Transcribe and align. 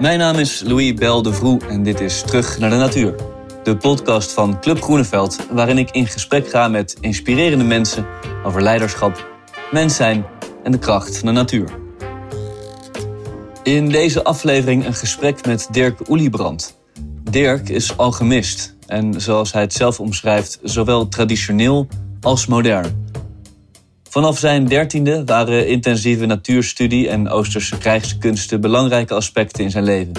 Mijn 0.00 0.18
naam 0.18 0.36
is 0.36 0.62
Louis 0.64 0.94
Bel 0.94 1.22
de 1.22 1.32
Vroe 1.32 1.60
en 1.68 1.82
dit 1.82 2.00
is 2.00 2.22
Terug 2.22 2.58
naar 2.58 2.70
de 2.70 2.76
Natuur. 2.76 3.14
De 3.62 3.76
podcast 3.76 4.32
van 4.32 4.60
Club 4.60 4.82
Groeneveld, 4.82 5.38
waarin 5.50 5.78
ik 5.78 5.90
in 5.90 6.06
gesprek 6.06 6.48
ga 6.48 6.68
met 6.68 6.96
inspirerende 7.00 7.64
mensen 7.64 8.06
over 8.44 8.62
leiderschap, 8.62 9.28
mens 9.70 9.96
zijn 9.96 10.26
en 10.62 10.72
de 10.72 10.78
kracht 10.78 11.18
van 11.18 11.26
de 11.26 11.32
natuur. 11.32 11.70
In 13.62 13.88
deze 13.88 14.24
aflevering 14.24 14.86
een 14.86 14.94
gesprek 14.94 15.46
met 15.46 15.68
Dirk 15.70 16.08
Oeliebrand. 16.08 16.78
Dirk 17.30 17.68
is 17.68 17.96
alchemist 17.96 18.76
en 18.86 19.20
zoals 19.20 19.52
hij 19.52 19.62
het 19.62 19.72
zelf 19.72 20.00
omschrijft, 20.00 20.58
zowel 20.62 21.08
traditioneel 21.08 21.88
als 22.20 22.46
modern. 22.46 23.09
Vanaf 24.10 24.38
zijn 24.38 24.66
dertiende 24.66 25.24
waren 25.24 25.66
intensieve 25.66 26.26
natuurstudie 26.26 27.08
en 27.08 27.28
Oosterse 27.28 27.78
krijgskunsten 27.78 28.60
belangrijke 28.60 29.14
aspecten 29.14 29.64
in 29.64 29.70
zijn 29.70 29.84
leven. 29.84 30.12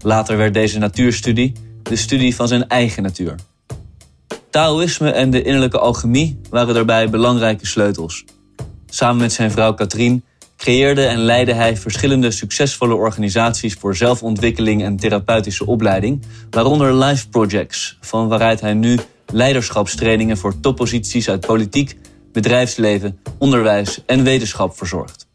Later 0.00 0.36
werd 0.36 0.54
deze 0.54 0.78
natuurstudie 0.78 1.52
de 1.82 1.96
studie 1.96 2.34
van 2.34 2.48
zijn 2.48 2.68
eigen 2.68 3.02
natuur. 3.02 3.34
Taoïsme 4.50 5.10
en 5.10 5.30
de 5.30 5.42
innerlijke 5.42 5.78
alchemie 5.78 6.40
waren 6.50 6.74
daarbij 6.74 7.10
belangrijke 7.10 7.66
sleutels. 7.66 8.24
Samen 8.86 9.20
met 9.20 9.32
zijn 9.32 9.50
vrouw 9.50 9.74
Katrien 9.74 10.24
creëerde 10.56 11.04
en 11.06 11.18
leidde 11.18 11.54
hij 11.54 11.76
verschillende 11.76 12.30
succesvolle 12.30 12.94
organisaties 12.94 13.74
voor 13.74 13.96
zelfontwikkeling 13.96 14.82
en 14.82 14.96
therapeutische 14.96 15.66
opleiding, 15.66 16.22
waaronder 16.50 16.94
Life 17.04 17.28
Projects, 17.28 17.98
van 18.00 18.28
waaruit 18.28 18.60
hij 18.60 18.74
nu 18.74 18.98
leiderschapstrainingen 19.32 20.36
voor 20.36 20.60
topposities 20.60 21.28
uit 21.28 21.46
politiek, 21.46 21.96
bedrijfsleven, 22.34 23.18
onderwijs 23.38 24.02
en 24.06 24.22
wetenschap 24.22 24.76
verzorgt. 24.76 25.26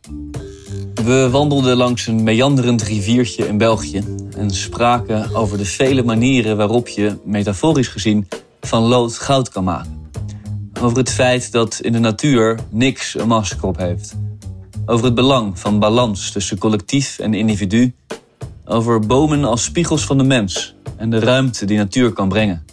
We 0.94 1.30
wandelden 1.32 1.78
langs 1.78 2.08
een 2.08 2.24
meanderend 2.24 2.82
riviertje 2.82 3.48
in 3.48 3.58
België 3.58 4.04
en 4.38 4.52
spraken 4.52 5.36
over 5.36 5.58
de 5.58 5.66
vele 5.66 6.04
manieren 6.04 6.58
waarop 6.58 6.88
je, 6.88 7.18
metaforisch 7.24 7.88
gezien, 7.88 8.28
van 8.62 8.84
lood 8.84 9.18
goud 9.18 9.50
kan 9.50 9.64
maken. 9.64 10.12
Over 10.82 10.98
het 10.98 11.10
feit 11.10 11.52
dat 11.52 11.80
in 11.82 11.92
de 11.92 12.00
natuur 12.00 12.60
niks 12.70 13.18
een 13.18 13.28
masker 13.28 13.66
op 13.66 13.78
heeft. 13.78 14.16
Over 14.86 15.06
het 15.06 15.16
belang 15.16 15.60
van 15.60 15.80
balans 15.80 16.32
tussen 16.32 16.58
collectief 16.58 17.20
en 17.20 17.34
individu. 17.34 17.94
Over 18.66 19.00
bomen 19.00 19.44
als 19.44 19.64
spiegels 19.64 20.06
van 20.06 20.18
de 20.18 20.24
mens 20.24 20.76
en 20.98 21.10
de 21.10 21.20
ruimte 21.20 21.66
die 21.66 21.78
natuur 21.78 22.12
kan 22.12 22.30
brengen. 22.30 22.66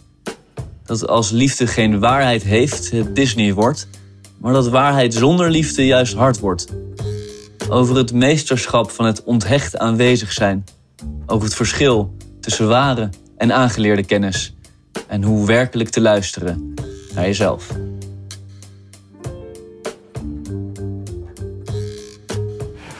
Dat 0.84 1.08
als 1.08 1.30
liefde 1.30 1.66
geen 1.66 1.98
waarheid 1.98 2.42
heeft, 2.42 2.90
het 2.90 3.16
Disney 3.16 3.54
wordt, 3.54 3.88
maar 4.38 4.52
dat 4.52 4.68
waarheid 4.68 5.14
zonder 5.14 5.50
liefde 5.50 5.86
juist 5.86 6.14
hard 6.14 6.40
wordt. 6.40 6.66
Over 7.68 7.96
het 7.96 8.12
meesterschap 8.12 8.90
van 8.90 9.04
het 9.04 9.24
onthecht 9.24 9.78
aanwezig 9.78 10.32
zijn. 10.32 10.64
Over 11.26 11.44
het 11.44 11.54
verschil 11.56 12.16
tussen 12.40 12.68
ware 12.68 13.10
en 13.36 13.52
aangeleerde 13.52 14.04
kennis. 14.04 14.54
En 15.06 15.22
hoe 15.22 15.46
werkelijk 15.46 15.88
te 15.88 16.00
luisteren 16.00 16.74
naar 17.14 17.24
jezelf. 17.24 17.68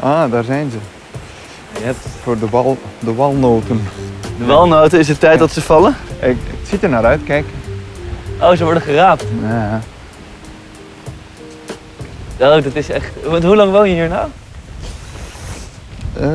Ah, 0.01 0.31
daar 0.31 0.45
zijn 0.45 0.71
ze. 0.71 0.77
Je 1.79 1.85
hebt 1.85 1.99
Voor 2.23 2.39
de, 2.39 2.49
wal, 2.49 2.79
de 2.99 3.15
walnoten. 3.15 3.81
de 4.39 4.45
walnoten, 4.45 4.99
is 4.99 5.09
het 5.09 5.21
tijd 5.21 5.39
dat 5.39 5.53
ze 5.53 5.61
vallen? 5.61 5.97
Ik, 6.21 6.37
het 6.61 6.69
ziet 6.69 6.83
er 6.83 6.89
naar 6.89 7.05
uit, 7.05 7.25
kijk. 7.25 7.45
Oh, 8.41 8.53
ze 8.53 8.65
worden 8.65 8.83
geraapt. 8.83 9.25
Ja. 9.43 9.81
Oh, 12.39 12.63
dat 12.63 12.75
is 12.75 12.91
echt... 12.91 13.11
Want 13.25 13.45
Hoe 13.45 13.57
lang 13.57 13.73
woon 13.73 13.89
je 13.89 13.95
hier 13.95 14.09
nou? 14.09 14.29
Eh, 16.21 16.29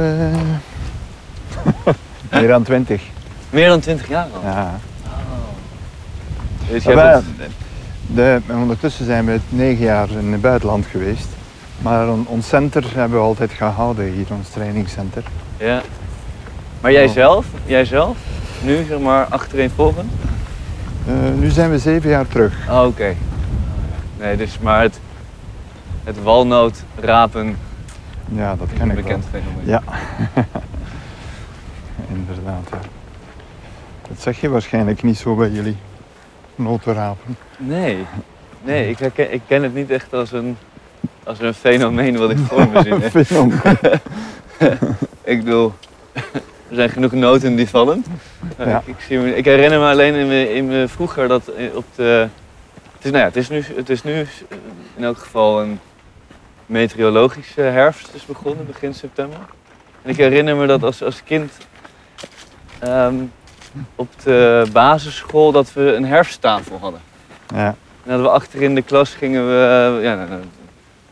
meer 2.39 2.47
dan 2.47 2.63
twintig. 2.63 3.01
Meer 3.49 3.67
dan 3.67 3.79
20 3.79 4.07
jaar 4.07 4.27
al. 4.33 4.41
Ja. 4.43 4.79
Dus 6.71 6.83
je 6.83 6.93
Maar 6.95 7.21
wij- 7.37 7.47
de, 8.07 8.39
ondertussen 8.53 9.05
zijn 9.05 9.25
we 9.25 9.39
negen 9.49 9.83
jaar 9.85 10.09
in 10.09 10.31
het 10.31 10.41
buitenland 10.41 10.85
geweest. 10.85 11.27
Maar 11.77 12.09
on- 12.09 12.25
ons 12.27 12.47
center 12.47 12.83
hebben 12.93 13.17
we 13.17 13.23
altijd 13.25 13.51
gehouden 13.51 14.05
hier, 14.11 14.25
ons 14.29 14.49
trainingscenter. 14.49 15.23
het- 15.57 15.67
ja. 15.67 15.81
Maar 16.81 16.91
jij 16.91 17.07
zelf? 17.07 17.45
Jij 17.65 17.85
zelf? 17.85 18.17
Nu, 18.61 18.85
zeg 18.89 18.99
maar, 18.99 19.25
achtereenvolgend? 19.25 20.11
Eh, 21.07 21.13
nu 21.39 21.49
zijn 21.49 21.69
we 21.71 21.79
zeven 21.79 22.09
jaar 22.09 22.27
terug. 22.27 22.53
Oh, 22.69 22.85
oké. 22.85 23.15
Nee, 24.19 24.37
dus 24.37 24.57
maar 24.61 24.81
het, 24.81 24.99
het 26.03 26.23
walnootrapen 26.23 27.57
Ja, 28.33 28.55
dat 28.55 28.67
is 28.71 28.77
ken 28.77 28.89
een 28.89 28.97
ik 28.97 29.03
bekend 29.03 29.25
wel. 29.31 29.41
fenomeen. 29.41 29.65
Ja. 29.67 29.81
Inderdaad, 32.15 32.67
ja. 32.71 32.79
Dat 34.07 34.19
zeg 34.21 34.41
je 34.41 34.49
waarschijnlijk 34.49 35.03
niet 35.03 35.17
zo 35.17 35.35
bij 35.35 35.49
jullie. 35.49 35.77
Notenrapen. 36.55 37.37
Nee, 37.57 38.05
nee 38.63 38.89
ik, 38.89 38.99
herken, 38.99 39.33
ik 39.33 39.41
ken 39.47 39.63
het 39.63 39.73
niet 39.73 39.89
echt 39.89 40.13
als 40.13 40.31
een, 40.31 40.57
als 41.23 41.39
een 41.39 41.53
fenomeen 41.53 42.17
wat 42.17 42.29
ik 42.31 42.37
voor 42.47 42.67
me 42.69 42.81
zie. 42.81 42.93
hè. 42.93 43.23
Fenomeen. 43.25 43.59
Ik 45.23 45.43
bedoel, 45.43 45.73
er 46.69 46.75
zijn 46.75 46.89
genoeg 46.89 47.11
noten 47.11 47.55
die 47.55 47.69
vallen. 47.69 48.05
Ja. 48.57 48.77
Ik, 48.77 48.87
ik, 48.87 48.95
zie 49.07 49.17
me, 49.17 49.35
ik 49.35 49.45
herinner 49.45 49.79
me 49.79 49.85
alleen 49.89 50.13
in 50.15 50.27
me, 50.27 50.53
in 50.53 50.67
me 50.67 50.87
vroeger 50.87 51.27
dat 51.27 51.47
eh, 51.47 51.75
op 51.75 51.85
de... 51.95 52.27
Het 52.95 53.05
is, 53.05 53.11
nou 53.11 53.17
ja, 53.23 53.27
het 53.27 53.35
is, 53.35 53.49
nu, 53.49 53.63
het 53.75 53.89
is 53.89 54.03
nu 54.03 54.25
in 54.95 55.03
elk 55.03 55.17
geval 55.17 55.61
een 55.61 55.79
meteorologische 56.71 57.61
herfst 57.61 58.09
is 58.13 58.25
begonnen, 58.25 58.65
begin 58.65 58.93
september. 58.93 59.37
En 60.01 60.09
ik 60.09 60.17
herinner 60.17 60.55
me 60.55 60.67
dat 60.67 60.83
als, 60.83 61.03
als 61.03 61.23
kind 61.23 61.51
ehm, 62.79 63.15
op 63.95 64.07
de 64.23 64.65
basisschool 64.71 65.51
dat 65.51 65.73
we 65.73 65.95
een 65.95 66.05
herfsttafel 66.05 66.77
hadden. 66.81 67.01
Ja. 67.55 67.75
En 68.05 68.11
dat 68.11 68.21
we 68.21 68.29
achter 68.29 68.61
in 68.61 68.75
de 68.75 68.81
klas 68.81 69.13
gingen 69.13 69.47
we, 69.47 69.99
ja, 70.01 70.15
nou, 70.15 70.29
dan 70.29 70.41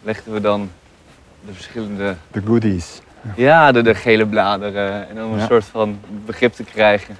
legden 0.03 0.33
we 0.33 0.41
dan 0.41 0.69
de 1.45 1.53
verschillende 1.53 2.15
De 2.31 2.41
goodies. 2.45 3.01
ja, 3.35 3.71
de, 3.71 3.81
de 3.81 3.95
gele 3.95 4.25
bladeren. 4.25 5.09
En 5.09 5.23
om 5.23 5.31
een 5.33 5.39
Ja. 5.39 5.45
soort 5.45 5.65
van 5.65 5.99
begrip 6.25 6.53
te 6.53 6.63
krijgen. 6.63 7.17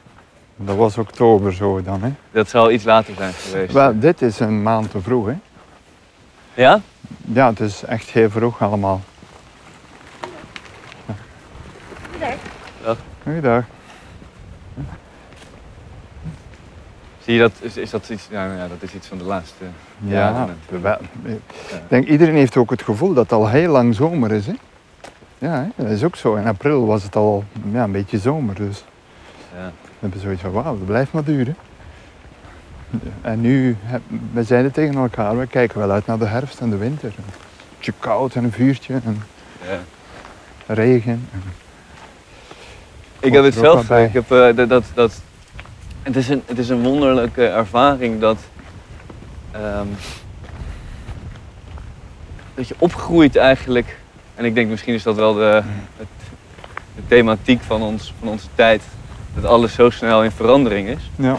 Dat 0.56 0.76
was 0.76 0.98
oktober 0.98 1.54
zo 1.54 1.82
dan, 1.82 2.02
hè? 2.04 2.10
Dat 2.32 2.50
zal 2.50 2.72
iets 2.72 2.84
later 2.84 3.14
zijn 3.18 3.34
geweest. 3.34 3.74
Wel, 3.74 4.00
dit 4.00 4.22
is 4.22 4.40
een 4.40 4.62
maand 4.64 4.92
te 4.92 5.02
vroeg, 5.02 5.26
hè? 5.28 5.34
Ja? 6.54 6.82
Ja, 7.22 7.50
het 7.50 7.60
is 7.60 7.84
echt 7.84 8.10
heel 8.10 8.30
vroeg 8.30 8.62
allemaal. 8.62 9.02
Dag. 12.84 12.98
Goeiedag. 13.24 13.64
Zie 17.24 17.34
je 17.34 17.40
dat? 17.40 17.52
Is, 17.60 17.78
is 17.78 17.90
dat 17.90 18.10
iets? 18.10 18.28
Ja, 18.30 18.46
nou 18.46 18.58
ja, 18.58 18.68
dat 18.68 18.82
is 18.82 18.94
iets 18.94 19.08
van 19.08 19.18
de 19.18 19.24
laatste. 19.24 19.64
Ja, 19.98 20.14
jaren. 20.14 20.58
wel, 20.82 20.98
ik 21.24 21.40
denk 21.88 22.08
iedereen 22.08 22.36
heeft 22.36 22.58
ook 22.58 22.70
het 22.70 22.82
gevoel 22.82 23.14
dat 23.14 23.24
het 23.24 23.32
al 23.32 23.50
heel 23.50 23.72
lang 23.72 23.96
zomer 23.96 24.32
is, 24.32 24.46
hè? 24.46 24.54
Ja, 25.38 25.54
hè? 25.54 25.84
dat 25.84 25.92
is 25.92 26.04
ook 26.04 26.16
zo. 26.16 26.36
In 26.36 26.48
april 26.48 26.86
was 26.86 27.04
het 27.04 27.16
al 27.16 27.44
ja, 27.72 27.84
een 27.84 27.92
beetje 27.92 28.20
zomer, 28.20 28.56
dus 28.56 28.84
Ja. 29.56 29.72
we 29.84 29.96
hebben 30.00 30.20
zoiets 30.20 30.42
van, 30.42 30.52
wauw, 30.52 30.78
dat 30.78 30.86
blijft 30.86 31.12
maar 31.12 31.24
duren. 31.24 31.56
En 33.22 33.42
nu, 33.42 33.78
we 34.34 34.44
zeiden 34.44 34.72
tegen 34.72 34.96
elkaar, 34.96 35.38
we 35.40 35.48
kijken 35.48 35.80
wel 35.80 35.92
uit 35.92 36.06
naar 36.06 36.18
de 36.20 36.26
herfst 36.26 36.60
en 36.60 36.70
de 36.70 36.78
winter. 36.78 37.12
Een 37.18 37.24
beetje 37.78 37.94
koud 38.00 38.36
en 38.36 38.44
een 38.44 38.52
vuurtje 38.52 38.94
en 39.04 39.24
Ja. 39.68 39.80
regen. 40.74 41.28
En- 41.34 41.44
Ik 43.20 43.34
heb 43.34 43.44
het 43.44 43.54
er 43.56 43.60
zelf. 43.60 43.90
Ik 43.92 44.14
heb, 44.14 44.32
eh, 44.32 44.56
dat, 44.56 44.70
dat, 44.70 44.84
dat, 44.94 45.22
het, 46.04 46.16
is 46.16 46.30
een, 46.30 46.42
het 46.46 46.58
is 46.58 46.70
een 46.70 46.82
wonderlijke 46.84 47.46
ervaring 47.48 48.20
dat. 48.20 48.38
ehm, 49.52 49.88
dat 52.56 52.68
je 52.68 52.76
opgroeit 52.78 53.36
eigenlijk. 53.36 53.98
En 54.36 54.46
ik 54.46 54.56
denk 54.56 54.70
misschien 54.70 54.94
is 54.94 55.04
dat 55.04 55.16
wel 55.16 55.34
de, 55.34 55.62
het, 55.98 56.08
de 56.96 57.02
thematiek 57.08 57.62
van, 57.62 57.82
ons, 57.82 58.14
van 58.20 58.28
onze 58.28 58.48
tijd. 58.56 58.82
Dat 59.36 59.44
alles 59.46 59.74
zo 59.74 59.90
snel 59.90 60.24
in 60.24 60.32
verandering 60.32 60.88
is. 60.88 61.10
Ja, 61.16 61.38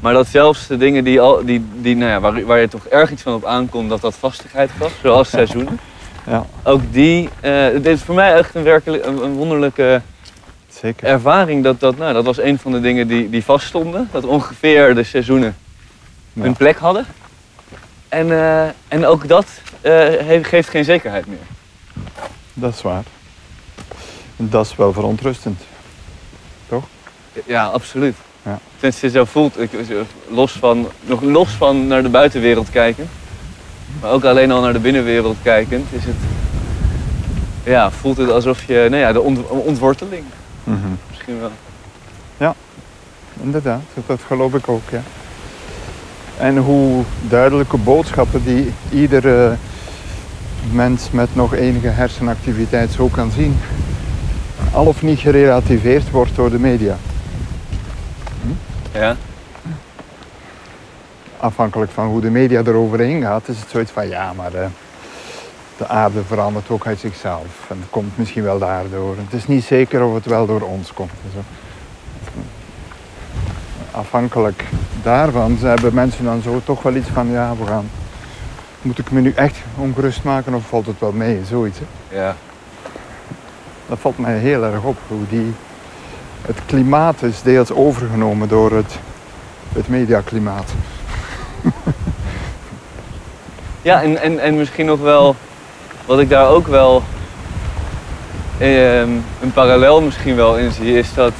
Maar 0.00 0.12
dat 0.12 0.26
zelfs 0.26 0.66
de 0.66 0.76
dingen 0.76 1.04
die, 1.04 1.20
al, 1.20 1.44
die, 1.44 1.64
die, 1.74 1.96
nou 1.96 2.10
ja, 2.10 2.20
waar, 2.20 2.44
waar 2.44 2.60
je 2.60 2.68
toch 2.68 2.86
erg 2.86 3.10
iets 3.10 3.22
van 3.22 3.34
op 3.34 3.44
aankomt, 3.44 3.88
dat 3.88 4.00
dat 4.00 4.14
vastigheid 4.14 4.70
was, 4.78 4.90
zoals 5.02 5.28
seizoenen. 5.30 5.78
ja, 6.26 6.46
Ook 6.62 6.80
die, 6.90 7.28
eh, 7.40 7.66
dit 7.70 7.86
is 7.86 8.02
voor 8.02 8.14
mij 8.14 8.34
echt 8.34 8.54
een, 8.54 8.62
werkelijk, 8.62 9.04
een, 9.06 9.32
wonderlijke 9.32 10.02
zeker. 10.68 11.06
ervaring. 11.08 11.64
Dat, 11.64 11.80
dat, 11.80 11.96
nou, 11.96 12.12
dat 12.12 12.24
was 12.24 12.38
een 12.38 12.58
van 12.58 12.72
de 12.72 12.80
dingen 12.80 13.08
die, 13.08 13.30
die 13.30 13.44
vaststonden. 13.44 14.08
Dat 14.12 14.24
ongeveer 14.24 14.94
de 14.94 15.04
seizoenen 15.04 15.56
Ja. 16.32 16.44
een 16.44 16.54
plek 16.56 16.76
hadden. 16.78 17.06
En, 18.08 18.30
eh, 18.32 18.62
en 18.88 19.06
ook 19.06 19.28
dat 19.28 19.46
eh, 19.80 20.04
geeft 20.42 20.68
geen 20.68 20.84
zekerheid 20.84 21.26
meer. 21.26 21.38
Dat 22.54 22.74
is 22.74 22.82
waar. 22.82 23.04
En 24.36 24.48
dat 24.50 24.66
is 24.66 24.76
wel 24.76 24.92
verontrustend. 24.92 25.60
Ja, 27.46 27.64
absoluut. 27.64 28.16
Ja. 28.42 28.58
Tenminste, 28.74 29.10
zo 29.10 29.24
voelt 29.24 29.60
ik, 29.60 29.70
los 30.28 30.52
van, 30.52 30.88
nog 31.02 31.22
los 31.22 31.50
van 31.50 31.86
naar 31.86 32.02
de 32.02 32.08
buitenwereld 32.08 32.70
kijken, 32.70 33.08
maar 34.00 34.10
ook 34.10 34.24
alleen 34.24 34.50
al 34.50 34.60
naar 34.60 34.72
de 34.72 34.78
binnenwereld 34.78 35.36
kijkend, 35.42 35.86
is 35.92 36.04
het, 36.04 36.14
ja, 37.64 37.90
voelt 37.90 38.16
het 38.16 38.30
alsof 38.30 38.64
je, 38.64 38.86
nou 38.90 39.02
ja, 39.02 39.12
de 39.12 39.20
ont- 39.20 39.48
ontworteling. 39.48 40.24
Mhm. 40.64 40.76
Misschien 41.08 41.40
wel. 41.40 41.50
Inderdaad, 43.42 43.80
dat 44.06 44.20
geloof 44.26 44.54
ik 44.54 44.68
ook, 44.68 44.82
ja. 44.90 45.02
En 46.38 46.56
hoe 46.56 47.02
duidelijke 47.28 47.76
boodschappen 47.76 48.44
die 48.44 48.72
iedere 48.92 49.56
mens 50.72 51.10
met 51.10 51.28
nog 51.32 51.54
enige 51.54 51.88
hersenactiviteit 51.88 52.90
zo 52.92 53.08
kan 53.08 53.30
zien, 53.30 53.58
al 54.72 54.86
of 54.86 55.02
niet 55.02 55.18
gerelativeerd 55.18 56.10
wordt 56.10 56.34
door 56.36 56.50
de 56.50 56.58
media. 56.58 56.96
Ja. 58.92 59.16
Afhankelijk 61.36 61.90
van 61.90 62.06
hoe 62.06 62.20
de 62.20 62.30
media 62.30 62.62
eroverheen 62.64 63.22
gaat, 63.22 63.48
is 63.48 63.60
het 63.60 63.70
zoiets 63.70 63.90
van 63.90 64.08
ja, 64.08 64.32
maar 64.32 64.54
eh, 64.54 64.66
de 65.76 65.88
aarde 65.88 66.24
verandert 66.24 66.70
ook 66.70 66.86
uit 66.86 66.98
zichzelf. 66.98 67.66
En 67.68 67.76
het 67.80 67.90
komt 67.90 68.18
misschien 68.18 68.42
wel 68.42 68.58
daardoor. 68.58 69.16
Het 69.16 69.32
is 69.32 69.46
niet 69.46 69.64
zeker 69.64 70.04
of 70.04 70.14
het 70.14 70.26
wel 70.26 70.46
door 70.46 70.60
ons 70.60 70.92
komt. 70.92 71.10
zo. 71.34 71.40
Afhankelijk 73.90 74.64
daarvan 75.02 75.56
hebben 75.60 75.94
mensen 75.94 76.24
dan 76.24 76.42
zo 76.42 76.60
toch 76.64 76.82
wel 76.82 76.94
iets 76.94 77.08
van 77.08 77.30
ja, 77.30 77.56
we 77.56 77.66
gaan. 77.66 77.90
Moet 78.82 78.98
ik 78.98 79.10
me 79.10 79.20
nu 79.20 79.32
echt 79.32 79.56
ongerust 79.76 80.22
maken 80.22 80.54
of 80.54 80.66
valt 80.66 80.86
het 80.86 80.98
wel 80.98 81.12
mee? 81.12 81.44
Zoiets. 81.44 81.78
Hè? 81.78 82.16
Ja. 82.16 82.36
Dat 83.88 83.98
valt 83.98 84.18
mij 84.18 84.38
heel 84.38 84.64
erg 84.64 84.82
op. 84.82 84.96
Hoe 85.08 85.26
die, 85.28 85.54
het 86.42 86.58
klimaat 86.66 87.22
is 87.22 87.42
deels 87.42 87.70
overgenomen 87.70 88.48
door 88.48 88.72
het, 88.72 88.98
het 89.72 89.88
mediaklimaat. 89.88 90.72
Ja, 93.82 94.02
en, 94.02 94.22
en, 94.22 94.38
en 94.38 94.56
misschien 94.56 94.86
nog 94.86 95.00
wel, 95.00 95.36
wat 96.06 96.20
ik 96.20 96.28
daar 96.28 96.48
ook 96.48 96.66
wel 96.66 97.02
ehm, 98.58 99.10
een 99.40 99.52
parallel 99.52 100.00
misschien 100.00 100.36
wel 100.36 100.56
in 100.56 100.72
zie, 100.72 100.98
is 100.98 101.14
dat 101.14 101.32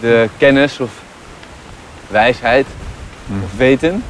de 0.00 0.28
kennis 0.38 0.80
of 0.80 0.90
wijsheid 2.08 2.66
of 3.44 3.56
weten, 3.56 4.04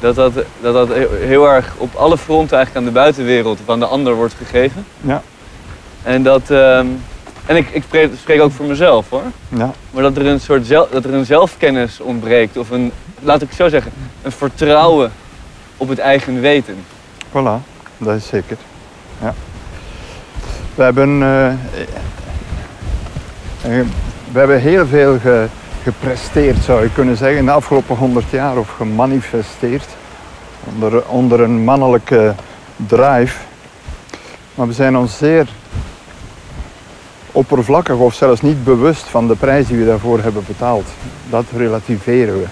dat 0.00 0.14
dat, 0.14 0.32
dat 0.60 0.74
dat 0.74 0.88
heel 1.20 1.48
erg 1.48 1.74
op 1.76 1.94
alle 1.94 2.18
fronten 2.18 2.56
eigenlijk 2.56 2.86
aan 2.86 2.92
de 2.92 3.00
buitenwereld 3.00 3.60
of 3.60 3.68
aan 3.70 3.78
de 3.78 3.86
ander 3.86 4.14
wordt 4.14 4.34
gegeven. 4.34 4.86
Ja. 5.00 5.22
En 6.02 6.22
dat, 6.22 6.50
ehm, 6.50 6.86
en 7.46 7.56
ik, 7.56 7.68
ik 7.70 7.82
spreek, 8.18 8.40
ook 8.40 8.52
voor 8.52 8.66
mezelf 8.66 9.08
hoor, 9.08 9.22
Ja, 9.48 9.70
maar 9.90 10.02
dat 10.02 10.16
er 10.16 10.26
een 10.26 10.40
soort 10.40 10.66
zel, 10.66 10.88
dat 10.90 11.04
er 11.04 11.14
een 11.14 11.24
zelfkennis 11.24 12.00
ontbreekt 12.00 12.56
of 12.56 12.70
een, 12.70 12.92
laat 13.20 13.42
ik 13.42 13.48
het 13.48 13.56
zo 13.56 13.68
zeggen, 13.68 13.92
een 14.22 14.32
vertrouwen 14.32 15.12
op 15.76 15.88
het 15.88 15.98
eigen 15.98 16.40
weten. 16.40 16.76
voilà. 17.30 17.62
Dat 17.98 18.16
is 18.16 18.26
zeker. 18.26 18.56
Ja. 19.22 19.34
We 20.74 20.82
hebben, 20.82 21.22
eh, 21.22 21.46
eh, 23.62 23.86
we 24.32 24.38
hebben 24.38 24.60
heel 24.60 24.86
veel 24.86 25.18
ge- 25.18 25.46
gepresteerd, 25.82 26.56
zou 26.64 26.82
je 26.82 26.92
kunnen 26.92 27.16
zeggen, 27.16 27.38
in 27.38 27.44
de 27.44 27.50
afgelopen 27.50 27.96
honderd 27.96 28.30
jaar 28.30 28.56
of 28.56 28.68
gemanifesteerd. 28.76 29.86
Onder, 30.74 31.06
onder 31.08 31.40
een 31.40 31.64
mannelijke 31.64 32.34
drive. 32.76 33.36
Maar 34.54 34.66
we 34.66 34.72
zijn 34.72 34.96
ons 34.96 35.18
zeer 35.18 35.48
oppervlakkig 37.36 37.96
of 37.96 38.14
zelfs 38.14 38.40
niet 38.40 38.64
bewust 38.64 39.02
van 39.02 39.28
de 39.28 39.36
prijs 39.36 39.66
die 39.66 39.78
we 39.78 39.84
daarvoor 39.84 40.20
hebben 40.20 40.44
betaald. 40.46 40.86
Dat 41.30 41.44
relativeren 41.56 42.40
we. 42.40 42.46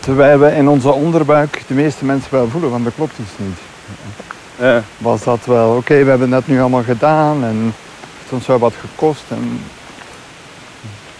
Terwijl 0.00 0.38
we 0.38 0.50
in 0.50 0.68
onze 0.68 0.92
onderbuik 0.92 1.62
de 1.66 1.74
meeste 1.74 2.04
mensen 2.04 2.30
wel 2.30 2.48
voelen, 2.48 2.70
want 2.70 2.84
dat 2.84 2.94
klopt 2.94 3.18
iets 3.18 3.30
niet. 3.36 3.58
Was 4.98 5.22
dat 5.24 5.44
wel, 5.44 5.76
oké, 5.76 6.04
we 6.04 6.10
hebben 6.10 6.30
dat 6.30 6.46
nu 6.46 6.60
allemaal 6.60 6.82
gedaan 6.82 7.44
en 7.44 7.56
het 7.64 7.74
heeft 8.18 8.32
ons 8.32 8.46
wel 8.46 8.58
wat 8.58 8.74
gekost. 8.80 9.24
En 9.28 9.60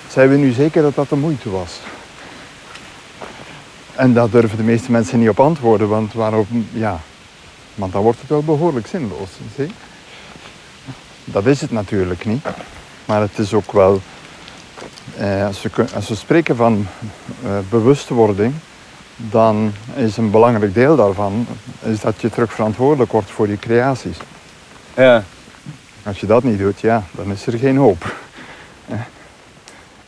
zijn 0.08 0.28
we 0.28 0.36
nu 0.36 0.52
zeker 0.52 0.82
dat 0.82 0.94
dat 0.94 1.08
de 1.08 1.16
moeite 1.16 1.50
was? 1.50 1.80
En 3.94 4.12
daar 4.12 4.30
durven 4.30 4.56
de 4.56 4.62
meeste 4.62 4.90
mensen 4.90 5.18
niet 5.18 5.28
op 5.28 5.40
antwoorden, 5.40 5.88
want 5.88 6.12
waarom, 6.12 6.68
ja, 6.72 7.00
want 7.74 7.92
dan 7.92 8.02
wordt 8.02 8.20
het 8.20 8.28
wel 8.28 8.42
behoorlijk 8.42 8.86
zinloos. 8.86 9.28
Zie? 9.56 9.70
Dat 11.24 11.46
is 11.46 11.60
het 11.60 11.70
natuurlijk 11.70 12.24
niet. 12.24 12.46
Maar 13.04 13.20
het 13.20 13.38
is 13.38 13.54
ook 13.54 13.72
wel, 13.72 14.00
eh, 15.16 15.46
als, 15.46 15.62
we, 15.62 15.70
als 15.94 16.08
we 16.08 16.14
spreken 16.14 16.56
van 16.56 16.86
eh, 17.44 17.50
bewustwording, 17.70 18.54
dan 19.16 19.72
is 19.94 20.16
een 20.16 20.30
belangrijk 20.30 20.74
deel 20.74 20.96
daarvan 20.96 21.46
is 21.82 22.00
dat 22.00 22.20
je 22.20 22.30
terug 22.30 22.52
verantwoordelijk 22.52 23.12
wordt 23.12 23.30
voor 23.30 23.48
je 23.48 23.58
creaties. 23.58 24.16
Ja. 24.96 25.24
Als 26.02 26.20
je 26.20 26.26
dat 26.26 26.42
niet 26.42 26.58
doet, 26.58 26.80
ja, 26.80 27.02
dan 27.10 27.30
is 27.30 27.46
er 27.46 27.58
geen 27.58 27.76
hoop. 27.76 28.14
Eh. 28.88 28.96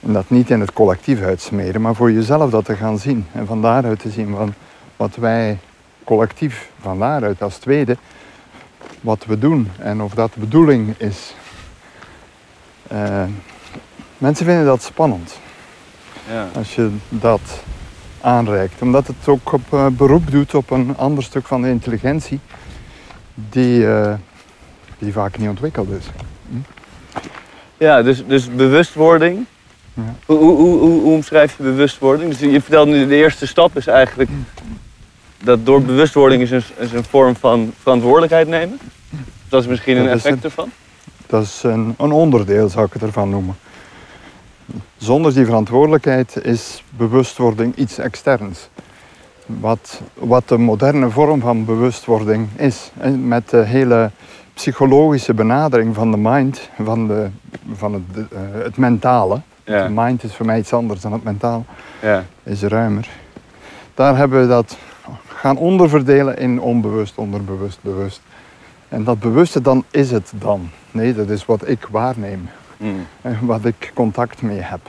En 0.00 0.12
dat 0.12 0.30
niet 0.30 0.50
in 0.50 0.60
het 0.60 0.72
collectief 0.72 1.20
uitsmeren, 1.20 1.80
maar 1.80 1.94
voor 1.94 2.12
jezelf 2.12 2.50
dat 2.50 2.64
te 2.64 2.76
gaan 2.76 2.98
zien. 2.98 3.26
En 3.32 3.46
van 3.46 3.62
daaruit 3.62 4.00
te 4.00 4.10
zien 4.10 4.34
van 4.36 4.54
wat 4.96 5.16
wij 5.16 5.58
collectief, 6.04 6.70
van 6.80 6.98
daaruit 6.98 7.42
als 7.42 7.56
tweede, 7.56 7.96
wat 9.00 9.24
we 9.24 9.38
doen 9.38 9.68
en 9.78 10.00
of 10.02 10.14
dat 10.14 10.34
de 10.34 10.40
bedoeling 10.40 10.94
is. 10.98 11.34
Eh, 12.88 13.24
mensen 14.18 14.46
vinden 14.46 14.64
dat 14.64 14.82
spannend 14.82 15.38
Ja. 16.30 16.48
als 16.54 16.74
je 16.74 16.90
dat 17.08 17.40
aanreikt. 18.20 18.82
Omdat 18.82 19.06
het 19.06 19.28
ook 19.28 19.52
op 19.52 19.72
eh, 19.72 19.86
beroep 19.86 20.30
doet 20.30 20.54
op 20.54 20.70
een 20.70 20.96
ander 20.96 21.22
stuk 21.24 21.46
van 21.46 21.62
de 21.62 21.68
intelligentie 21.68 22.40
die, 23.34 23.86
eh, 23.86 24.14
die 24.98 25.12
vaak 25.12 25.38
niet 25.38 25.48
ontwikkeld 25.48 25.90
is. 25.90 26.04
Ja, 27.78 28.02
dus, 28.02 28.26
dus 28.26 28.54
bewustwording. 28.54 29.46
Ja. 29.94 30.14
Hoe, 30.26 30.38
hoe, 30.38 30.56
hoe, 30.56 30.78
hoe, 30.78 31.00
hoe 31.00 31.12
omschrijf 31.12 31.56
je 31.56 31.62
bewustwording? 31.62 32.30
Dus 32.30 32.50
je 32.50 32.60
vertelt 32.60 32.88
nu 32.88 33.06
de 33.06 33.14
eerste 33.14 33.46
stap 33.46 33.76
is 33.76 33.86
eigenlijk 33.86 34.30
dat 35.42 35.66
door 35.66 35.82
bewustwording 35.82 36.42
is 36.42 36.50
een, 36.50 36.62
is 36.76 36.92
een 36.92 37.04
vorm 37.04 37.36
van 37.36 37.72
verantwoordelijkheid 37.80 38.48
nemen. 38.48 38.78
Dat 39.48 39.62
is 39.62 39.68
misschien 39.68 39.96
een 39.96 40.04
Dat 40.04 40.14
effect 40.14 40.44
ervan. 40.44 40.70
Dat 41.26 41.42
is 41.42 41.62
een, 41.62 41.94
een 41.98 42.12
onderdeel, 42.12 42.68
zou 42.68 42.86
ik 42.86 42.92
het 42.92 43.02
ervan 43.02 43.30
noemen. 43.30 43.56
Zonder 44.96 45.34
die 45.34 45.44
verantwoordelijkheid 45.44 46.44
is 46.44 46.82
bewustwording 46.90 47.76
iets 47.76 47.98
externs. 47.98 48.68
Wat, 49.46 50.00
wat 50.14 50.48
de 50.48 50.58
moderne 50.58 51.10
vorm 51.10 51.40
van 51.40 51.64
bewustwording 51.64 52.48
is. 52.56 52.90
En 52.98 53.28
Met 53.28 53.50
de 53.50 53.64
hele 53.64 54.10
psychologische 54.54 55.34
benadering 55.34 55.94
van 55.94 56.10
de 56.10 56.16
mind, 56.16 56.70
van, 56.82 57.06
de, 57.06 57.28
van 57.72 57.92
het, 57.92 58.32
eh, 58.32 58.38
het 58.62 58.76
mentale. 58.76 59.40
De 59.64 59.88
mind 59.90 60.22
is 60.22 60.34
voor 60.34 60.46
mij 60.46 60.58
iets 60.58 60.72
anders 60.72 61.00
dan 61.00 61.12
het 61.12 61.24
mentaal, 61.24 61.64
ja, 62.02 62.24
is 62.42 62.62
ruimer. 62.62 63.08
Daar 63.94 64.16
hebben 64.16 64.40
we 64.40 64.46
dat 64.46 64.76
gaan 65.46 65.56
onderverdelen 65.56 66.36
in 66.38 66.60
onbewust, 66.60 67.12
onderbewust, 67.16 67.78
bewust. 67.80 68.20
En 68.88 69.04
dat 69.04 69.18
bewuste 69.20 69.60
dan 69.60 69.84
is 69.90 70.10
het 70.10 70.32
dan. 70.34 70.70
Nee, 70.90 71.14
dat 71.14 71.28
is 71.28 71.44
wat 71.44 71.68
ik 71.68 71.86
waarneem. 71.90 72.48
Mm. 72.76 73.06
En 73.22 73.38
wat 73.42 73.64
ik 73.64 73.90
contact 73.94 74.42
mee 74.42 74.58
heb. 74.60 74.80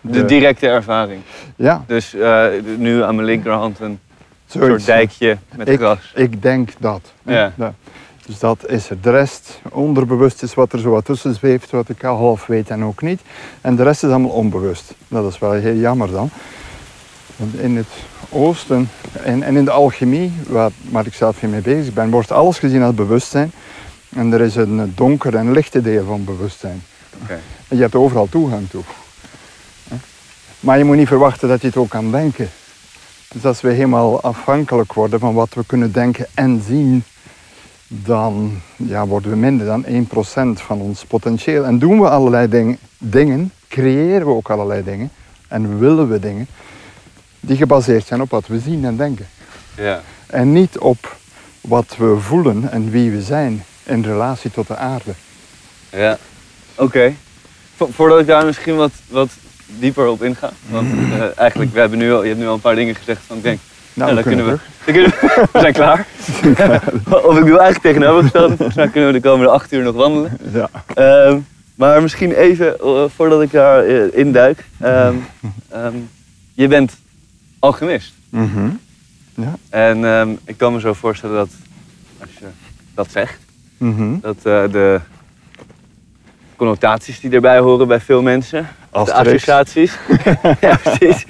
De 0.00 0.24
directe 0.24 0.68
ervaring. 0.68 1.20
Ja, 1.56 1.84
Dus 1.86 2.14
eh, 2.14 2.46
nu 2.76 3.02
aan 3.02 3.14
mijn 3.14 3.26
linkerhand 3.26 3.80
een 3.80 3.98
zoiets. 4.46 4.68
soort 4.84 4.86
dijkje 4.86 5.36
met 5.56 5.68
Ik- 5.68 5.78
gras. 5.78 6.12
Ik 6.14 6.42
denk 6.42 6.70
dat. 6.78 7.00
Ja. 7.22 7.52
Ja. 7.56 7.74
Dus 8.26 8.38
dat 8.38 8.68
is 8.68 8.88
het. 8.88 9.02
De 9.02 9.10
rest, 9.10 9.60
onderbewust 9.70 10.42
is 10.42 10.54
wat 10.54 10.72
er 10.72 10.78
zo 10.78 10.90
wat 10.90 11.04
tussen 11.04 11.34
zweeft, 11.34 11.70
wat 11.70 11.88
ik 11.88 12.04
al 12.04 12.16
half 12.16 12.46
weet 12.46 12.70
en 12.70 12.84
ook 12.84 13.02
niet. 13.02 13.20
En 13.60 13.76
de 13.76 13.82
rest 13.82 14.02
is 14.04 14.10
allemaal 14.10 14.30
onbewust. 14.30 14.94
Dat 15.08 15.32
is 15.32 15.38
wel 15.38 15.52
heel 15.52 15.74
jammer 15.74 16.10
dan. 16.10 16.30
Want 17.36 17.54
in 17.54 17.76
het 17.76 17.86
oosten 18.30 18.88
en, 19.24 19.42
en 19.42 19.56
in 19.56 19.64
de 19.64 19.70
alchemie, 19.70 20.32
waar, 20.48 20.70
waar 20.90 21.06
ik 21.06 21.14
zelf 21.14 21.42
mee 21.42 21.60
bezig 21.60 21.94
ben, 21.94 22.10
wordt 22.10 22.32
alles 22.32 22.58
gezien 22.58 22.82
als 22.82 22.94
bewustzijn. 22.94 23.52
En 24.08 24.32
er 24.32 24.40
is 24.40 24.56
een 24.56 24.92
donker 24.94 25.34
en 25.34 25.52
lichte 25.52 25.80
deel 25.80 26.04
van 26.04 26.24
bewustzijn. 26.24 26.82
En 27.68 27.76
je 27.76 27.82
hebt 27.82 27.94
overal 27.94 28.28
toegang 28.28 28.70
toe. 28.70 28.82
Maar 30.60 30.78
je 30.78 30.84
moet 30.84 30.96
niet 30.96 31.08
verwachten 31.08 31.48
dat 31.48 31.60
je 31.60 31.66
het 31.66 31.76
ook 31.76 31.88
kan 31.88 32.10
denken. 32.10 32.48
Dus 33.32 33.44
als 33.44 33.60
we 33.60 33.72
helemaal 33.72 34.20
afhankelijk 34.20 34.92
worden 34.92 35.18
van 35.18 35.34
wat 35.34 35.54
we 35.54 35.64
kunnen 35.66 35.92
denken 35.92 36.26
en 36.34 36.62
zien, 36.66 37.04
dan 37.88 38.60
ja, 38.76 39.06
worden 39.06 39.30
we 39.30 39.36
minder 39.36 39.66
dan 39.66 39.84
1% 39.84 39.88
van 40.52 40.80
ons 40.80 41.04
potentieel. 41.04 41.64
En 41.64 41.78
doen 41.78 42.00
we 42.00 42.08
allerlei 42.08 42.48
ding- 42.48 42.78
dingen, 42.98 43.52
creëren 43.68 44.26
we 44.26 44.32
ook 44.32 44.50
allerlei 44.50 44.84
dingen 44.84 45.10
en 45.48 45.78
willen 45.78 46.08
we 46.08 46.18
dingen 46.18 46.46
die 47.46 47.56
gebaseerd 47.56 48.06
zijn 48.06 48.20
op 48.20 48.30
wat 48.30 48.46
we 48.46 48.58
zien 48.58 48.84
en 48.84 48.96
denken. 48.96 49.26
Ja. 49.76 50.00
En 50.26 50.52
niet 50.52 50.78
op 50.78 51.16
wat 51.60 51.94
we 51.98 52.16
voelen 52.20 52.70
en 52.72 52.90
wie 52.90 53.10
we 53.10 53.22
zijn 53.22 53.64
in 53.84 54.02
relatie 54.04 54.50
tot 54.50 54.66
de 54.66 54.76
aarde. 54.76 55.10
Ja. 55.90 56.18
Oké. 56.74 57.12
Vo- 57.76 57.88
Voordat 57.92 58.20
ik 58.20 58.26
daar 58.26 58.44
misschien 58.46 58.76
wat, 58.76 58.90
wat 59.08 59.28
dieper 59.66 60.06
op 60.06 60.22
inga. 60.22 60.50
Want 60.70 60.88
eh, 61.12 61.38
eigenlijk, 61.38 61.72
we 61.72 61.80
hebben 61.80 61.98
nu 61.98 62.12
al, 62.12 62.22
je 62.22 62.28
hebt 62.28 62.40
nu 62.40 62.46
al 62.46 62.54
een 62.54 62.60
paar 62.60 62.74
dingen 62.74 62.94
gezegd 62.94 63.20
van 63.26 63.36
ik 63.36 63.42
denk, 63.42 63.58
Nou, 63.94 64.14
dan 64.14 64.22
kunnen, 64.22 64.46
we, 64.46 64.58
terug. 64.84 64.84
dan 64.84 64.94
kunnen 64.94 65.10
we, 65.10 65.46
we 65.52 65.60
zijn 65.60 65.72
klaar. 65.72 66.06
of 67.28 67.38
ik 67.38 67.44
doe 67.46 67.58
eigenlijk 67.58 67.80
tegenovergesteld. 67.80 68.56
Volgens 68.56 68.76
mij 68.76 68.88
kunnen 68.88 69.12
we 69.12 69.20
de 69.20 69.28
komende 69.28 69.52
acht 69.52 69.72
uur 69.72 69.82
nog 69.82 69.94
wandelen. 69.94 70.38
Ja. 70.52 70.68
Ehm, 70.94 71.38
maar 71.74 72.02
misschien 72.02 72.32
even, 72.32 72.78
eh, 72.80 73.04
voordat 73.16 73.42
ik 73.42 73.50
daar 73.50 73.84
eh, 73.84 74.18
induik. 74.18 74.64
Ehm, 74.80 75.14
ehm, 75.70 75.94
je 76.54 76.68
bent 76.68 76.92
alchemist. 77.58 78.12
Mhm. 78.28 78.68
ja. 79.34 79.54
En 79.68 80.04
ehm, 80.04 80.30
ik 80.44 80.56
kan 80.56 80.72
me 80.72 80.80
zo 80.80 80.92
voorstellen 80.92 81.36
dat, 81.36 81.48
als 82.20 82.30
je 82.38 82.46
dat 82.94 83.10
zegt, 83.10 83.38
Mhm. 83.78 84.18
dat 84.20 84.36
eh, 84.36 84.62
de 84.70 85.00
connotaties 86.56 87.20
die 87.20 87.30
erbij 87.30 87.58
horen 87.58 87.88
bij 87.88 88.00
veel 88.00 88.22
mensen, 88.22 88.68
de 88.92 88.98
associaties. 88.98 89.92
ja, 90.60 90.76
precies. 90.76 91.24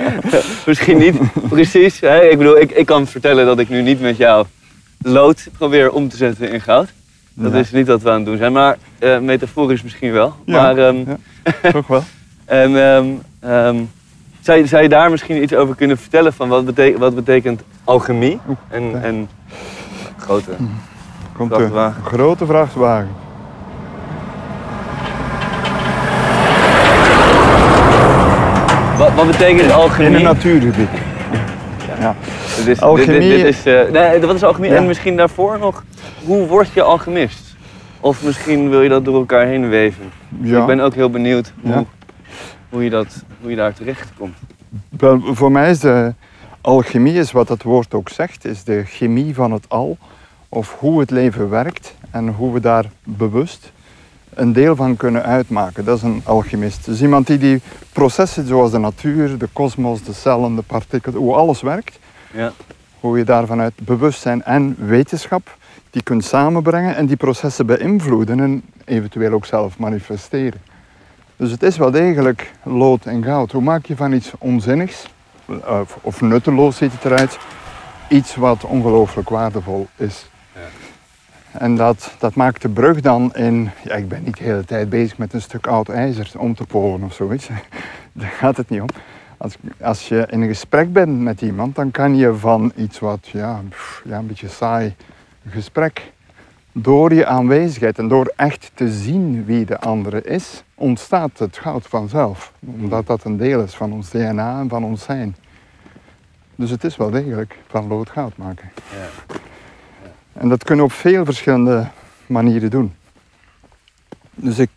Misschien 0.66 0.98
niet 0.98 1.16
precies. 1.48 2.00
Hè? 2.00 2.20
Ik 2.28 2.38
bedoel, 2.38 2.60
ik, 2.60 2.70
ik 2.70 2.86
kan 2.86 3.06
vertellen 3.06 3.46
dat 3.46 3.58
ik 3.58 3.68
nu 3.68 3.82
niet 3.82 4.00
met 4.00 4.16
jou 4.16 4.46
lood 4.98 5.48
probeer 5.58 5.90
om 5.90 6.08
te 6.08 6.16
zetten 6.16 6.50
in 6.52 6.60
goud. 6.60 6.88
Dat 7.34 7.52
Ja. 7.52 7.58
is 7.58 7.70
niet 7.70 7.86
wat 7.86 8.02
we 8.02 8.08
aan 8.10 8.16
het 8.16 8.24
doen 8.24 8.36
zijn, 8.36 8.52
maar 8.52 8.76
eh, 8.98 9.18
metaforisch 9.18 9.82
misschien 9.82 10.12
wel. 10.12 10.34
Ja, 10.44 10.62
Maar, 10.62 10.78
ehm, 10.78 10.96
ja. 11.62 11.70
Toch 11.72 11.86
wel? 11.86 12.04
en, 12.44 12.76
ehm, 13.40 13.76
zou, 14.46 14.58
je, 14.58 14.66
zou 14.66 14.82
je 14.82 14.88
daar 14.88 15.10
misschien 15.10 15.42
iets 15.42 15.54
over 15.54 15.74
kunnen 15.74 15.98
vertellen 15.98 16.32
van 16.32 16.48
wat, 16.48 16.64
betekent 16.64 16.98
wat 17.00 17.14
betekent 17.14 17.62
alchemie? 17.84 18.40
Oeh, 18.48 18.56
En, 18.68 19.02
en 19.02 19.28
grote. 20.16 20.50
Komt 21.36 21.50
de 21.50 21.56
Vrachtwagen. 21.56 22.02
grote 22.04 22.46
vrachtwagen. 22.46 23.08
Wat, 28.98 29.14
wat 29.14 29.26
betekent 29.26 29.72
alchemie? 29.72 30.08
In 30.10 30.14
een 30.16 30.22
natuurgebied. 30.22 30.88
Ja. 32.00 32.14
Is, 32.66 32.80
Alchemie- 32.80 33.18
Dit, 33.20 33.30
dit, 33.30 33.64
dit 33.64 33.66
is, 33.66 33.92
nee, 33.92 34.20
wat 34.20 34.34
is 34.34 34.42
alchemie? 34.42 34.70
Ja. 34.70 34.76
En 34.76 34.86
misschien 34.86 35.16
daarvoor 35.16 35.58
nog, 35.58 35.84
hoe 36.24 36.46
word 36.46 36.68
je 36.74 36.82
alchemist? 36.82 37.56
Of 38.00 38.22
misschien 38.24 38.70
wil 38.70 38.82
je 38.82 38.88
dat 38.88 39.04
door 39.04 39.14
elkaar 39.14 39.46
heen 39.46 39.68
weven. 39.68 40.04
Ja. 40.40 40.60
Ik 40.60 40.66
ben 40.66 40.80
ook 40.80 40.94
heel 40.94 41.10
benieuwd 41.10 41.52
hoe, 41.62 41.72
Ja. 41.72 41.84
Hoe, 42.68 42.84
je, 42.84 42.90
dat, 42.90 43.24
hoe 43.40 43.50
je 43.50 43.56
daar 43.56 43.74
terecht 43.74 44.08
komt. 44.18 44.36
Wel, 44.88 45.20
voor 45.34 45.52
mij 45.52 45.70
is 45.70 45.80
de 45.80 46.14
alchemie, 46.60 47.14
is 47.14 47.32
wat 47.32 47.48
het 47.48 47.62
woord 47.62 47.94
ook 47.94 48.08
zegt, 48.08 48.44
is 48.44 48.64
de 48.64 48.84
chemie 48.84 49.34
van 49.34 49.52
het 49.52 49.68
al. 49.68 49.98
Of 50.48 50.76
hoe 50.78 51.00
het 51.00 51.10
leven 51.10 51.50
werkt 51.50 51.94
en 52.10 52.28
hoe 52.28 52.52
we 52.52 52.60
daar 52.60 52.84
bewust 53.04 53.72
een 54.34 54.52
deel 54.52 54.76
van 54.76 54.96
kunnen 54.96 55.22
uitmaken. 55.24 55.84
Dat 55.84 55.96
is 55.96 56.02
een 56.02 56.22
alchemist. 56.24 56.84
Dus 56.84 57.02
iemand 57.02 57.26
die 57.26 57.38
die 57.38 57.60
processen 57.92 58.46
zoals 58.46 58.70
de 58.70 58.78
natuur, 58.78 59.38
de 59.38 59.48
kosmos, 59.52 60.02
de 60.02 60.12
cellen, 60.12 60.54
de 60.56 60.62
partikelen, 60.62 61.18
hoe 61.20 61.34
alles 61.34 61.60
werkt, 61.60 61.98
Ja. 62.32 62.52
hoe 63.00 63.18
je 63.18 63.24
daar 63.24 63.46
vanuit 63.46 63.72
bewustzijn 63.76 64.42
en 64.44 64.76
wetenschap 64.78 65.56
die 65.90 66.02
kunt 66.02 66.24
samenbrengen 66.24 66.96
en 66.96 67.06
die 67.06 67.16
processen 67.16 67.66
beïnvloeden 67.66 68.40
en 68.40 68.62
eventueel 68.84 69.32
ook 69.32 69.46
zelf 69.46 69.78
manifesteren. 69.78 70.60
Dus 71.36 71.50
het 71.50 71.62
is 71.62 71.76
wel 71.76 71.90
degelijk 71.90 72.52
lood 72.62 73.04
en 73.04 73.24
goud. 73.24 73.52
Hoe 73.52 73.62
maak 73.62 73.86
je 73.86 73.96
van 73.96 74.12
iets 74.12 74.32
onzinnigs 74.38 75.06
of, 75.46 75.98
of 76.00 76.20
nutteloos 76.20 76.76
ziet 76.76 76.92
het 76.92 77.04
eruit, 77.04 77.38
iets 78.08 78.34
wat 78.34 78.64
ongelooflijk 78.64 79.28
waardevol 79.28 79.86
is. 79.96 80.26
En 81.52 81.76
dat, 81.76 82.14
dat 82.18 82.34
maakt 82.34 82.62
de 82.62 82.68
brug 82.68 83.00
dan 83.00 83.34
in, 83.34 83.70
ja, 83.84 83.94
ik 83.94 84.08
ben 84.08 84.22
niet 84.22 84.36
de 84.36 84.44
hele 84.44 84.64
tijd 84.64 84.88
bezig 84.88 85.18
met 85.18 85.32
een 85.32 85.40
stuk 85.40 85.66
oud 85.66 85.88
ijzer 85.88 86.30
om 86.38 86.54
te 86.54 86.64
polen 86.64 87.02
of 87.02 87.14
zoiets. 87.14 87.48
Daar 88.12 88.30
gaat 88.30 88.56
het 88.56 88.68
niet 88.68 88.80
om. 88.80 88.88
Als, 89.36 89.56
als 89.80 90.08
je 90.08 90.26
in 90.30 90.42
een 90.42 90.48
gesprek 90.48 90.92
bent 90.92 91.20
met 91.20 91.42
iemand, 91.42 91.74
dan 91.74 91.90
kan 91.90 92.16
je 92.16 92.34
van 92.34 92.72
iets 92.76 92.98
wat 92.98 93.28
ja, 93.32 93.62
pff, 93.68 94.02
ja, 94.04 94.18
een 94.18 94.26
beetje 94.26 94.48
saai 94.48 94.94
gesprek, 95.48 96.12
door 96.72 97.14
je 97.14 97.26
aanwezigheid 97.26 97.98
en 97.98 98.08
door 98.08 98.32
echt 98.36 98.70
te 98.74 98.92
zien 98.92 99.44
wie 99.44 99.64
de 99.64 99.80
andere 99.80 100.22
is, 100.22 100.64
ontstaat 100.78 101.38
het 101.38 101.56
goud 101.58 101.86
vanzelf. 101.86 102.52
Omdat 102.66 103.06
dat 103.06 103.24
een 103.24 103.36
deel 103.36 103.62
is 103.62 103.74
van 103.74 103.92
ons 103.92 104.10
DNA 104.10 104.60
en 104.60 104.68
van 104.68 104.84
ons 104.84 105.02
zijn. 105.04 105.36
Dus 106.54 106.70
het 106.70 106.84
is 106.84 106.96
wel 106.96 107.10
degelijk 107.10 107.58
van 107.68 107.86
lood 107.86 108.10
goud 108.10 108.36
maken. 108.36 108.70
Ja. 108.92 109.36
En 110.32 110.48
dat 110.48 110.64
kunnen 110.64 110.84
we 110.86 110.90
op 110.92 110.96
veel 110.98 111.24
verschillende 111.24 111.88
manieren 112.26 112.70
doen. 112.70 112.94
Dus 114.34 114.58
ik, 114.58 114.70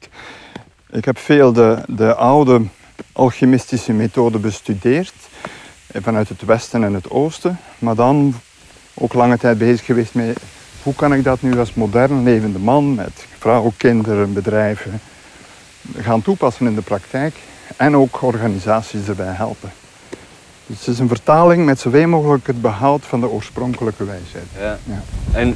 ik 0.90 1.06
heb 1.06 1.18
veel 1.18 1.54
de, 1.54 1.84
de 1.88 2.16
oude 2.16 2.62
alchemistische 3.12 3.94
methode 3.94 4.40
bestudeerd. 4.40 5.14
eh, 5.88 6.02
Vanuit 6.04 6.30
het 6.30 6.42
westen 6.42 6.84
en 6.84 6.94
het 6.94 7.10
oosten. 7.10 7.60
Maar 7.80 7.96
dan 7.96 8.34
ook 8.94 9.14
lange 9.14 9.38
tijd 9.38 9.58
bezig 9.58 9.86
geweest 9.86 10.14
met 10.14 10.38
hoe 10.84 10.96
kan 10.96 11.14
ik 11.14 11.24
dat 11.24 11.42
nu 11.42 11.60
als 11.60 11.74
modern 11.74 12.24
levende 12.24 12.60
man 12.60 12.96
met 12.96 13.26
vrouw, 13.38 13.72
kinderen, 13.78 14.34
bedrijven 14.34 15.02
gaan 15.98 16.22
toepassen 16.22 16.66
in 16.68 16.76
de 16.76 16.82
praktijk. 16.82 17.36
En 17.78 17.96
ook 17.96 18.22
organisaties 18.22 19.08
erbij 19.08 19.34
helpen. 19.34 19.72
Dus 20.66 20.78
het 20.80 20.88
is 20.88 21.00
een 21.00 21.08
vertaling 21.08 21.66
met 21.66 21.80
zoveel 21.80 22.08
mogelijk 22.08 22.48
het 22.48 22.62
behoud 22.62 23.06
van 23.06 23.20
de 23.20 23.28
oorspronkelijke 23.28 24.06
wijsheid. 24.06 24.46
Ja. 24.60 24.78
Ja. 24.84 25.02
En, 25.32 25.56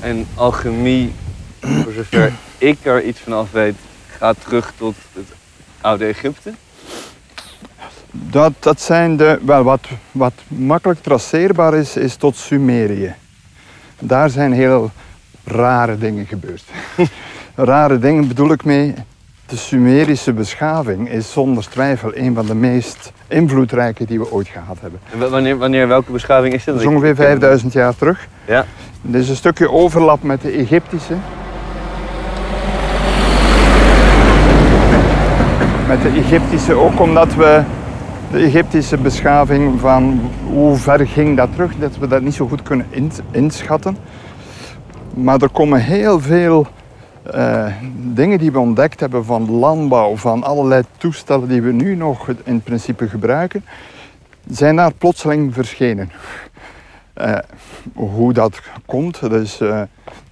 en 0.00 0.26
alchemie, 0.34 1.12
voor 1.60 1.92
zover 1.92 2.32
ik 2.58 2.78
er 2.82 3.04
iets 3.04 3.20
van 3.20 3.32
af 3.32 3.50
weet, 3.50 3.74
gaat 4.18 4.36
terug 4.44 4.72
tot 4.76 4.94
het 5.12 5.26
oude 5.80 6.04
Egypte. 6.04 6.52
Dat, 8.10 8.52
dat 8.58 8.80
zijn 8.80 9.16
de, 9.16 9.38
wel 9.44 9.62
wat, 9.62 9.88
wat 10.12 10.32
makkelijk 10.48 11.02
traceerbaar 11.02 11.74
is, 11.74 11.96
is 11.96 12.16
tot 12.16 12.36
Sumerië. 12.36 13.14
Daar 13.98 14.30
zijn 14.30 14.52
heel 14.52 14.90
rare 15.44 15.98
dingen 15.98 16.26
gebeurd. 16.26 16.64
rare 17.54 17.98
dingen 17.98 18.28
bedoel 18.28 18.52
ik 18.52 18.64
mee. 18.64 18.94
De 19.46 19.56
Sumerische 19.56 20.32
beschaving 20.32 21.10
is 21.10 21.32
zonder 21.32 21.68
twijfel 21.70 22.10
een 22.16 22.34
van 22.34 22.46
de 22.46 22.54
meest 22.54 23.12
invloedrijke 23.28 24.04
die 24.04 24.18
we 24.18 24.32
ooit 24.32 24.48
gehad 24.48 24.76
hebben. 24.80 25.00
En 25.12 25.18
wa- 25.18 25.28
wanneer, 25.28 25.56
wanneer 25.58 25.88
welke 25.88 26.12
beschaving 26.12 26.54
is 26.54 26.64
dit? 26.64 26.74
Dat 26.74 26.82
is 26.82 26.88
ongeveer 26.88 27.14
5000 27.14 27.72
jaar 27.72 27.96
terug. 27.96 28.28
Ja. 28.44 28.64
Er 29.12 29.18
is 29.18 29.28
een 29.28 29.36
stukje 29.36 29.70
overlap 29.70 30.22
met 30.22 30.40
de 30.42 30.50
Egyptische. 30.50 31.14
Met 35.88 36.02
de 36.02 36.08
Egyptische 36.08 36.74
ook 36.74 37.00
omdat 37.00 37.34
we 37.34 37.62
de 38.30 38.38
Egyptische 38.38 38.96
beschaving 38.96 39.80
van 39.80 40.30
hoe 40.52 40.76
ver 40.76 41.06
ging 41.06 41.36
dat 41.36 41.48
terug, 41.52 41.72
dat 41.78 41.96
we 41.98 42.06
dat 42.06 42.22
niet 42.22 42.34
zo 42.34 42.48
goed 42.48 42.62
kunnen 42.62 42.86
in- 42.90 43.12
inschatten. 43.30 43.96
Maar 45.14 45.40
er 45.40 45.48
komen 45.48 45.80
heel 45.80 46.20
veel 46.20 46.66
eh, 47.30 47.66
dingen 47.96 48.38
die 48.38 48.52
we 48.52 48.58
ontdekt 48.58 49.00
hebben 49.00 49.24
van 49.24 49.50
landbouw, 49.50 50.16
van 50.16 50.42
allerlei 50.42 50.82
toestellen 50.96 51.48
die 51.48 51.62
we 51.62 51.72
nu 51.72 51.94
nog 51.94 52.28
in 52.44 52.60
principe 52.60 53.08
gebruiken, 53.08 53.64
zijn 54.46 54.76
daar 54.76 54.94
plotseling 54.94 55.54
verschenen. 55.54 56.10
Eh, 57.12 57.38
hoe 57.94 58.32
dat 58.32 58.60
komt, 58.86 59.20
dat 59.20 59.32
is 59.32 59.60
eh, 59.60 59.82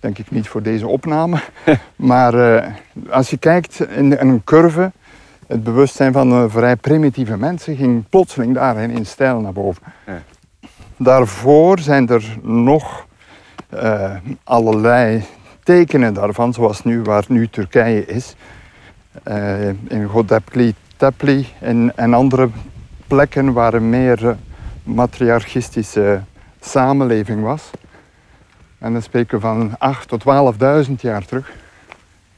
denk 0.01 0.19
ik 0.19 0.31
niet 0.31 0.49
voor 0.49 0.63
deze 0.63 0.87
opname. 0.87 1.41
maar 1.97 2.65
als 3.11 3.31
je 3.31 3.37
kijkt 3.37 3.81
in 3.81 4.17
een 4.19 4.45
curve, 4.45 4.93
het 5.47 5.65
bewustzijn 5.65 6.13
van 6.13 6.51
vrij 6.51 6.77
primitieve 6.77 7.37
mensen 7.37 7.77
ging 7.77 8.05
plotseling 8.09 8.55
daarin 8.55 8.91
in 8.91 9.07
stijl 9.07 9.41
naar 9.41 9.53
boven. 9.53 9.83
Ja. 10.07 10.23
Daarvoor 10.97 11.79
zijn 11.79 12.09
er 12.09 12.39
nog 12.43 13.07
allerlei 14.45 15.25
tekenen 15.63 16.15
daarvan, 16.15 16.53
zoals 16.53 16.85
nu 16.85 17.03
waar 17.03 17.25
nu 17.29 17.49
Turkije 17.49 18.07
is. 18.07 18.35
Eh, 19.23 19.69
in 19.69 20.09
Göbekli 20.09 20.75
Tepe 20.97 21.45
en, 21.61 21.93
en 21.97 22.15
andere 22.15 22.49
plekken 23.07 23.53
waar 23.53 23.75
een 23.75 23.91
meer 23.91 24.29
eh, 24.29 24.35
matriarchistische 24.83 26.23
samenleving 26.61 27.43
was. 27.43 27.71
En 28.79 28.93
dan 28.93 29.03
spreken 29.03 29.37
we 29.39 29.47
van 29.47 29.75
8 29.79 30.09
tot 30.09 30.25
12.000 30.89 30.93
jaar 30.97 31.25
terug. 31.25 31.53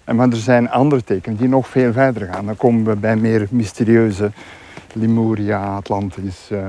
En 0.05 0.17
maar 0.17 0.29
er 0.29 0.37
zijn 0.37 0.71
andere 0.71 1.05
tekenen 1.05 1.39
die 1.39 1.49
nog 1.49 1.69
veel 1.69 1.93
verder 1.93 2.33
gaan. 2.33 2.47
Dan 2.47 2.57
komen 2.57 2.85
we 2.85 2.97
bij 2.97 3.17
meer 3.17 3.47
mysterieuze 3.51 4.31
Lemuria, 4.93 5.77
Atlantis. 5.77 6.51
eh, 6.51 6.69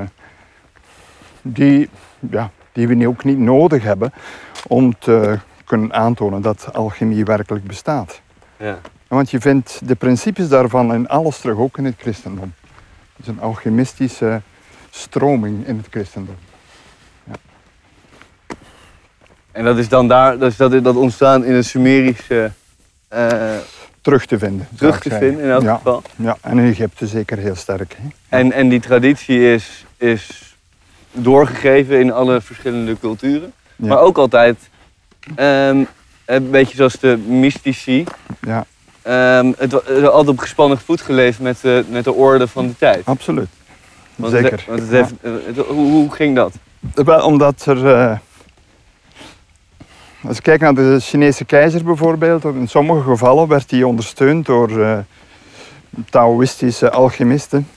die, 1.41 1.89
ja, 2.29 2.51
die 2.71 2.88
we 2.88 2.93
nu 2.93 3.07
ook 3.07 3.24
niet 3.24 3.39
nodig 3.39 3.83
hebben 3.83 4.13
om 4.67 5.00
te 5.00 5.39
kunnen 5.65 5.93
aantonen 5.93 6.41
dat 6.41 6.74
alchemie 6.74 7.25
werkelijk 7.25 7.65
bestaat. 7.65 8.22
Ja. 8.57 8.79
Want 9.07 9.31
je 9.31 9.39
vindt 9.39 9.88
de 9.88 9.95
principes 9.95 10.48
daarvan 10.48 10.93
in 10.93 11.07
alles 11.07 11.39
terug, 11.39 11.57
ook 11.57 11.77
in 11.77 11.86
het 11.86 11.95
christendom. 11.98 12.53
Het 13.15 13.25
is 13.25 13.27
een 13.27 13.41
alchemistische 13.41 14.41
stroming 14.89 15.67
in 15.67 15.77
het 15.77 15.88
christendom. 15.89 16.36
En 19.51 19.63
dat 19.63 19.77
is 19.77 19.89
dan 19.89 20.07
daar, 20.07 20.38
dat, 20.38 20.51
is 20.51 20.57
dat, 20.57 20.84
dat 20.84 20.95
ontstaan 20.95 21.45
in 21.45 21.53
het 21.53 21.65
Sumerische 21.65 22.51
eh, 23.07 23.55
Terug 24.05 24.25
te 24.25 24.39
vinden. 24.39 24.67
terug 24.77 25.00
te 25.00 25.10
vinden 25.10 25.43
in 25.43 25.50
elk 25.50 25.63
ja, 25.63 25.75
geval. 25.75 26.01
Ja, 26.15 26.38
en 26.41 26.57
in 26.57 26.69
Egypte 26.69 27.07
zeker 27.07 27.38
heel 27.38 27.55
sterk. 27.55 27.95
Hè? 28.01 28.07
En, 28.38 28.51
en 28.51 28.69
die 28.69 28.79
traditie 28.79 29.53
is, 29.53 29.86
is 29.98 30.55
doorgegeven 31.12 32.00
in 32.00 32.12
alle 32.12 32.41
verschillende 32.41 33.00
culturen. 33.00 33.53
Ja. 33.75 33.88
Maar 33.88 34.00
ook 34.00 34.17
altijd 34.17 34.57
ehm, 35.36 35.84
een 36.25 36.50
beetje 36.50 36.75
zoals 36.75 37.00
de 37.00 37.17
mystici. 37.17 38.03
Ja, 38.41 38.65
ehm, 39.01 39.51
het, 39.58 39.72
het 39.72 39.88
altijd 40.08 40.27
op 40.27 40.39
gespannen 40.39 40.77
voet 40.79 41.01
geleefd 41.01 41.39
met 41.39 41.62
de, 41.62 41.86
met 41.89 42.03
de 42.03 42.13
orde 42.13 42.48
van 42.48 42.67
de 42.67 42.77
tijd. 42.77 43.05
absoluut. 43.05 43.48
Want 44.15 44.32
Zeker. 44.34 44.51
Het, 44.51 44.65
want 44.65 44.79
het 44.79 44.89
Ja. 44.89 44.96
heeft, 44.96 45.13
eh, 45.22 45.32
het- 45.46 45.65
hoe, 45.65 45.91
hoe 45.91 46.12
ging 46.13 46.36
dat? 46.36 46.53
Omdat 47.24 47.65
er. 47.65 47.88
eh, 47.96 48.17
als 50.27 50.36
je 50.36 50.41
kijkt 50.41 50.62
naar 50.62 50.74
de 50.74 50.98
Chinese 51.01 51.46
keizer 51.46 51.84
bijvoorbeeld, 51.84 52.44
in 52.44 52.67
sommige 52.67 53.01
gevallen 53.01 53.48
werd 53.48 53.72
hij 53.72 53.84
ondersteund 53.84 54.46
door 54.46 54.82
eh, 54.84 54.98
Taoïstische 56.10 56.91
alchemisten. 56.91 57.67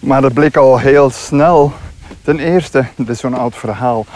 Maar 0.00 0.20
dat 0.20 0.32
bleek 0.32 0.56
al 0.56 0.78
heel 0.78 1.10
snel. 1.10 1.72
Ten 2.22 2.38
eerste, 2.38 2.84
dit 2.96 3.08
is 3.08 3.18
zo'n 3.18 3.34
oud 3.34 3.56
verhaal 3.56 4.06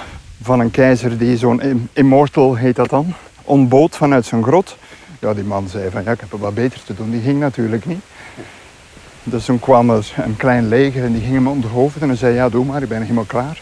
van 0.45 0.61
een 0.61 0.71
keizer 0.71 1.19
die 1.19 1.37
zo'n 1.37 1.61
im- 1.61 1.89
immortal, 1.93 2.55
heet 2.55 2.77
dat 2.77 2.91
dan, 2.91 3.15
ontbood 3.43 3.97
vanuit 3.97 4.27
zijn 4.27 4.43
grot. 4.43 4.77
Ja, 5.19 5.35
die 5.35 5.45
man 5.45 5.69
zei 5.69 5.91
van 5.91 6.03
ja, 6.05 6.11
ik 6.11 6.21
heb 6.21 6.41
wat 6.41 6.55
beter 6.55 6.83
te 6.85 6.95
doen. 6.95 7.11
Die 7.11 7.21
ging 7.23 7.41
natuurlijk 7.41 7.87
niet. 7.87 8.03
Dus 9.23 9.45
toen 9.45 9.59
kwam 9.61 9.91
er 9.91 10.13
een 10.17 10.37
klein 10.37 10.69
leger 10.69 11.05
en 11.05 11.13
die 11.13 11.23
ging 11.23 11.35
hem 11.35 11.49
onder 11.49 11.71
hoofd 11.71 11.97
en 12.01 12.09
hij 12.09 12.17
zei 12.17 12.35
ja, 12.35 12.49
doe 12.49 12.65
maar, 12.65 12.83
ik 12.83 12.89
ben 12.89 13.03
helemaal 13.03 13.25
klaar. 13.25 13.61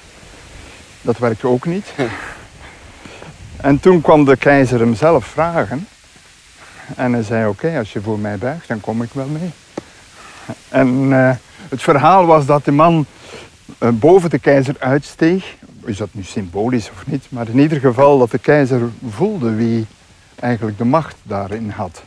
Dat 1.03 1.19
werkte 1.19 1.47
ook 1.47 1.67
niet. 1.67 1.93
En 3.57 3.81
toen 3.81 4.01
kwam 4.01 4.25
de 4.25 4.37
keizer 4.37 4.81
hem 4.81 4.95
zelf 4.95 5.25
vragen. 5.25 5.87
En 6.97 7.13
hij 7.13 7.23
zei 7.23 7.47
oké, 7.47 7.79
als 7.79 7.93
je 7.93 8.01
voor 8.01 8.19
mij 8.19 8.39
buigt, 8.39 8.69
dan 8.69 8.81
kom 8.81 9.03
ik 9.03 9.11
wel 9.13 9.27
mee. 9.27 9.51
En 10.69 11.13
eh, 11.13 11.31
het 11.69 11.83
verhaal 11.83 12.27
was 12.27 12.47
dat 12.47 12.65
de 12.65 12.73
man 12.73 13.07
eh, 13.79 13.89
boven 13.89 14.31
de 14.31 14.39
keizer 14.39 14.75
uitsteeg. 14.79 15.55
Is 15.85 15.97
dat 15.97 16.09
nu 16.13 16.23
symbolisch 16.23 16.91
of 16.91 17.07
niet? 17.07 17.27
Maar 17.29 17.49
in 17.49 17.59
ieder 17.59 17.81
geval 17.81 18.19
dat 18.19 18.31
de 18.31 18.39
keizer 18.39 18.81
voelde 19.09 19.55
wie 19.55 19.87
eigenlijk 20.41 20.79
de 20.79 20.85
macht 20.85 21.17
daarin 21.23 21.71
had. 21.71 22.03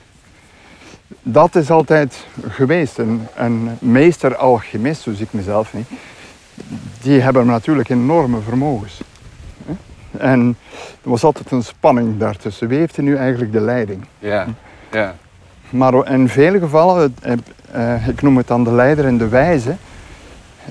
Dat 1.24 1.55
is 1.55 1.72
altijd 1.72 2.25
geweest. 2.48 2.98
Een, 2.98 3.27
een 3.36 3.70
meester 3.79 4.36
alchemist, 4.36 5.01
zo 5.01 5.13
zie 5.13 5.25
ik 5.25 5.34
mezelf 5.34 5.74
niet. 5.74 5.88
Die 7.01 7.22
hebben 7.22 7.46
natuurlijk 7.46 7.89
enorme 7.89 8.41
vermogens. 8.41 9.01
En 10.17 10.58
er 11.03 11.10
was 11.10 11.24
altijd 11.24 11.51
een 11.51 11.63
spanning 11.63 12.17
daartussen. 12.17 12.67
Wie 12.67 12.79
heeft 12.79 12.98
er 12.98 13.03
nu 13.03 13.15
eigenlijk 13.15 13.51
de 13.51 13.62
leiding? 13.62 14.05
Ja, 14.20 14.48
ja. 14.91 15.15
Maar 15.70 16.12
in 16.12 16.29
vele 16.29 16.60
gevallen, 16.60 17.15
eh, 17.72 18.08
ik 18.08 18.22
noem 18.22 18.38
het 18.38 18.48
dan 18.48 18.63
de 18.63 18.72
leider 18.72 19.05
en 19.05 19.17
de 19.17 19.27
wijze. 19.27 19.75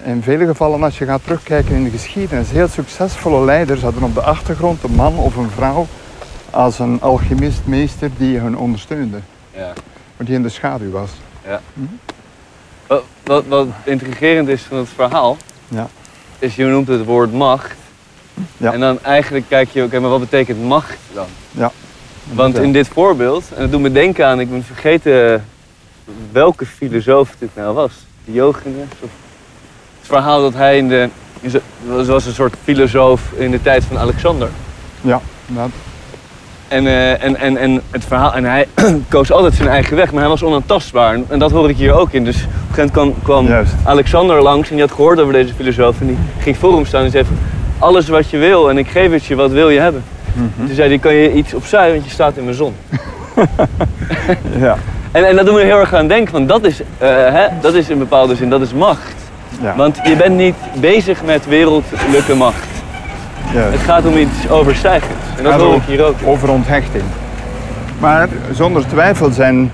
In 0.02 0.22
vele 0.22 0.46
gevallen, 0.46 0.82
als 0.82 0.98
je 0.98 1.04
gaat 1.04 1.20
terugkijken 1.24 1.74
in 1.74 1.84
de 1.84 1.90
geschiedenis, 1.90 2.50
heel 2.50 2.68
succesvolle 2.68 3.44
leiders 3.44 3.82
hadden 3.82 4.02
op 4.02 4.14
de 4.14 4.22
achtergrond 4.22 4.82
een 4.82 4.94
man 4.94 5.16
of 5.16 5.36
een 5.36 5.50
vrouw 5.50 5.86
als 6.50 6.78
een 6.78 7.00
alchemist, 7.00 7.60
meester 7.64 8.10
die 8.16 8.38
hun 8.38 8.56
ondersteunde. 8.56 9.18
ja. 9.54 9.72
Maar 10.16 10.26
die 10.26 10.34
in 10.34 10.42
de 10.42 10.48
schaduw 10.48 10.90
was. 10.90 11.10
Wat, 12.86 13.02
wat, 13.24 13.44
wat 13.46 13.66
intrigerend 13.84 14.48
is 14.48 14.62
van 14.62 14.76
het 14.76 14.88
verhaal, 14.94 15.36
Ja. 15.68 15.88
is 16.38 16.56
je 16.56 16.64
noemt 16.64 16.88
het 16.88 17.04
woord 17.04 17.32
macht. 17.32 17.74
Ja. 18.56 18.72
En 18.72 18.80
dan 18.80 18.98
eigenlijk 19.02 19.44
kijk 19.48 19.68
je, 19.68 19.82
oké, 19.82 19.98
maar 20.00 20.10
wat 20.10 20.20
betekent 20.20 20.62
macht 20.62 20.96
dan? 21.12 21.26
Ja. 21.50 21.70
Want 22.32 22.58
in 22.58 22.72
dit 22.72 22.88
voorbeeld, 22.88 23.44
en 23.54 23.60
dat 23.62 23.70
doet 23.70 23.80
me 23.80 23.92
denken 23.92 24.26
aan, 24.26 24.40
ik 24.40 24.50
ben 24.50 24.64
vergeten 24.64 25.44
welke 26.32 26.66
filosoof 26.66 27.34
dit 27.38 27.50
nou 27.54 27.74
was. 27.74 27.92
Diogenes? 28.24 28.88
Of 29.00 29.10
verhaal 30.06 30.40
dat 30.42 30.54
hij 30.54 30.76
in 30.78 30.88
de, 30.88 31.08
was- 32.06 32.26
een 32.26 32.32
soort 32.32 32.54
filosoof 32.64 33.20
in 33.36 33.50
de 33.50 33.62
tijd 33.62 33.84
van 33.84 33.98
Alexander. 33.98 34.48
Ja, 35.00 35.20
dat, 35.46 35.68
En, 36.68 36.86
eh, 36.86 37.24
en, 37.24 37.36
en, 37.36 37.56
en 37.56 37.80
het 37.90 38.04
verhaal, 38.04 38.34
en 38.34 38.44
hij 38.44 38.66
koos 39.08 39.32
altijd 39.32 39.54
zijn 39.54 39.68
eigen 39.68 39.96
weg, 39.96 40.10
maar 40.12 40.20
hij 40.20 40.28
was 40.30 40.42
onaantastbaar. 40.42 41.18
En, 41.28 41.38
dat 41.38 41.50
hoor 41.50 41.68
ik 41.70 41.76
hier 41.76 41.92
ook 41.92 42.10
in. 42.12 42.24
Dus 42.24 42.36
op 42.36 42.42
een 42.68 42.74
gegeven 42.74 42.98
moment 42.98 43.16
kwam, 43.22 43.46
Juist. 43.46 43.72
Alexander 43.84 44.42
langs 44.42 44.68
en 44.68 44.74
die 44.76 44.84
had 44.84 44.94
gehoord 44.94 45.20
over 45.20 45.32
deze 45.32 45.54
filosoof. 45.54 46.00
En 46.00 46.06
die 46.06 46.18
ging 46.38 46.56
voor 46.56 46.74
hem 46.74 46.86
staan 46.86 47.04
en 47.04 47.10
zei 47.10 47.24
alles 47.78 48.08
wat 48.08 48.30
je 48.30 48.36
wil 48.38 48.70
en 48.70 48.78
ik 48.78 48.88
geef 48.88 49.10
het 49.10 49.24
je, 49.24 49.34
wat 49.34 49.50
wil 49.50 49.70
je 49.70 49.80
hebben? 49.80 50.04
Mhm. 50.34 50.66
Toen 50.66 50.74
zei 50.74 50.88
hij, 50.88 50.98
kan 50.98 51.14
je 51.14 51.32
iets 51.32 51.54
opzij, 51.54 51.90
want 51.92 52.04
je 52.04 52.10
staat 52.10 52.36
in 52.36 52.44
mijn 52.44 52.56
zon. 52.56 52.74
ja, 54.58 54.76
En, 55.12 55.24
en 55.28 55.36
dat 55.36 55.46
doet 55.46 55.54
me 55.54 55.60
heel 55.62 55.78
erg 55.78 55.94
aan 55.94 56.08
denken, 56.08 56.32
want 56.32 56.48
dat 56.48 56.64
is, 56.64 56.80
eh, 56.80 57.08
hè, 57.08 57.46
dat 57.60 57.74
is 57.74 57.88
in 57.88 57.98
bepaalde 57.98 58.34
zin, 58.36 58.48
dat 58.50 58.60
is 58.60 58.72
macht. 58.72 59.14
Ja, 59.60 59.76
Want 59.76 59.98
je 60.04 60.16
bent 60.16 60.36
niet 60.36 60.54
bezig 60.80 61.24
met 61.24 61.46
wereldlijke 61.46 62.34
macht. 62.34 62.68
juist. 63.52 63.72
Het 63.78 63.86
gaat 63.86 64.06
om 64.06 64.16
iets 64.16 64.48
overstijgends. 64.48 65.24
En 65.36 65.44
dat 65.44 65.60
hoor 65.60 65.74
ik 65.74 65.82
hier 65.82 66.04
ook. 66.04 66.14
Over 66.24 66.50
onthechting. 66.50 67.04
Maar 67.98 68.28
zonder 68.52 68.86
twijfel 68.86 69.30
zijn, 69.30 69.72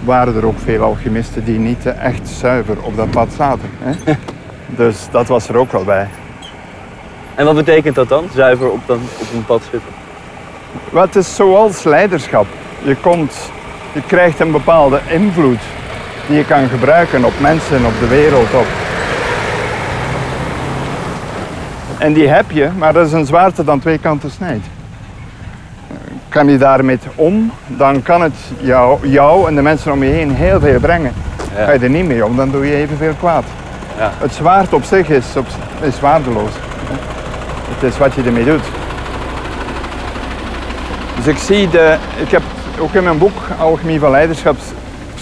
waren 0.00 0.36
er 0.36 0.46
ook 0.46 0.58
veel 0.64 0.82
alchemisten 0.82 1.44
die 1.44 1.58
niet 1.58 1.86
echt 1.86 2.28
zuiver 2.28 2.76
op 2.82 2.96
dat 2.96 3.10
pad 3.10 3.28
zaten. 3.36 3.70
Hè? 3.78 4.12
dus 4.84 4.96
dat 5.10 5.26
was 5.26 5.48
er 5.48 5.56
ook 5.56 5.72
wel 5.72 5.84
bij. 5.84 6.08
En 7.34 7.44
wat 7.44 7.54
betekent 7.54 7.94
dat 7.94 8.08
dan, 8.08 8.24
zuiver 8.34 8.70
op, 8.70 8.80
dan, 8.86 9.00
op 9.20 9.26
een 9.34 9.44
pad 9.44 9.62
zitten? 9.70 9.90
Het 10.92 11.16
is 11.16 11.34
zoals 11.34 11.82
leiderschap. 11.82 12.46
Je, 12.82 12.96
komt, 12.96 13.50
je 13.92 14.02
krijgt 14.06 14.40
een 14.40 14.50
bepaalde 14.50 15.00
invloed 15.08 15.58
die 16.30 16.38
je 16.38 16.44
kan 16.44 16.68
gebruiken 16.68 17.24
op 17.24 17.32
mensen, 17.40 17.84
op 17.84 17.92
de 18.00 18.08
wereld. 18.08 18.54
Op. 18.54 18.66
En 21.98 22.12
die 22.12 22.28
heb 22.28 22.50
je, 22.50 22.68
maar 22.78 22.92
dat 22.92 23.06
is 23.06 23.12
een 23.12 23.26
zwaarte 23.26 23.64
dat 23.64 23.68
aan 23.68 23.80
twee 23.80 23.98
kanten 23.98 24.30
snijdt. 24.30 24.66
Kan 26.28 26.48
je 26.48 26.58
daarmee 26.58 26.98
om, 27.14 27.52
dan 27.66 28.02
kan 28.02 28.22
het 28.22 28.34
jou, 28.60 29.08
jou 29.08 29.48
en 29.48 29.54
de 29.54 29.62
mensen 29.62 29.92
om 29.92 30.02
je 30.02 30.10
heen 30.10 30.34
heel 30.34 30.60
veel 30.60 30.80
brengen. 30.80 31.12
Ja. 31.56 31.64
Ga 31.64 31.72
je 31.72 31.78
er 31.78 31.90
niet 31.90 32.06
mee 32.06 32.24
om, 32.24 32.36
dan 32.36 32.50
doe 32.50 32.66
je 32.66 32.74
evenveel 32.74 33.14
kwaad. 33.18 33.44
Ja. 33.98 34.12
Het 34.18 34.34
zwaard 34.34 34.72
op 34.72 34.84
zich 34.84 35.08
is, 35.08 35.36
op, 35.36 35.46
is 35.80 36.00
waardeloos. 36.00 36.52
Het 37.74 37.92
is 37.92 37.98
wat 37.98 38.14
je 38.14 38.22
ermee 38.22 38.44
doet. 38.44 38.64
Dus 41.16 41.26
ik 41.26 41.38
zie 41.38 41.68
de, 41.68 41.96
ik 42.16 42.30
heb 42.30 42.42
ook 42.78 42.94
in 42.94 43.02
mijn 43.02 43.18
boek 43.18 43.36
Alchemie 43.58 44.00
van 44.00 44.10
Leiderschap 44.10 44.56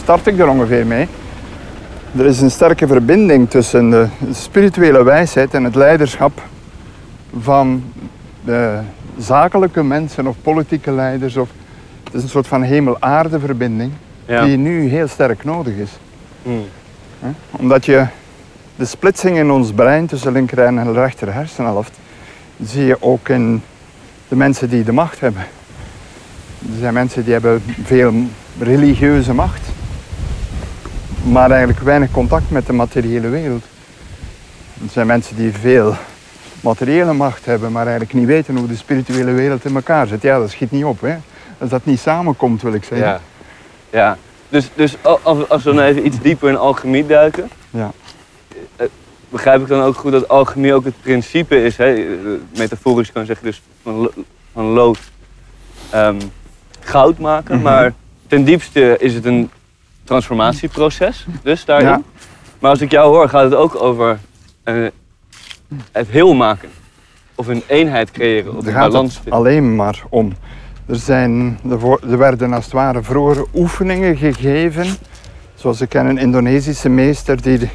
start 0.08 0.26
ik 0.26 0.38
er 0.38 0.48
ongeveer 0.48 0.86
mee. 0.86 1.08
Er 2.18 2.26
is 2.26 2.40
een 2.40 2.50
sterke 2.50 2.86
verbinding 2.86 3.50
tussen 3.50 3.90
de 3.90 4.06
spirituele 4.32 5.04
wijsheid 5.04 5.54
en 5.54 5.64
het 5.64 5.74
leiderschap 5.74 6.42
van 7.40 7.82
de 8.44 8.78
zakelijke 9.18 9.82
mensen 9.82 10.26
of 10.26 10.36
politieke 10.42 10.92
leiders. 10.92 11.36
Of, 11.36 11.48
het 12.04 12.14
is 12.14 12.22
een 12.22 12.28
soort 12.28 12.46
van 12.46 12.62
hemel-aarde 12.62 13.40
verbinding 13.40 13.92
Ja. 14.26 14.44
die 14.44 14.56
nu 14.56 14.88
heel 14.88 15.08
sterk 15.08 15.44
nodig 15.44 15.74
is. 15.74 15.90
Hmm. 16.42 16.64
Omdat 17.50 17.84
je 17.84 18.06
de 18.76 18.84
splitsing 18.84 19.36
in 19.36 19.50
ons 19.50 19.72
brein 19.72 20.06
tussen 20.06 20.32
linker 20.32 20.58
en 20.58 20.92
rechter 20.92 21.34
hersenhelft, 21.34 21.98
zie 22.64 22.84
je 22.84 22.96
ook 23.02 23.28
in 23.28 23.62
de 24.28 24.36
mensen 24.36 24.68
die 24.68 24.84
de 24.84 24.92
macht 24.92 25.20
hebben. 25.20 25.42
Er 26.60 26.78
zijn 26.80 26.94
mensen 26.94 27.24
die 27.24 27.32
hebben 27.32 27.62
veel 27.84 28.12
religieuze 28.58 29.34
macht, 29.34 29.60
maar 31.22 31.50
eigenlijk 31.50 31.80
weinig 31.80 32.10
contact 32.10 32.50
met 32.50 32.66
de 32.66 32.72
materiële 32.72 33.28
wereld. 33.28 33.62
Er 34.82 34.90
zijn 34.90 35.06
mensen 35.06 35.36
die 35.36 35.52
veel 35.52 35.94
materiële 36.60 37.12
macht 37.12 37.44
hebben, 37.44 37.72
maar 37.72 37.82
eigenlijk 37.86 38.12
niet 38.12 38.26
weten 38.26 38.56
hoe 38.56 38.68
de 38.68 38.76
spirituele 38.76 39.32
wereld 39.32 39.64
in 39.64 39.74
elkaar 39.74 40.06
zit. 40.06 40.22
Ja, 40.22 40.38
dat 40.38 40.50
schiet 40.50 40.70
niet 40.70 40.84
op. 40.84 41.00
Hè? 41.00 41.16
Als 41.58 41.70
dat 41.70 41.84
niet 41.84 42.00
samenkomt, 42.00 42.62
wil 42.62 42.72
ik 42.72 42.84
zeggen. 42.84 43.06
Ja. 43.08 43.20
ja. 43.90 44.16
Dus, 44.48 44.70
dus 44.74 44.96
al- 45.02 45.20
als, 45.22 45.48
als 45.48 45.62
we 45.64 45.74
dan 45.74 45.84
even 45.84 46.06
iets 46.06 46.20
dieper 46.20 46.48
in 46.48 46.56
alchemie 46.56 47.06
duiken, 47.06 47.50
Ja. 47.70 47.90
begrijp 49.28 49.60
ik 49.60 49.68
dan 49.68 49.82
ook 49.82 49.96
goed 49.96 50.12
dat 50.12 50.28
alchemie 50.28 50.74
ook 50.74 50.84
het 50.84 51.02
principe 51.02 51.62
is, 51.64 51.76
hè, 51.76 51.92
eh, 51.94 52.04
metaforisch 52.56 53.12
kan 53.12 53.26
zeggen, 53.26 53.46
dus 53.46 53.62
van 54.52 54.64
lood 54.64 54.98
ehm, 55.90 56.20
goud 56.80 57.18
maken. 57.18 57.54
Mhm. 57.54 57.64
Maar 57.64 57.92
ten 58.26 58.44
diepste 58.44 58.96
is 58.98 59.14
het 59.14 59.24
een 59.24 59.50
transformatieproces, 60.08 61.26
dus 61.42 61.64
daarin. 61.64 61.88
Ja. 61.88 62.02
Maar 62.58 62.70
als 62.70 62.80
ik 62.80 62.90
jou 62.90 63.14
hoor, 63.14 63.28
gaat 63.28 63.44
het 63.44 63.54
ook 63.54 63.82
over 63.82 64.18
eh, 64.64 64.86
het 65.92 66.08
heel 66.08 66.34
maken. 66.34 66.68
Of 67.34 67.46
een 67.46 67.62
eenheid 67.66 68.10
creëren, 68.10 68.56
of 68.56 68.66
een 68.66 68.72
gaat 68.72 68.90
balans 68.90 69.14
vinden. 69.14 69.32
alleen 69.32 69.76
maar 69.76 70.02
om. 70.08 70.32
Er, 70.86 70.96
zijn, 70.96 71.58
er, 71.70 72.10
er 72.10 72.18
werden 72.18 72.52
als 72.52 72.64
het 72.64 72.74
ware 72.74 73.02
vroeger 73.02 73.44
oefeningen 73.54 74.16
gegeven. 74.16 74.86
Zoals 75.54 75.80
ik 75.80 75.88
ken 75.88 76.06
een 76.06 76.18
Indonesische 76.18 76.88
meester 76.88 77.42
die, 77.42 77.70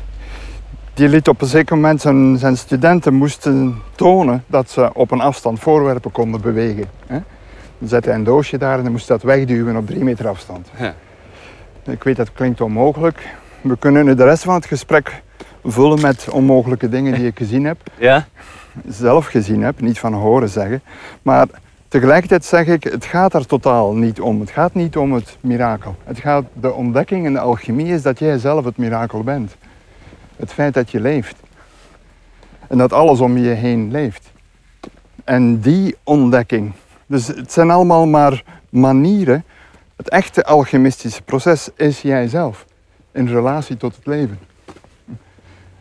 die 0.94 1.10
liet 1.10 1.28
op 1.28 1.42
een 1.42 1.48
zeker 1.48 1.76
moment 1.76 2.02
zijn, 2.02 2.38
zijn 2.38 2.58
studenten 2.58 3.14
moesten 3.14 3.82
tonen 3.96 4.44
dat 4.48 4.70
ze 4.70 4.94
op 4.94 5.12
een 5.12 5.22
afstand 5.22 5.60
voorwerpen 5.60 6.12
konden 6.12 6.42
bewegen. 6.42 6.86
Hè. 7.08 7.20
Dan 7.80 7.88
zette 7.88 8.10
hij 8.10 8.18
een 8.18 8.24
doosje 8.24 8.58
daar 8.58 8.78
en 8.78 8.84
dan 8.84 8.92
moest 8.92 9.08
dat 9.08 9.24
wegduwen 9.24 9.78
op 9.78 9.88
drie 9.88 10.04
meter 10.04 10.28
afstand. 10.28 10.68
Ja. 10.78 10.96
Ik 11.86 12.04
weet 12.04 12.16
dat 12.16 12.34
klinkt 12.34 12.62
onmogelijk. 12.62 13.36
We 13.62 13.78
kunnen 13.78 14.18
de 14.18 14.24
rest 14.24 14.44
van 14.44 14.54
het 14.54 14.66
gesprek 14.66 15.22
vullen 15.64 16.02
met 16.02 16.30
onmogelijke 16.30 16.90
dingen 16.90 17.14
die 17.14 17.26
ik 17.26 17.38
gezien 17.38 17.66
heb. 17.66 17.78
Ja? 17.98 18.26
Zelf 18.88 19.26
gezien 19.26 19.62
heb, 19.62 19.82
niet 19.82 20.00
van 20.00 20.14
horen 20.14 20.50
zeggen. 20.50 20.82
Maar 21.22 21.48
tegelijkertijd 21.88 22.46
zeg 22.46 22.68
ik, 22.68 22.84
het 22.84 23.06
gaat 23.06 23.32
daar 23.32 23.46
totaal 23.46 23.94
niet 23.94 24.22
om. 24.22 24.40
Het 24.40 24.50
gaat 24.52 24.74
niet 24.74 24.98
om 24.98 25.14
het 25.14 25.38
mirakel. 25.42 25.96
Het 26.04 26.20
gaat, 26.20 26.44
de 26.54 26.74
ontdekking 26.74 27.26
in 27.26 27.34
de 27.34 27.40
alchemie 27.40 27.94
is 27.94 28.02
dat 28.02 28.20
jij 28.20 28.38
zelf 28.38 28.66
het 28.66 28.78
mirakel 28.78 29.24
bent. 29.24 29.56
Het 30.36 30.54
feit 30.54 30.74
dat 30.74 30.92
je 30.92 31.00
leeft. 31.00 31.36
En 32.68 32.78
dat 32.78 32.94
alles 32.94 33.20
om 33.20 33.38
je 33.38 33.50
heen 33.50 33.92
leeft. 33.92 34.32
En 35.24 35.60
die 35.60 35.96
ontdekking. 36.04 36.72
Dus 37.06 37.28
het 37.28 37.52
zijn 37.52 37.70
allemaal 37.70 38.06
maar 38.06 38.44
manieren. 38.70 39.44
Het 40.04 40.12
echte 40.12 40.44
alchemistische 40.44 41.22
proces 41.22 41.70
is 41.76 42.02
jijzelf. 42.02 42.66
In 43.12 43.28
relatie 43.28 43.78
tot 43.78 43.96
het 43.96 44.06
leven. 44.06 44.40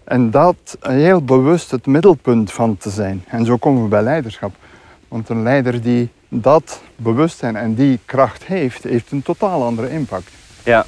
En 0.04 0.30
dat 0.30 0.76
heel 0.80 1.24
bewust 1.24 1.70
het 1.70 1.86
middelpunt 1.86 2.52
van 2.52 2.76
te 2.76 2.90
zijn. 2.90 3.24
En 3.28 3.44
zo 3.44 3.56
komen 3.56 3.82
we 3.82 3.88
bij 3.88 4.02
leiderschap. 4.02 4.54
Want 5.08 5.28
een 5.28 5.42
leider 5.42 5.82
die 5.82 6.10
dat 6.28 6.80
bewustzijn 6.96 7.56
en 7.56 7.74
die 7.74 7.98
kracht 8.04 8.44
heeft, 8.44 8.84
heeft 8.84 9.10
een 9.10 9.22
totaal 9.22 9.64
andere 9.64 9.90
impact. 9.90 10.30
Ja. 10.64 10.86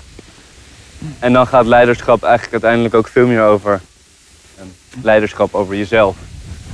En 1.19 1.33
dan 1.33 1.47
gaat 1.47 1.67
leiderschap 1.67 2.23
eigenlijk 2.23 2.53
uiteindelijk 2.53 2.95
ook 2.95 3.09
veel 3.09 3.27
meer 3.27 3.43
over 3.43 3.81
leiderschap 5.03 5.55
over 5.55 5.77
jezelf 5.77 6.17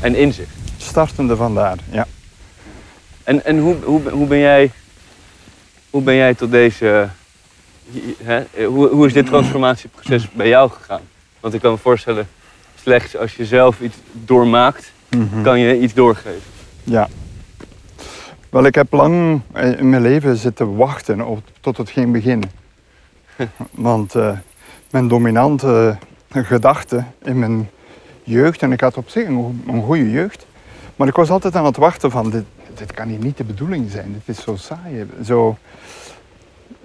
en 0.00 0.14
inzicht. 0.14 0.54
Startende 0.76 1.36
vandaar, 1.36 1.76
ja. 1.90 2.06
En, 3.24 3.44
en 3.44 3.58
hoe, 3.58 3.76
hoe, 3.84 4.10
hoe, 4.10 4.26
ben 4.26 4.38
jij, 4.38 4.70
hoe 5.90 6.02
ben 6.02 6.14
jij 6.14 6.34
tot 6.34 6.50
deze. 6.50 7.08
Hè, 8.22 8.64
hoe, 8.64 8.88
hoe 8.88 9.06
is 9.06 9.12
dit 9.12 9.26
transformatieproces 9.26 10.30
bij 10.30 10.48
jou 10.48 10.70
gegaan? 10.70 11.00
Want 11.40 11.54
ik 11.54 11.60
kan 11.60 11.72
me 11.72 11.78
voorstellen, 11.78 12.28
slechts 12.82 13.16
als 13.16 13.36
je 13.36 13.44
zelf 13.46 13.80
iets 13.80 13.96
doormaakt, 14.12 14.92
Mhm. 15.16 15.42
kan 15.42 15.58
je 15.60 15.80
iets 15.80 15.94
doorgeven. 15.94 16.40
Ja. 16.84 17.08
Wel, 18.50 18.64
ik 18.64 18.74
heb 18.74 18.92
lang 18.92 19.40
in 19.54 19.88
mijn 19.90 20.02
leven 20.02 20.36
zitten 20.36 20.76
wachten 20.76 21.26
op, 21.26 21.42
tot 21.60 21.76
het 21.76 21.90
ging 21.90 22.12
beginnen. 22.12 22.50
Want 23.70 24.14
eh, 24.14 24.38
mijn 24.90 25.08
dominante 25.08 25.98
gedachte 26.32 27.04
in 27.22 27.38
mijn 27.38 27.70
jeugd, 28.22 28.62
en 28.62 28.72
ik 28.72 28.80
had 28.80 28.96
op 28.96 29.08
zich 29.08 29.26
een, 29.26 29.64
een 29.68 29.82
goede 29.82 30.10
jeugd, 30.10 30.46
maar 30.96 31.08
ik 31.08 31.14
was 31.16 31.30
altijd 31.30 31.56
aan 31.56 31.64
het 31.64 31.76
wachten 31.76 32.10
van, 32.10 32.30
dit, 32.30 32.44
dit 32.74 32.92
kan 32.92 33.08
hier 33.08 33.18
niet 33.18 33.36
de 33.36 33.44
bedoeling 33.44 33.90
zijn, 33.90 34.12
dit 34.12 34.36
is 34.36 34.42
zo 34.44 34.56
saai. 34.56 35.06
Zo, 35.24 35.56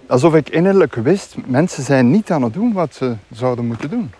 alsof 0.08 0.36
ik 0.36 0.50
innerlijk 0.50 0.96
wist, 0.96 1.36
mensen 1.46 1.84
zijn 1.84 2.12
niet 2.12 2.32
aan 2.32 2.42
het 2.42 2.54
doen 2.54 2.74
wat 2.74 2.94
ze 2.96 3.16
zouden 3.32 3.66
moeten 3.66 3.90
doen. 3.90 4.12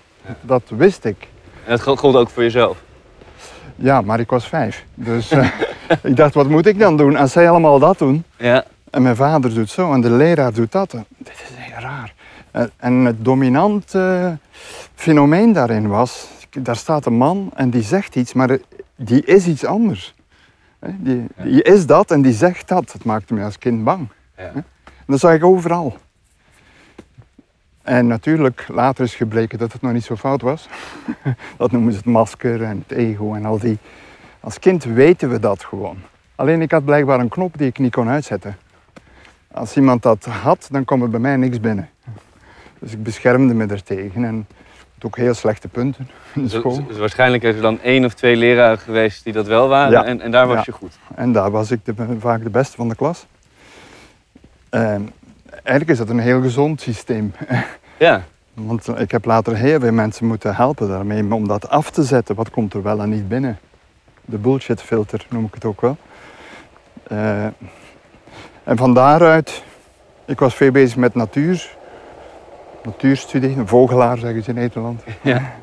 Dat 0.42 0.62
wist 0.68 1.06
ik. 1.06 1.28
En 1.66 1.78
dat 1.86 2.00
gold 2.00 2.16
ook 2.16 2.30
voor 2.30 2.44
jezelf. 2.44 2.84
Ja, 3.76 4.02
maar 4.02 4.20
ik 4.20 4.30
was 4.30 4.48
vijf. 4.48 4.86
Dus 4.94 5.32
eh, 5.32 5.48
ik 6.04 6.16
dacht, 6.16 6.34
wat 6.34 6.50
moet 6.50 6.66
ik 6.66 6.80
dan 6.80 6.98
doen? 6.98 7.16
Als 7.16 7.32
zij 7.32 7.50
allemaal 7.50 7.80
dat 7.80 7.98
doen, 7.98 8.24
Ja. 8.38 8.64
en 8.90 9.02
mijn 9.02 9.16
vader 9.16 9.54
doet 9.54 9.70
zo 9.70 9.94
en 9.94 10.02
de 10.02 10.10
leraar 10.12 10.54
doet 10.54 10.72
dat. 10.72 10.92
Dit 10.92 11.34
is 11.34 11.56
heel 11.56 11.80
raar. 11.82 12.14
En- 12.52 12.72
En 12.78 12.94
het 12.94 13.26
dominante 13.26 14.38
fenomeen 14.96 15.54
daarin 15.54 15.88
was, 15.88 16.28
daar 16.50 16.76
staat 16.76 17.06
een 17.06 17.14
man 17.18 17.52
en 17.56 17.70
die 17.70 17.84
zegt 17.84 18.16
iets, 18.16 18.34
maar 18.34 18.58
die 18.96 19.26
is 19.26 19.48
iets 19.48 19.66
anders. 19.66 20.14
Die, 20.98 21.28
die 21.36 21.62
is 21.62 21.86
dat 21.86 22.12
en 22.12 22.22
die 22.22 22.34
zegt 22.34 22.68
dat. 22.68 22.92
Het 22.92 23.04
maakte 23.04 23.34
me 23.34 23.44
als 23.44 23.58
kind 23.58 23.84
bang. 23.84 24.08
Ja. 24.38 24.52
En 24.54 24.64
dat 25.06 25.20
zag 25.20 25.34
ik 25.34 25.44
overal. 25.44 25.98
En 27.82 28.08
natuurlijk, 28.08 28.66
later 28.68 29.04
is 29.04 29.16
gebleken 29.16 29.60
dat 29.60 29.74
het 29.74 29.82
nog 29.82 29.92
niet 29.92 30.04
zo 30.04 30.16
fout 30.16 30.42
was. 30.42 30.70
Dat 31.58 31.72
noemen 31.72 31.92
ze 31.92 31.98
het 31.98 32.08
masker 32.08 32.64
en 32.64 32.84
het 32.88 32.98
ego 32.98 33.34
en 33.34 33.46
al 33.46 33.60
die. 33.60 33.78
Als 34.40 34.60
kind 34.60 34.84
weten 34.84 35.30
we 35.30 35.40
dat 35.40 35.64
gewoon. 35.64 35.98
Alleen 36.36 36.62
ik 36.62 36.72
had 36.72 36.86
blijkbaar 36.86 37.20
een 37.20 37.30
knop 37.30 37.58
die 37.58 37.68
ik 37.68 37.80
niet 37.80 37.94
kon 37.94 38.10
uitzetten. 38.10 38.58
Als 39.52 39.76
iemand 39.76 40.02
dat 40.02 40.26
had, 40.26 40.68
dan 40.72 40.86
kwam 40.86 41.02
er 41.02 41.10
bij 41.10 41.20
mij 41.20 41.36
niks 41.36 41.60
binnen. 41.60 41.90
Dus 42.80 42.92
ik 42.92 43.04
beschermde 43.04 43.54
me 43.54 43.66
ertegen 43.66 44.24
en 44.24 44.48
ook 45.06 45.18
heel 45.18 45.34
slechte 45.34 45.68
punten 45.68 46.10
in 46.34 46.44
de 46.44 46.50
school. 46.50 46.86
dus 46.88 46.98
waarschijnlijk 46.98 47.44
is 47.44 47.56
er 47.56 47.62
dan 47.62 47.82
één 47.82 48.06
of 48.06 48.14
twee 48.14 48.36
leraren 48.36 48.78
geweest 48.80 49.24
die 49.24 49.34
dat 49.34 49.48
wel 49.48 49.68
waren 49.68 49.92
Ja. 49.92 50.06
en, 50.06 50.22
en 50.22 50.32
daar 50.32 50.48
was 50.48 50.56
Ja. 50.58 50.64
je 50.66 50.72
goed. 50.72 50.98
En 51.16 51.32
daar 51.32 51.52
was 51.52 51.72
ik 51.72 51.80
de, 51.86 51.94
vaak 52.20 52.44
de 52.44 52.50
beste 52.50 52.76
van 52.76 52.90
de 52.90 52.96
klas. 52.96 53.26
En 54.70 55.12
eigenlijk 55.52 55.90
is 55.90 55.98
dat 55.98 56.10
een 56.10 56.20
heel 56.20 56.42
gezond 56.42 56.82
systeem. 56.82 57.34
Ja. 57.98 58.24
Want 58.54 59.00
ik 59.00 59.12
heb 59.12 59.26
later 59.26 59.56
heel 59.56 59.80
veel 59.80 59.92
mensen 59.92 60.26
moeten 60.26 60.56
helpen 60.56 60.88
daarmee 60.88 61.34
om 61.34 61.48
dat 61.48 61.70
af 61.70 61.90
te 61.92 62.04
zetten. 62.04 62.36
Wat 62.36 62.50
komt 62.50 62.74
er 62.74 62.84
wel 62.84 63.02
en 63.02 63.10
niet 63.10 63.28
binnen? 63.28 63.58
De 64.26 64.38
bullshit 64.38 64.82
filter 64.82 65.26
noem 65.30 65.46
ik 65.46 65.54
het 65.54 65.66
ook 65.66 65.82
wel. 65.82 65.98
Eh, 67.08 67.46
en 68.64 68.78
van 68.78 68.94
daaruit, 68.94 69.64
ik 70.26 70.40
was 70.40 70.56
veel 70.56 70.72
bezig 70.72 70.96
met 70.98 71.16
natuur. 71.16 71.76
Natuurstudie, 72.86 73.58
een 73.58 73.68
vogelaar 73.68 74.18
zeggen 74.18 74.44
ze 74.44 74.50
in 74.50 74.56
Nederland. 74.56 75.02
Ja. 75.22 75.54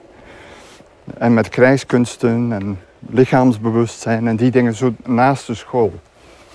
En 1.19 1.35
met 1.35 1.49
krijgskunsten 1.49 2.53
en 2.53 2.79
lichaamsbewustzijn 3.11 4.29
en 4.29 4.37
die 4.37 4.51
dingen 4.51 4.75
zo 4.75 4.95
naast 5.05 5.47
de 5.47 5.55
school. 5.55 5.93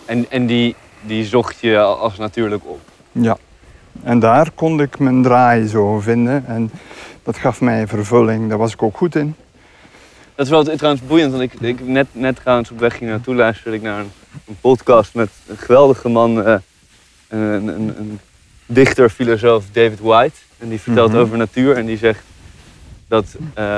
En, 0.05 0.25
en 0.29 0.45
die, 0.45 0.75
die 1.01 1.25
zocht 1.25 1.59
je 1.59 1.79
als 1.79 2.17
natuurlijk 2.17 2.63
op. 2.65 2.79
Ja. 3.11 3.37
En 4.03 4.19
daar 4.19 4.51
kon 4.51 4.81
ik 4.81 4.99
mijn 4.99 5.23
draai 5.23 5.67
zo 5.67 5.99
vinden. 5.99 6.45
En 6.45 6.71
dat 7.23 7.37
gaf 7.37 7.61
mij 7.61 7.87
vervulling. 7.87 8.49
Daar 8.49 8.57
was 8.57 8.73
ik 8.73 8.83
ook 8.83 8.97
goed 8.97 9.15
in. 9.15 9.35
Dat 10.35 10.45
is 10.45 10.51
wel 10.51 10.63
trouwens 10.63 11.07
boeiend, 11.07 11.31
want 11.31 11.43
ik, 11.43 11.53
ik 11.53 11.87
net, 11.87 12.07
net 12.11 12.35
trouwens 12.35 12.71
op 12.71 12.79
weg 12.79 12.99
hier 12.99 13.09
naartoe 13.09 13.35
luisterde 13.35 13.77
ik 13.77 13.83
naar 13.83 13.99
een, 13.99 14.11
een 14.47 14.57
podcast 14.61 15.13
met 15.13 15.29
een 15.47 15.57
geweldige 15.57 16.09
man, 16.09 16.43
eh, 16.43 16.57
een, 17.27 17.67
een 17.67 18.19
dichter, 18.67 19.09
filosoof, 19.09 19.63
David 19.71 19.99
White. 19.99 20.35
En 20.57 20.69
die 20.69 20.79
vertelt 20.79 21.11
Mhm. 21.11 21.19
over 21.19 21.37
natuur 21.37 21.77
en 21.77 21.85
die 21.85 21.97
zegt 21.97 22.23
dat 23.07 23.25
eh, 23.53 23.77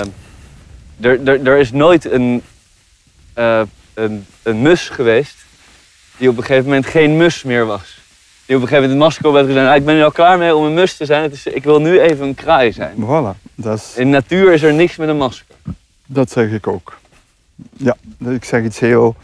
er, 1.00 1.28
er, 1.28 1.48
er 1.48 1.58
is 1.58 1.72
nooit 1.72 2.06
een, 2.12 2.42
eh, 3.34 3.62
een, 3.94 4.26
een 4.44 4.62
mus 4.62 4.90
geweest 4.90 5.36
die 6.18 6.30
op 6.30 6.38
een 6.38 6.44
gegeven 6.44 6.66
moment 6.66 6.86
geen 6.86 7.18
mus 7.18 7.44
meer 7.44 7.66
was. 7.66 7.98
Die 8.46 8.56
op 8.56 8.62
een 8.62 8.68
gegeven 8.68 8.90
moment 8.90 9.12
het 9.14 9.22
masker 9.24 9.34
heeft 9.40 9.48
gezegd, 9.48 9.70
"Ah, 9.70 9.76
ik 9.76 9.86
ben 9.86 9.96
er 9.96 10.04
al 10.04 10.12
klaar 10.12 10.38
mee 10.38 10.56
om 10.56 10.66
een 10.66 10.74
mus 10.74 10.98
te 10.98 11.06
zijn, 11.06 11.22
het 11.24 11.34
is, 11.34 11.46
ik 11.46 11.64
wil 11.64 11.82
nu 11.82 12.00
even 12.00 12.28
een 12.28 12.36
kraai 12.36 12.72
zijn. 12.72 12.96
Voilà. 12.96 13.42
Dat, 13.56 13.78
is, 13.78 13.94
In 13.96 14.10
natuur 14.10 14.54
is 14.54 14.62
er 14.62 14.74
niks 14.74 14.96
met 14.96 15.10
een 15.10 15.18
masker. 15.18 15.56
dat 16.06 16.32
zeg 16.32 16.52
ik 16.52 16.68
ook. 16.68 16.98
Ja, 17.78 17.96
ik 18.30 18.44
zeg 18.44 18.64
iets 18.64 18.80
heel 18.80 19.16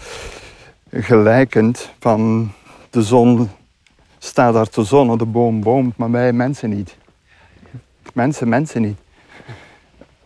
gelijkend 0.91 1.89
van 1.99 2.51
de 2.89 3.01
zon 3.04 3.49
staat 4.25 4.53
daar 4.53 4.69
te 4.69 4.83
zonnen, 4.83 5.17
de 5.17 5.25
boom 5.25 5.61
boomt, 5.61 5.97
maar 5.97 6.11
wij 6.11 6.33
mensen 6.33 6.69
niet. 6.69 6.97
Mensen, 8.13 8.49
mensen 8.49 8.81
niet. 8.81 8.97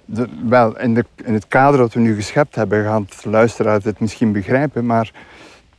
De, 0.05 0.27
wel, 0.45 0.79
in, 0.79 0.93
de, 0.93 1.05
in 1.25 1.33
het 1.33 1.47
kader 1.47 1.79
dat 1.79 1.93
we 1.93 1.99
nu 1.99 2.15
geschept 2.15 2.55
hebben, 2.55 2.83
gaan 2.83 3.07
de 3.23 3.29
luisteraars 3.29 3.83
dit 3.83 3.99
misschien 3.99 4.31
begrijpen, 4.31 4.85
maar 4.85 5.11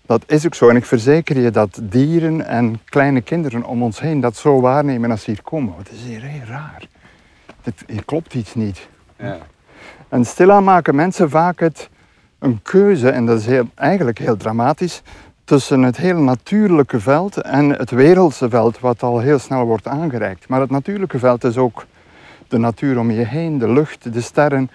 dat 0.07 0.23
is 0.27 0.47
ook 0.47 0.55
zo. 0.55 0.69
En 0.69 0.77
ik 0.77 0.85
verzeker 0.85 1.39
je 1.39 1.51
dat 1.51 1.81
dieren 1.83 2.47
en 2.47 2.81
kleine 2.85 3.21
kinderen 3.21 3.65
om 3.65 3.83
ons 3.83 4.01
heen 4.01 4.21
dat 4.21 4.37
zo 4.37 4.61
waarnemen 4.61 5.11
als 5.11 5.23
ze 5.23 5.31
hier 5.31 5.43
komen. 5.43 5.75
Het 5.77 5.91
is 5.93 6.03
hier 6.03 6.23
heel 6.23 6.47
raar. 6.47 6.87
Dit, 7.63 7.85
hier 7.87 8.05
klopt 8.05 8.35
iets 8.35 8.55
niet. 8.55 8.89
Ja. 9.17 9.39
En 10.09 10.25
stilaan 10.25 10.65
maken 10.65 10.95
mensen 10.95 11.31
vaak 11.31 11.61
het 11.61 11.91
een 12.39 12.63
keuze, 12.63 13.11
en 13.11 13.27
dat 13.27 13.39
is 13.39 13.47
heel, 13.47 13.69
eigenlijk 13.75 14.19
heel 14.19 14.37
dramatisch, 14.37 15.03
tussen 15.51 15.83
het 15.83 15.97
heel 15.97 16.19
natuurlijke 16.19 17.01
veld 17.01 17.37
en 17.37 17.71
het 17.71 17.91
wereldse 17.91 18.49
veld, 18.49 18.81
wat 18.81 19.03
al 19.03 19.19
heel 19.19 19.39
snel 19.39 19.65
wordt 19.65 19.87
aangereikt. 19.87 20.49
Maar 20.49 20.61
het 20.61 20.71
natuurlijke 20.71 21.19
veld 21.19 21.45
is 21.45 21.57
ook 21.57 21.87
de 22.49 22.59
natuur 22.59 22.99
om 22.99 23.11
je 23.11 23.25
heen, 23.25 23.59
de 23.59 23.69
lucht, 23.69 24.13
de 24.13 24.21
sterren, 24.21 24.71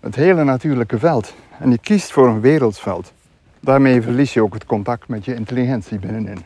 het 0.00 0.14
hele 0.14 0.44
natuurlijke 0.44 0.98
veld. 0.98 1.34
En 1.58 1.70
je 1.70 1.78
kiest 1.78 2.12
voor 2.12 2.28
een 2.28 2.40
wereldsveld. 2.40 3.12
Daarmee 3.60 4.02
verlies 4.02 4.34
je 4.34 4.42
ook 4.42 4.54
het 4.54 4.66
contact 4.66 5.08
met 5.08 5.24
je 5.24 5.34
intelligentie 5.34 5.98
binnenin. 5.98 6.44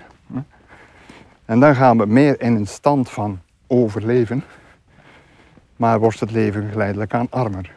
En 1.44 1.60
dan 1.60 1.74
gaan 1.74 1.98
we 1.98 2.06
meer 2.06 2.40
in 2.40 2.54
een 2.54 2.66
stand 2.66 3.10
van 3.10 3.40
overleven, 3.66 4.44
maar 5.76 6.00
wordt 6.00 6.20
het 6.20 6.30
leven 6.30 6.68
geleidelijk 6.70 7.14
aan 7.14 7.26
armer. 7.30 7.70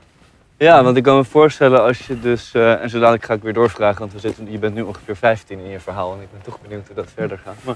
Ja, 0.58 0.84
want 0.84 0.98
ik 0.98 1.04
kan 1.04 1.16
me 1.18 1.24
voorstellen 1.24 1.84
als 1.84 2.08
je 2.08 2.20
dus... 2.20 2.52
eh, 2.54 2.82
en 2.82 2.90
zo 2.90 3.00
dadelijk 3.00 3.26
ga 3.26 3.34
ik 3.34 3.42
weer 3.44 3.54
doorvragen, 3.54 4.00
want 4.00 4.14
we 4.14 4.20
zitten, 4.20 4.52
je 4.52 4.58
bent 4.60 4.76
nu 4.76 4.82
ongeveer 4.82 5.16
15 5.16 5.60
in 5.60 5.70
je 5.70 5.80
verhaal. 5.80 6.14
En 6.14 6.22
ik 6.22 6.28
ben 6.32 6.42
toch 6.42 6.62
benieuwd 6.62 6.88
hoe 6.88 6.96
dat 6.96 7.10
verder 7.16 7.40
gaat. 7.46 7.56
Maar, 7.64 7.76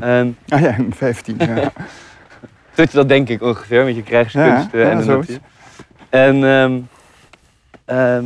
ehm, 0.00 0.28
Ah 0.48 0.60
ja, 0.60 0.76
15. 0.90 1.36
Ja. 1.38 1.72
dat, 2.74 2.90
dat 2.90 3.08
denk 3.08 3.28
ik 3.28 3.42
ongeveer, 3.42 3.84
met 3.84 3.94
je 3.96 4.02
krijgskunst 4.02 4.72
Ja, 4.72 4.78
ja, 4.80 4.90
en 4.90 4.98
de 4.98 5.04
natuur. 5.04 5.38
En, 6.08 6.44
ehm, 6.44 6.78
ehm, 7.84 8.24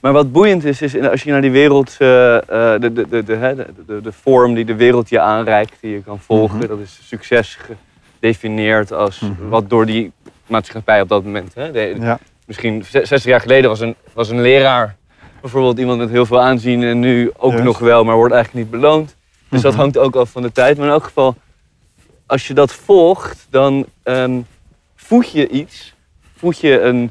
maar 0.00 0.12
wat 0.12 0.32
boeiend 0.32 0.64
is, 0.64 0.82
is 0.82 1.00
als 1.00 1.22
je 1.22 1.30
naar 1.30 1.40
die 1.40 1.50
wereld... 1.50 1.90
eh, 1.90 1.98
de, 1.98 2.78
de, 2.80 2.92
de, 2.92 3.08
de, 3.08 3.24
de, 3.24 3.66
de, 3.86 4.00
de 4.00 4.12
vorm 4.12 4.54
die 4.54 4.64
de 4.64 4.74
wereld 4.76 5.08
je 5.08 5.20
aanreikt, 5.20 5.76
die 5.80 5.92
je 5.92 6.02
kan 6.02 6.18
volgen. 6.20 6.58
Mhm. 6.58 6.66
Dat 6.66 6.78
is 6.78 7.00
succes 7.02 7.58
gedefinieerd 8.18 8.92
als 8.92 9.20
Mhm. 9.20 9.48
wat 9.48 9.70
door 9.70 9.86
die 9.86 10.12
maatschappij 10.46 11.00
op 11.00 11.08
dat 11.08 11.24
moment... 11.24 11.54
Hè, 11.54 11.72
de, 11.72 11.96
ja. 12.00 12.18
Misschien 12.50 12.84
60 12.84 13.24
jaar 13.24 13.40
geleden 13.40 13.70
was 13.70 13.80
een, 13.80 13.94
was 14.12 14.28
een 14.28 14.40
leraar 14.40 14.96
bijvoorbeeld 15.40 15.78
iemand 15.78 15.98
met 15.98 16.10
heel 16.10 16.26
veel 16.26 16.40
aanzien 16.40 16.82
en 16.82 16.98
nu 17.00 17.30
ook 17.36 17.62
nog 17.62 17.78
wel, 17.78 18.04
maar 18.04 18.14
wordt 18.16 18.34
eigenlijk 18.34 18.64
niet 18.64 18.80
beloond. 18.80 19.16
Dus 19.48 19.60
dat 19.62 19.72
Mhm. 19.72 19.80
hangt 19.80 19.98
ook 19.98 20.16
af 20.16 20.30
van 20.30 20.42
de 20.42 20.52
tijd. 20.52 20.76
Maar 20.76 20.86
in 20.86 20.92
elk 20.92 21.04
geval, 21.04 21.36
als 22.26 22.46
je 22.46 22.54
dat 22.54 22.72
volgt, 22.72 23.46
dan 23.50 23.86
ehm, 24.02 24.40
voed 24.96 25.30
je 25.30 25.48
iets. 25.48 25.94
Voed 26.36 26.58
je 26.58 26.80
een, 26.80 27.10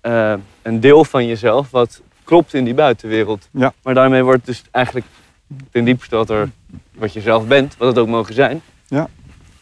eh, 0.00 0.34
een 0.62 0.80
deel 0.80 1.04
van 1.04 1.26
jezelf 1.26 1.70
wat 1.70 2.00
klopt 2.24 2.54
in 2.54 2.64
die 2.64 2.74
buitenwereld. 2.74 3.48
Ja. 3.52 3.72
Maar 3.82 3.94
daarmee 3.94 4.22
wordt 4.24 4.46
dus 4.46 4.62
eigenlijk 4.70 5.06
ten 5.72 5.84
diepste 5.84 6.16
wat, 6.16 6.30
er, 6.30 6.50
wat 6.92 7.12
je 7.12 7.20
zelf 7.20 7.46
bent, 7.46 7.76
wat 7.78 7.88
het 7.88 7.98
ook 7.98 8.08
mogen 8.08 8.34
zijn, 8.34 8.62
Ja. 8.88 9.08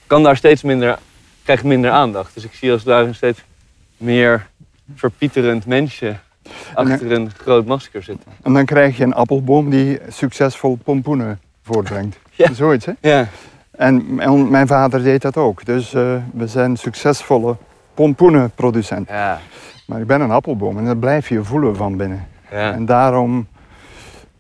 kan 0.07 0.23
daar 0.23 0.37
steeds 0.37 0.63
minder, 0.63 0.99
krijgt 1.43 1.65
minder 1.65 1.91
aandacht. 1.91 2.35
Dus 2.35 2.45
ik 2.45 2.53
zie 2.55 2.73
als 2.73 2.83
daar 2.85 3.15
steeds 3.15 3.41
meer 3.97 4.47
verpieterend 4.95 5.67
mensje 5.67 6.17
achter 6.75 7.13
een 7.13 7.31
groot 7.31 7.67
masker 7.67 8.03
zitten. 8.03 8.33
En 8.43 8.53
dan 8.53 8.65
krijg 8.65 8.97
je 8.97 9.05
een 9.05 9.15
appelboom 9.15 9.71
die 9.71 9.99
succesvol 10.09 10.79
pompoenen 10.85 11.41
voortbrengt. 11.63 12.19
Ja. 12.31 12.53
Zoiets, 12.53 12.87
hè? 12.87 12.93
Ja. 13.01 13.27
En 13.71 14.15
mijn- 14.51 14.67
vader 14.67 15.03
deed 15.03 15.23
dat 15.23 15.37
ook. 15.37 15.65
Dus 15.65 15.95
eh, 15.95 16.15
we 16.33 16.47
zijn 16.47 16.77
succesvolle 16.77 17.57
pompoenenproducent. 17.95 19.09
Ja. 19.09 19.41
Maar 19.87 20.01
ik 20.01 20.07
ben 20.07 20.21
een 20.21 20.31
appelboom 20.31 20.79
en 20.79 20.85
dat 20.85 21.01
blijf 21.01 21.29
je 21.29 21.45
voelen 21.45 21.77
van 21.77 21.97
binnen. 21.97 22.27
ja. 22.51 22.73
En 22.73 22.87
daarom, 22.87 23.47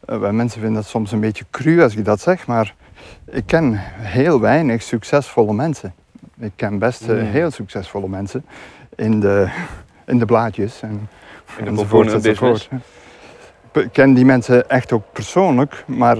wij 0.00 0.32
mensen 0.32 0.60
vinden 0.60 0.80
dat 0.82 0.90
soms 0.90 1.12
een 1.12 1.20
beetje 1.20 1.44
cru 1.50 1.82
als 1.82 1.96
ik 1.96 2.04
dat 2.04 2.20
zeg, 2.20 2.46
maar 2.46 2.74
ik 3.30 3.42
ken 3.46 3.72
heel 4.00 4.40
weinig 4.40 4.82
succesvolle 4.82 5.52
mensen. 5.52 5.94
Ik 6.38 6.52
ken 6.56 6.78
best 6.78 7.02
eh, 7.08 7.16
Mm. 7.16 7.30
heel 7.30 7.50
succesvolle 7.50 8.08
mensen 8.08 8.44
in 8.96 9.20
de, 9.20 9.48
in 10.08 10.18
de 10.18 10.24
blaadjes 10.24 10.82
en 10.82 11.08
In 11.58 11.64
de 11.64 11.70
enzovoort, 11.70 12.12
enzovoort. 12.12 12.68
Ik 13.72 13.92
ken 13.92 14.14
die 14.14 14.24
mensen 14.24 14.70
echt 14.70 14.92
ook 14.92 15.04
persoonlijk, 15.12 15.84
maar 15.86 16.16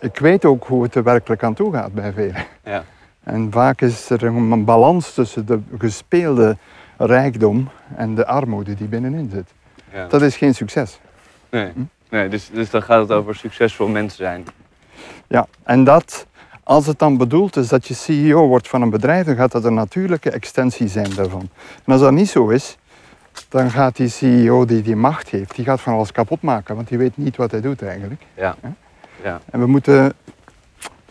ik 0.00 0.18
weet 0.18 0.44
ook 0.44 0.64
hoe 0.66 0.82
het 0.82 0.94
er 0.94 1.02
werkelijk 1.02 1.42
aan 1.42 1.54
toe 1.54 1.72
gaat 1.72 1.92
bij 1.92 2.12
velen. 2.12 2.44
Ja. 2.64 2.84
En 3.24 3.50
vaak 3.50 3.80
is 3.80 4.10
er 4.10 4.24
een 4.24 4.64
balans 4.64 5.14
tussen 5.14 5.46
de 5.46 5.60
gespeelde 5.78 6.56
rijkdom 6.96 7.68
en 7.96 8.14
de 8.14 8.26
armoede 8.26 8.74
die 8.74 8.88
binnenin 8.88 9.30
zit. 9.32 9.52
Ja. 9.92 10.06
Dat 10.06 10.22
is 10.22 10.36
geen 10.36 10.54
succes. 10.54 11.00
Nee, 11.50 11.72
nee 12.08 12.28
dus, 12.28 12.50
dus 12.52 12.70
dan 12.70 12.82
gaat 12.82 13.00
het 13.00 13.10
over 13.10 13.34
succesvol 13.34 13.88
mens 13.88 14.16
zijn. 14.16 14.44
Ja, 15.26 15.46
en 15.62 15.84
dat, 15.84 16.26
als 16.62 16.86
het 16.86 16.98
dan 16.98 17.16
bedoeld 17.16 17.56
is 17.56 17.68
dat 17.68 17.86
je 17.86 17.94
CEO 17.94 18.46
wordt 18.46 18.68
van 18.68 18.82
een 18.82 18.90
bedrijf, 18.90 19.26
dan 19.26 19.36
gaat 19.36 19.52
dat 19.52 19.64
een 19.64 19.74
natuurlijke 19.74 20.30
extensie 20.30 20.88
zijn 20.88 21.14
daarvan. 21.14 21.48
En 21.84 21.92
als 21.92 22.00
dat 22.00 22.12
niet 22.12 22.28
zo 22.28 22.48
is, 22.48 22.78
dan 23.48 23.70
gaat 23.70 23.96
die 23.96 24.08
CEO 24.08 24.64
die 24.64 24.82
die 24.82 24.96
macht 24.96 25.28
heeft, 25.28 25.54
die 25.54 25.64
gaat 25.64 25.80
van 25.80 25.94
alles 25.94 26.12
kapot 26.12 26.42
maken, 26.42 26.74
want 26.74 26.88
die 26.88 26.98
weet 26.98 27.16
niet 27.16 27.36
wat 27.36 27.50
hij 27.50 27.60
doet 27.60 27.82
eigenlijk. 27.82 28.22
Ja. 28.34 28.56
Ja. 29.22 29.40
En 29.50 29.60
we 29.60 29.66
moeten, 29.66 30.12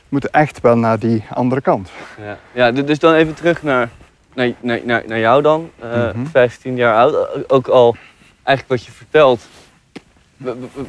moeten 0.10 0.32
echt 0.32 0.62
wel 0.62 0.78
naar 0.78 1.00
die 1.00 1.24
andere 1.34 1.62
kant. 1.62 1.90
Ja, 2.22 2.38
ja 2.52 2.72
dus 2.72 3.00
dan 3.00 3.14
even 3.14 3.34
terug 3.34 3.64
naar, 3.64 3.90
naar, 4.34 4.52
naar, 4.62 4.82
naar, 5.08 5.20
jou 5.20 5.42
dan. 5.42 5.70
Eh, 5.80 6.14
Mhm. 6.14 6.26
15 6.26 6.76
jaar 6.76 6.96
oud. 6.96 7.50
Ook 7.50 7.68
al 7.68 7.96
eigenlijk 8.44 8.68
wat 8.68 8.86
je 8.86 8.92
vertelt. 8.98 9.42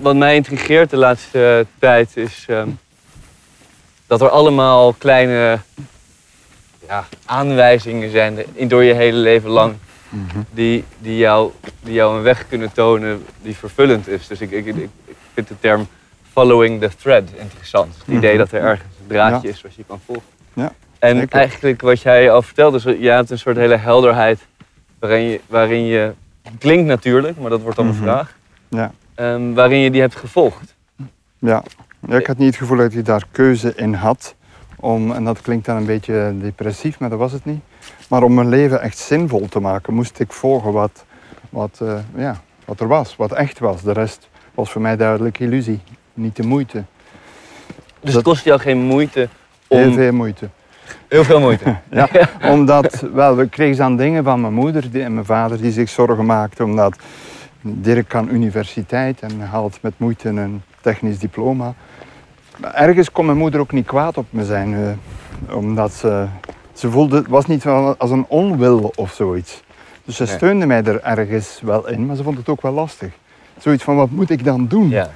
Wat 0.01 0.17
mij 0.17 0.35
intrigeert 0.35 0.91
de 0.91 0.97
laatste 0.97 1.67
tijd 1.79 2.17
is 2.17 2.45
ehm, 2.49 2.69
dat 4.07 4.21
er 4.21 4.29
allemaal 4.29 4.93
kleine 4.93 5.59
ja, 6.89 7.05
aanwijzingen 7.25 8.11
zijn 8.11 8.39
in, 8.53 8.69
door 8.69 8.83
je 8.83 8.93
hele 8.95 9.17
leven 9.19 9.51
lang. 9.51 9.75
Die, 10.51 10.85
die, 10.99 11.17
jou, 11.17 11.51
die 11.81 11.93
jou 11.95 12.17
een 12.17 12.23
weg 12.23 12.49
kunnen 12.49 12.73
tonen 12.73 13.25
die 13.43 13.57
vervullend 13.57 14.09
is. 14.09 14.27
Dus 14.27 14.41
ik, 14.41 14.51
ik, 14.51 14.67
ik, 14.67 14.77
ik 15.05 15.17
vind 15.35 15.49
de 15.49 15.55
term 15.61 15.87
following 16.33 16.81
the 16.81 16.91
thread 17.03 17.23
interessant. 17.39 17.95
Het 17.99 18.07
idee 18.17 18.31
Mhm. 18.31 18.39
dat 18.39 18.53
er 18.53 18.61
ergens 18.61 18.89
een 19.01 19.07
draadje 19.07 19.49
Ja. 19.49 19.55
is 19.55 19.63
wat 19.63 19.75
je 19.75 19.85
kan 19.87 20.01
volgen. 20.07 20.25
Ja, 20.55 20.73
En 20.99 21.17
zeker. 21.19 21.39
eigenlijk 21.39 21.81
wat 21.81 22.01
jij 22.01 22.31
al 22.31 22.43
vertelde, 22.43 22.77
is, 22.77 22.83
je 22.83 23.09
hebt 23.09 23.31
een 23.31 23.39
soort 23.39 23.57
hele 23.57 23.77
helderheid 23.77 24.39
waarin 24.99 25.23
je, 25.23 25.41
waarin 25.47 25.85
je 25.85 26.13
klinkt 26.59 26.87
natuurlijk, 26.87 27.39
maar 27.39 27.51
dat 27.51 27.61
wordt 27.61 27.77
dan 27.77 27.87
Mhm. 27.87 27.97
een 27.97 28.03
vraag, 28.03 28.37
Ja. 28.69 28.93
ehm, 29.15 29.53
waarin 29.53 29.79
je 29.79 29.91
die 29.91 30.01
hebt 30.01 30.17
gevolgd. 30.17 30.75
Ja. 31.39 31.63
ja, 32.09 32.17
ik 32.19 32.27
had 32.27 32.39
niet 32.39 32.47
het 32.47 32.57
gevoel 32.57 32.77
dat 32.77 32.93
ik 32.93 33.05
daar 33.05 33.25
keuze 33.31 33.73
in 33.77 33.95
had. 33.95 34.35
Om, 34.77 35.13
en 35.13 35.25
dat 35.25 35.41
klinkt 35.41 35.67
dan 35.67 35.77
een 35.77 35.87
beetje 35.87 36.35
depressief, 36.41 36.99
maar 36.99 37.11
dat 37.11 37.19
was 37.19 37.33
het 37.33 37.45
niet. 37.45 37.61
Maar 38.13 38.23
om 38.23 38.35
mijn 38.35 38.49
leven 38.49 38.81
echt 38.81 38.99
zinvol 38.99 39.49
te 39.49 39.61
maken, 39.61 39.95
moest 39.95 40.21
ik 40.21 40.33
volgen 40.33 40.73
wat, 40.73 41.05
wat, 41.51 41.79
eh, 41.83 41.99
ja, 42.17 42.41
wat 42.65 42.81
er 42.81 42.89
was, 42.89 43.17
wat 43.17 43.33
echt 43.33 43.59
was. 43.59 43.83
De 43.83 43.93
rest 43.93 44.29
was 44.55 44.71
voor 44.71 44.81
mij 44.81 44.97
duidelijk 44.97 45.39
illusie, 45.39 45.81
niet 46.15 46.37
de 46.37 46.43
moeite. 46.43 46.85
Dus 48.01 48.15
het 48.15 48.23
kost 48.23 48.45
jou 48.45 48.61
geen 48.61 48.79
moeite 48.79 49.29
om... 49.67 49.79
Heel 49.79 49.93
veel 49.93 50.13
moeite. 50.13 50.49
Heel 51.09 51.25
veel 51.25 51.41
moeite. 51.41 51.77
Ja, 51.91 52.09
omdat, 52.43 53.07
wel, 53.13 53.37
we 53.37 53.49
kregen 53.49 53.77
dan 53.77 53.97
dingen 53.97 54.25
van 54.25 54.41
mijn 54.41 54.55
moeder 54.55 55.01
en 55.01 55.15
mijn 55.15 55.27
vader 55.27 55.61
die 55.61 55.73
zich 55.73 55.89
zorgen 55.89 56.27
maakten. 56.27 56.65
Omdat 56.65 56.97
Dirk 57.61 58.09
kan 58.09 58.29
universiteit 58.31 59.21
en 59.21 59.41
haalt 59.41 59.79
met 59.83 59.93
moeite 59.97 60.29
een 60.29 60.63
technisch 60.81 61.19
diploma. 61.19 61.75
Maar 62.57 62.75
ergens 62.75 63.13
kon 63.13 63.27
mijn 63.27 63.39
moeder 63.39 63.61
ook 63.61 63.73
niet 63.73 63.87
kwaad 63.87 64.17
op 64.17 64.27
me 64.31 64.45
zijn. 64.45 64.75
eh, 64.75 65.57
omdat 65.57 65.93
ze, 65.93 66.27
ze 66.73 66.91
voelde, 66.91 67.17
het 67.17 67.29
was 67.29 67.47
niet 67.47 67.67
als 67.99 68.11
een 68.11 68.25
onwil 68.29 68.93
of 68.97 69.13
zoiets. 69.13 69.63
Dus 70.05 70.17
ze 70.17 70.23
Nee. 70.23 70.33
steunde 70.35 70.67
mij 70.67 70.85
er 70.85 71.03
ergens 71.03 71.61
wel 71.63 71.89
in, 71.89 72.07
maar 72.07 72.17
ze 72.17 72.23
vond 72.23 72.37
het 72.37 72.49
ook 72.49 72.63
wel 72.63 72.73
lastig. 72.73 73.13
Zoiets 73.59 73.85
van, 73.85 73.97
wat 73.97 74.11
moet 74.11 74.31
ik 74.31 74.45
dan 74.45 74.67
doen? 74.67 74.89
Ja. 74.89 75.11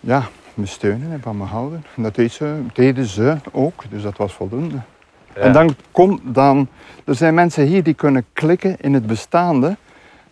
ja, 0.00 0.22
me 0.54 0.66
steunen 0.66 1.12
en 1.12 1.20
van 1.22 1.36
me 1.36 1.44
houden. 1.44 1.84
En 1.96 2.02
dat 2.02 2.14
deed 2.14 2.32
ze, 2.32 2.60
deden 2.72 3.04
ze 3.04 3.36
ook, 3.52 3.84
dus 3.90 4.02
dat 4.02 4.16
was 4.16 4.32
voldoende. 4.32 4.76
Ja. 5.34 5.40
En 5.40 5.52
dan 5.52 5.74
komt 5.90 6.20
dan, 6.24 6.68
er 7.04 7.14
zijn 7.14 7.34
mensen 7.34 7.66
hier 7.66 7.82
die 7.82 7.94
kunnen 7.94 8.24
klikken 8.32 8.76
in 8.80 8.94
het 8.94 9.06
bestaande 9.06 9.76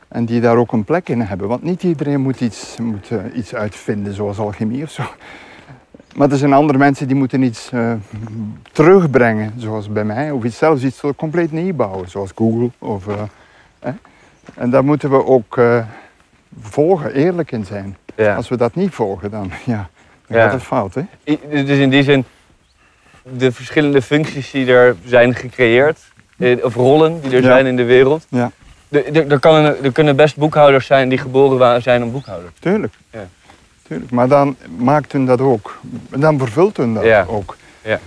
en 0.09 0.25
die 0.25 0.41
daar 0.41 0.57
ook 0.57 0.73
een 0.73 0.85
plek 0.85 1.09
in 1.09 1.21
hebben. 1.21 1.49
Want 1.49 1.63
niet 1.63 1.83
iedereen 1.83 2.21
moet 2.21 2.41
iets, 2.41 2.77
moet, 2.83 3.11
eh, 3.11 3.19
iets 3.37 3.55
uitvinden, 3.55 4.15
zoals 4.15 4.39
alchemie 4.39 4.83
of 4.83 4.91
zo. 4.91 5.03
Maar 6.17 6.31
er 6.31 6.37
zijn 6.37 6.53
andere 6.53 6.79
mensen 6.79 7.07
die 7.07 7.17
moeten 7.17 7.43
iets 7.43 7.71
eh, 7.73 7.93
terugbrengen, 8.73 9.53
zoals 9.57 9.89
bij 9.89 10.05
mij, 10.05 10.31
of 10.31 10.45
iets, 10.45 10.59
zelfs 10.59 10.83
iets 10.83 11.01
compleet 11.17 11.53
nieuw 11.53 11.75
bouwen, 11.75 12.09
zoals 12.09 12.31
Google. 12.35 12.71
Of, 12.79 13.07
eh. 13.07 13.23
En 14.55 14.71
daar 14.71 14.85
moeten 14.85 15.11
we 15.11 15.25
ook 15.25 15.59
eh, 15.59 15.85
volgen, 16.61 17.15
eerlijk 17.15 17.53
in 17.53 17.65
zijn. 17.65 17.97
Ja. 18.17 18.35
Als 18.35 18.49
we 18.49 18.57
dat 18.57 18.75
niet 18.75 18.95
volgen, 18.95 19.31
dan, 19.31 19.51
ja, 19.65 19.89
dan 20.27 20.37
Ja. 20.39 20.43
gaat 20.45 20.53
het 20.53 20.63
fout. 20.63 20.95
Hè? 20.95 21.03
I- 21.25 21.65
Dus 21.65 21.79
in 21.79 21.91
die 21.91 22.03
zin, 22.03 22.25
de 23.23 23.53
verschillende 23.53 24.03
functies 24.03 24.51
die 24.51 24.67
er 24.73 24.97
zijn 25.05 25.35
gecreëerd, 25.35 26.01
of 26.63 26.75
rollen 26.75 27.21
die 27.21 27.31
er 27.31 27.43
Ja. 27.43 27.47
zijn 27.49 27.67
in 27.67 27.77
de 27.77 27.85
wereld. 27.85 28.27
Ja. 28.29 28.51
Er, 28.91 29.39
kan 29.39 29.55
er 29.55 29.93
kunnen 29.93 30.17
best 30.17 30.37
boekhouders 30.37 30.87
zijn 30.87 31.09
die 31.09 31.19
geboren 31.19 31.83
zijn 31.83 32.03
om 32.03 32.13
boekhouder. 32.13 32.51
Tuurlijk. 32.59 32.93
Ja. 33.11 33.27
Tuurlijk. 33.89 34.11
Maar 34.11 34.29
dan 34.29 34.57
maakt 34.79 35.13
hun 35.13 35.27
dat 35.27 35.41
ook. 35.41 35.79
Dan 36.09 36.39
vervult 36.39 36.77
hun 36.77 36.95
dat 36.95 37.05
Ja. 37.05 37.25
ook. 37.29 37.57
Ja. 37.83 37.99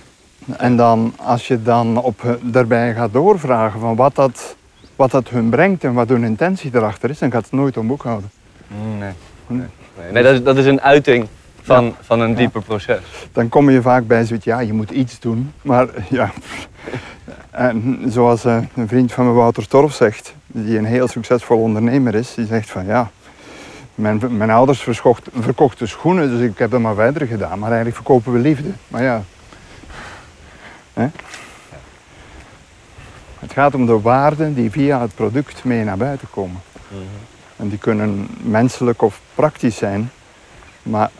En 0.56 0.76
dan, 0.76 1.12
als 1.16 1.46
je 1.48 1.62
dan 1.62 1.96
op, 2.02 2.38
daarbij 2.42 2.94
gaat 2.94 3.12
doorvragen 3.12 3.80
van 3.80 3.96
wat 3.96 4.14
dat, 4.14 4.56
wat 4.96 5.10
dat 5.10 5.28
hun 5.28 5.48
brengt 5.48 5.84
en 5.84 5.92
wat 5.92 6.08
hun 6.08 6.24
intentie 6.24 6.70
erachter 6.74 7.10
is, 7.10 7.18
dan 7.18 7.30
gaat 7.30 7.42
het 7.42 7.52
nooit 7.52 7.76
om 7.76 7.86
boekhouden. 7.86 8.30
Nee. 8.98 9.12
Nee, 9.46 9.66
nee 10.12 10.22
dat, 10.22 10.32
is, 10.34 10.42
dat 10.42 10.56
is 10.56 10.66
een 10.66 10.80
uiting 10.80 11.26
van, 11.62 11.94
van 12.00 12.20
een 12.20 12.34
dieper 12.34 12.62
proces. 12.62 12.98
Dan 13.32 13.48
kom 13.48 13.70
je 13.70 13.82
vaak 13.82 14.06
bij 14.06 14.24
zoiets, 14.24 14.44
ja, 14.44 14.60
je 14.60 14.72
moet 14.72 14.90
iets 14.90 15.20
doen. 15.20 15.52
Maar 15.62 15.88
ja, 16.10 16.30
en 17.50 18.04
zoals 18.08 18.44
eh, 18.44 18.58
een 18.74 18.88
vriend 18.88 19.12
van 19.12 19.26
me, 19.26 19.32
Wouter 19.32 19.68
Torf, 19.68 19.94
zegt, 19.94 20.34
die 20.46 20.78
een 20.78 20.84
heel 20.84 21.08
succesvol 21.08 21.58
ondernemer 21.58 22.14
is, 22.14 22.34
die 22.34 22.46
zegt 22.46 22.70
van 22.70 22.86
ja, 22.86 23.10
mijn, 23.98 24.36
mijn 24.36 24.50
ouders 24.50 24.80
verkocht, 24.80 25.28
verkochten 25.34 25.88
schoenen, 25.88 26.30
dus 26.30 26.40
ik 26.40 26.58
heb 26.58 26.70
dat 26.70 26.80
maar 26.80 26.94
verder 26.94 27.26
gedaan. 27.26 27.58
Maar 27.58 27.68
eigenlijk 27.68 27.96
verkopen 27.96 28.32
we 28.32 28.38
liefde. 28.38 28.70
Maar 28.88 29.02
ja. 29.02 29.22
Hè? 30.92 31.08
Het 33.38 33.52
gaat 33.52 33.74
om 33.74 33.86
de 33.86 34.00
waarden 34.00 34.54
die 34.54 34.70
via 34.70 35.00
het 35.00 35.14
product 35.14 35.64
mee 35.64 35.84
naar 35.84 35.96
buiten 35.96 36.28
komen. 36.30 36.60
En 37.56 37.68
die 37.68 37.78
kunnen 37.78 38.28
menselijk 38.40 39.02
of 39.02 39.20
praktisch 39.34 39.76
zijn, 39.76 40.10
maar 40.82 41.10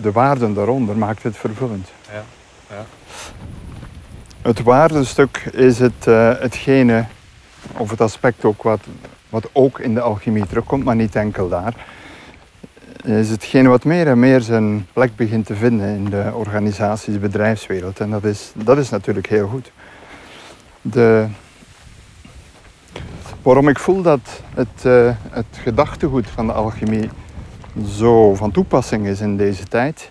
de 0.00 0.12
waarden 0.12 0.54
daaronder 0.54 0.96
maakt 0.96 1.22
het 1.22 1.36
vervullend. 1.36 1.88
Ja, 2.12 2.24
ja. 2.68 2.84
Het 4.42 4.62
waardestuk 4.62 5.48
is 5.52 5.78
het, 5.78 6.06
eh, 6.06 6.32
hetgene, 6.38 7.04
of 7.76 7.90
het 7.90 8.00
aspect 8.00 8.44
ook 8.44 8.62
wat, 8.62 8.80
wat 9.34 9.50
ook 9.52 9.78
in 9.78 9.94
de 9.94 10.00
alchemie 10.00 10.46
terugkomt, 10.46 10.84
maar 10.84 10.96
niet 10.96 11.16
enkel 11.16 11.48
daar. 11.48 11.86
Is 13.04 13.30
hetgene 13.30 13.68
wat 13.68 13.84
meer 13.84 14.06
en 14.06 14.18
meer 14.18 14.40
zijn 14.40 14.86
plek 14.92 15.16
begint 15.16 15.46
te 15.46 15.54
vinden 15.54 15.88
in 15.88 16.04
de 16.04 16.30
organisaties, 16.34 17.18
bedrijfswereld. 17.18 18.00
En 18.00 18.10
dat 18.10 18.24
is, 18.24 18.52
dat 18.54 18.78
is 18.78 18.90
natuurlijk 18.90 19.28
heel 19.28 19.48
goed. 19.48 19.72
De, 20.82 21.26
Waarom 23.42 23.68
ik 23.68 23.78
voel 23.78 24.02
dat 24.02 24.42
het, 24.54 24.84
uh, 24.86 25.10
het 25.30 25.46
gedachtegoed 25.52 26.26
van 26.26 26.46
de 26.46 26.52
alchemie 26.52 27.10
zo 27.86 28.34
van 28.34 28.50
toepassing 28.50 29.06
is 29.06 29.20
in 29.20 29.36
deze 29.36 29.64
tijd, 29.64 30.10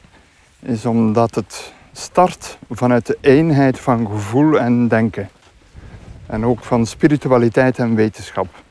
is 0.60 0.86
omdat 0.86 1.36
het 1.36 1.74
start 1.92 2.58
vanuit 2.70 3.06
de 3.06 3.18
eenheid 3.22 3.80
van 3.80 4.08
gevoel 4.08 4.60
en 4.60 4.88
denken. 4.88 5.30
En 6.26 6.46
ook 6.46 6.64
van 6.64 6.86
spiritualiteit 6.86 7.80
en 7.80 7.96
wetenschap. 7.96 8.63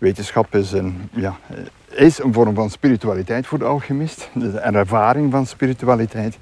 Wetenschap 0.00 0.54
is 0.54 0.72
een, 0.72 1.08
ja, 1.12 1.36
is 1.88 2.18
een 2.18 2.32
vorm 2.32 2.54
van 2.54 2.70
spiritualiteit 2.70 3.46
voor 3.46 3.58
de 3.58 3.64
alchemist, 3.64 4.28
een 4.34 4.74
ervaring 4.74 5.30
van 5.30 5.46
spiritualiteit. 5.46 6.38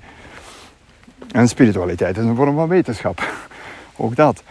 En 1.33 1.49
spiritualiteit 1.49 2.16
is 2.16 2.25
een 2.25 2.37
vorm 2.37 2.57
van 2.57 2.68
wetenschap, 2.68 3.23
ook 3.97 4.16
dat. 4.16 4.42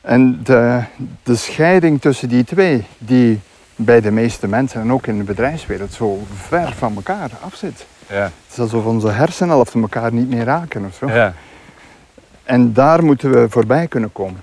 En 0.00 0.40
de, 0.44 0.82
de 1.22 1.36
scheiding 1.36 2.00
tussen 2.00 2.28
die 2.28 2.44
twee, 2.44 2.84
die 2.98 3.40
bij 3.76 4.00
de 4.00 4.10
meeste 4.10 4.48
mensen 4.48 4.80
en 4.80 4.92
ook 4.92 5.06
in 5.06 5.18
de 5.18 5.24
bedrijfswereld 5.24 5.92
zo 5.92 6.22
ver 6.34 6.72
van 6.72 6.94
elkaar 6.94 7.30
afzit. 7.40 7.86
Ja. 8.08 8.22
Het 8.22 8.32
is 8.50 8.58
alsof 8.58 8.84
onze 8.84 9.08
hersenhelften 9.08 9.80
elkaar 9.80 10.12
niet 10.12 10.28
meer 10.28 10.44
raken 10.44 10.84
of 10.84 10.94
zo. 10.94 11.08
Ja. 11.08 11.34
En 12.44 12.72
daar 12.72 13.04
moeten 13.04 13.30
we 13.30 13.46
voorbij 13.48 13.86
kunnen 13.86 14.12
komen. 14.12 14.42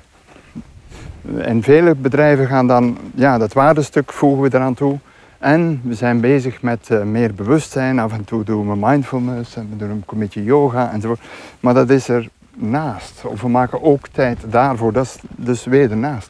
En 1.38 1.64
vele 1.64 1.96
bedrijven 1.96 2.48
gaan 2.48 2.68
dan, 2.68 2.98
ja, 3.16 3.38
dat 3.38 3.54
waardestuk 3.54 4.14
voegen 4.14 4.44
we 4.44 4.56
eraan 4.56 4.74
toe. 4.74 5.00
En 5.40 5.82
we 5.84 5.94
zijn 5.94 6.20
bezig 6.20 6.62
met 6.62 6.90
uh, 6.92 7.04
meer 7.04 7.34
bewustzijn. 7.34 8.00
Af 8.00 8.14
en 8.14 8.24
toe 8.24 8.44
doen 8.44 8.70
we 8.70 8.88
mindfulness 8.88 9.56
en 9.56 9.70
we 9.70 9.76
doen 9.76 9.90
een 9.90 10.20
beetje 10.20 10.44
yoga 10.44 10.92
enzovoort. 10.92 11.20
Maar 11.60 11.74
dat 11.74 11.90
is 11.90 12.08
er 12.08 12.30
naast. 12.56 13.26
Of 13.26 13.42
we 13.42 13.50
maken 13.50 13.84
ook 13.84 14.08
tijd 14.08 14.38
daarvoor. 14.50 14.94
Dat 14.94 15.06
is 15.06 15.18
dus 15.30 15.66
weer 15.66 15.92
ernaast. 15.92 16.30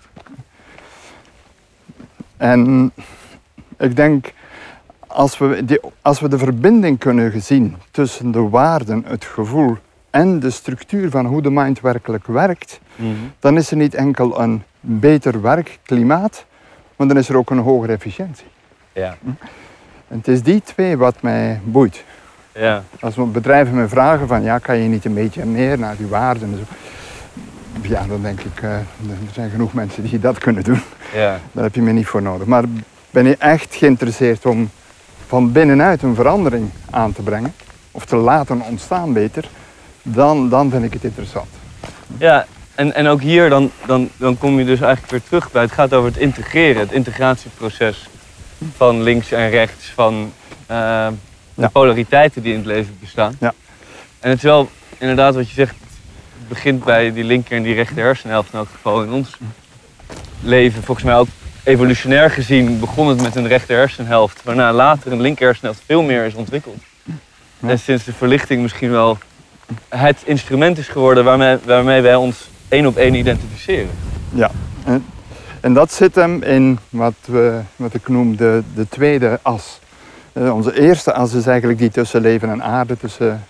En 2.37 2.91
ik 3.77 3.95
denk, 3.95 4.33
als 5.07 5.37
we, 5.37 5.65
die, 5.65 5.79
als 6.01 6.19
we 6.19 6.29
de 6.29 6.37
verbinding 6.37 6.99
kunnen 6.99 7.41
zien 7.41 7.75
tussen 7.91 8.31
de 8.31 8.49
waarden, 8.49 9.03
het 9.05 9.25
gevoel 9.25 9.77
en 10.09 10.39
de 10.39 10.49
structuur 10.49 11.09
van 11.09 11.25
hoe 11.25 11.41
de 11.41 11.51
mind 11.51 11.79
werkelijk 11.79 12.27
werkt, 12.27 12.79
mhm. 12.95 13.09
dan 13.39 13.57
is 13.57 13.71
er 13.71 13.77
niet 13.77 13.93
enkel 13.93 14.41
een 14.41 14.63
beter 14.81 15.41
werkklimaat, 15.41 16.45
maar 16.95 17.07
dan 17.07 17.17
is 17.17 17.29
er 17.29 17.37
ook 17.37 17.49
een 17.49 17.57
hogere 17.57 17.93
efficiëntie. 17.93 18.47
Ja. 18.93 19.15
Hm? 19.23 19.29
En 20.07 20.17
het 20.17 20.27
is 20.27 20.43
die 20.43 20.61
twee 20.61 20.97
wat 20.97 21.21
mij 21.21 21.59
boeit. 21.63 22.03
Ja. 22.53 22.83
Als 22.99 23.15
bedrijven 23.15 23.75
me 23.75 23.87
vragen 23.87 24.27
van, 24.27 24.43
ja, 24.43 24.57
kan 24.57 24.77
je 24.77 24.89
niet 24.89 25.05
een 25.05 25.13
beetje 25.13 25.45
meer 25.45 25.79
naar 25.79 25.97
die 25.97 26.07
waarden 26.07 26.51
en 26.51 26.57
zo. 26.57 26.63
Ja, 27.81 28.05
dan 28.07 28.21
denk 28.21 28.39
ik, 28.39 28.61
uh, 28.61 28.73
er 28.73 28.85
zijn 29.33 29.49
genoeg 29.49 29.73
mensen 29.73 30.03
die 30.03 30.19
dat 30.19 30.37
kunnen 30.37 30.63
doen. 30.63 30.81
Ja. 31.13 31.39
Daar 31.51 31.63
heb 31.63 31.75
je 31.75 31.81
me 31.81 31.91
niet 31.91 32.07
voor 32.07 32.21
nodig. 32.21 32.47
Maar 32.47 32.63
ben 33.09 33.25
je 33.25 33.37
echt 33.37 33.75
geïnteresseerd 33.75 34.45
om 34.45 34.69
van 35.27 35.51
binnenuit 35.51 36.01
een 36.01 36.15
verandering 36.15 36.69
aan 36.89 37.13
te 37.13 37.21
brengen, 37.21 37.53
of 37.91 38.05
te 38.05 38.15
laten 38.15 38.61
ontstaan 38.61 39.13
beter, 39.13 39.49
dan, 40.01 40.49
dan 40.49 40.69
vind 40.69 40.83
ik 40.83 40.93
het 40.93 41.03
interessant. 41.03 41.49
Ja, 42.17 42.45
en, 42.81 42.93
en 42.93 43.07
ook 43.07 43.21
hier 43.21 43.49
dan, 43.49 43.71
dan, 43.85 44.09
dan 44.17 44.37
kom 44.37 44.59
je 44.59 44.65
dus 44.65 44.81
eigenlijk 44.81 45.11
weer 45.11 45.23
terug 45.23 45.51
bij, 45.51 45.61
het 45.61 45.71
gaat 45.71 45.93
over 45.93 46.09
het 46.09 46.19
integreren, 46.19 46.81
het 46.81 46.91
integratieproces 46.91 48.07
van 48.75 49.01
links 49.03 49.31
en 49.31 49.49
rechts, 49.49 49.85
van 49.85 50.33
uh, 50.71 51.07
de 51.53 51.69
polariteiten 51.69 52.41
die 52.41 52.51
in 52.51 52.57
het 52.57 52.67
leven 52.67 52.97
bestaan. 52.99 53.35
Ja. 53.39 53.53
En 54.19 54.29
het 54.29 54.37
is 54.37 54.43
wel 54.43 54.69
inderdaad 54.97 55.35
wat 55.35 55.47
je 55.47 55.53
zegt, 55.53 55.75
het 56.37 56.47
begint 56.47 56.83
bij 56.83 57.13
die 57.13 57.23
linker 57.23 57.57
en 57.57 57.63
die 57.63 57.73
rechter 57.73 58.03
hersenhelft 58.03 58.53
in 58.53 58.59
elk 58.59 58.69
geval 58.71 59.03
in 59.03 59.11
ons 59.11 59.37
leven. 60.41 60.83
Volgens 60.83 61.05
mij 61.05 61.15
ook 61.15 61.27
evolutionair 61.63 62.29
gezien 62.29 62.79
begon 62.79 63.07
het 63.07 63.21
met 63.21 63.35
een 63.35 63.47
rechter 63.47 63.77
hersenhelft, 63.77 64.43
waarna 64.43 64.73
later 64.73 65.11
een 65.11 65.21
linker 65.21 65.45
hersenhelft 65.45 65.81
veel 65.85 66.01
meer 66.01 66.25
is 66.25 66.33
ontwikkeld. 66.33 66.79
En 67.59 67.79
sinds 67.79 68.03
de 68.03 68.13
verlichting 68.13 68.61
misschien 68.61 68.91
wel 68.91 69.17
het 69.89 70.21
instrument 70.23 70.77
is 70.77 70.87
geworden 70.87 71.23
waarmee, 71.23 71.57
waarmee 71.63 72.01
wij 72.01 72.15
ons 72.15 72.49
één 72.71 72.87
op 72.87 72.97
één 72.97 73.13
identificeren. 73.13 73.89
Ja, 74.33 74.51
en, 74.83 75.05
en 75.59 75.73
dat 75.73 75.91
zit 75.91 76.15
hem 76.15 76.43
in 76.43 76.79
wat, 76.89 77.13
we, 77.25 77.59
wat 77.75 77.93
ik 77.93 78.07
noem 78.07 78.35
de, 78.35 78.63
de 78.75 78.87
tweede 78.89 79.39
as. 79.41 79.79
Eh, 80.33 80.55
onze 80.55 80.79
eerste 80.79 81.13
as 81.13 81.33
is 81.33 81.47
eigenlijk 81.47 81.79
die 81.79 81.89
tussen 81.89 82.21
leven 82.21 82.49
en 82.49 82.63
aarde, 82.63 82.97
tussen, 82.97 83.43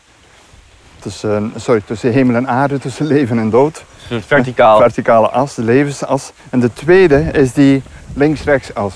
tussen, 0.99 1.53
sorry, 1.55 1.81
tussen 1.85 2.11
hemel 2.11 2.35
en 2.35 2.47
aarde, 2.47 2.79
tussen 2.79 3.05
leven 3.05 3.39
en 3.39 3.49
dood. 3.49 3.83
Dus 4.09 4.25
verticaal. 4.25 4.77
Verticale 4.77 5.29
as, 5.29 5.55
de 5.55 5.63
levensas. 5.63 6.31
En 6.49 6.59
de 6.59 6.73
tweede 6.73 7.19
is 7.31 7.53
die 7.53 7.81
links-rechts 8.13 8.73
as. 8.73 8.93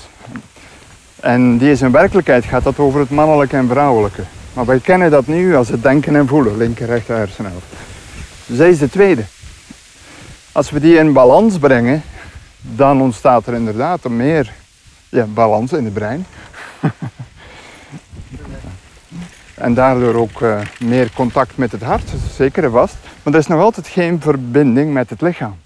En 1.20 1.58
die 1.58 1.70
is 1.70 1.82
in 1.82 1.90
werkelijkheid 1.90 2.44
gaat 2.44 2.64
dat 2.64 2.78
over 2.78 3.00
het 3.00 3.10
mannelijke 3.10 3.56
en 3.56 3.68
vrouwelijke. 3.68 4.22
Maar 4.52 4.64
wij 4.64 4.78
kennen 4.78 5.10
dat 5.10 5.26
nu 5.26 5.56
als 5.56 5.68
het 5.68 5.82
denken 5.82 6.16
en 6.16 6.26
voelen, 6.26 6.56
linker, 6.56 6.86
rechter 6.86 7.16
hersenhelft. 7.16 7.66
Zij 8.52 8.68
is 8.68 8.78
de 8.78 8.88
tweede. 8.88 9.24
Als 10.56 10.70
we 10.70 10.80
die 10.80 10.96
in 10.96 11.12
balans 11.12 11.58
brengen, 11.58 12.02
dan 12.60 13.00
ontstaat 13.00 13.46
er 13.46 13.54
inderdaad 13.54 14.04
een 14.04 14.16
meer 14.16 14.52
ja, 15.08 15.24
balans 15.24 15.72
in 15.72 15.84
het 15.84 15.94
brein. 15.94 16.26
en 19.54 19.74
daardoor 19.74 20.14
ook 20.14 20.40
uh, 20.40 20.60
meer 20.78 21.10
contact 21.14 21.56
met 21.56 21.72
het 21.72 21.82
hart, 21.82 22.10
zeker 22.36 22.64
en 22.64 22.70
vast. 22.70 22.96
Maar 23.22 23.32
er 23.32 23.38
is 23.38 23.46
nog 23.46 23.60
altijd 23.60 23.88
geen 23.88 24.20
verbinding 24.20 24.92
met 24.92 25.10
het 25.10 25.20
lichaam. 25.20 25.56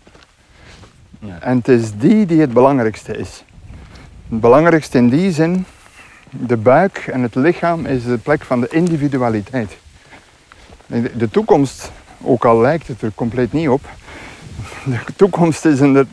Ja. 1.19 1.39
En 1.41 1.57
het 1.57 1.69
is 1.69 1.97
die 1.97 2.27
die 2.27 2.41
het 2.41 2.53
belangrijkste 2.53 3.17
is. 3.17 3.45
Het 4.29 4.41
belangrijkste 4.41 4.99
in 4.99 5.09
die 5.09 5.33
zin, 5.33 5.65
de 6.31 6.57
buik 6.57 7.09
en 7.13 7.23
het 7.23 7.35
lichaam 7.35 7.87
is 7.87 8.05
de 8.05 8.19
plek 8.19 8.43
van 8.43 8.61
de 8.61 8.69
individualiteit. 8.69 9.77
De 11.15 11.29
toekomst, 11.31 11.91
ook 12.23 12.45
al 12.45 12.61
lijkt 12.61 12.89
het 12.89 13.03
er 13.03 13.13
compleet 13.15 13.53
niet 13.53 13.69
op, 13.69 13.83
de 14.85 15.15
toekomst 15.17 15.65
is 15.65 15.81
een, 15.81 16.09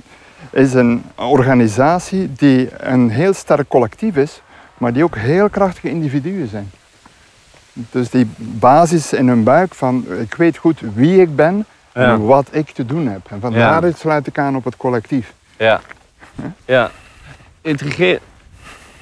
is 0.52 0.74
een 0.74 1.04
organisatie 1.16 2.34
die 2.34 2.70
een 2.78 3.10
heel 3.10 3.34
sterk 3.34 3.68
collectief 3.68 4.16
is, 4.16 4.42
maar 4.78 4.94
die 4.94 5.04
ook 5.04 5.16
heel 5.16 5.50
krachtige 5.50 5.90
individuen 5.90 6.48
zijn. 6.48 6.72
Dus 7.74 8.10
die 8.10 8.28
basis 8.38 9.14
in 9.14 9.28
hun 9.28 9.44
buik 9.44 9.74
van 9.74 10.06
ik 10.20 10.34
weet 10.34 10.58
goed 10.58 10.80
wie 10.94 11.22
ik 11.22 11.36
ben 11.36 11.66
en 11.92 12.26
wat 12.26 12.48
ik 12.52 12.70
te 12.70 12.86
doen 12.86 13.08
heb. 13.08 13.22
En 13.30 13.40
van 13.40 13.54
daaruit 13.54 13.98
sluit 13.98 14.28
ik 14.28 14.40
aan 14.40 14.56
op 14.56 14.64
het 14.64 14.78
collectief. 14.78 15.34
Ja. 15.58 15.82
Ja. 16.66 16.92
Intrigeer. 17.62 18.20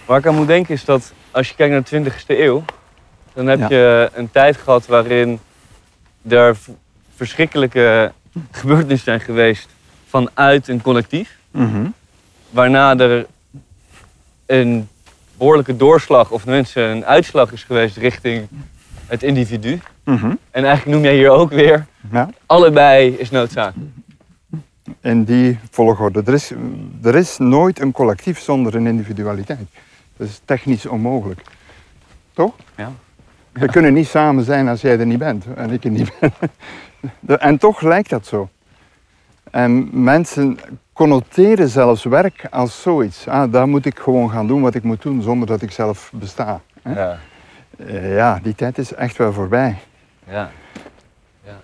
Waar 0.05 0.19
ik 0.19 0.27
aan 0.27 0.35
moet 0.35 0.47
denken 0.47 0.73
is 0.73 0.85
dat 0.85 1.13
als 1.31 1.49
je 1.49 1.55
kijkt 1.55 1.91
naar 1.91 2.03
de 2.03 2.11
20e 2.11 2.25
eeuw, 2.27 2.63
dan 3.33 3.47
heb 3.47 3.69
je 3.69 4.09
een 4.13 4.31
tijd 4.31 4.57
gehad 4.57 4.85
waarin 4.85 5.39
er 6.27 6.57
verschrikkelijke 7.15 8.11
gebeurtenissen 8.51 9.05
zijn 9.05 9.19
geweest 9.21 9.69
vanuit 10.07 10.67
een 10.67 10.81
collectief. 10.81 11.37
Mhm. 11.51 11.85
Waarna 12.49 12.97
er 12.97 13.25
een 14.45 14.87
behoorlijke 15.37 15.75
doorslag, 15.75 16.31
of 16.31 16.45
mensen 16.45 16.83
een 16.83 17.05
uitslag 17.05 17.51
is 17.51 17.63
geweest 17.63 17.97
richting 17.97 18.47
het 19.07 19.23
individu. 19.23 19.79
Mhm. 20.03 20.33
En 20.51 20.65
eigenlijk 20.65 20.85
noem 20.85 21.03
jij 21.03 21.15
hier 21.15 21.29
ook 21.29 21.49
weer, 21.49 21.85
ja. 22.11 22.29
allebei 22.45 23.09
is 23.09 23.29
noodzakelijk. 23.29 23.89
In 25.01 25.23
die 25.23 25.59
volgorde. 25.71 26.21
Er 26.25 26.33
is, 26.33 26.51
er 27.03 27.15
is 27.15 27.37
nooit 27.37 27.79
een 27.79 27.91
collectief 27.91 28.39
zonder 28.39 28.75
een 28.75 28.87
individualiteit. 28.87 29.67
Dat 30.17 30.27
is 30.27 30.41
technisch 30.45 30.85
onmogelijk. 30.85 31.41
Toch? 32.33 32.53
Ja. 32.75 32.91
We 33.51 33.67
kunnen 33.67 33.93
niet 33.93 34.07
samen 34.07 34.43
zijn 34.43 34.67
als 34.67 34.81
jij 34.81 34.99
er 34.99 35.05
niet 35.05 35.17
bent 35.17 35.45
en 35.55 35.69
ik 35.69 35.83
er 35.83 35.89
niet 35.89 36.11
ben. 36.19 36.33
En 37.25 37.57
toch 37.57 37.81
lijkt 37.81 38.09
dat 38.09 38.25
zo. 38.25 38.49
En 39.51 40.03
mensen 40.03 40.59
connoteren 40.93 41.69
zelfs 41.69 42.03
werk 42.03 42.47
als 42.49 42.81
zoiets. 42.81 43.27
Ah, 43.27 43.51
daar 43.51 43.67
moet 43.67 43.85
ik 43.85 43.99
gewoon 43.99 44.29
gaan 44.31 44.47
doen 44.47 44.61
wat 44.61 44.75
ik 44.75 44.83
moet 44.83 45.01
doen 45.01 45.21
zonder 45.21 45.47
dat 45.47 45.61
ik 45.61 45.71
zelf 45.71 46.11
besta. 46.13 46.61
Ja. 46.83 47.17
Eh, 47.77 48.15
ja, 48.15 48.39
die 48.43 48.55
tijd 48.55 48.77
is 48.77 48.93
echt 48.93 49.17
wel 49.17 49.33
voorbij. 49.33 49.77
Ja. 50.27 50.49
ja. 51.43 51.59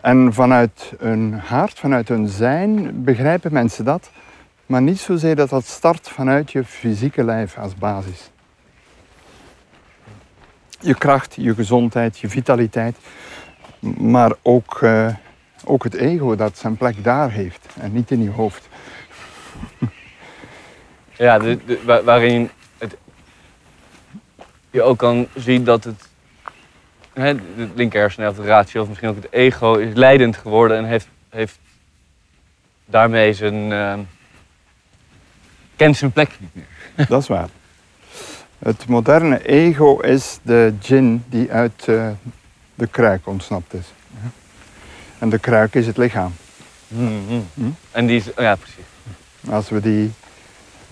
En 0.00 0.32
vanuit 0.32 0.92
hun 0.98 1.34
hart, 1.34 1.78
vanuit 1.78 2.08
hun 2.08 2.28
zijn, 2.28 3.04
begrijpen 3.04 3.52
mensen 3.52 3.84
dat. 3.84 4.10
Maar 4.66 4.82
niet 4.82 5.00
zozeer 5.00 5.36
dat 5.36 5.48
dat 5.48 5.64
start 5.64 6.08
vanuit 6.08 6.52
je 6.52 6.64
fysieke 6.64 7.24
lijf 7.24 7.58
als 7.58 7.74
basis. 7.74 8.30
Je 10.80 10.94
kracht, 10.94 11.34
je 11.34 11.54
gezondheid, 11.54 12.18
je 12.18 12.28
vitaliteit. 12.28 12.96
Maar 13.98 14.32
ook, 14.42 14.80
uh, 14.80 15.14
ook 15.64 15.84
het 15.84 15.94
ego 15.94 16.36
dat 16.36 16.58
zijn 16.58 16.76
plek 16.76 17.04
daar 17.04 17.30
heeft 17.30 17.66
en 17.80 17.92
niet 17.92 18.10
in 18.10 18.22
je 18.22 18.30
hoofd. 18.30 18.68
Ja, 21.16 21.38
de, 21.38 21.58
de, 21.64 22.02
waarin 22.04 22.50
het, 22.78 22.96
je 24.70 24.82
ook 24.82 24.98
kan 24.98 25.28
zien 25.34 25.64
dat 25.64 25.84
het, 25.84 26.08
hè, 27.12 27.34
de 27.34 27.68
linker 27.74 28.00
hersenhelft, 28.00 28.36
de 28.36 28.44
ratio 28.44 28.82
of 28.82 28.88
misschien 28.88 29.08
ook 29.08 29.16
het 29.16 29.32
ego 29.32 29.74
is 29.74 29.94
leidend 29.94 30.36
geworden 30.36 30.76
en 30.76 30.84
heeft, 30.84 31.08
heeft 31.28 31.58
daarmee 32.84 33.32
zijn, 33.32 33.70
uh, 33.70 33.98
kent 35.76 35.96
zijn 35.96 36.12
plek 36.12 36.30
niet 36.38 36.54
meer. 36.54 37.06
Dat 37.08 37.22
is 37.22 37.28
waar. 37.28 37.48
Het 38.58 38.86
moderne 38.86 39.46
ego 39.46 39.98
is 39.98 40.38
de 40.42 40.74
djinn 40.78 41.24
die 41.28 41.52
uit 41.52 41.86
uh, 41.88 42.08
de 42.74 42.86
kruik 42.86 43.26
ontsnapt 43.26 43.74
is. 43.74 43.92
En 45.18 45.28
de 45.28 45.38
kruik 45.38 45.74
is 45.74 45.86
het 45.86 45.96
lichaam. 45.96 46.32
Mm-hmm. 46.88 47.46
Hm? 47.54 47.70
En 47.90 48.06
die 48.06 48.16
is, 48.16 48.30
ja, 48.36 48.56
precies. 48.56 48.84
Als 49.50 49.68
we 49.68 49.80
die, 49.80 50.12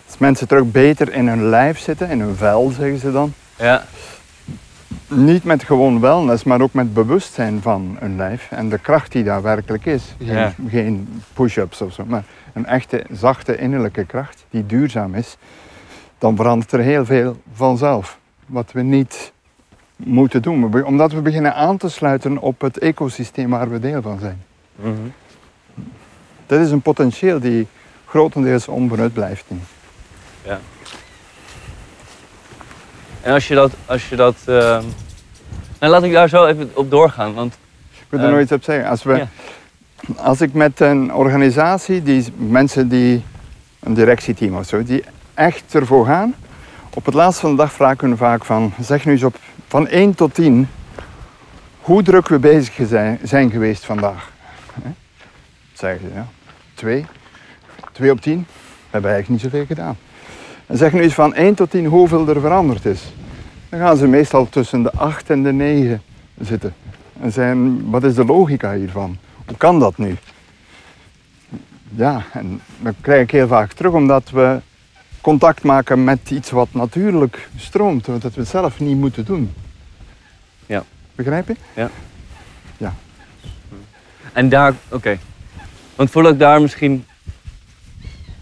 als 0.07 0.19
mensen 0.19 0.49
terug 0.49 0.71
beter 0.71 1.13
in 1.13 1.29
hun 1.29 1.49
lijf 1.49 1.79
zitten, 1.79 2.09
in 2.09 2.21
hun 2.21 2.37
vel 2.37 2.71
zeggen 2.71 2.99
ze 2.99 3.13
dan. 3.13 3.35
Ja. 3.57 3.85
Niet 5.09 5.45
met 5.45 5.65
gewoon 5.65 6.01
wellness, 6.01 6.45
maar 6.45 6.61
ook 6.61 6.73
met 6.73 6.95
bewustzijn 6.95 7.63
van 7.63 7.97
hun 8.01 8.17
lijf 8.17 8.51
en 8.51 8.69
de 8.69 8.79
kracht 8.79 9.13
die 9.13 9.25
daar 9.25 9.43
werkelijk 9.43 9.87
is. 9.87 10.03
Geen, 10.25 10.55
geen 10.69 11.23
push-ups 11.33 11.81
of 11.81 11.93
zo, 11.93 12.05
maar 12.07 12.25
een 12.53 12.67
echte 12.67 13.05
zachte 13.11 13.57
innerlijke 13.57 14.05
kracht 14.05 14.45
die 14.51 14.67
duurzaam 14.67 15.15
is. 15.15 15.37
Dan 16.19 16.37
verandert 16.37 16.73
er 16.73 16.81
heel 16.81 17.05
veel 17.05 17.37
vanzelf. 17.53 18.19
Wat 18.47 18.73
we 18.73 18.83
niet 18.83 19.33
moeten 20.05 20.43
doen, 20.43 20.85
omdat 20.85 21.13
we 21.13 21.21
beginnen 21.21 21.55
aan 21.55 21.77
te 21.77 21.89
sluiten 21.89 22.39
op 22.39 22.61
het 22.61 22.79
ecosysteem 22.79 23.51
waar 23.51 23.71
we 23.71 23.79
deel 23.79 24.03
van 24.03 24.19
zijn. 24.19 24.43
Mm 24.77 25.13
Dat 26.47 26.61
is 26.61 26.71
een 26.71 26.83
potentieel 26.83 27.41
die 27.41 27.67
grotendeels 28.07 28.69
onbenut 28.69 29.13
blijft 29.13 29.45
nu. 29.49 29.59
Ja. 30.45 30.59
En 33.23 33.33
als 33.33 33.49
je 33.49 33.55
dat, 33.55 33.73
als 33.87 34.09
je 34.09 34.17
dat 34.17 34.37
uh... 34.47 34.55
nou 35.79 35.93
laat 35.93 36.03
ik 36.03 36.13
daar 36.13 36.29
zo 36.29 36.47
even 36.47 36.71
op 36.75 36.91
doorgaan, 36.91 37.35
want... 37.35 37.55
Ik 37.91 38.07
wil 38.09 38.21
er 38.21 38.27
uh, 38.27 38.33
nog 38.33 38.41
iets 38.41 38.53
op 38.53 38.63
zeggen. 38.63 38.89
Als, 38.89 39.03
we, 39.03 39.27
als 40.17 40.41
ik 40.41 40.53
met 40.53 40.81
een 40.81 41.15
organisatie, 41.15 42.03
die 42.03 42.25
mensen 42.37 42.89
die, 42.89 43.23
een 43.81 43.95
directieteam 43.95 44.57
of 44.57 44.67
zo, 44.67 44.83
die 44.83 45.05
echt 45.35 45.75
ervoor 45.75 46.07
gaan, 46.07 46.35
op 46.95 47.05
het 47.05 47.15
laatste 47.15 47.41
van 47.41 47.51
de 47.51 47.57
dag 47.57 47.73
vragen 47.73 48.11
we 48.11 48.17
vaak 48.17 48.45
van, 48.45 48.73
zeg 48.81 49.05
nu 49.05 49.13
eens 49.13 49.23
op 49.23 49.37
van 49.73 49.89
1 49.89 50.15
tot 50.15 50.35
10 50.35 50.69
hoe 51.81 52.03
druk 52.03 52.29
we 52.29 52.39
bezig 52.39 52.89
zijn, 52.89 53.19
zijn 53.23 53.51
geweest 53.51 53.85
vandaag. 53.85 54.33
Zeggen 55.73 56.09
ze, 56.09 56.15
ja. 56.15 56.27
2. 56.75 57.07
2 57.93 58.11
op 58.11 58.21
10. 58.21 58.39
We 58.39 58.45
hebben 58.91 59.11
eigenlijk 59.11 59.43
niet 59.43 59.53
zoveel 59.53 59.67
gedaan. 59.67 59.97
En 60.67 60.77
zeg 60.77 60.93
nu 60.93 61.01
eens 61.01 61.15
van 61.15 61.35
1 61.35 61.55
tot 61.55 61.71
10 61.71 61.87
hoeveel 61.87 62.29
er 62.29 62.41
veranderd 62.41 62.85
is. 62.85 63.03
Dan 63.69 63.81
gaan 63.81 63.97
ze 63.97 64.07
meestal 64.07 64.49
tussen 64.49 64.83
de 64.83 64.93
8 64.93 65.31
en 65.31 65.43
de 65.43 65.53
9 65.53 66.03
zitten. 66.41 66.75
En 67.21 67.33
zijn, 67.33 67.91
wat 67.91 68.05
is 68.05 68.15
de 68.15 68.25
logica 68.25 68.75
hiervan? 68.75 69.17
Hoe 69.47 69.57
kan 69.57 69.79
dat 69.79 69.99
nu? 69.99 70.17
Ja, 71.95 72.23
en 72.33 72.61
dat 72.81 72.95
krijg 73.01 73.23
ik 73.23 73.31
heel 73.31 73.49
vaak 73.49 73.73
terug 73.73 73.93
omdat 73.93 74.31
we 74.31 74.61
contact 75.21 75.63
maken 75.63 76.05
met 76.05 76.31
iets 76.31 76.51
wat 76.51 76.69
natuurlijk 76.71 77.49
stroomt, 77.57 78.05
dat 78.05 78.35
we 78.35 78.41
het 78.41 78.49
zelf 78.49 78.81
niet 78.81 78.97
moeten 78.97 79.25
doen. 79.25 79.53
Begrijp 81.15 81.49
je? 81.49 81.57
Ja. 81.75 81.91
Ja. 82.77 82.95
En 84.33 84.49
daar, 84.49 84.75
oké. 84.89 85.19
Want 85.95 86.11
voordat 86.11 86.33
ik 86.33 86.39
daar 86.39 86.61
misschien 86.63 87.05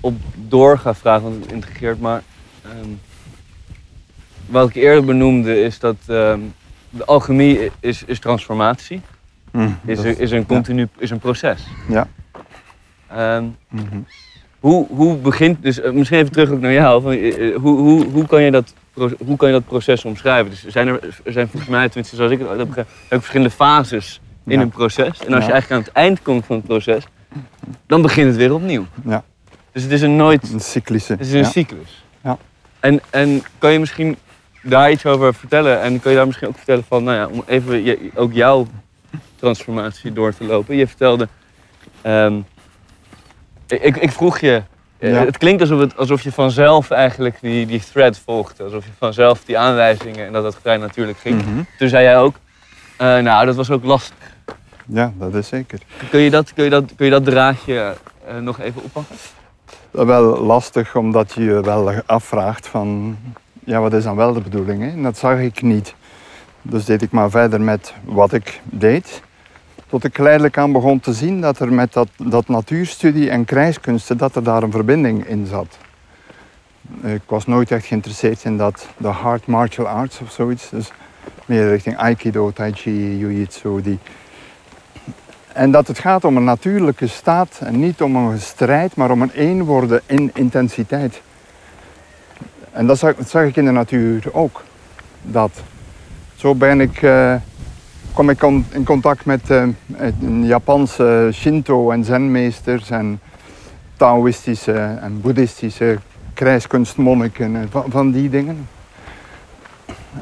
op 0.00 0.14
door 0.34 0.78
ga 0.78 0.94
vragen, 0.94 1.22
want 1.22 1.44
het 1.44 1.52
integreert, 1.52 2.00
maar 2.00 2.22
um, 2.82 3.00
wat 4.46 4.68
ik 4.68 4.74
eerder 4.74 5.04
benoemde 5.04 5.62
is 5.62 5.78
dat 5.78 5.96
um, 6.08 6.54
de 6.90 7.04
alchemie 7.04 7.70
is, 7.80 8.04
is 8.04 8.18
transformatie. 8.18 9.00
Mm, 9.50 9.78
is, 9.84 9.98
is 10.02 10.30
een 10.30 10.46
continu, 10.46 10.88
is 10.98 11.10
een 11.10 11.18
proces. 11.18 11.66
Ja. 11.88 12.08
Um, 13.36 13.56
mm 13.68 13.86
-hmm. 13.88 14.06
Hoe, 14.60 14.86
hoe 14.88 15.16
begint, 15.16 15.62
dus 15.62 15.80
eh, 15.80 15.92
misschien 15.92 16.18
even 16.18 16.32
terug 16.32 16.50
ook 16.50 16.60
naar 16.60 16.72
jou, 16.72 17.02
van, 17.02 17.12
eh, 17.12 17.48
eh, 17.48 17.56
hoe, 17.56 17.78
hoe, 17.78 18.04
hoe, 18.04 18.26
kan 18.26 18.42
je 18.42 18.50
dat, 18.50 18.74
hoe 18.94 19.36
kan 19.36 19.48
je 19.48 19.54
dat 19.54 19.66
proces 19.66 20.04
omschrijven? 20.04 20.50
Dus 20.50 20.66
zijn 20.66 20.88
er, 20.88 21.00
er 21.24 21.32
zijn 21.32 21.48
volgens 21.48 21.70
mij, 21.70 21.86
tenminste 21.86 22.16
zoals 22.16 22.32
ik 22.32 22.38
het 22.38 22.48
heb 22.48 22.66
begrepen, 22.66 22.92
verschillende 23.08 23.50
fases 23.50 24.20
in 24.46 24.60
een 24.60 24.70
proces. 24.70 25.24
En 25.24 25.34
als 25.34 25.44
je 25.44 25.52
eigenlijk 25.52 25.70
aan 25.70 25.78
het 25.78 25.92
eind 25.92 26.22
komt 26.22 26.46
van 26.46 26.56
het 26.56 26.64
proces, 26.64 27.04
dan 27.86 28.02
begint 28.02 28.26
het 28.26 28.36
weer 28.36 28.54
opnieuw. 28.54 28.86
Ja. 29.04 29.24
Dus 29.72 29.82
het 29.82 29.92
is 29.92 30.02
een 30.02 30.16
nooit... 30.16 30.52
Een 30.52 30.60
cyclische. 30.60 31.12
Het 31.12 31.26
is 31.26 31.32
een 31.32 31.44
cyclus. 31.44 32.04
Ja. 32.22 32.38
En, 32.80 33.00
en 33.10 33.42
kan 33.58 33.72
je 33.72 33.78
misschien 33.78 34.16
daar 34.62 34.90
iets 34.90 35.06
over 35.06 35.34
vertellen? 35.34 35.80
En 35.80 36.00
kan 36.00 36.10
je 36.10 36.16
daar 36.16 36.26
misschien 36.26 36.48
ook 36.48 36.56
vertellen 36.56 36.84
van, 36.88 37.04
nou 37.04 37.16
ja, 37.16 37.26
om 37.26 37.42
even 37.46 37.84
je, 37.84 38.10
ook 38.14 38.32
jouw 38.32 38.66
transformatie 39.36 40.12
door 40.12 40.34
te 40.34 40.44
lopen. 40.44 40.76
Je 40.76 40.86
vertelde, 40.86 41.28
um, 42.06 42.44
ik, 43.66 43.96
ik 43.96 44.10
vroeg 44.10 44.38
je, 44.38 44.62
eh, 45.00 45.18
het 45.18 45.38
klinkt 45.38 45.60
alsof, 45.60 45.80
het, 45.80 45.96
alsof 45.96 46.22
je 46.22 46.32
vanzelf 46.32 46.90
eigenlijk 46.90 47.36
die, 47.40 47.66
die 47.66 47.82
thread 47.92 48.18
volgde. 48.24 48.64
Alsof 48.64 48.84
je 48.84 48.90
vanzelf 48.98 49.44
die 49.44 49.58
aanwijzingen 49.58 50.26
en 50.26 50.32
dat 50.32 50.42
dat 50.42 50.56
vrij 50.60 50.76
natuurlijk 50.76 51.18
ging. 51.18 51.44
Mhm. 51.44 51.62
Toen 51.78 51.88
zei 51.88 52.02
jij 52.04 52.18
ook, 52.18 52.34
uh, 53.00 53.18
nou 53.18 53.46
dat 53.46 53.56
was 53.56 53.70
ook 53.70 53.84
lastig. 53.84 54.16
Ja, 54.86 55.12
dat 55.18 55.34
is 55.34 55.48
zeker. 55.48 55.78
Kun 56.10 56.20
je 56.20 56.30
dat, 56.30 56.52
kun 56.52 56.64
je 56.64 56.70
dat, 56.70 56.92
kun 56.96 57.04
je 57.04 57.10
dat 57.10 57.24
draadje 57.24 57.94
uh, 58.28 58.38
nog 58.38 58.60
even 58.60 58.82
oppakken? 58.82 59.16
Wel 59.90 60.40
lastig, 60.40 60.96
omdat 60.96 61.32
je 61.32 61.42
je 61.42 61.60
wel 61.60 61.92
afvraagt 62.06 62.66
van, 62.66 63.18
ja 63.64 63.80
wat 63.80 63.92
is 63.92 64.04
dan 64.04 64.16
wel 64.16 64.32
de 64.32 64.40
bedoeling? 64.40 64.82
Hè? 64.82 64.88
En 64.88 65.02
dat 65.02 65.18
zag 65.18 65.38
ik 65.38 65.62
niet. 65.62 65.94
Dus 66.62 66.84
deed 66.84 67.02
ik 67.02 67.10
maar 67.10 67.30
verder 67.30 67.60
met 67.60 67.94
wat 68.04 68.32
ik 68.32 68.60
deed. 68.64 69.22
Tot 69.90 70.04
ik 70.04 70.14
geleidelijk 70.14 70.58
aan 70.58 70.72
begon 70.72 71.00
te 71.00 71.12
zien 71.12 71.40
dat 71.40 71.58
er 71.58 71.72
met 71.72 71.92
dat, 71.92 72.08
dat 72.16 72.48
natuurstudie 72.48 73.30
en 73.30 73.44
krijgskunsten, 73.44 74.16
dat 74.16 74.36
er 74.36 74.42
daar 74.42 74.62
een 74.62 74.70
verbinding 74.70 75.26
in 75.26 75.46
zat. 75.46 75.78
Ik 77.02 77.22
was 77.26 77.46
nooit 77.46 77.70
echt 77.70 77.86
geïnteresseerd 77.86 78.44
in 78.44 78.56
dat, 78.56 78.86
de 78.96 79.08
hard 79.08 79.46
martial 79.46 79.88
arts 79.88 80.20
of 80.20 80.30
zoiets. 80.30 80.70
Dus 80.70 80.92
meer 81.46 81.68
richting 81.68 81.96
Aikido, 81.96 82.50
Tai 82.50 82.72
Chi, 82.72 83.18
Jiu-Jitsu. 83.18 83.82
Die. 83.82 83.98
En 85.52 85.70
dat 85.70 85.86
het 85.86 85.98
gaat 85.98 86.24
om 86.24 86.36
een 86.36 86.44
natuurlijke 86.44 87.06
staat 87.06 87.60
en 87.60 87.80
niet 87.80 88.02
om 88.02 88.16
een 88.16 88.40
strijd, 88.40 88.96
maar 88.96 89.10
om 89.10 89.22
een 89.22 89.32
één 89.32 89.64
worden 89.64 90.00
in 90.06 90.30
intensiteit. 90.34 91.22
En 92.72 92.86
dat 92.86 92.98
zag, 93.26 93.44
ik 93.44 93.56
in 93.56 93.64
de 93.64 93.70
natuur 93.70 94.24
ook. 94.32 94.62
Dat. 95.22 95.50
Zo 96.36 96.54
ben 96.54 96.80
ik... 96.80 97.02
Uh, 97.02 97.34
kwam 98.12 98.30
ik 98.30 98.42
in 98.70 98.84
contact 98.84 99.24
met 99.24 99.50
uh, 99.50 99.68
Japanse 100.42 101.30
Shinto- 101.32 101.90
en 101.90 102.04
Zenmeesters 102.04 102.90
en 102.90 103.20
Taoïstische 103.96 104.98
en 105.00 105.20
Boeddhistische 105.20 105.98
krijgskunstmonniken 106.34 107.56
en 107.56 107.70
van, 107.88 108.10
die 108.10 108.28
dingen. 108.28 108.68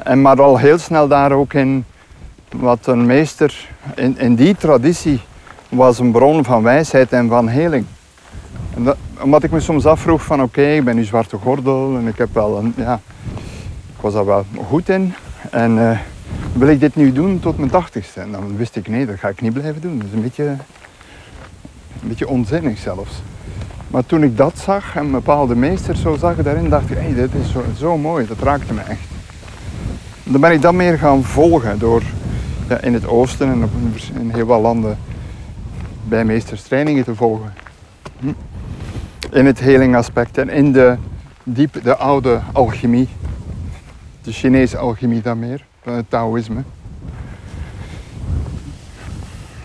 En 0.03 0.21
maar 0.21 0.41
al 0.41 0.57
heel 0.57 0.77
snel 0.77 1.07
daar 1.07 1.31
ook 1.31 1.53
in 1.53 1.85
wat 2.49 2.87
een 2.87 3.05
meester 3.05 3.67
in, 3.95 4.17
in 4.17 4.35
die 4.35 4.55
traditie 4.55 5.21
was 5.69 5.99
een 5.99 6.11
bron 6.11 6.43
van 6.43 6.63
wijsheid 6.63 7.11
en 7.11 7.29
van 7.29 7.47
heling. 7.47 7.85
En 8.75 8.83
dat, 8.83 8.97
omdat 9.21 9.43
ik 9.43 9.51
me 9.51 9.59
soms 9.59 9.85
afvroeg 9.85 10.23
van 10.23 10.41
oké, 10.41 10.61
ik 10.61 10.83
ben 10.83 10.95
nu 10.95 11.03
zwarte 11.03 11.37
gordel 11.37 11.95
en 11.97 12.07
ik 12.07 12.17
heb 12.17 12.33
wel 12.33 12.57
een, 12.57 12.73
ja, 12.77 12.99
ik 13.95 14.01
was 14.01 14.13
daar 14.13 14.25
wel 14.25 14.45
goed 14.67 14.89
in. 14.89 15.13
En 15.51 15.77
uh, 15.77 15.99
wil 16.59 16.67
ik 16.67 16.79
dit 16.79 16.95
nu 16.95 17.11
doen 17.11 17.39
tot 17.39 17.57
mijn 17.57 17.69
tachtigste? 17.69 18.19
En 18.19 18.31
dan 18.31 18.57
wist 18.57 18.75
ik, 18.75 18.87
nee, 18.87 19.05
dat 19.05 19.19
ga 19.19 19.27
ik 19.27 19.41
niet 19.41 19.53
blijven 19.53 19.81
doen. 19.81 19.97
Dat 19.97 20.07
is 20.07 20.13
een 20.13 20.21
beetje, 20.21 20.45
een 22.01 22.07
beetje 22.07 22.27
onzinnig 22.27 22.77
zelfs. 22.77 23.21
Maar 23.87 24.05
toen 24.05 24.23
ik 24.23 24.37
dat 24.37 24.57
zag 24.57 24.95
en 24.95 25.11
bepaalde 25.11 25.55
meesters 25.55 26.01
zo 26.01 26.15
zag 26.15 26.35
daarin, 26.35 26.69
dacht 26.69 26.89
ik, 26.89 26.97
hé, 26.97 27.03
hey, 27.03 27.13
dit 27.13 27.29
is 27.33 27.77
zo, 27.77 27.97
mooi, 27.97 28.27
dat 28.27 28.39
raakte 28.39 28.73
me 28.73 28.81
echt. 28.81 28.99
Dan 30.23 30.41
ben 30.41 30.51
ik 30.51 30.61
dat 30.61 30.73
meer 30.73 30.97
gaan 30.97 31.23
volgen 31.23 31.79
door 31.79 32.01
ja, 32.69 32.81
in 32.81 32.93
het 32.93 33.07
oosten 33.07 33.49
en 33.49 33.69
in 34.19 34.29
heel 34.29 34.45
wat 34.45 34.61
landen 34.61 34.97
bij 36.07 36.25
meesters 36.25 36.61
trainingen 36.61 37.03
te 37.03 37.15
volgen. 37.15 37.53
Hm. 38.19 38.33
In 39.31 39.45
het 39.45 39.59
heling 39.59 39.95
aspect 39.95 40.37
en 40.37 40.49
in 40.49 40.71
de, 40.71 40.95
diep, 41.43 41.83
de 41.83 41.95
oude 41.95 42.39
alchemie. 42.51 43.07
De 44.21 44.31
Chinese 44.31 44.77
alchemie 44.77 45.21
dan 45.21 45.39
meer 45.39 45.67
het 45.83 46.09
Taoïsme. 46.09 46.63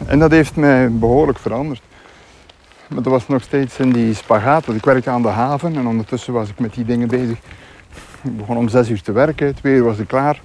En 0.06 0.18
dat 0.18 0.30
heeft 0.30 0.56
mij 0.56 0.90
behoorlijk 0.90 1.38
veranderd. 1.38 1.82
Maar 2.88 3.02
dat 3.02 3.12
was 3.12 3.28
nog 3.28 3.42
steeds 3.42 3.78
in 3.78 3.92
die 3.92 4.14
spagaat. 4.14 4.68
Ik 4.68 4.84
werkte 4.84 5.10
aan 5.10 5.22
de 5.22 5.28
haven 5.28 5.76
en 5.76 5.86
ondertussen 5.86 6.32
was 6.32 6.48
ik 6.48 6.58
met 6.58 6.74
die 6.74 6.84
dingen 6.84 7.08
bezig. 7.08 7.38
Ik 8.22 8.36
begon 8.36 8.56
om 8.56 8.68
zes 8.68 8.88
uur 8.88 9.02
te 9.02 9.12
werken, 9.12 9.54
twee 9.54 9.74
uur 9.74 9.84
was 9.84 9.98
ik 9.98 10.08
klaar. 10.08 10.40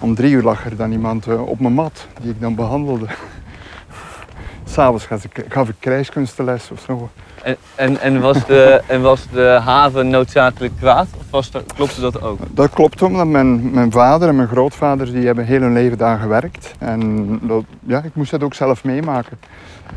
Om 0.00 0.14
drie 0.14 0.32
uur 0.32 0.42
lag 0.42 0.64
er 0.64 0.76
dan 0.76 0.92
iemand 0.92 1.26
eh, 1.26 1.46
op 1.46 1.60
mijn 1.60 1.74
mat 1.74 2.06
die 2.20 2.30
ik 2.30 2.40
dan 2.40 2.54
behandelde. 2.54 3.06
S'avonds 4.70 5.06
gaf 5.48 5.68
ik 5.68 5.74
krijgskunstenles 5.78 6.70
of 6.70 6.80
zo. 6.80 7.10
En, 7.42 7.56
en, 7.74 8.00
en, 8.00 8.20
was 8.20 8.46
de, 8.46 8.82
en 8.86 9.02
was 9.02 9.26
de 9.32 9.60
haven 9.64 10.08
noodzakelijk 10.08 10.72
kwaad? 10.78 11.06
Of 11.18 11.30
was 11.30 11.54
er, 11.54 11.62
klopte 11.74 12.00
dat 12.00 12.22
ook? 12.22 12.38
Dat 12.50 12.70
klopt 12.70 13.02
omdat 13.02 13.26
mijn, 13.26 13.70
mijn 13.70 13.90
vader 13.90 14.28
en 14.28 14.36
mijn 14.36 14.48
grootvader 14.48 15.12
die 15.12 15.26
hebben 15.26 15.44
heel 15.44 15.60
hun 15.60 15.72
leven 15.72 15.98
daar 15.98 16.18
gewerkt. 16.18 16.74
En 16.78 17.38
dat, 17.42 17.64
ja, 17.86 18.02
ik 18.02 18.14
moest 18.14 18.30
dat 18.30 18.42
ook 18.42 18.54
zelf 18.54 18.84
meemaken. 18.84 19.38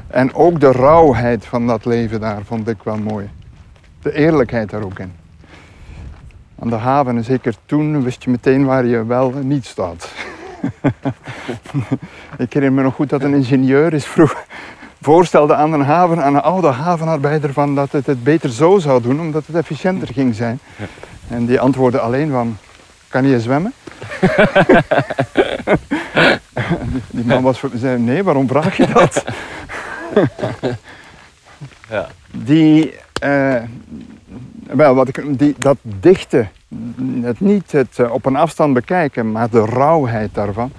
En 0.08 0.34
ook 0.34 0.60
de 0.60 0.72
rauwheid 0.72 1.46
van 1.46 1.68
dat 1.68 1.86
leven 1.86 2.20
daar 2.20 2.42
vond 2.46 2.68
ik 2.68 2.84
wel 2.84 2.98
mooi. 2.98 3.30
de 4.02 4.14
eerlijkheid 4.14 4.70
daar 4.70 4.84
ook 4.84 5.00
in. 5.00 5.14
Aan 6.60 6.70
de 6.70 6.76
haven, 6.76 7.18
en 7.18 7.24
zeker 7.24 7.56
toen, 7.66 8.04
wist 8.04 8.24
je 8.24 8.30
meteen 8.30 8.66
waar 8.66 8.86
je 8.86 9.06
wel 9.06 9.34
en 9.36 9.48
niet 9.48 9.66
staat. 9.66 10.12
ik 12.38 12.54
herinner 12.54 12.74
me 12.74 12.82
nog 12.82 12.96
goed 12.96 13.10
dat 13.10 13.22
een 13.22 13.34
ingenieur 13.34 13.94
is 13.94 14.06
vroeg 14.06 14.46
voorstelde 15.04 15.56
aan 15.56 15.74
een 15.74 15.82
haven, 15.82 16.24
aan 16.24 16.36
een 16.36 16.42
oude 16.42 16.68
havenarbeider, 16.68 17.54
van 17.54 17.76
dat 17.76 17.92
het 17.92 18.06
het 18.06 18.24
beter 18.24 18.50
zo 18.50 18.80
zou 18.80 19.02
doen, 19.02 19.20
omdat 19.20 19.46
het 19.46 19.56
efficiënter 19.56 20.08
ging 20.14 20.36
zijn. 20.36 20.60
En 21.28 21.46
die 21.46 21.60
antwoordde 21.60 22.00
alleen 22.00 22.32
van, 22.32 22.58
kan 23.08 23.28
je 23.28 23.40
zwemmen? 23.40 23.74
die 27.12 27.26
man 27.26 27.44
was, 27.44 27.64
zei, 27.76 28.00
nee, 28.00 28.24
waarom 28.24 28.48
vraag 28.48 28.78
je 28.78 28.88
dat? 28.88 29.24
ja. 31.90 32.08
Die, 32.32 32.94
uh, 33.24 33.56
wel, 34.64 34.96
wat 34.96 35.08
ik, 35.08 35.40
die, 35.40 35.56
dat 35.58 35.78
dichte, 35.82 36.48
het 37.22 37.40
niet 37.40 37.72
het 37.72 37.98
uh, 37.98 38.12
op 38.12 38.26
een 38.26 38.36
afstand 38.36 38.74
bekijken, 38.74 39.32
maar 39.32 39.50
de 39.50 39.66
rauwheid 39.66 40.34
daarvan, 40.34 40.72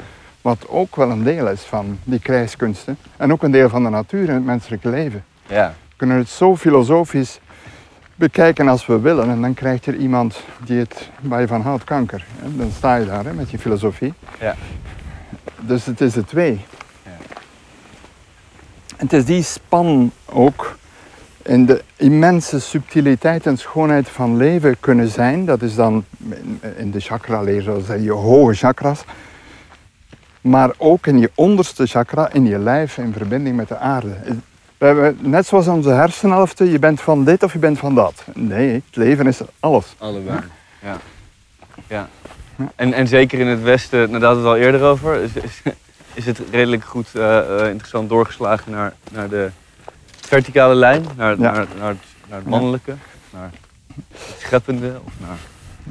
wat 0.44 0.68
ook 0.68 0.96
wel 0.96 1.10
een 1.10 1.22
deel 1.22 1.48
is 1.48 1.60
van 1.60 1.98
die 2.04 2.18
krijgskunsten. 2.18 2.98
En 3.16 3.32
ook 3.32 3.42
een 3.42 3.50
deel 3.50 3.68
van 3.68 3.82
de 3.82 3.88
natuur 3.88 4.28
en 4.28 4.34
het 4.34 4.44
menselijke 4.44 4.88
leven. 4.88 5.24
Ja. 5.46 5.74
We 5.88 5.94
kunnen 5.96 6.16
het 6.16 6.28
zo 6.28 6.56
filosofisch 6.56 7.40
bekijken 8.14 8.68
als 8.68 8.86
we 8.86 9.00
willen. 9.00 9.28
En 9.28 9.40
dan 9.40 9.54
krijg 9.54 9.84
je 9.84 9.96
iemand 9.96 10.40
die 10.64 10.78
het, 10.78 11.10
waar 11.20 11.40
je 11.40 11.46
van 11.46 11.60
houdt, 11.60 11.84
kanker. 11.84 12.24
En 12.42 12.56
dan 12.56 12.70
sta 12.76 12.96
je 12.96 13.06
daar 13.06 13.24
hè, 13.24 13.32
met 13.32 13.50
je 13.50 13.58
filosofie. 13.58 14.14
Ja. 14.40 14.54
Dus 15.60 15.84
het 15.84 16.00
is 16.00 16.12
de 16.12 16.24
twee. 16.24 16.64
Ja. 17.02 17.10
Het 18.96 19.12
is 19.12 19.24
die 19.24 19.42
span 19.42 20.12
ook 20.24 20.78
in 21.42 21.66
de 21.66 21.82
immense 21.96 22.60
subtiliteit 22.60 23.46
en 23.46 23.58
schoonheid 23.58 24.08
van 24.08 24.36
leven 24.36 24.76
kunnen 24.80 25.08
zijn. 25.08 25.44
Dat 25.44 25.62
is 25.62 25.74
dan 25.74 26.04
in 26.76 26.90
de 26.90 27.00
chakra-leer, 27.00 27.62
zoals 27.62 27.86
je 27.86 28.12
hoge 28.12 28.54
chakras 28.54 29.04
maar 30.44 30.70
ook 30.76 31.06
in 31.06 31.18
je 31.18 31.30
onderste 31.34 31.86
chakra, 31.86 32.32
in 32.32 32.46
je 32.46 32.58
lijf, 32.58 32.98
in 32.98 33.12
verbinding 33.12 33.56
met 33.56 33.68
de 33.68 33.76
aarde. 33.76 34.16
We 34.78 34.86
hebben, 34.86 35.18
net 35.20 35.46
zoals 35.46 35.68
onze 35.68 35.90
hersenhelften, 35.90 36.70
je 36.70 36.78
bent 36.78 37.00
van 37.00 37.24
dit 37.24 37.42
of 37.42 37.52
je 37.52 37.58
bent 37.58 37.78
van 37.78 37.94
dat. 37.94 38.24
Nee, 38.34 38.72
het 38.72 38.96
leven 38.96 39.26
is 39.26 39.40
alles. 39.60 39.94
Allebei, 39.98 40.40
ja. 40.82 40.98
ja. 41.86 42.08
En, 42.76 42.92
en 42.92 43.08
zeker 43.08 43.38
in 43.38 43.46
het 43.46 43.62
Westen, 43.62 43.98
nou, 43.98 44.20
daar 44.20 44.34
hadden 44.34 44.44
we 44.44 44.50
het 44.50 44.58
al 44.58 44.64
eerder 44.64 44.82
over, 44.82 45.20
is, 45.20 45.30
is, 46.14 46.26
het 46.26 46.40
redelijk 46.50 46.84
goed 46.84 47.08
uh, 47.16 47.66
interessant 47.68 48.08
doorgeslagen 48.08 48.72
naar, 48.72 48.92
naar 49.12 49.28
de 49.28 49.50
verticale 50.20 50.74
lijn, 50.74 51.04
naar, 51.16 51.38
naar, 51.38 51.66
naar, 51.78 51.88
het, 51.88 51.98
naar 52.28 52.38
het 52.38 52.48
mannelijke, 52.48 52.94
naar 53.30 53.50
het 53.94 54.36
scheppende 54.38 55.00
of 55.04 55.12
naar 55.18 55.38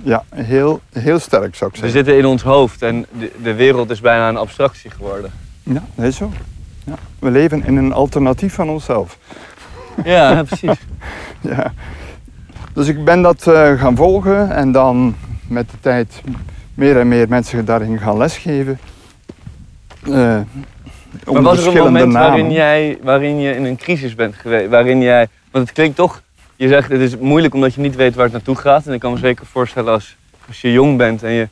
ja, 0.03 0.23
heel, 0.35 0.81
heel 0.91 1.19
sterk 1.19 1.55
zou 1.55 1.69
ik 1.69 1.75
zeggen. 1.75 1.81
We 1.81 1.89
zitten 1.89 2.17
in 2.17 2.25
ons 2.25 2.41
hoofd 2.41 2.81
en 2.81 3.05
de, 3.19 3.31
de 3.43 3.53
wereld 3.53 3.89
is 3.89 4.01
bijna 4.01 4.29
een 4.29 4.37
abstractie 4.37 4.89
geworden. 4.89 5.31
Ja, 5.63 5.83
dat 5.95 6.05
is 6.05 6.15
zo. 6.15 6.31
Ja. 6.85 6.95
We 7.19 7.31
leven 7.31 7.65
in 7.65 7.77
een 7.77 7.93
alternatief 7.93 8.53
van 8.53 8.69
onszelf. 8.69 9.17
Ja, 10.03 10.43
precies. 10.43 10.79
ja. 11.41 11.73
Dus 12.73 12.87
ik 12.87 13.05
ben 13.05 13.21
dat 13.21 13.47
uh, 13.47 13.79
gaan 13.79 13.95
volgen 13.95 14.51
en 14.51 14.71
dan 14.71 15.15
met 15.47 15.69
de 15.69 15.77
tijd 15.79 16.21
meer 16.73 16.99
en 16.99 17.07
meer 17.07 17.29
mensen 17.29 17.65
daarin 17.65 17.99
gaan 17.99 18.17
lesgeven. 18.17 18.79
Uh, 20.07 20.39
maar 21.31 21.41
was 21.41 21.65
er 21.65 21.75
een 21.77 21.83
moment 21.83 22.13
waarin, 22.13 22.51
jij, 22.51 22.97
waarin 23.01 23.39
je 23.39 23.55
in 23.55 23.65
een 23.65 23.77
crisis 23.77 24.15
bent 24.15 24.35
geweest? 24.35 24.69
Waarin 24.69 25.01
jij, 25.01 25.27
want 25.51 25.65
het 25.65 25.75
klinkt 25.75 25.95
toch 25.95 26.22
je 26.63 26.69
zegt 26.69 26.89
het 26.89 27.01
is 27.01 27.17
moeilijk 27.17 27.53
omdat 27.53 27.73
je 27.73 27.81
niet 27.81 27.95
weet 27.95 28.15
waar 28.15 28.23
het 28.23 28.33
naartoe 28.33 28.55
gaat. 28.55 28.87
En 28.87 28.93
ik 28.93 28.99
kan 28.99 29.11
me 29.11 29.17
zeker 29.17 29.45
voorstellen 29.45 29.93
als, 29.93 30.15
als 30.47 30.61
je 30.61 30.71
jong 30.71 30.97
bent 30.97 31.23
en, 31.23 31.31
je, 31.31 31.47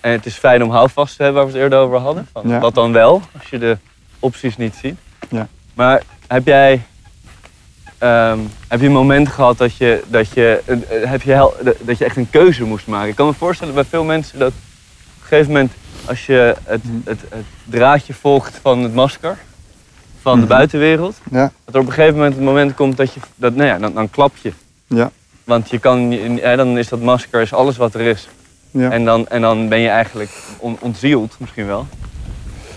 en 0.00 0.12
het 0.12 0.26
is 0.26 0.34
fijn 0.34 0.62
om 0.62 0.70
houvast 0.70 1.16
te 1.16 1.22
hebben 1.22 1.42
waar 1.42 1.52
we 1.52 1.58
het 1.58 1.62
eerder 1.62 1.78
over 1.78 1.98
hadden. 1.98 2.28
Van, 2.32 2.60
Wat 2.60 2.74
dan 2.74 2.92
wel, 2.92 3.22
als 3.38 3.50
je 3.50 3.58
de 3.58 3.78
opties 4.18 4.56
niet 4.56 4.74
ziet. 4.74 4.98
Ja. 5.28 5.48
Maar 5.74 6.02
heb 6.26 6.46
jij, 6.46 6.72
um, 8.02 8.50
heb 8.68 8.80
je 8.80 8.86
een 8.86 8.92
moment 8.92 9.28
gehad 9.28 9.58
dat 9.58 9.76
je, 9.76 10.02
dat, 10.06 10.28
je, 10.28 10.62
uh, 10.66 11.10
heb 11.10 11.22
je, 11.22 11.74
dat 11.80 11.98
je 11.98 12.04
echt 12.04 12.16
een 12.16 12.30
keuze 12.30 12.64
moest 12.64 12.86
maken? 12.86 13.08
Ik 13.08 13.16
kan 13.16 13.26
me 13.26 13.34
voorstellen 13.34 13.74
bij 13.74 13.84
veel 13.84 14.04
mensen 14.04 14.38
dat 14.38 14.48
op 14.48 14.54
een 15.20 15.26
gegeven 15.28 15.52
moment 15.52 15.72
als 16.06 16.26
je 16.26 16.54
het, 16.64 16.84
mhm. 16.84 16.96
het, 17.04 17.20
het 17.28 17.44
draadje 17.64 18.14
volgt 18.14 18.58
van 18.62 18.82
het 18.82 18.94
masker 18.94 19.38
van 20.28 20.40
de 20.40 20.46
mhm. 20.46 20.54
buitenwereld. 20.54 21.16
Ja. 21.30 21.52
Dat 21.64 21.74
er 21.74 21.80
op 21.80 21.86
een 21.86 21.92
gegeven 21.92 22.14
moment 22.14 22.34
het 22.34 22.44
moment 22.44 22.74
komt 22.74 22.96
dat 22.96 23.14
je, 23.14 23.20
dat, 23.34 23.54
nou 23.54 23.68
ja, 23.68 23.78
dan, 23.78 23.94
dan 23.94 24.10
klap 24.10 24.36
je. 24.42 24.52
Ja. 24.86 25.10
Want 25.44 25.70
je 25.70 25.78
kan, 25.78 26.10
ja, 26.36 26.56
dan 26.56 26.78
is 26.78 26.88
dat 26.88 27.00
masker 27.00 27.40
is 27.40 27.52
alles 27.52 27.76
wat 27.76 27.94
er 27.94 28.00
is. 28.00 28.28
Ja. 28.70 28.90
En, 28.90 29.04
dan, 29.04 29.28
en 29.28 29.40
dan 29.40 29.68
ben 29.68 29.78
je 29.78 29.88
eigenlijk 29.88 30.30
on, 30.58 30.76
ontzield, 30.80 31.36
misschien 31.38 31.66
wel. 31.66 31.86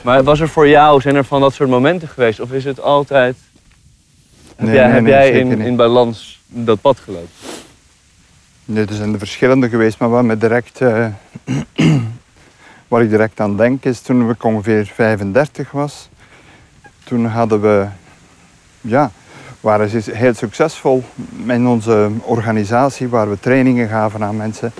Maar 0.02 0.24
was 0.24 0.40
er 0.40 0.50
voor 0.50 0.68
jou, 0.68 1.02
zijn 1.02 1.16
er 1.16 1.26
van 1.26 1.42
dat 1.42 1.54
soort 1.54 1.70
momenten 1.70 2.08
geweest? 2.08 2.40
Of 2.40 2.52
is 2.52 2.66
het 2.66 2.82
altijd... 2.82 3.36
Heb 4.56 4.74
jij, 4.74 4.90
heb 4.90 5.06
jij 5.06 5.32
in, 5.32 5.62
in 5.62 5.76
balans 5.76 6.42
dat 6.48 6.82
pad 6.82 7.00
gelopen? 7.00 7.30
Nee, 8.66 8.86
er 8.86 8.94
zijn 8.94 9.14
er 9.14 9.20
verschillende 9.20 9.70
geweest, 9.70 10.00
maar 10.00 10.10
wat 10.10 10.24
me 10.24 10.38
direct, 10.38 10.82
uh, 10.82 11.08
waar 12.88 13.02
ik 13.02 13.10
direct 13.10 13.40
aan 13.40 13.58
denk 13.58 13.86
is 13.86 14.02
toen 14.02 14.30
ik 14.30 14.44
ongeveer 14.44 14.86
35 14.86 15.72
was 15.72 16.10
toen 17.12 17.26
hadden 17.26 17.62
we, 17.62 17.88
ja, 18.82 19.12
waren 19.60 19.90
ze 19.90 20.12
heel 20.12 20.34
succesvol 20.34 21.04
in 21.48 21.68
onze 21.68 22.10
organisatie, 22.22 23.08
waar 23.08 23.30
we 23.30 23.40
trainingen 23.40 23.88
gaven 23.88 24.24
aan 24.24 24.38
mensen. 24.38 24.72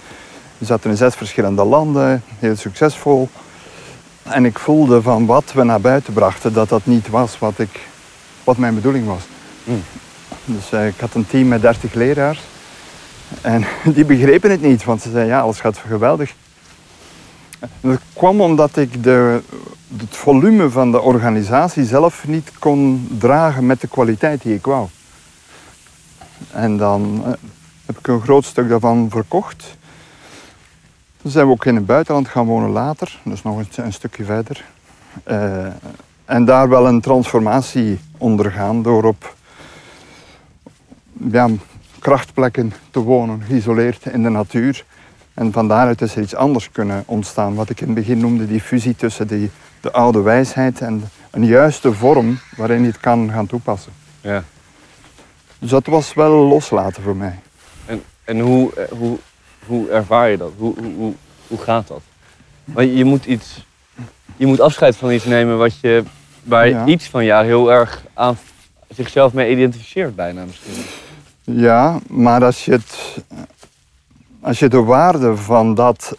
We 0.58 0.66
zaten 0.66 0.90
in 0.90 0.98
zes 0.98 1.16
verschillende 1.16 1.64
landen, 1.64 2.24
heel 2.40 2.56
succesvol. 2.56 3.30
En 4.24 4.46
ik 4.46 4.60
voelde 4.60 5.02
van 5.02 5.26
wat 5.26 5.54
we 5.54 5.64
naar 5.64 5.82
buiten 5.82 6.14
brachten, 6.14 6.54
dat 6.54 6.70
dat 6.70 6.86
niet 6.86 7.10
was 7.10 7.40
wat, 7.40 7.60
ik, 7.60 7.80
wat 8.44 8.58
mijn 8.58 8.76
bedoeling 8.76 9.08
was. 9.08 9.24
Mm. 9.64 9.84
Dus 10.46 10.72
uh, 10.74 10.88
ik 10.88 11.00
had 11.00 11.14
een 11.14 11.28
team 11.28 11.48
met 11.48 11.62
30 11.62 11.94
leraars. 11.94 12.42
En 13.42 13.66
die 13.96 14.06
begrepen 14.06 14.52
het 14.52 14.62
niet, 14.62 14.84
want 14.84 15.02
ze 15.02 15.10
zeiden 15.12 15.34
ja, 15.34 15.42
alles 15.42 15.60
gaat 15.60 15.78
geweldig. 15.78 16.34
Dat 17.82 18.00
kwam 18.14 18.42
omdat 18.42 18.78
ik 18.78 19.04
de, 19.04 19.42
het 19.98 20.16
volume 20.16 20.70
van 20.70 20.92
de 20.92 21.02
organisatie 21.02 21.86
zelf 21.86 22.28
niet 22.28 22.52
kon 22.60 23.08
dragen 23.20 23.66
met 23.66 23.82
de 23.82 23.88
kwaliteit 23.88 24.42
die 24.42 24.54
ik 24.54 24.66
wou. 24.66 24.88
En 26.52 26.78
dan 26.78 27.22
eh, 27.26 27.32
heb 27.86 27.98
ik 27.98 28.08
een 28.08 28.22
groot 28.22 28.46
stuk 28.46 28.70
daarvan 28.70 29.08
verkocht. 29.10 29.78
Dan 31.22 31.32
zijn 31.32 31.46
we 31.46 31.52
ook 31.52 31.66
in 31.66 31.76
het 31.76 31.86
buitenland 31.86 32.28
gaan 32.28 32.46
wonen 32.46 32.70
later, 32.70 33.20
dus 33.24 33.44
nog 33.44 33.62
een, 33.76 33.94
stukje 33.94 34.24
verder. 34.24 34.66
Uh, 35.28 35.68
en 36.26 36.46
daar 36.46 36.70
wel 36.70 36.88
een 36.88 37.02
transformatie 37.02 38.00
ondergaan 38.18 38.82
door 38.82 39.04
op 39.04 39.36
ja, 41.32 41.50
krachtplekken 42.00 42.74
te 42.92 43.00
wonen, 43.00 43.42
geïsoleerd 43.42 44.06
in 44.06 44.24
de 44.24 44.30
natuur. 44.30 44.86
En 45.34 45.52
van 45.52 45.68
daaruit 45.68 46.02
is 46.02 46.16
er 46.16 46.22
iets 46.22 46.36
anders 46.36 46.72
kunnen 46.72 47.04
ontstaan. 47.06 47.56
Wat 47.56 47.70
ik 47.70 47.82
in 47.82 47.86
het 47.86 47.96
begin 47.96 48.18
noemde, 48.18 48.48
die 48.48 48.62
fusie 48.62 48.96
tussen 48.96 49.28
die, 49.28 49.52
de 49.82 49.92
oude 49.92 50.22
wijsheid 50.22 50.82
en 50.82 51.04
een 51.32 51.46
juiste 51.46 51.94
vorm 51.94 52.40
waarin 52.56 52.82
je 52.82 52.88
het 52.88 53.00
kan 53.00 53.32
gaan 53.32 53.48
toepassen. 53.48 53.92
Ja. 54.22 54.44
Dus 55.60 55.70
dat 55.70 55.86
was 55.86 56.14
wel 56.14 56.32
loslaten 56.32 57.04
voor 57.04 57.16
mij. 57.16 57.40
En, 57.86 58.04
en 58.24 58.40
hoe, 58.40 58.74
eh, 58.74 58.98
hoe, 58.98 59.18
hoe 59.66 59.90
ervaar 59.90 60.30
je 60.30 60.38
dat? 60.38 60.52
Hoe, 60.58 60.74
hoe, 60.98 61.14
hoe 61.48 61.60
gaat 61.60 61.88
dat? 61.88 62.02
Want 62.64 62.98
je 62.98 63.06
moet, 63.06 63.26
iets, 63.26 63.66
je 64.36 64.46
moet 64.46 64.60
afscheid 64.60 64.96
van 64.96 65.12
iets 65.12 65.26
nemen 65.26 65.58
wat 65.58 65.80
je, 65.80 66.04
waar 66.44 66.88
iets 66.90 67.06
van 67.06 67.26
jou 67.26 67.46
heel 67.46 67.72
erg 67.72 68.04
aan 68.14 68.38
zichzelf 68.90 69.34
mee 69.34 69.52
identificeert 69.52 70.16
bijna 70.16 70.44
misschien. 70.46 70.84
Ja, 71.44 72.00
maar 72.08 72.44
als 72.44 72.66
je 72.66 72.72
het 72.72 73.24
als 74.42 74.60
je 74.60 74.68
de 74.68 74.84
waarde 74.84 75.36
van 75.36 75.76
dat, 75.76 76.16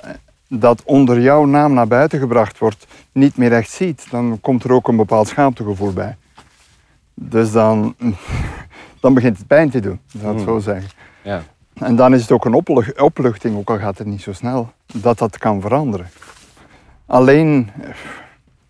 dat 0.49 0.83
onder 0.85 1.20
jouw 1.20 1.45
naam 1.45 1.73
naar 1.73 1.87
buiten 1.87 2.18
gebracht 2.18 2.59
wordt 2.59 2.87
niet 3.12 3.37
meer 3.37 3.53
echt 3.53 3.70
ziet, 3.70 4.07
dan 4.11 4.39
komt 4.41 4.64
er 4.64 4.73
ook 4.73 4.89
een 4.89 4.97
bepaald 4.97 5.29
schaamtegevoel 5.29 5.93
bij. 5.93 6.16
Dus 7.14 7.53
dan, 7.53 7.95
dan 9.01 9.14
begint 9.14 9.39
het 9.39 9.47
pijn 9.47 9.70
te 9.70 9.81
doen, 9.81 10.01
zou 10.18 10.31
ik 10.31 10.37
het 10.37 10.47
zo 10.47 10.53
hmm. 10.53 10.61
zeggen. 10.61 10.91
Ja. 11.23 11.43
En 11.75 11.97
dan 11.97 12.14
is 12.14 12.20
het 12.20 12.33
ook 12.33 12.45
een 12.45 12.62
opluchting, 12.97 13.57
ook 13.57 13.70
al 13.70 13.79
gaat 13.79 13.99
het 13.99 14.07
niet 14.07 14.23
zo 14.23 14.33
snel, 14.33 14.73
dat 14.87 15.18
dat 15.18 15.39
kan 15.39 15.61
veranderen. 15.61 16.07
Alleen 17.07 17.70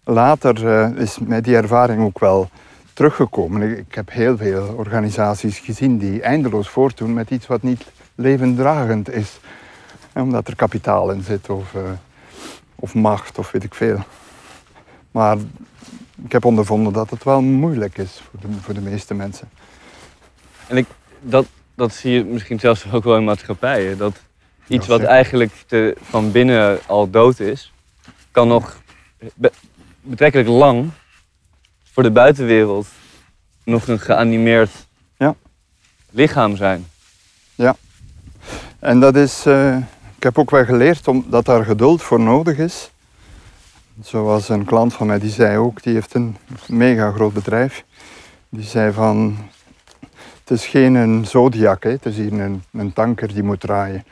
later 0.05 0.65
uh, 0.65 1.01
is 1.01 1.19
mij 1.19 1.41
die 1.41 1.57
ervaring 1.57 2.03
ook 2.03 2.19
wel 2.19 2.49
teruggekomen. 2.93 3.79
Ik 3.79 3.95
heb 3.95 4.11
heel 4.11 4.37
veel 4.37 4.75
organisaties 4.77 5.59
gezien 5.59 5.99
die 5.99 6.23
eindeloos 6.23 6.69
voortdoen 6.69 7.13
met 7.13 7.31
iets 7.31 7.47
wat 7.47 7.63
niet 7.63 7.85
levenddragend 8.15 9.11
is. 9.11 9.39
Omdat 10.15 10.49
er 10.49 10.57
kapitaal 10.57 11.11
in 11.11 11.23
zit 11.23 11.51
of, 11.51 11.73
uh, 11.75 11.83
of 12.75 12.95
macht 12.95 13.39
of 13.39 13.51
weet 13.51 13.65
ik 13.65 13.75
veel. 13.75 13.99
Maar 15.11 15.37
ik 16.25 16.33
heb 16.33 16.45
ondervonden 16.45 16.93
dat 16.93 17.11
het 17.11 17.25
wel 17.25 17.41
moeilijk 17.41 17.99
is 17.99 18.21
voor 18.31 18.41
de, 18.41 18.47
voor 18.61 18.75
de 18.75 18.81
meeste 18.81 19.15
mensen. 19.15 19.49
En 20.67 20.77
ik, 20.77 20.87
dat, 21.21 21.47
dat 21.75 21.95
zie 21.95 22.13
je 22.13 22.25
misschien 22.25 22.61
zelfs 22.61 22.93
ook 22.93 23.05
wel 23.05 23.17
in 23.17 23.25
maatschappijen. 23.25 23.99
Dat 23.99 24.17
iets 24.67 24.87
Ja, 24.87 24.93
wat 24.99 25.03
eigenlijk 25.03 25.53
te- 25.67 25.97
van 26.01 26.31
binnen 26.31 26.79
al 26.87 27.11
dood 27.11 27.41
is, 27.41 27.73
kan 28.31 28.49
nog 28.49 28.81
be- 29.35 29.53
betrekkelijk 30.01 30.49
lang 30.49 30.91
voor 31.93 32.03
de 32.03 32.11
buitenwereld 32.11 32.87
nog 33.65 33.89
een 33.89 34.01
geanimeerd 34.01 34.71
Ja. 35.19 35.35
lichaam 36.11 36.57
zijn. 36.57 36.87
En 38.83 39.01
dat 39.01 39.17
is, 39.17 39.47
eh, 39.47 39.77
ik 40.17 40.23
heb 40.23 40.39
ook 40.39 40.51
wel 40.51 40.65
geleerd 40.65 41.09
om, 41.09 41.25
dat 41.29 41.45
daar 41.45 41.65
geduld 41.65 42.03
voor 42.03 42.21
nodig 42.21 42.59
is. 42.59 42.93
Zoals 44.01 44.49
een 44.49 44.65
klant 44.65 44.95
van 44.95 45.07
mij, 45.07 45.19
die 45.19 45.31
zei 45.31 45.57
ook, 45.57 45.83
die 45.83 45.95
heeft 45.95 46.15
een 46.15 46.37
mega 46.67 47.11
groot 47.11 47.33
bedrijf. 47.33 47.85
Die 48.49 48.65
zei 48.65 48.93
van, 48.93 49.37
het 50.41 50.51
is 50.51 50.67
geen 50.67 50.95
een 50.95 51.27
zodiac, 51.27 51.83
hè. 51.83 51.91
het 51.91 52.07
is 52.07 52.17
hier 52.17 52.33
een, 52.33 52.63
een 52.71 52.93
tanker 52.93 53.35
die 53.35 53.43
moet 53.43 53.61
draaien. 53.61 54.05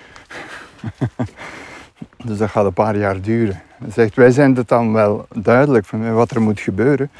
dus 2.26 2.38
dat 2.38 2.50
gaat 2.50 2.64
een 2.64 2.72
paar 2.72 2.96
jaar 2.96 3.20
duren. 3.20 3.62
Hij 3.78 3.90
zegt, 3.90 4.14
wij 4.14 4.30
zijn 4.30 4.56
het 4.56 4.68
dan 4.68 4.92
wel 4.92 5.26
duidelijk 5.34 5.86
van 5.86 6.14
wat 6.14 6.30
er 6.30 6.42
moet 6.42 6.60
gebeuren. 6.60 7.10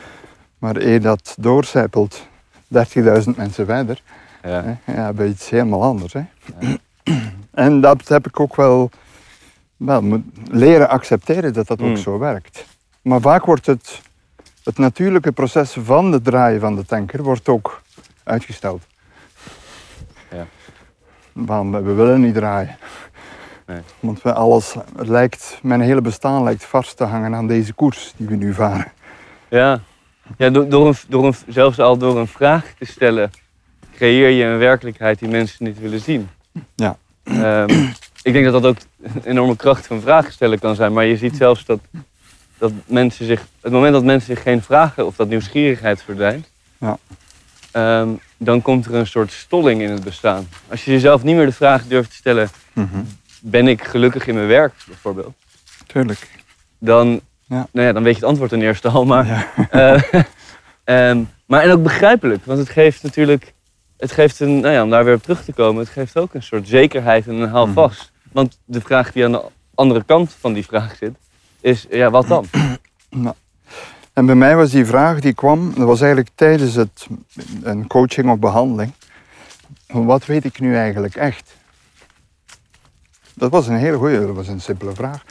Maar 0.59 0.77
eer 0.77 1.01
dat 1.01 1.35
doorcijpelt 1.39 2.27
30.000 2.75 2.79
mensen 3.37 3.67
verder, 3.67 4.03
Ja. 4.43 4.79
Hè? 4.85 4.93
Ja, 4.93 5.13
bij 5.13 5.29
iets 5.29 5.51
helemaal 5.51 5.83
anders. 5.83 6.13
Hè? 6.13 6.23
En 7.51 7.81
dat 7.81 8.09
heb 8.09 8.27
ik 8.27 8.41
ook 8.41 8.57
wel, 8.57 8.91
wel 9.77 10.03
moet 10.03 10.25
leren 10.51 10.89
accepteren 10.89 11.53
dat 11.53 11.67
dat 11.67 11.81
ook 11.81 11.89
Mm. 11.89 11.97
zo 11.97 12.19
werkt. 12.19 12.65
Maar 13.03 13.21
vaak 13.21 13.45
wordt 13.45 13.67
het, 13.67 14.01
het 14.65 14.79
natuurlijke 14.79 15.33
proces 15.33 15.73
van 15.73 16.13
het 16.13 16.25
draaien 16.25 16.61
van 16.61 16.77
de 16.77 16.85
tanker 16.85 17.23
wordt 17.23 17.49
ook 17.49 17.83
uitgesteld. 18.25 18.83
Ja. 20.31 20.47
Want 21.33 21.73
we 21.75 21.93
willen 21.93 22.21
niet 22.21 22.35
draaien. 22.35 22.77
Nee. 23.67 23.81
Want 24.01 24.23
we 24.23 24.33
alles 24.33 24.75
lijkt, 24.97 25.59
mijn 25.63 25.81
hele 25.81 26.01
bestaan 26.01 26.43
lijkt 26.43 26.65
vast 26.65 26.97
te 26.97 27.05
hangen 27.05 27.35
aan 27.35 27.47
deze 27.47 27.73
koers 27.73 28.13
die 28.17 28.27
we 28.29 28.35
nu 28.37 28.55
varen. 28.55 28.93
Ja, 29.49 29.81
ja 30.37 30.51
door, 30.51 30.69
door 30.69 30.87
een, 30.87 30.95
door 31.09 31.27
een, 31.27 31.35
zelfs 31.49 31.79
al 31.79 31.97
door 31.97 32.19
een 32.19 32.27
vraag 32.27 32.73
te 32.79 32.85
stellen, 32.85 33.31
creëer 33.95 34.29
je 34.29 34.45
een 34.45 34.59
werkelijkheid 34.59 35.19
die 35.19 35.29
mensen 35.29 35.65
niet 35.65 35.79
willen 35.79 36.01
zien. 36.01 36.29
Ja. 36.75 36.97
Ehm, 37.25 37.71
ik 38.23 38.33
denk 38.33 38.45
dat 38.45 38.63
dat 38.63 38.67
ook 38.67 38.77
een 39.03 39.23
enorme 39.25 39.57
kracht 39.57 39.87
van 39.87 40.01
vragen 40.01 40.33
stellen 40.33 40.59
kan 40.59 40.75
zijn. 40.75 40.93
Maar 40.93 41.05
je 41.05 41.17
ziet 41.17 41.37
zelfs 41.37 41.65
dat, 41.65 41.81
dat 42.59 42.73
mensen 42.87 43.27
zich, 43.27 43.47
het 43.61 43.73
moment 43.73 43.93
dat 43.93 44.05
mensen 44.05 44.35
zich 44.35 44.43
geen 44.45 44.63
vragen 44.63 45.07
of 45.07 45.17
dat 45.17 45.29
nieuwsgierigheid 45.29 46.03
verdwijnt, 46.03 46.51
Ja. 46.79 46.99
ehm, 47.71 48.09
dan 48.37 48.63
komt 48.63 48.87
er 48.87 48.95
een 48.95 49.07
soort 49.07 49.33
stolling 49.33 49.83
in 49.83 49.91
het 49.91 50.05
bestaan. 50.05 50.49
Als 50.69 50.85
je 50.85 50.91
jezelf 50.91 51.23
niet 51.23 51.37
meer 51.37 51.47
de 51.47 51.53
vraag 51.53 51.87
durft 51.87 52.11
te 52.11 52.17
stellen, 52.17 52.49
ben 53.41 53.69
ik 53.69 53.85
gelukkig 53.85 54.27
in 54.27 54.35
mijn 54.35 54.47
werk 54.47 54.73
bijvoorbeeld? 54.87 55.35
Tuurlijk. 55.87 56.29
dan, 56.79 57.21
Ja. 57.47 57.67
Nou 57.73 57.87
ja, 57.87 57.93
dan 57.93 58.03
weet 58.03 58.13
je 58.15 58.21
het 58.21 58.29
antwoord 58.29 58.51
ten 58.51 58.63
eerste 58.63 58.89
al. 58.89 59.05
Maar, 59.05 59.27
Ja. 59.27 59.47
eh, 59.71 60.23
ehm, 61.11 61.23
maar 61.47 61.63
en 61.63 61.71
ook 61.71 61.83
begrijpelijk, 61.83 62.45
want 62.45 62.59
het 62.59 62.69
geeft 62.69 63.03
natuurlijk, 63.03 63.53
het 64.01 64.13
geeft 64.13 64.41
een, 64.41 64.61
nou 64.61 64.75
ja, 64.75 64.83
om 64.83 64.91
daar 64.91 65.05
weer 65.05 65.15
op 65.15 65.23
terug 65.23 65.45
te 65.45 65.53
komen, 65.53 65.83
het 65.83 65.93
geeft 65.93 66.17
ook 66.17 66.35
een 66.35 66.43
soort 66.43 66.69
zekerheid 66.69 67.27
en 67.27 67.35
een 67.35 67.49
houvast. 67.49 68.13
Want 68.33 68.59
de 68.65 68.81
vraag 68.81 69.13
die 69.13 69.25
aan 69.25 69.33
de 69.33 69.45
andere 69.75 70.05
kant 70.05 70.33
van 70.41 70.53
die 70.53 70.65
vraag 70.65 70.97
zit, 70.97 71.15
is, 71.61 71.87
ja, 71.91 72.11
wat 72.11 72.29
dan? 72.29 72.47
En 74.13 74.27
bij 74.27 74.35
mij 74.35 74.57
was 74.57 74.71
die 74.71 74.87
vraag 74.87 75.21
die 75.21 75.35
kwam, 75.35 75.75
dat 75.75 75.87
was 75.87 76.01
eigenlijk 76.01 76.31
tijdens 76.35 76.75
het, 76.75 77.07
een 77.63 77.87
coaching 77.87 78.31
of 78.31 78.39
behandeling. 78.39 78.93
Wat 79.87 80.27
weet 80.27 80.45
ik 80.45 80.61
nu 80.61 80.77
eigenlijk 80.77 81.15
echt? 81.15 81.57
Dat 83.35 83.51
was 83.51 83.67
een 83.67 83.77
hele 83.77 83.97
goeie, 83.97 84.21
dat 84.21 84.35
was 84.35 84.49
een 84.49 84.61
simpele 84.61 84.95
vraag. 84.95 85.25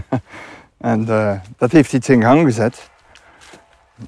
en 0.78 1.08
eh, 1.08 1.40
dat 1.56 1.72
heeft 1.72 1.92
iets 1.92 2.08
in 2.08 2.22
gang 2.22 2.42
gezet. 2.42 2.90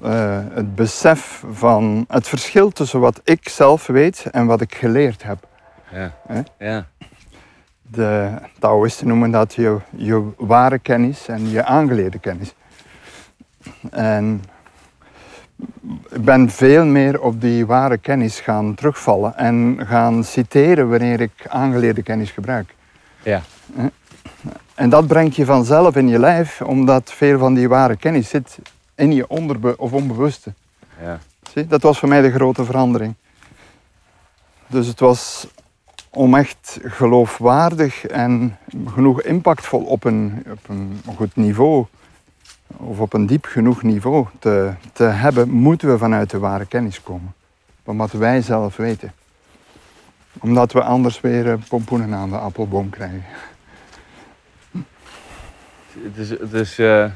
Eh, 0.01 0.39
het 0.53 0.75
besef 0.75 1.43
van 1.51 2.05
het 2.07 2.27
verschil 2.27 2.69
tussen 2.69 2.99
wat 2.99 3.21
ik 3.23 3.49
zelf 3.49 3.87
weet 3.87 4.25
en 4.31 4.45
wat 4.45 4.61
ik 4.61 4.75
geleerd 4.75 5.23
heb. 5.23 5.47
Ja, 5.91 6.13
ja, 6.59 6.85
De 7.81 8.31
Taoïsten 8.59 9.07
noemen 9.07 9.31
dat 9.31 9.53
je, 9.53 9.77
je 9.95 10.31
ware 10.37 10.79
kennis 10.79 11.27
en 11.27 11.49
je 11.49 11.63
aangeleerde 11.63 12.19
kennis. 12.19 12.53
En 13.89 14.43
ik 16.09 16.23
ben 16.23 16.49
veel 16.49 16.85
meer 16.85 17.21
op 17.21 17.41
die 17.41 17.65
ware 17.65 17.97
kennis 17.97 18.39
gaan 18.39 18.75
terugvallen 18.75 19.37
en 19.37 19.77
gaan 19.87 20.23
citeren 20.23 20.89
wanneer 20.89 21.21
ik 21.21 21.45
aangeleerde 21.47 22.03
kennis 22.03 22.31
gebruik. 22.31 22.75
ja, 23.23 23.41
En 24.75 24.89
dat 24.89 25.07
brengt 25.07 25.35
je 25.35 25.45
vanzelf 25.45 25.95
in 25.95 26.07
je 26.07 26.19
lijf, 26.19 26.61
omdat 26.61 27.11
veel 27.13 27.39
van 27.39 27.53
die 27.53 27.69
ware 27.69 27.95
kennis 27.95 28.29
zit 28.29 28.59
in 29.01 29.13
je 29.13 29.27
onderbe 29.27 29.77
of 29.77 29.93
onbewuste. 29.93 30.53
ja. 31.01 31.19
Zie, 31.53 31.67
dat 31.67 31.81
was 31.81 31.99
voor 31.99 32.09
mij 32.09 32.21
de 32.21 32.31
grote 32.31 32.65
verandering. 32.65 33.15
Dus 34.67 34.87
het 34.87 34.99
was 34.99 35.47
om 36.09 36.35
echt 36.35 36.79
geloofwaardig 36.83 38.05
en 38.05 38.57
genoeg 38.85 39.21
impactvol 39.21 39.83
op 39.83 40.03
een, 40.03 40.45
op 40.51 40.69
een 40.69 41.01
goed 41.15 41.35
niveau, 41.35 41.85
of 42.67 42.99
op 42.99 43.13
een 43.13 43.25
diep 43.25 43.45
genoeg 43.45 43.83
niveau 43.83 44.25
te, 44.39 44.73
te 44.93 45.03
hebben, 45.03 45.49
moeten 45.49 45.91
we 45.91 45.97
vanuit 45.97 46.29
de 46.29 46.39
ware 46.39 46.65
kennis 46.65 47.03
komen. 47.03 47.33
Van 47.83 47.97
wat 47.97 48.11
wij 48.11 48.41
zelf 48.41 48.75
weten. 48.75 49.13
Omdat 50.39 50.71
we 50.71 50.83
anders 50.83 51.21
weer 51.21 51.51
eh, 51.51 51.57
pompoenen 51.67 52.13
aan 52.13 52.29
de 52.29 52.37
appelboom 52.37 52.89
krijgen. 52.89 53.23
Het 56.03 56.17
is, 56.17 56.29
het 56.29 56.53
is 56.53 56.79
eh, 56.79 57.11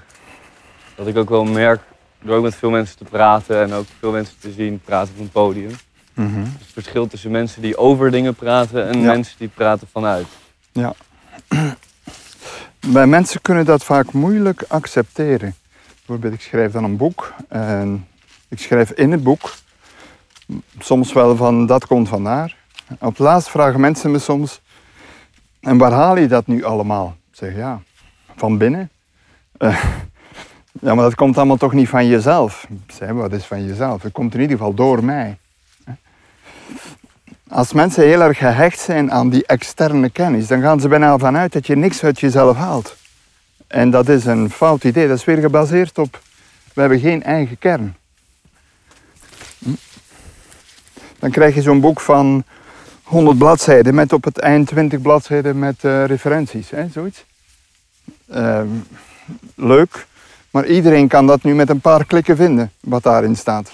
wat 0.96 1.08
ik 1.08 1.18
ook 1.18 1.30
wel 1.30 1.43
merk, 1.43 1.82
door 2.22 2.36
ook 2.38 2.43
met 2.43 2.56
veel 2.56 2.70
mensen 2.70 2.98
te 2.98 3.04
praten 3.04 3.62
en 3.62 3.74
ook 3.74 3.86
veel 4.00 4.12
mensen 4.12 4.36
te 4.39 4.52
zien 4.52 4.82
praten 4.86 5.14
op 5.14 5.20
een 5.20 5.30
podium. 5.30 5.72
Het 6.14 6.72
verschil 6.74 7.08
tussen 7.08 7.32
mensen 7.32 7.62
die 7.62 7.78
over 7.78 8.12
dingen 8.12 8.36
praten 8.36 8.88
en 8.88 9.00
Ja. 9.00 9.12
mensen 9.12 9.36
die 9.38 9.48
praten 9.48 9.88
vanuit. 9.91 10.28
Bij 12.88 13.08
mensen 13.08 13.41
kunnen 13.41 13.66
dat 13.66 13.84
vaak 13.84 14.12
moeilijk 14.12 14.64
accepteren. 14.68 15.56
Bijvoorbeeld, 15.96 16.34
ik 16.34 16.41
schrijf 16.41 16.72
dan 16.72 16.84
een 16.84 16.98
boek 16.98 17.34
en 17.48 18.08
ik 18.48 18.60
schrijf 18.60 18.91
in 18.91 19.12
het 19.12 19.24
boek 19.24 19.54
soms 20.80 21.14
wel 21.14 21.36
van 21.36 21.66
dat 21.66 21.88
komt 21.88 22.08
vandaar. 22.10 22.56
Op 23.00 23.10
het 23.10 23.20
laatst 23.20 23.50
vragen 23.50 23.80
mensen 23.80 24.12
me 24.12 24.20
soms, 24.20 24.62
en 25.62 25.78
waar 25.78 25.91
haal 25.91 26.18
je 26.18 26.28
dat 26.28 26.48
nu 26.48 26.64
allemaal? 26.64 27.16
Ik 27.32 27.38
zeg 27.38 27.56
ja, 27.56 27.82
van 28.36 28.58
binnen. 28.58 28.89
Eh, 29.58 29.84
ja, 30.82 30.96
maar 30.96 31.04
dat 31.04 31.16
komt 31.16 31.38
allemaal 31.38 31.58
toch 31.58 31.74
niet 31.74 31.90
van 31.90 32.08
jezelf. 32.08 32.68
Zeg, 32.88 33.10
wat 33.10 33.32
is 33.32 33.46
van 33.46 33.66
jezelf? 33.66 34.02
Het 34.02 34.12
komt 34.12 34.34
in 34.34 34.42
ieder 34.42 34.58
geval 34.58 34.74
door 34.74 35.04
mij. 35.04 35.38
Als 37.50 37.74
mensen 37.74 38.04
heel 38.04 38.22
erg 38.22 38.38
gehecht 38.38 38.80
zijn 38.80 39.12
aan 39.12 39.30
die 39.30 39.46
externe 39.46 40.10
kennis, 40.10 40.48
dan 40.48 40.62
gaan 40.62 40.80
ze 40.80 40.88
bijna 40.88 41.18
vanuit 41.18 41.54
dat 41.54 41.68
je 41.68 41.76
niks 41.76 42.04
uit 42.04 42.20
jezelf 42.20 42.58
haalt. 42.58 42.96
En 43.68 43.90
dat 43.90 44.10
is 44.10 44.26
een 44.26 44.50
fout 44.50 44.84
idee. 44.84 45.08
Dat 45.08 45.18
is 45.18 45.26
weer 45.26 45.38
gebaseerd 45.38 45.98
op, 45.98 46.22
we 46.74 46.82
hebben 46.82 47.00
geen 47.00 47.24
eigen 47.24 47.58
kern. 47.58 47.96
Hm? 49.60 49.70
Dan 51.20 51.32
krijg 51.32 51.56
je 51.56 51.62
zo'n 51.62 51.80
boek 51.80 52.02
van 52.02 52.44
100 53.04 53.38
bladzijden 53.38 53.96
met 53.96 54.14
op 54.14 54.24
het 54.24 54.40
eind 54.40 54.68
20 54.68 55.02
bladzijden 55.02 55.60
met 55.60 55.84
eh, 55.84 56.06
referenties, 56.06 56.70
hè, 56.70 56.88
zoiets. 56.88 57.26
Ehm, 58.30 58.68
leuk, 59.56 60.08
maar 60.56 60.66
iedereen 60.66 61.08
kan 61.08 61.28
dat 61.28 61.43
nu 61.43 61.56
met 61.56 61.70
een 61.70 61.80
paar 61.80 62.06
klikken 62.06 62.36
vinden, 62.36 62.72
wat 62.80 63.03
daarin 63.03 63.36
staat. 63.36 63.72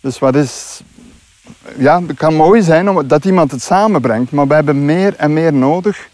Dus 0.00 0.18
wat 0.18 0.34
is 0.34 0.80
ja, 1.76 2.02
het 2.02 2.16
kan 2.16 2.34
mooi 2.34 2.62
zijn 2.62 3.06
dat 3.08 3.24
iemand 3.24 3.50
het 3.50 3.62
samenbrengt, 3.62 4.32
maar 4.32 4.46
we 4.46 4.54
hebben 4.54 4.84
meer 4.84 5.14
en 5.16 5.32
meer 5.32 5.52
nodig, 5.52 6.08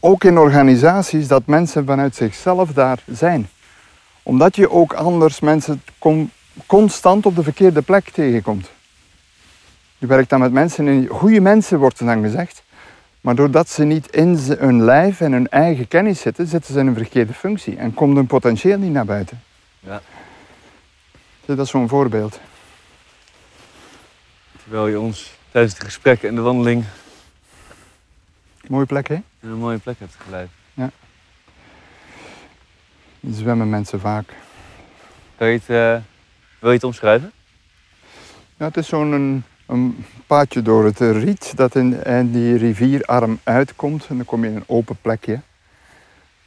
ook 0.00 0.24
in 0.24 0.38
organisaties, 0.38 1.28
dat 1.28 1.46
mensen 1.46 1.86
vanuit 1.86 2.14
zichzelf 2.14 2.72
daar 2.72 3.02
zijn. 3.06 3.48
Omdat 4.22 4.56
je 4.56 4.70
ook 4.70 4.92
anders 4.92 5.40
mensen 5.40 5.82
con- 5.98 6.30
constant 6.66 7.26
op 7.26 7.36
de 7.36 7.42
verkeerde 7.42 7.82
plek 7.82 8.08
tegenkomt. 8.08 8.70
Je 9.98 10.06
werkt 10.06 10.30
dan 10.30 10.40
met 10.40 10.52
mensen, 10.52 10.88
in, 10.88 11.06
goede 11.06 11.40
mensen 11.40 11.78
wordt 11.78 12.00
er 12.00 12.06
dan 12.06 12.22
gezegd, 12.22 12.62
maar 13.20 13.34
doordat 13.34 13.68
ze 13.68 13.84
niet 13.84 14.10
in 14.10 14.38
hun 14.58 14.82
lijf 14.82 15.20
en 15.20 15.32
hun 15.32 15.48
eigen 15.48 15.88
kennis 15.88 16.20
zitten, 16.20 16.46
zitten 16.46 16.74
ze 16.74 16.80
in 16.80 16.86
een 16.86 16.94
verkeerde 16.94 17.32
functie 17.32 17.76
en 17.76 17.94
komt 17.94 18.16
hun 18.16 18.26
potentieel 18.26 18.78
niet 18.78 18.92
naar 18.92 19.04
buiten. 19.04 19.42
Ja. 19.80 20.00
Dat 21.44 21.58
is 21.58 21.70
zo'n 21.70 21.88
voorbeeld. 21.88 22.40
Terwijl 24.62 24.86
je 24.86 25.00
ons 25.00 25.38
tijdens 25.50 25.74
het 25.74 25.84
gesprek 25.84 26.22
en 26.22 26.34
de 26.34 26.40
wandeling 26.40 26.84
Mooie 28.68 28.86
plek, 28.86 29.08
hè? 29.08 29.18
een 29.40 29.58
mooie 29.58 29.78
plek 29.78 29.98
hebt 29.98 30.14
geleid. 30.14 30.48
Zwemmen 33.30 33.70
mensen 33.70 34.00
vaak. 34.00 34.34
Kan 35.36 35.48
je 35.48 35.52
het, 35.52 35.68
eh, 35.68 36.02
wil 36.58 36.68
je 36.68 36.74
het 36.74 36.84
omschrijven? 36.84 37.32
Ja, 38.56 38.66
het 38.66 38.76
is 38.76 38.88
zo'n 38.88 39.12
een 39.12 39.44
een 39.70 40.04
paadje 40.30 40.62
door 40.62 40.84
het 40.84 40.98
riet 40.98 41.56
dat 41.56 41.74
in, 41.74 42.04
in 42.04 42.32
die 42.32 42.56
rivierarm 42.56 43.38
uitkomt. 43.42 44.06
En 44.08 44.16
dan 44.16 44.24
kom 44.24 44.42
je 44.44 44.50
in 44.50 44.56
een 44.56 44.64
open 44.66 44.96
plekje 45.00 45.40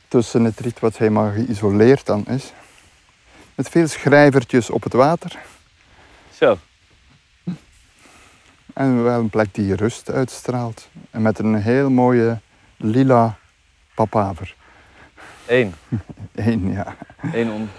tussen 0.08 0.44
het 0.44 0.60
riet 0.60 0.80
wat 0.80 0.98
helemaal 0.98 1.32
geïsoleerd 1.32 2.06
dan 2.06 2.26
is. 2.26 2.54
Met 3.56 3.70
veel 3.70 3.88
schrijvertjes 3.88 4.70
op 4.70 4.84
het 4.84 4.94
water. 4.94 5.40
Zo. 6.34 6.58
En 8.74 9.04
wel 9.04 9.20
een 9.20 9.30
plek 9.30 9.54
die 9.54 9.76
rust 9.76 10.12
uitstraalt. 10.12 10.90
En 11.10 11.22
met 11.22 11.40
een 11.40 11.56
heel 11.56 11.90
mooie 11.90 12.40
lila 12.78 13.38
papaver. 13.96 14.56
Eén. 15.46 15.74
Eén, 16.36 16.72
ja. 16.72 16.96
Eén 17.34 17.52
om. 17.52 17.70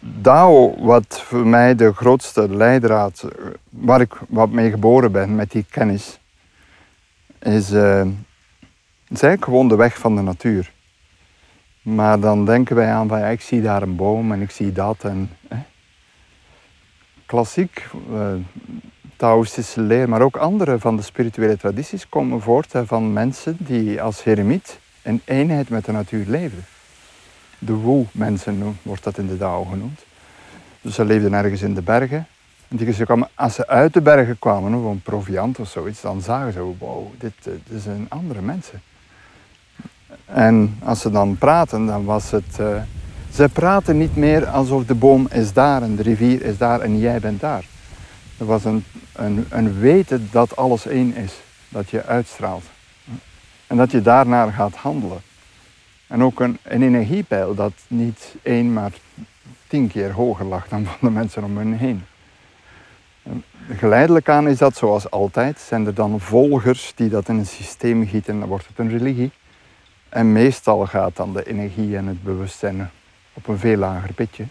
Dao, 0.00 0.74
wat 0.78 1.20
voor 1.20 1.46
mij 1.46 1.74
de 1.74 1.92
grootste 1.92 2.54
leidraad, 2.56 3.22
eh, 3.22 3.46
waar 3.70 4.00
ik 4.00 4.14
wat 4.28 4.50
mee 4.50 4.70
geboren 4.70 5.12
ben 5.12 5.34
met 5.34 5.50
die 5.50 5.66
kennis, 5.70 6.18
is, 7.42 7.72
uh, 7.72 8.06
eigenlijk 9.08 9.44
gewoon 9.44 9.68
de 9.68 9.76
weg 9.76 9.98
van 9.98 10.16
de 10.16 10.22
natuur. 10.22 10.72
Maar 11.82 12.20
dan 12.20 12.44
denken 12.44 12.76
wij 12.76 12.92
aan 12.92 13.08
van 13.08 13.18
ja, 13.18 13.26
ik 13.26 13.40
zie 13.40 13.62
daar 13.62 13.82
een 13.82 13.96
boom 13.96 14.32
en 14.32 14.40
ik 14.40 14.50
zie 14.50 14.72
dat. 14.72 15.04
En, 15.04 15.30
hè. 15.48 15.56
Klassiek, 17.26 17.86
uh, 18.12 18.32
Taoïstische 19.16 19.80
leer, 19.80 20.08
maar 20.08 20.20
ook 20.20 20.36
andere 20.36 20.78
van 20.78 20.96
de 20.96 21.02
spirituele 21.02 21.56
tradities 21.56 22.08
komen 22.08 22.40
voort 22.40 22.72
van 22.84 23.12
mensen 23.12 23.56
die 23.58 24.02
als 24.02 24.24
heremiet 24.24 24.78
in 25.02 25.20
eenheid 25.24 25.68
met 25.68 25.84
de 25.84 25.92
natuur 25.92 26.24
leefden. 26.26 26.64
De 27.58 27.80
Wu-mensen 27.80 28.78
wordt 28.82 29.04
dat 29.04 29.18
in 29.18 29.26
de 29.26 29.36
Dao 29.36 29.64
genoemd. 29.64 30.04
Dus 30.80 30.94
ze 30.94 31.04
leefden 31.04 31.32
ergens 31.32 31.62
in 31.62 31.74
de 31.74 31.82
bergen. 31.82 32.26
En 32.68 32.76
die, 32.76 33.04
kwamen, 33.04 33.28
als 33.34 33.54
ze 33.54 33.66
uit 33.66 33.92
de 33.94 34.00
bergen 34.00 34.38
kwamen, 34.38 34.74
of 34.74 34.90
een 34.90 35.02
proviant 35.02 35.58
of 35.58 35.68
zoiets, 35.68 36.00
dan 36.00 36.20
zagen 36.20 36.52
ze, 36.52 36.60
wow, 36.78 37.06
dit, 37.18 37.32
eh, 37.42 37.52
dit 37.68 37.82
zijn 37.82 38.06
andere 38.08 38.40
mensen. 38.40 38.82
En 40.24 40.78
als 40.84 41.00
ze 41.00 41.10
dan 41.10 41.38
praten, 41.38 41.86
dan 41.86 42.04
was 42.04 42.30
het... 42.30 42.58
Uh, 42.60 42.76
ze 43.32 43.48
praten 43.48 43.96
niet 43.96 44.16
meer 44.16 44.46
alsof 44.46 44.84
de 44.84 44.94
boom 44.94 45.28
is 45.30 45.52
daar 45.52 45.82
en 45.82 45.96
de 45.96 46.02
rivier 46.02 46.42
is 46.42 46.58
daar 46.58 46.80
en 46.80 46.98
jij 46.98 47.20
bent 47.20 47.40
daar. 47.40 47.64
Er 48.38 48.46
was 48.46 48.64
een, 48.64 48.84
een, 49.12 49.46
een 49.48 49.78
weten 49.78 50.28
dat 50.30 50.56
alles 50.56 50.86
één 50.86 51.14
is, 51.14 51.32
dat 51.68 51.90
je 51.90 52.04
uitstraalt. 52.04 52.64
En 53.66 53.76
dat 53.76 53.90
je 53.90 54.02
daarnaar 54.02 54.52
gaat 54.52 54.74
handelen. 54.74 55.20
En 56.06 56.22
ook 56.22 56.40
een, 56.40 56.58
energiepeil 56.62 57.54
dat 57.54 57.72
niet 57.88 58.34
één, 58.42 58.72
maar 58.72 58.92
tien 59.66 59.88
keer 59.88 60.12
hoger 60.12 60.46
lag 60.46 60.68
dan 60.68 60.84
van 60.86 60.96
de 61.00 61.10
mensen 61.10 61.44
om 61.44 61.56
hen 61.56 61.72
heen. 61.72 62.04
En 63.22 63.44
geleidelijk 63.76 64.28
aan 64.28 64.48
is 64.48 64.58
dat 64.58 64.76
zoals 64.76 65.10
altijd. 65.10 65.58
Zijn 65.60 65.86
er 65.86 65.94
dan 65.94 66.20
volgers 66.20 66.92
die 66.94 67.08
dat 67.08 67.28
in 67.28 67.36
een 67.36 67.46
systeem 67.46 68.06
gieten, 68.06 68.38
dan 68.38 68.48
wordt 68.48 68.66
het 68.66 68.78
een 68.78 68.88
religie. 68.88 69.30
En 70.08 70.32
meestal 70.32 70.86
gaat 70.86 71.16
dan 71.16 71.32
de 71.32 71.46
energie 71.46 71.96
en 71.96 72.06
het 72.06 72.22
bewustzijn 72.22 72.90
op 73.32 73.48
een 73.48 73.58
veel 73.58 73.76
lager 73.76 74.12
pitje. 74.12 74.44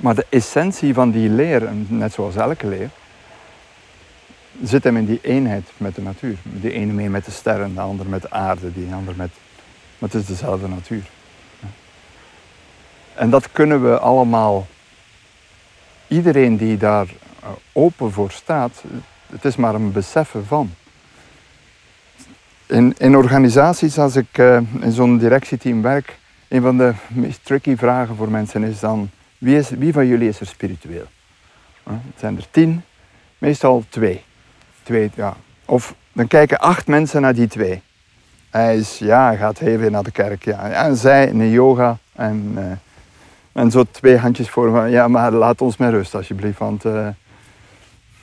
Maar 0.00 0.14
de 0.14 0.26
essentie 0.28 0.94
van 0.94 1.10
die 1.10 1.28
leer, 1.28 1.68
net 1.88 2.12
zoals 2.12 2.36
elke 2.36 2.66
leer, 2.66 2.90
zit 4.62 4.84
hem 4.84 4.96
in 4.96 5.06
die 5.06 5.20
eenheid 5.22 5.70
met 5.76 5.94
de 5.94 6.02
natuur. 6.02 6.36
De 6.60 6.72
ene 6.72 6.92
mee 6.92 7.10
met 7.10 7.24
de 7.24 7.30
sterren, 7.30 7.74
de 7.74 7.80
ander 7.80 8.06
met 8.06 8.22
de 8.22 8.30
aarde, 8.30 8.72
die 8.72 8.94
ander 8.94 9.14
met... 9.16 9.30
Maar 10.02 10.10
het 10.10 10.20
is 10.20 10.26
dezelfde 10.26 10.68
natuur. 10.68 11.02
En 13.14 13.30
dat 13.30 13.52
kunnen 13.52 13.90
we 13.90 13.98
allemaal... 13.98 14.66
Iedereen 16.06 16.56
die 16.56 16.76
daar 16.76 17.06
eh, 17.42 17.48
open 17.72 18.12
voor 18.12 18.30
staat, 18.30 18.82
het 19.26 19.44
is 19.44 19.56
maar 19.56 19.74
een 19.74 19.92
beseffen 19.92 20.46
van. 20.46 20.74
In, 22.66 22.94
in 22.98 23.16
organisaties, 23.16 23.98
als 23.98 24.16
ik 24.16 24.38
uh, 24.38 24.60
in 24.80 24.92
zo'n 24.92 25.18
directieteam 25.18 25.82
werk, 25.82 26.18
een 26.48 26.62
van 26.62 26.76
de 26.76 26.92
meest 27.08 27.44
tricky 27.44 27.76
vragen 27.76 28.16
voor 28.16 28.30
mensen 28.30 28.62
is 28.62 28.80
dan 28.80 29.10
wie, 29.38 29.56
is, 29.56 29.70
wie 29.70 29.92
van 29.92 30.06
jullie 30.06 30.28
is 30.28 30.40
er 30.40 30.46
spiritueel? 30.46 31.06
Het 31.82 32.18
zijn 32.18 32.36
er 32.36 32.46
tien, 32.50 32.82
meestal 33.38 33.84
twee. 33.88 34.22
twee 34.82 35.10
ja. 35.14 35.36
Of 35.64 35.94
dan 36.12 36.26
kijken 36.26 36.58
acht 36.58 36.86
mensen 36.86 37.20
naar 37.20 37.34
die 37.34 37.48
twee. 37.48 37.82
Hij 38.52 38.76
is, 38.76 38.98
ja, 38.98 39.34
gaat 39.34 39.58
heel 39.58 39.78
veel 39.78 39.90
naar 39.90 40.02
de 40.02 40.10
kerk. 40.10 40.44
Ja. 40.44 40.70
En 40.70 40.96
zij 40.96 41.26
in 41.26 41.38
de 41.38 41.50
yoga. 41.50 41.98
En, 42.12 42.54
uh, 42.56 42.64
en 43.52 43.70
zo 43.70 43.84
twee 43.90 44.16
handjes 44.16 44.50
voor 44.50 44.76
hem. 44.76 44.88
Ja, 44.88 45.08
maar 45.08 45.32
laat 45.32 45.60
ons 45.60 45.76
met 45.76 45.90
rust 45.90 46.14
alsjeblieft. 46.14 46.58
Want 46.58 46.84
uh, 46.84 47.08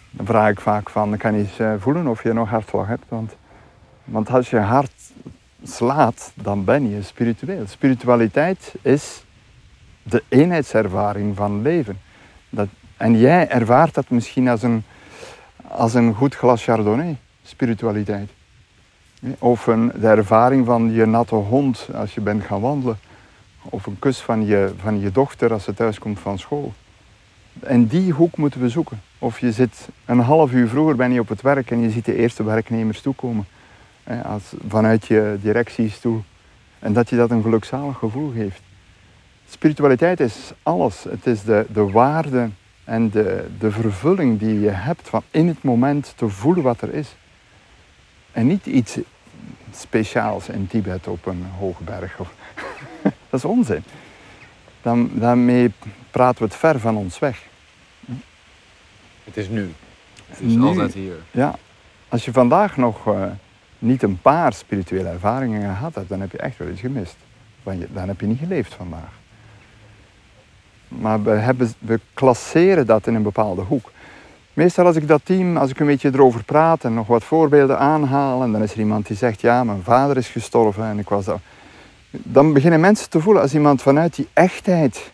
dan 0.09 0.25
vraag 0.25 0.49
ik 0.49 0.59
vaak 0.59 0.89
van, 0.89 1.17
kan 1.17 1.33
je 1.33 1.39
eens 1.39 1.59
uh, 1.59 1.73
voelen 1.79 2.07
of 2.07 2.23
je 2.23 2.33
nog 2.33 2.49
hartslag 2.49 2.87
hebt. 2.87 3.03
Want, 3.07 3.35
want 4.03 4.29
als 4.29 4.49
je 4.49 4.57
hart 4.57 4.91
slaat, 5.63 6.31
dan 6.35 6.63
ben 6.63 6.89
je 6.89 7.01
spiritueel. 7.01 7.67
Spiritualiteit 7.67 8.73
is 8.81 9.23
de 10.03 10.23
eenheidservaring 10.27 11.35
van 11.35 11.61
leven. 11.61 11.99
Dat, 12.49 12.67
en 12.97 13.17
jij 13.17 13.49
ervaart 13.49 13.93
dat 13.93 14.09
misschien 14.09 14.47
als 14.47 14.63
een, 14.63 14.83
als 15.67 15.93
een 15.93 16.13
goed 16.13 16.35
glas 16.35 16.63
chardonnay, 16.63 17.17
spiritualiteit. 17.43 18.29
Of 19.39 19.67
een, 19.67 19.91
de 19.99 20.07
ervaring 20.07 20.65
van 20.65 20.91
je 20.91 21.05
natte 21.05 21.35
hond 21.35 21.87
als 21.93 22.13
je 22.13 22.21
bent 22.21 22.43
gaan 22.43 22.61
wandelen. 22.61 22.99
Of 23.61 23.85
een 23.85 23.99
kus 23.99 24.19
van 24.19 24.45
je, 24.45 24.73
van 24.81 24.99
je 24.99 25.11
dochter 25.11 25.53
als 25.53 25.63
ze 25.63 25.73
thuis 25.73 25.99
komt 25.99 26.19
van 26.19 26.39
school. 26.39 26.73
En 27.59 27.87
die 27.87 28.11
hoek 28.11 28.37
moeten 28.37 28.61
we 28.61 28.69
zoeken. 28.69 29.01
Of 29.19 29.39
je 29.39 29.51
zit 29.51 29.89
een 30.05 30.19
half 30.19 30.51
uur 30.51 30.67
vroeger 30.67 30.95
ben 30.95 31.11
je 31.11 31.19
op 31.19 31.29
het 31.29 31.41
werk 31.41 31.71
en 31.71 31.79
je 31.79 31.89
ziet 31.89 32.05
de 32.05 32.15
eerste 32.15 32.43
werknemers 32.43 33.01
toekomen. 33.01 33.47
Als, 34.23 34.53
vanuit 34.67 35.05
je 35.05 35.37
directies 35.41 35.99
toe. 35.99 36.21
En 36.79 36.93
dat 36.93 37.09
je 37.09 37.15
dat 37.15 37.31
een 37.31 37.41
gelukzalig 37.41 37.97
gevoel 37.97 38.31
geeft. 38.31 38.61
Spiritualiteit 39.49 40.19
is 40.19 40.51
alles. 40.63 41.03
Het 41.03 41.25
is 41.25 41.43
de, 41.43 41.65
de 41.73 41.91
waarde 41.91 42.49
en 42.83 43.09
de, 43.09 43.47
de 43.59 43.71
vervulling 43.71 44.39
die 44.39 44.59
je 44.59 44.69
hebt 44.69 45.09
van 45.09 45.23
in 45.31 45.47
het 45.47 45.63
moment 45.63 46.13
te 46.15 46.29
voelen 46.29 46.63
wat 46.63 46.81
er 46.81 46.93
is. 46.93 47.15
En 48.39 48.47
niet 48.47 48.65
iets 48.65 48.97
speciaals 49.75 50.49
in 50.49 50.67
Tibet 50.67 51.07
op 51.07 51.25
een 51.25 51.45
hoge 51.57 51.83
berg. 51.83 52.17
dat 53.29 53.39
is 53.39 53.45
onzin. 53.45 53.83
Dan, 54.81 55.09
daarmee 55.13 55.71
praten 56.11 56.37
we 56.37 56.43
het 56.43 56.55
ver 56.55 56.79
van 56.79 56.95
ons 56.95 57.19
weg. 57.19 57.43
Het 59.23 59.37
is 59.37 59.49
nu. 59.49 59.71
Het 60.27 60.39
is 60.39 60.57
altijd 60.57 60.93
hier. 60.93 61.15
Ja. 61.31 61.55
Als 62.09 62.25
je 62.25 62.31
vandaag 62.31 62.77
nog 62.77 63.07
uh, 63.07 63.25
niet 63.79 64.03
een 64.03 64.21
paar 64.21 64.53
spirituele 64.53 65.09
ervaringen 65.09 65.61
gehad 65.61 65.95
hebt, 65.95 66.09
dan 66.09 66.21
heb 66.21 66.31
je 66.31 66.37
echt 66.37 66.57
wel 66.57 66.69
iets 66.69 66.81
gemist. 66.81 67.15
Want 67.63 67.79
je, 67.79 67.87
dan 67.93 68.07
heb 68.07 68.21
je 68.21 68.27
niet 68.27 68.39
geleefd 68.39 68.73
vandaag. 68.73 69.11
Maar 70.87 71.23
we, 71.23 71.31
hebben, 71.31 71.73
we 71.79 71.99
klasseren 72.13 72.85
dat 72.85 73.07
in 73.07 73.15
een 73.15 73.23
bepaalde 73.23 73.61
hoek. 73.61 73.91
Meestal 74.59 74.85
als 74.85 74.95
ik 74.95 75.07
dat 75.07 75.21
team, 75.23 75.57
als 75.57 75.69
ik 75.69 75.79
een 75.79 75.85
beetje 75.85 76.09
erover 76.13 76.43
praat 76.43 76.83
en 76.83 76.93
nog 76.93 77.07
wat 77.07 77.23
voorbeelden 77.23 77.79
aanhaal, 77.79 78.43
en 78.43 78.51
dan 78.51 78.63
is 78.63 78.71
er 78.71 78.79
iemand 78.79 79.07
die 79.07 79.17
zegt, 79.17 79.41
ja, 79.41 79.63
mijn 79.63 79.83
vader 79.83 80.17
is 80.17 80.27
gestorven 80.27 80.83
en 80.83 80.99
ik 80.99 81.09
was 81.09 81.25
dat. 81.25 81.39
Dan 82.11 82.53
beginnen 82.53 82.79
mensen 82.79 83.09
te 83.09 83.19
voelen 83.19 83.41
als 83.41 83.53
iemand 83.53 83.81
vanuit 83.81 84.15
die 84.15 84.27
echtheid, 84.33 85.11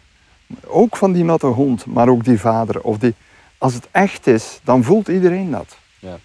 ook 0.66 0.98
van 0.98 1.12
die 1.12 1.24
natte 1.24 1.48
hond, 1.48 1.86
maar 1.86 2.10
ook 2.10 2.24
die 2.24 2.40
vader, 2.40 2.82
of 2.82 2.98
die, 2.98 3.14
als 3.58 3.74
het 3.74 3.88
echt 3.92 4.28
is, 4.28 4.60
dan 4.64 4.84
voelt 4.84 5.08
iedereen 5.08 5.52
dat. 5.52 5.78
Ja. 6.00 6.18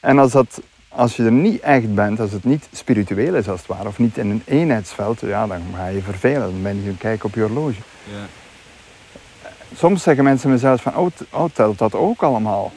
En 0.00 0.18
als, 0.18 0.32
dat, 0.32 0.60
als 0.88 1.16
je 1.16 1.24
er 1.24 1.32
niet 1.32 1.60
echt 1.60 1.94
bent, 1.94 2.20
als 2.20 2.32
het 2.32 2.44
niet 2.44 2.68
spiritueel 2.72 3.34
is 3.34 3.48
als 3.48 3.58
het 3.58 3.68
ware, 3.68 3.88
of 3.88 3.98
niet 3.98 4.18
in 4.18 4.30
een 4.30 4.42
eenheidsveld, 4.44 5.20
ja, 5.20 5.46
dan 5.46 5.62
ga 5.76 5.86
je 5.86 6.02
vervelen, 6.02 6.50
dan 6.50 6.62
ben 6.62 6.82
je 6.82 6.88
een 6.88 6.98
kijk 6.98 7.24
op 7.24 7.34
je 7.34 7.40
horloge. 7.40 7.80
Ja 8.12 8.40
soms 9.74 10.02
zeggen 10.02 10.24
mensen 10.24 10.50
mezelf 10.50 10.82
van, 10.82 10.96
oh, 10.96 11.10
oh 11.30 11.50
telt 11.52 11.78
dat 11.78 11.94
ook 11.94 12.22
allemaal? 12.22 12.72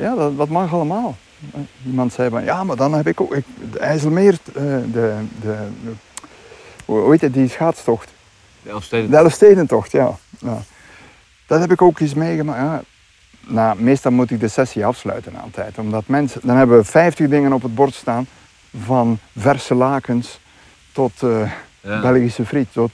Ja, 0.00 0.14
dat, 0.14 0.36
dat, 0.36 0.48
mag 0.48 0.72
allemaal. 0.72 1.16
Iemand 1.86 2.12
zei 2.12 2.30
van, 2.30 2.44
ja, 2.44 2.64
maar 2.64 2.76
dan 2.76 2.94
heb 2.94 3.06
ik 3.06 3.20
ook 3.20 3.34
ik, 3.34 3.44
de 3.72 3.78
IJsselmeer, 3.78 4.38
eh, 4.46 4.62
de, 4.62 5.14
de, 5.40 5.56
de, 5.80 5.92
hoe 6.84 7.10
heet 7.10 7.20
het, 7.20 7.34
die 7.34 7.48
schaatstocht. 7.48 8.08
De 8.62 8.70
Elfstedentocht. 8.70 9.12
De 9.12 9.22
Elfstedentocht, 9.22 9.92
ja. 9.92 10.16
ja. 10.38 10.58
Dat 11.46 11.60
heb 11.60 11.72
ik 11.72 11.82
ook 11.82 12.00
eens 12.00 12.14
meegemaakt. 12.14 12.60
Ja. 12.60 12.82
Nou, 13.46 13.82
meestal 13.82 14.12
moet 14.12 14.30
ik 14.30 14.40
de 14.40 14.48
sessie 14.48 14.86
afsluiten 14.86 15.36
altijd. 15.36 15.78
Omdat 15.78 16.06
mensen, 16.06 16.40
dan 16.44 16.56
hebben 16.56 16.76
we 16.76 16.84
50 16.84 17.28
dingen 17.28 17.52
op 17.52 17.62
het 17.62 17.74
bord 17.74 17.94
staan. 17.94 18.26
Van 18.84 19.18
verse 19.36 19.74
lakens 19.74 20.40
tot 20.92 21.22
uh, 21.22 21.52
Belgische 21.80 22.46
friet, 22.46 22.72
tot 22.72 22.90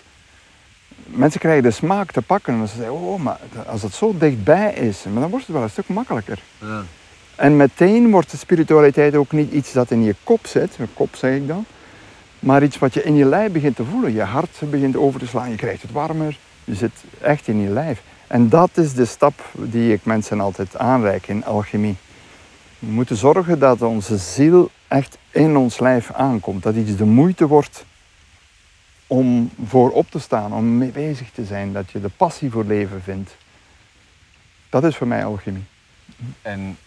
mensen 1.07 1.40
krijgen 1.40 1.62
de 1.62 1.70
smaak 1.70 2.12
te 2.12 2.22
pakken. 2.22 2.54
En 2.54 2.68
ze 2.68 2.76
zeggen, 2.76 2.94
oh, 2.94 3.20
maar 3.20 3.38
als 3.66 3.82
het 3.82 3.94
zo 3.94 4.14
dichtbij 4.18 4.72
is, 4.72 5.04
maar 5.12 5.20
dan 5.20 5.30
wordt 5.30 5.46
het 5.46 5.54
wel 5.54 5.64
een 5.64 5.70
stuk 5.70 5.88
makkelijker. 5.88 6.38
Ja. 6.61 6.82
En 7.36 7.57
meteen 7.57 8.11
wordt 8.11 8.30
de 8.30 8.36
spiritualiteit 8.36 9.14
ook 9.14 9.32
niet 9.32 9.52
iets 9.52 9.72
dat 9.72 9.90
in 9.90 10.02
je 10.02 10.14
kop 10.24 10.46
zit, 10.46 10.78
mijn 10.78 10.94
kop 10.94 11.14
zeg 11.16 11.34
ik 11.34 11.46
dan, 11.46 11.64
maar 12.40 12.62
iets 12.62 12.78
wat 12.78 12.94
je 12.94 13.02
in 13.02 13.14
je 13.14 13.24
lijf 13.24 13.52
begint 13.52 13.76
te 13.76 13.84
voelen. 13.84 14.12
Je 14.12 14.22
hart 14.22 14.61
begint 14.70 14.96
over 14.96 15.20
te 15.20 15.26
slaan, 15.26 15.50
je 15.50 15.57
krijgt 15.57 15.82
het 15.82 15.92
warmer, 15.92 16.38
je 16.64 16.74
zit 16.74 16.92
echt 17.20 17.48
in 17.48 17.61
je 17.61 17.68
lijf. 17.68 18.02
En 18.26 18.48
dat 18.48 18.70
is 18.74 18.92
de 18.92 19.04
stap 19.04 19.44
die 19.52 19.92
ik 19.92 20.04
mensen 20.04 20.40
altijd 20.40 20.76
aanreik 20.76 21.28
in 21.28 21.44
alchemie. 21.44 21.96
We 22.78 22.90
moeten 22.90 23.16
zorgen 23.16 23.59
dat 23.59 23.82
onze 23.82 24.16
ziel 24.16 24.70
echt 24.88 25.18
in 25.30 25.57
ons 25.57 25.78
lijf 25.78 26.12
aankomt. 26.12 26.62
Dat 26.62 26.74
iets 26.74 26.96
de 26.96 27.04
moeite 27.04 27.46
wordt 27.46 27.84
om 29.07 29.50
voor 29.66 29.90
op 29.90 30.11
te 30.11 30.18
staan, 30.18 30.52
om 30.52 30.78
mee 30.78 30.90
bezig 30.90 31.30
te 31.30 31.44
zijn. 31.44 31.72
Dat 31.72 31.90
je 31.90 32.00
de 32.00 32.11
passie 32.16 32.50
voor 32.50 32.64
leven 32.64 33.02
vindt. 33.02 33.36
Dat 34.68 34.84
is 34.84 34.96
voor 34.96 35.07
mij 35.07 35.24
alchemie. 35.24 35.64
En 36.42 36.78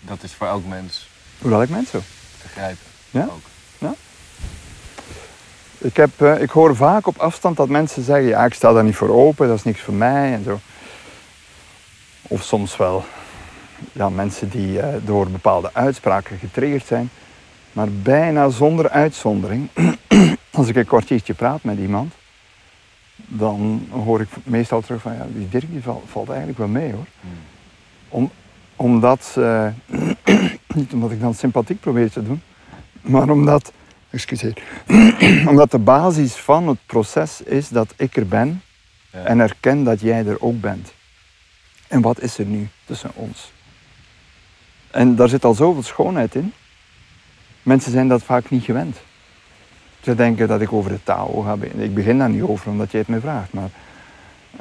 dat 0.00 0.22
is 0.22 0.32
voor 0.32 0.46
elk 0.46 0.66
mens 0.66 1.08
Hoe 1.38 1.52
elk 1.52 1.68
mens 1.68 1.90
zo. 1.90 1.98
te 2.42 2.48
grijpen. 2.48 2.86
Ja? 3.10 3.24
Ook. 3.24 3.42
Ik, 5.80 5.96
heb, 5.96 6.20
eh, 6.20 6.42
ik 6.42 6.50
hoor 6.50 6.76
vaak 6.76 7.06
op 7.06 7.18
afstand 7.18 7.56
dat 7.56 7.68
mensen 7.68 8.02
zeggen, 8.02 8.28
ja, 8.28 8.44
ik 8.44 8.54
sta 8.54 8.72
daar 8.72 8.84
niet 8.84 8.96
voor 8.96 9.08
open, 9.08 9.48
dat 9.48 9.56
is 9.56 9.64
niks 9.64 9.80
voor 9.80 9.94
mij 9.94 10.32
en 10.32 10.44
zo. 10.44 10.60
Of 12.22 12.42
soms 12.42 12.76
wel 12.76 13.04
ja, 13.92 14.08
mensen 14.08 14.48
die 14.48 14.80
eh, 14.80 14.94
door 15.04 15.30
bepaalde 15.30 15.70
uitspraken 15.72 16.38
getriggerd 16.38 16.86
zijn. 16.86 17.10
Maar 17.72 17.88
bijna 17.90 18.48
zonder 18.48 18.88
uitzondering, 18.88 19.68
als 20.50 20.68
ik 20.68 20.76
een 20.76 20.84
kwartiertje 20.86 21.34
praat 21.34 21.62
met 21.62 21.78
iemand, 21.78 22.14
dan 23.16 23.86
hoor 23.90 24.20
ik 24.20 24.28
meestal 24.44 24.80
terug 24.80 25.02
van, 25.02 25.14
ja, 25.14 25.26
die 25.32 25.48
Dirk 25.48 25.70
die 25.70 25.82
valt, 25.82 26.04
valt 26.10 26.28
eigenlijk 26.28 26.58
wel 26.58 26.68
mee 26.68 26.92
hoor. 26.92 27.06
Hmm. 27.20 27.30
Om, 28.08 28.30
omdat, 28.76 29.36
niet 30.74 30.92
omdat 30.92 31.10
ik 31.10 31.20
dan 31.20 31.34
sympathiek 31.34 31.80
probeer 31.80 32.10
te 32.10 32.22
doen, 32.22 32.42
maar 33.00 33.28
omdat, 33.30 33.72
excuseer, 34.10 34.62
omdat 35.50 35.70
de 35.70 35.78
basis 35.78 36.34
van 36.34 36.68
het 36.68 36.78
proces 36.86 37.42
is 37.42 37.68
dat 37.68 37.94
ik 37.96 38.16
er 38.16 38.26
ben 38.26 38.62
Ja. 39.12 39.24
en 39.24 39.40
erken 39.40 39.84
dat 39.84 40.00
jij 40.00 40.26
er 40.26 40.40
ook 40.40 40.60
bent. 40.60 40.92
En 41.88 42.00
wat 42.00 42.20
is 42.20 42.38
er 42.38 42.46
nu 42.46 42.68
tussen 42.84 43.10
ons? 43.14 43.52
En 44.90 45.14
daar 45.16 45.28
zit 45.28 45.44
al 45.44 45.54
zoveel 45.54 45.82
schoonheid 45.82 46.34
in. 46.34 46.52
Mensen 47.62 47.92
zijn 47.92 48.08
dat 48.08 48.22
vaak 48.22 48.50
niet 48.50 48.64
gewend. 48.64 48.96
Ze 50.08 50.14
denken 50.14 50.48
dat 50.48 50.60
ik 50.60 50.72
over 50.72 50.90
de 50.90 51.02
Tao 51.02 51.40
ga 51.40 51.56
beginnen. 51.56 51.84
Ik 51.84 51.94
begin 51.94 52.18
daar 52.18 52.28
niet 52.28 52.42
over 52.42 52.70
omdat 52.70 52.90
jij 52.90 53.00
het 53.00 53.08
me 53.08 53.20
vraagt. 53.20 53.52
Maar, 53.52 53.68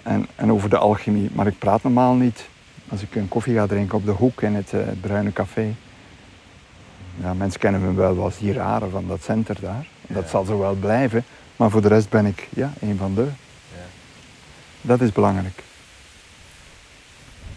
en, 0.03 0.27
en 0.35 0.51
over 0.51 0.69
de 0.69 0.77
alchemie. 0.77 1.29
Maar 1.33 1.47
ik 1.47 1.59
praat 1.59 1.83
normaal 1.83 2.13
niet 2.13 2.47
als 2.89 3.01
ik 3.01 3.15
een 3.15 3.27
koffie 3.27 3.55
ga 3.55 3.65
drinken 3.67 3.97
op 3.97 4.05
de 4.05 4.11
hoek 4.11 4.41
in 4.41 4.55
het 4.55 4.73
eh, 4.73 4.79
Bruine 5.01 5.33
Café. 5.33 5.75
Ja, 7.21 7.33
mensen 7.33 7.59
kennen 7.59 7.81
me 7.81 7.93
wel 7.93 8.23
als 8.23 8.37
die 8.37 8.53
rare 8.53 8.89
van 8.89 9.07
dat 9.07 9.23
center 9.23 9.57
daar. 9.61 9.87
Dat 10.07 10.23
Ja. 10.23 10.29
zal 10.29 10.45
zo 10.45 10.59
wel 10.59 10.73
blijven. 10.73 11.23
Maar 11.55 11.69
voor 11.69 11.81
de 11.81 11.87
rest 11.87 12.09
ben 12.09 12.25
ik 12.25 12.47
ja, 12.49 12.73
een 12.79 12.97
van 12.97 13.13
de. 13.15 13.21
Ja. 13.75 13.85
Dat 14.81 15.01
is 15.01 15.11
belangrijk. 15.11 15.63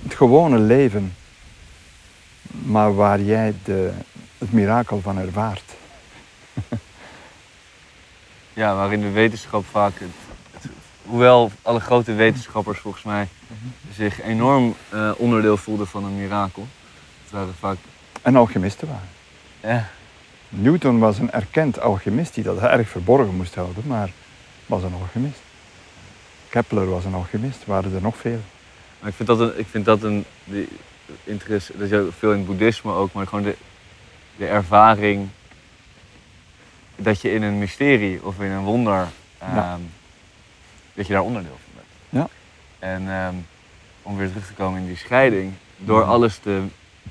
Het 0.03 0.14
gewone 0.14 0.59
leven, 0.59 1.12
maar 2.51 2.95
waar 2.95 3.20
jij 3.20 3.55
de, 3.64 3.91
het 4.38 4.53
mirakel 4.53 5.01
van 5.01 5.18
ervaart. 5.18 5.74
Ja, 8.61 8.74
waarin 8.74 9.00
de 9.00 9.11
wetenschap 9.11 9.64
vaak, 9.70 9.92
het, 9.98 10.11
het- 10.61 10.70
hoewel 11.02 11.50
alle 11.62 11.80
grote 11.80 12.12
wetenschappers 12.12 12.78
volgens 12.78 13.02
mij 13.04 13.28
zich 13.94 14.22
enorm 14.22 14.74
eh, 14.88 15.11
onderdeel 15.16 15.56
voelden 15.56 15.86
van 15.86 16.04
een 16.04 16.16
mirakel. 16.16 16.66
Het 17.22 17.30
waren 17.32 17.54
vaak, 17.58 17.76
En 18.22 18.36
alchemisten 18.36 18.88
waren. 18.88 19.08
ja, 19.61 19.88
Newton 20.48 20.98
was 20.98 21.18
een 21.18 21.30
erkend 21.32 21.80
alchemist 21.80 22.34
die 22.34 22.44
dat 22.44 22.58
erg 22.58 22.88
verborgen 22.88 23.34
moest 23.36 23.54
houden, 23.54 23.82
maar 23.86 24.11
was 24.66 24.82
een 24.82 24.94
alchemist. 25.00 25.40
Kepler 26.48 26.90
was 26.90 27.04
een 27.04 27.14
alchemist, 27.14 27.66
waren 27.66 27.94
er 27.94 28.02
nog 28.02 28.16
veel. 28.16 28.40
maar 29.00 29.08
ik 29.08 29.14
vind 29.14 29.28
dat 29.28 29.40
een, 29.40 29.58
ik 29.58 29.66
vind 29.70 29.84
dat 29.84 30.02
een 30.02 30.24
die, 30.44 30.68
interesse, 31.24 31.72
dat 31.76 31.90
is 31.90 32.14
veel 32.18 32.30
in 32.32 32.38
het 32.38 32.46
boeddhisme 32.46 32.92
ook, 32.92 33.12
maar 33.12 33.26
gewoon 33.26 33.44
de, 33.44 33.56
de 34.36 34.46
ervaring 34.46 35.28
dat 37.03 37.20
je 37.20 37.32
in 37.32 37.42
een 37.42 37.59
mysterie 37.59 38.24
of 38.24 38.40
in 38.40 38.51
een 38.51 38.64
wonder, 38.64 39.07
ehm, 39.38 39.55
Ja. 39.55 39.78
dat 40.94 41.07
je 41.07 41.12
daar 41.12 41.22
onderdeel 41.22 41.59
van 41.64 41.72
bent. 41.74 41.86
Ja. 42.09 42.28
En 42.88 43.09
ehm, 43.11 43.34
om 44.03 44.16
weer 44.16 44.28
terug 44.28 44.46
te 44.46 44.53
komen 44.53 44.80
in 44.80 44.86
die 44.86 44.96
scheiding, 44.96 45.53
door 45.76 46.01
Mhm. 46.01 46.11
alles 46.11 46.38
te 46.38 46.62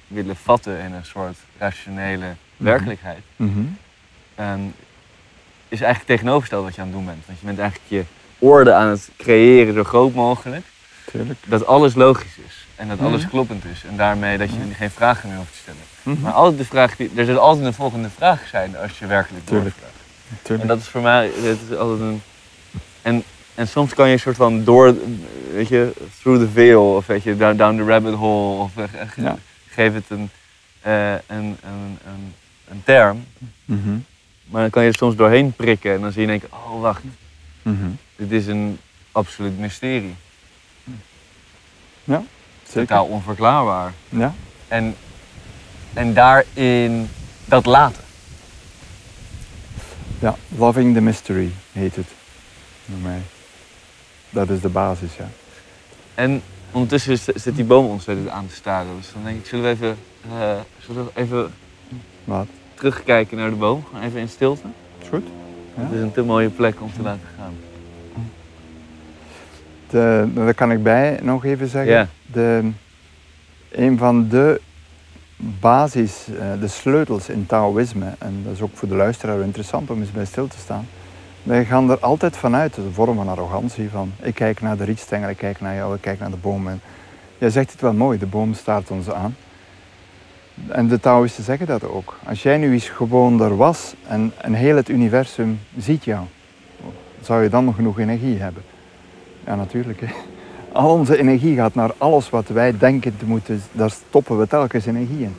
willen 0.08 0.36
vatten 0.36 0.80
in 0.80 0.94
een 0.94 1.06
soort 1.06 1.38
rationele 1.58 2.36
werkelijkheid, 2.58 3.24
ehm, 4.36 4.60
is 5.68 5.82
eigenlijk 5.82 6.06
tegenovergesteld 6.12 6.64
wat 6.66 6.76
je 6.76 6.82
aan 6.82 6.88
het 6.88 6.96
doen 6.96 7.06
bent. 7.06 7.26
Want 7.26 7.40
je 7.40 7.46
bent 7.46 7.60
eigenlijk 7.60 7.90
je 7.90 8.04
orde 8.40 8.74
aan 8.74 8.88
het 8.88 9.10
creëren 9.18 9.74
zo 9.74 9.84
groot 9.84 10.14
mogelijk, 10.14 10.66
Tuurlijk. 11.12 11.40
dat 11.46 11.66
alles 11.66 11.94
logisch 11.96 12.38
is 12.48 12.66
en 12.76 12.88
dat 12.88 13.00
alles 13.00 13.22
Mhm. 13.22 13.30
kloppend 13.30 13.66
is. 13.66 13.84
En 13.84 13.98
daarmee 13.98 14.38
dat 14.38 14.50
je 14.54 14.60
Mhm. 14.60 14.72
geen 14.72 14.90
vragen 14.92 15.30
meer 15.30 15.38
hoeft 15.38 15.52
te 15.54 15.58
stellen. 15.58 15.80
Mhm. 16.12 16.22
Maar 16.22 16.32
altijd 16.34 16.58
de 16.58 16.66
vraag 16.66 16.96
die, 16.96 17.10
er 17.16 17.26
zal 17.26 17.38
altijd 17.38 17.66
een 17.66 17.74
volgende 17.74 18.10
vraag 18.10 18.48
zijn 18.48 18.78
als 18.78 19.00
je 19.00 19.06
werkelijk 19.08 19.46
Tuurlijk. 19.46 19.76
doorvraagt. 19.76 19.98
En 20.30 20.38
Tuurlijk. 20.42 20.68
dat 20.68 20.80
is 20.80 20.88
voor 20.88 21.02
mij, 21.02 21.32
dat 21.44 21.58
is 21.70 21.78
altijd 21.78 22.00
een. 22.00 22.22
En, 23.02 23.24
en 23.56 23.68
soms 23.68 23.94
kan 23.94 24.08
je 24.08 24.14
een 24.14 24.20
soort 24.20 24.36
van 24.36 24.64
door, 24.64 24.96
weet 25.54 25.68
je, 25.68 25.92
through 26.22 26.42
the 26.44 26.50
veil, 26.50 26.96
of 26.96 27.06
weet 27.06 27.24
je, 27.24 27.38
down, 27.38 27.56
down 27.58 27.78
the 27.78 27.84
rabbit 27.84 28.14
hole, 28.14 28.62
of 28.64 28.78
eh, 28.78 28.84
Ja. 29.16 29.38
geef 29.68 29.94
het 29.94 30.06
een, 30.10 30.30
eh, 30.82 31.12
een, 31.12 31.20
een, 31.28 31.58
een, 32.06 32.34
een 32.70 32.82
term. 32.84 33.26
Mhm. 33.66 33.98
Maar 34.46 34.62
dan 34.62 34.70
kan 34.70 34.84
je 34.84 34.90
er 34.90 34.96
soms 34.96 35.16
doorheen 35.16 35.54
prikken 35.54 35.94
en 35.94 36.02
dan 36.02 36.12
zie 36.12 36.28
je 36.28 36.40
keer, 36.40 36.50
oh 36.52 36.82
wacht, 36.82 37.02
Mhm. 37.62 37.88
dit 38.16 38.32
is 38.32 38.48
een 38.48 38.80
absoluut 39.12 39.60
mysterie. 39.60 40.16
Ja, 42.04 42.24
zeker. 42.64 42.80
Totaal 42.88 43.06
onverklaarbaar. 43.06 43.94
Ja. 44.10 44.34
En, 44.68 44.96
en 45.94 46.14
daarin 46.14 47.10
dat 47.46 47.66
laten. 47.66 48.04
ja, 50.20 50.36
Loving 50.58 50.94
the 50.94 51.02
Mystery 51.02 51.52
heet 51.72 51.96
het. 51.96 52.08
Voor 52.86 52.98
mij. 53.02 53.22
Dat 54.30 54.50
is 54.50 54.62
de 54.62 54.70
basis, 54.70 55.16
ja. 55.18 55.28
En 56.16 56.42
ondertussen 56.72 57.18
zit 57.42 57.56
die 57.56 57.66
boom 57.66 57.86
ontzettend 57.86 58.30
aan 58.30 58.48
te 58.48 58.56
staren. 58.56 58.96
Dus 58.98 59.12
dan 59.14 59.24
denk 59.24 59.38
ik, 59.40 59.46
zullen 59.46 59.64
we 59.66 59.70
even, 59.70 59.98
eh, 60.32 60.60
zullen 60.80 61.06
we 61.06 61.12
even 61.14 61.54
Wat? 62.24 62.48
terugkijken 62.74 63.38
naar 63.38 63.50
de 63.50 63.56
boom? 63.56 63.84
Even 64.04 64.20
in 64.20 64.30
stilte. 64.30 64.68
Is 65.02 65.08
goed? 65.08 65.24
Ja. 65.76 65.84
Het 65.84 65.92
is 65.94 66.00
een 66.02 66.12
te 66.12 66.22
mooie 66.24 66.50
plek 66.50 66.82
om 66.82 66.92
te 66.96 67.02
laten 67.02 67.28
gaan. 67.38 67.54
De, 69.90 70.28
daar 70.34 70.54
kan 70.54 70.72
ik 70.72 70.84
bij 70.84 71.20
nog 71.22 71.46
even 71.46 71.68
zeggen. 71.68 71.94
Ja. 71.94 72.08
De, 72.26 72.70
een 73.72 73.98
van 73.98 74.28
de 74.28 74.62
basis, 75.40 76.28
eh, 76.28 76.60
de 76.60 76.68
sleutels 76.68 77.30
in 77.30 77.46
Taoïsme, 77.46 78.14
en 78.18 78.42
dat 78.44 78.54
is 78.54 78.62
ook 78.62 78.70
voor 78.74 78.88
de 78.88 78.96
luisteraar 78.96 79.40
interessant 79.40 79.90
om 79.90 80.00
eens 80.00 80.12
bij 80.12 80.26
stil 80.26 80.48
te 80.48 80.58
staan. 80.58 80.88
Wij 81.44 81.66
gaan 81.66 81.90
er 81.90 82.00
altijd 82.00 82.38
vanuit, 82.38 82.74
de 82.74 82.92
vorm 82.92 83.16
van 83.16 83.30
arrogantie, 83.30 83.90
van 83.90 84.12
ik 84.22 84.34
kijk 84.34 84.62
naar 84.62 84.78
de 84.78 84.84
rietstengel, 84.84 85.30
ik 85.30 85.38
kijk 85.38 85.62
naar 85.62 85.76
jou, 85.76 85.96
ik 85.96 86.02
kijk 86.02 86.20
naar 86.20 86.30
de 86.30 86.38
boom. 86.38 86.68
En 86.68 86.82
jij 87.38 87.50
zegt 87.50 87.72
het 87.72 87.82
wel 87.82 87.94
mooi, 87.94 88.18
de 88.18 88.26
boom 88.26 88.54
staart 88.54 88.92
ons 88.92 89.12
aan. 89.12 89.36
En 90.68 90.88
de 90.88 91.00
Taoïsten 91.00 91.44
zeggen 91.44 91.68
dat 91.68 91.84
ook. 91.84 92.18
Als 92.26 92.44
jij 92.44 92.58
nu 92.58 92.72
eens 92.72 92.90
gewoon 92.90 93.42
er 93.42 93.56
was 93.56 93.94
en, 94.08 94.34
en 94.38 94.54
heel 94.54 94.76
het 94.76 94.90
universum 94.90 95.60
ziet 95.78 96.04
jou, 96.04 96.26
zou 97.22 97.44
je 97.44 97.50
dan 97.50 97.66
nog 97.66 97.76
genoeg 97.76 98.00
energie 98.00 98.40
hebben? 98.40 98.64
Ja, 99.46 99.56
natuurlijk. 99.56 100.02
Hè. 100.02 100.08
Al 100.72 100.94
onze 100.94 101.18
energie 101.18 101.56
gaat 101.56 101.76
naar 101.76 101.92
alles 101.98 102.30
wat 102.30 102.48
wij 102.48 102.78
denken 102.78 103.18
te 103.18 103.26
moeten, 103.26 103.62
daar 103.72 103.90
stoppen 103.90 104.38
we 104.38 104.48
telkens 104.48 104.86
energie 104.86 105.24
in. 105.24 105.36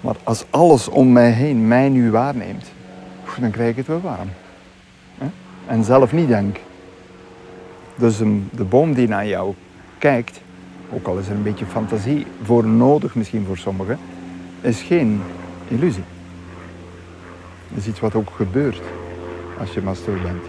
Maar 0.00 0.16
als 0.22 0.44
alles 0.50 0.88
om 0.88 1.12
mij 1.12 1.30
heen 1.30 1.68
mij 1.68 1.88
nu 1.88 2.10
waarneemt, 2.10 2.72
dan 3.40 3.50
krijg 3.50 3.70
ik 3.70 3.76
het 3.76 3.86
wel 3.86 4.00
warm. 4.00 4.28
En 5.66 5.84
zelf 5.84 6.12
niet 6.12 6.28
denk. 6.28 6.56
Dus 7.94 8.18
de 8.50 8.64
boom 8.64 8.94
die 8.94 9.08
naar 9.08 9.26
jou 9.26 9.54
kijkt, 9.98 10.40
ook 10.92 11.06
al 11.06 11.18
is 11.18 11.28
er 11.28 11.34
een 11.34 11.42
beetje 11.42 11.66
fantasie 11.66 12.26
voor 12.42 12.66
nodig 12.66 13.14
misschien 13.14 13.44
voor 13.46 13.58
sommigen, 13.58 13.98
is 14.60 14.82
geen 14.82 15.22
illusie. 15.68 16.04
Het 17.68 17.78
is 17.78 17.86
iets 17.86 18.00
wat 18.00 18.14
ook 18.14 18.30
gebeurt 18.36 18.80
als 19.58 19.72
je 19.72 19.82
maar 19.82 19.96
stil 19.96 20.14
bent. 20.22 20.44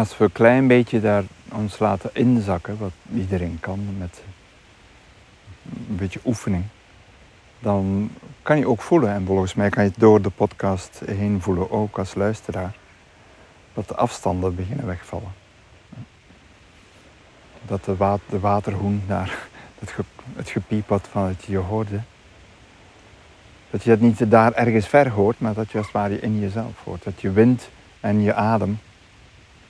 Als 0.00 0.16
we 0.16 0.24
een 0.24 0.32
klein 0.32 0.66
beetje 0.66 1.00
daar 1.00 1.24
ons 1.52 1.78
laten 1.78 2.10
inzakken, 2.12 2.78
wat 2.78 2.92
iedereen 3.14 3.58
kan 3.60 3.98
met 3.98 4.22
een 5.88 5.96
beetje 5.96 6.20
oefening, 6.24 6.64
dan 7.58 8.10
kan 8.42 8.58
je 8.58 8.68
ook 8.68 8.80
voelen, 8.80 9.12
en 9.12 9.26
volgens 9.26 9.54
mij 9.54 9.68
kan 9.68 9.84
je 9.84 9.90
het 9.90 9.98
door 9.98 10.22
de 10.22 10.30
podcast 10.30 11.00
heen 11.06 11.40
voelen, 11.40 11.70
ook 11.70 11.98
als 11.98 12.14
luisteraar, 12.14 12.74
dat 13.74 13.88
de 13.88 13.94
afstanden 13.94 14.54
beginnen 14.54 14.86
wegvallen. 14.86 15.32
Dat 17.66 17.84
de, 17.84 18.18
de 18.28 18.40
waterhoen 18.40 19.02
daar, 19.06 19.38
het, 19.78 19.94
het 20.36 20.48
gepiep 20.48 20.88
wat 20.88 21.08
van 21.10 21.26
het 21.26 21.44
je 21.44 21.56
hoorde, 21.56 22.00
dat 23.70 23.82
je 23.82 23.90
dat 23.90 24.00
niet 24.00 24.30
daar 24.30 24.52
ergens 24.52 24.86
ver 24.86 25.10
hoort, 25.10 25.40
maar 25.40 25.54
dat 25.54 25.70
je 25.70 25.78
het 25.78 25.90
ware 25.90 26.20
in 26.20 26.40
jezelf 26.40 26.84
hoort. 26.84 27.04
Dat 27.04 27.20
je 27.20 27.30
wind 27.30 27.68
en 28.00 28.22
je 28.22 28.34
adem 28.34 28.78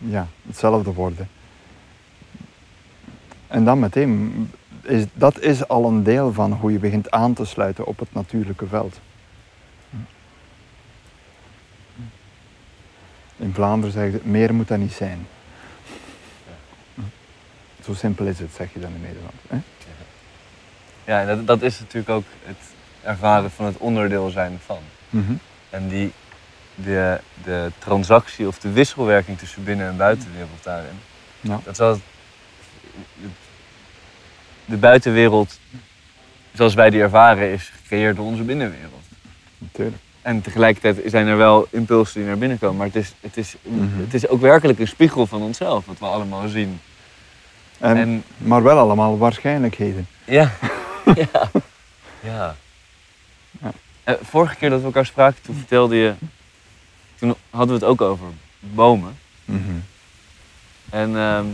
ja, 0.01 0.27
hetzelfde 0.47 0.93
worden. 0.93 1.29
En 3.47 3.65
dan 3.65 3.79
meteen, 3.79 4.51
is, 4.83 5.05
dat 5.13 5.41
is 5.41 5.69
al 5.69 5.85
een 5.85 6.03
deel 6.03 6.33
van 6.33 6.53
hoe 6.53 6.73
je 6.73 6.79
begint 6.79 7.11
aan 7.11 7.35
te 7.35 7.45
sluiten 7.45 7.87
op 7.87 7.99
het 7.99 8.13
natuurlijke 8.13 8.67
veld. 8.67 9.01
In 13.37 13.55
Vlaanderen 13.55 13.93
zeg 13.93 14.13
je, 14.13 14.21
meer 14.23 14.55
moet 14.55 14.69
dat 14.69 14.79
niet 14.79 14.93
zijn. 14.93 15.27
Zo 17.85 17.95
simpel 17.95 18.27
is 18.27 18.39
het, 18.39 18.53
zeg 18.53 18.73
je 18.73 18.81
dan 18.81 18.93
in 18.95 19.01
Nederland. 19.01 19.35
Hè? 19.49 19.59
Ja, 21.05 21.25
dat, 21.25 21.47
dat 21.47 21.63
is 21.63 21.81
natuurlijk 21.81 22.09
ook 22.09 22.25
het 22.45 22.57
ervaren 23.03 23.51
van 23.51 23.65
het 23.65 23.77
onderdeel 23.77 24.31
zijn 24.31 24.59
van. 24.65 24.79
Mhm. 25.11 25.33
En 25.71 25.89
die, 25.89 26.13
de, 26.85 27.21
de 27.45 27.71
transactie 27.79 28.47
of 28.47 28.59
de 28.59 28.71
wisselwerking 28.73 29.39
tussen 29.39 29.65
binnen- 29.65 29.89
en 29.89 29.97
buitenwereld 29.97 30.63
daarin. 30.63 30.99
Ja. 31.41 31.61
Dat 31.65 31.73
is 31.73 31.79
wel 31.79 32.01
de 34.65 34.77
buitenwereld, 34.77 35.59
zoals 36.53 36.75
wij 36.75 36.91
die 36.91 37.01
ervaren, 37.01 37.53
is 37.53 37.73
gecreëerd 37.83 38.17
door 38.17 38.25
onze 38.27 38.43
binnenwereld. 38.43 39.03
Natuurlijk. 39.59 39.97
En 40.23 40.41
tegelijkertijd 40.41 41.11
zijn 41.11 41.27
er 41.27 41.37
wel 41.37 41.67
impulsen 41.71 42.21
die 42.21 42.29
naar 42.29 42.39
binnen 42.39 42.59
komen. 42.59 42.77
Maar 42.77 42.87
het 42.87 42.97
is, 42.97 43.13
het 43.21 43.37
is, 43.37 43.55
Mhm. 43.63 44.01
het 44.01 44.15
is 44.15 44.29
ook 44.29 44.41
werkelijk 44.41 44.79
een 44.79 44.89
spiegel 44.89 45.27
van 45.27 45.43
onszelf, 45.43 45.87
wat 45.87 45.99
we 45.99 46.07
allemaal 46.07 46.49
zien. 46.49 46.81
En, 47.79 47.97
En 47.97 48.25
Maar 48.37 48.63
wel 48.63 48.79
allemaal 48.79 49.19
waarschijnlijkheden. 49.19 50.07
ja, 50.25 50.51
ja, 51.15 51.51
ja. 52.21 52.55
Ja. 53.63 53.73
Eh, 54.05 54.15
vorige 54.23 54.57
keer 54.57 54.71
dat 54.71 54.81
we 54.81 54.87
elkaar 54.87 55.07
spraken, 55.07 55.43
toen 55.43 55.55
vertelde 55.57 55.97
je, 55.97 56.15
toen 57.21 57.35
hadden 57.51 57.79
we 57.79 57.85
het 57.85 57.91
ook 57.91 58.01
over 58.01 58.27
bomen. 58.61 59.19
Mhm. 59.45 59.79
En, 60.91 61.17
ehm, 61.17 61.47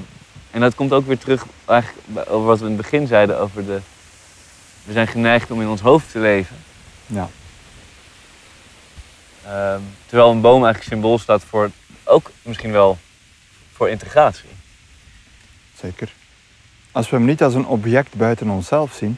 en 0.50 0.60
dat 0.60 0.74
komt 0.74 0.92
ook 0.92 1.06
weer 1.06 1.18
terug 1.18 1.46
eigenlijk 1.64 2.30
over 2.30 2.46
wat 2.46 2.58
we 2.58 2.64
in 2.64 2.72
het 2.72 2.80
begin 2.80 3.06
zeiden 3.06 3.40
over 3.40 3.66
de... 3.66 3.80
We 4.84 4.92
zijn 4.92 5.06
geneigd 5.06 5.50
om 5.50 5.60
in 5.60 5.68
ons 5.68 5.80
hoofd 5.80 6.10
te 6.10 6.18
leven. 6.18 6.56
Ja. 7.06 7.28
Ehm, 9.44 9.80
terwijl 10.06 10.30
een 10.30 10.40
boom 10.40 10.64
eigenlijk 10.64 10.92
symbool 10.92 11.18
staat 11.18 11.44
voor 11.44 11.70
ook 12.04 12.30
misschien 12.42 12.72
wel 12.72 12.98
voor 13.72 13.88
integratie. 13.88 14.48
Zeker. 15.80 16.12
Als 16.92 17.10
we 17.10 17.16
hem 17.16 17.24
niet 17.24 17.42
als 17.42 17.54
een 17.54 17.66
object 17.66 18.14
buiten 18.14 18.48
onszelf 18.48 18.92
zien, 18.92 19.16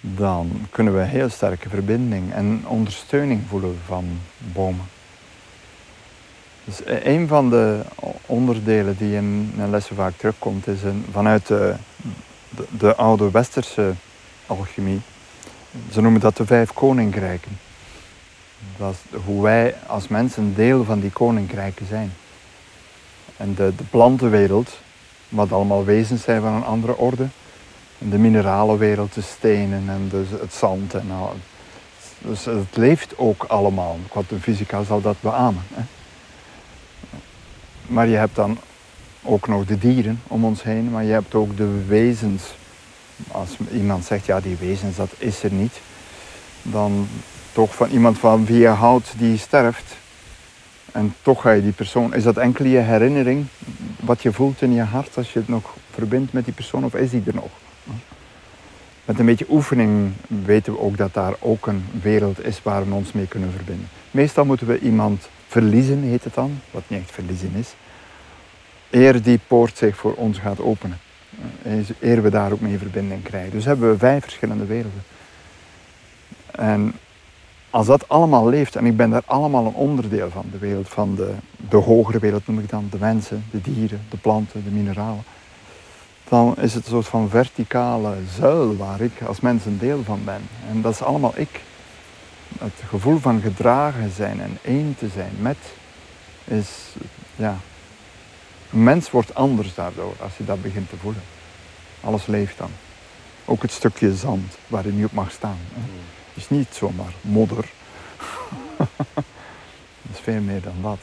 dan 0.00 0.66
kunnen 0.70 0.96
we 0.96 1.02
heel 1.02 1.28
sterke 1.28 1.68
verbinding 1.68 2.32
en 2.32 2.62
ondersteuning 2.66 3.42
voelen 3.48 3.78
van 3.86 4.20
bomen. 4.38 4.86
Dus 6.64 6.80
e- 6.84 7.00
een 7.14 7.28
van 7.28 7.50
de 7.50 7.80
onderdelen 8.26 8.96
die 8.96 9.14
in 9.14 9.52
een 9.58 9.70
lessen 9.70 9.96
vaak 9.96 10.12
terugkomt, 10.16 10.66
is 10.66 10.82
een, 10.82 11.04
vanuit 11.12 11.46
de, 11.46 11.74
de, 12.48 12.64
de 12.78 12.96
oude 12.96 13.30
westerse 13.30 13.92
alchemie. 14.46 15.00
Ze 15.92 16.00
noemen 16.00 16.20
dat 16.20 16.36
de 16.36 16.46
vijf 16.46 16.72
koninkrijken. 16.72 17.58
Dat 18.76 18.94
is 19.10 19.18
hoe 19.24 19.42
wij 19.42 19.74
als 19.86 20.08
mensen 20.08 20.54
deel 20.54 20.84
van 20.84 21.00
die 21.00 21.10
koninkrijken 21.10 21.86
zijn. 21.86 22.12
En 23.36 23.54
de, 23.54 23.72
de 23.76 23.84
plantenwereld, 23.84 24.78
wat 25.28 25.52
allemaal 25.52 25.84
wezens 25.84 26.22
zijn 26.22 26.40
van 26.40 26.52
een 26.52 26.64
andere 26.64 26.96
orde. 26.96 27.26
En 27.98 28.10
de 28.10 28.18
mineralenwereld, 28.18 29.14
de 29.14 29.22
stenen 29.22 29.82
en 29.88 30.08
dus 30.08 30.28
het 30.40 30.54
zand. 30.54 30.94
En 30.94 31.10
al. 31.10 31.34
Dus 32.18 32.44
het 32.44 32.76
leeft 32.76 33.18
ook 33.18 33.44
allemaal. 33.44 33.98
Kwantumfysica 34.08 34.82
zal 34.82 35.00
dat 35.00 35.16
beamen. 35.20 35.62
Hè. 35.74 35.82
Maar 37.92 38.06
je 38.06 38.16
hebt 38.16 38.34
dan 38.34 38.58
ook 39.22 39.48
nog 39.48 39.64
de 39.64 39.78
dieren 39.78 40.20
om 40.26 40.44
ons 40.44 40.62
heen, 40.62 40.90
maar 40.90 41.04
je 41.04 41.12
hebt 41.12 41.34
ook 41.34 41.56
de 41.56 41.84
wezens. 41.86 42.42
Als 43.30 43.50
iemand 43.72 44.04
zegt, 44.04 44.26
ja 44.26 44.40
die 44.40 44.56
wezens, 44.56 44.96
dat 44.96 45.10
is 45.18 45.42
er 45.42 45.52
niet. 45.52 45.80
Dan 46.62 47.08
toch 47.52 47.74
van 47.74 47.90
iemand 47.90 48.18
van 48.18 48.46
wie 48.46 48.58
je 48.58 48.68
houdt 48.68 49.12
die 49.16 49.38
sterft. 49.38 49.96
En 50.92 51.14
toch 51.22 51.40
ga 51.40 51.50
je 51.50 51.62
die 51.62 51.72
persoon, 51.72 52.14
is 52.14 52.22
dat 52.22 52.36
enkel 52.36 52.64
je 52.64 52.78
herinnering, 52.78 53.46
wat 54.00 54.22
je 54.22 54.32
voelt 54.32 54.62
in 54.62 54.72
je 54.72 54.82
hart 54.82 55.16
als 55.16 55.32
je 55.32 55.38
het 55.38 55.48
nog 55.48 55.74
verbindt 55.90 56.32
met 56.32 56.44
die 56.44 56.54
persoon, 56.54 56.84
of 56.84 56.94
is 56.94 57.10
die 57.10 57.22
er 57.26 57.34
nog? 57.34 57.50
Met 59.04 59.18
een 59.18 59.26
beetje 59.26 59.46
oefening 59.50 60.12
weten 60.26 60.72
we 60.72 60.80
ook 60.80 60.96
dat 60.96 61.14
daar 61.14 61.34
ook 61.38 61.66
een 61.66 61.84
wereld 62.02 62.44
is 62.44 62.62
waar 62.62 62.88
we 62.88 62.94
ons 62.94 63.12
mee 63.12 63.26
kunnen 63.26 63.52
verbinden. 63.52 63.88
Meestal 64.10 64.44
moeten 64.44 64.66
we 64.66 64.78
iemand 64.78 65.28
verliezen, 65.48 66.02
heet 66.02 66.24
het 66.24 66.34
dan, 66.34 66.60
wat 66.70 66.82
niet 66.86 67.00
echt 67.00 67.10
verliezen 67.10 67.52
is, 67.54 67.74
eer 68.92 69.22
die 69.22 69.40
poort 69.46 69.76
zich 69.76 69.96
voor 69.96 70.14
ons 70.14 70.38
gaat 70.38 70.60
openen. 70.60 70.98
Eh, 71.62 71.72
Eer 72.00 72.22
we 72.22 72.30
daar 72.30 72.52
ook 72.52 72.60
mee 72.60 72.78
verbinding 72.78 73.22
krijgen. 73.22 73.50
Dus 73.50 73.64
hebben 73.64 73.90
we 73.90 73.98
vijf 73.98 74.22
verschillende 74.22 74.64
werelden. 74.64 75.02
En 76.50 76.92
als 77.70 77.86
dat 77.86 78.08
allemaal 78.08 78.48
leeft, 78.48 78.76
en 78.76 78.86
ik 78.86 78.96
ben 78.96 79.10
daar 79.10 79.22
allemaal 79.26 79.66
een 79.66 79.74
onderdeel 79.74 80.30
van, 80.30 80.44
de 80.52 80.58
wereld 80.58 80.88
van 80.88 81.14
de, 81.14 81.30
de 81.68 81.76
hogere 81.76 82.18
wereld 82.18 82.46
noem 82.46 82.58
ik 82.58 82.68
dan, 82.68 82.88
de 82.90 82.98
mensen, 82.98 83.44
de 83.50 83.60
dieren, 83.60 84.00
de 84.10 84.16
planten, 84.16 84.64
de 84.64 84.70
mineralen, 84.70 85.22
dan 86.28 86.56
is 86.56 86.74
het 86.74 86.84
een 86.84 86.90
soort 86.90 87.06
van 87.06 87.28
verticale 87.28 88.14
zuil 88.36 88.76
waar 88.76 89.00
ik 89.00 89.22
als 89.26 89.40
mens 89.40 89.64
een 89.64 89.78
deel 89.78 90.02
van 90.02 90.20
ben. 90.24 90.42
En 90.70 90.82
dat 90.82 90.92
is 90.92 91.02
allemaal 91.02 91.32
ik. 91.36 91.60
Het 92.58 92.82
gevoel 92.88 93.18
van 93.18 93.40
gedragen 93.40 94.10
zijn 94.10 94.40
en 94.40 94.58
één 94.62 94.94
te 94.98 95.08
zijn 95.14 95.32
met, 95.40 95.58
is, 96.44 96.68
ja, 97.36 97.56
een 98.72 98.82
mens 98.82 99.10
wordt 99.10 99.34
anders 99.34 99.74
daardoor 99.74 100.14
als 100.22 100.36
je 100.36 100.44
dat 100.44 100.62
begint 100.62 100.88
te 100.88 100.96
voelen. 100.96 101.22
Alles 102.00 102.26
leeft 102.26 102.58
dan. 102.58 102.70
Ook 103.44 103.62
het 103.62 103.70
stukje 103.70 104.14
zand 104.14 104.56
waar 104.66 104.86
je 104.86 104.92
nu 104.92 105.04
op 105.04 105.12
mag 105.12 105.30
staan. 105.30 105.58
Hè. 105.72 105.80
Het 106.32 106.42
is 106.42 106.50
niet 106.50 106.68
zomaar 106.70 107.12
modder. 107.20 107.64
Het 110.02 110.20
is 110.20 110.20
veel 110.20 110.40
meer 110.40 110.62
dan 110.62 110.74
dat. 110.82 110.98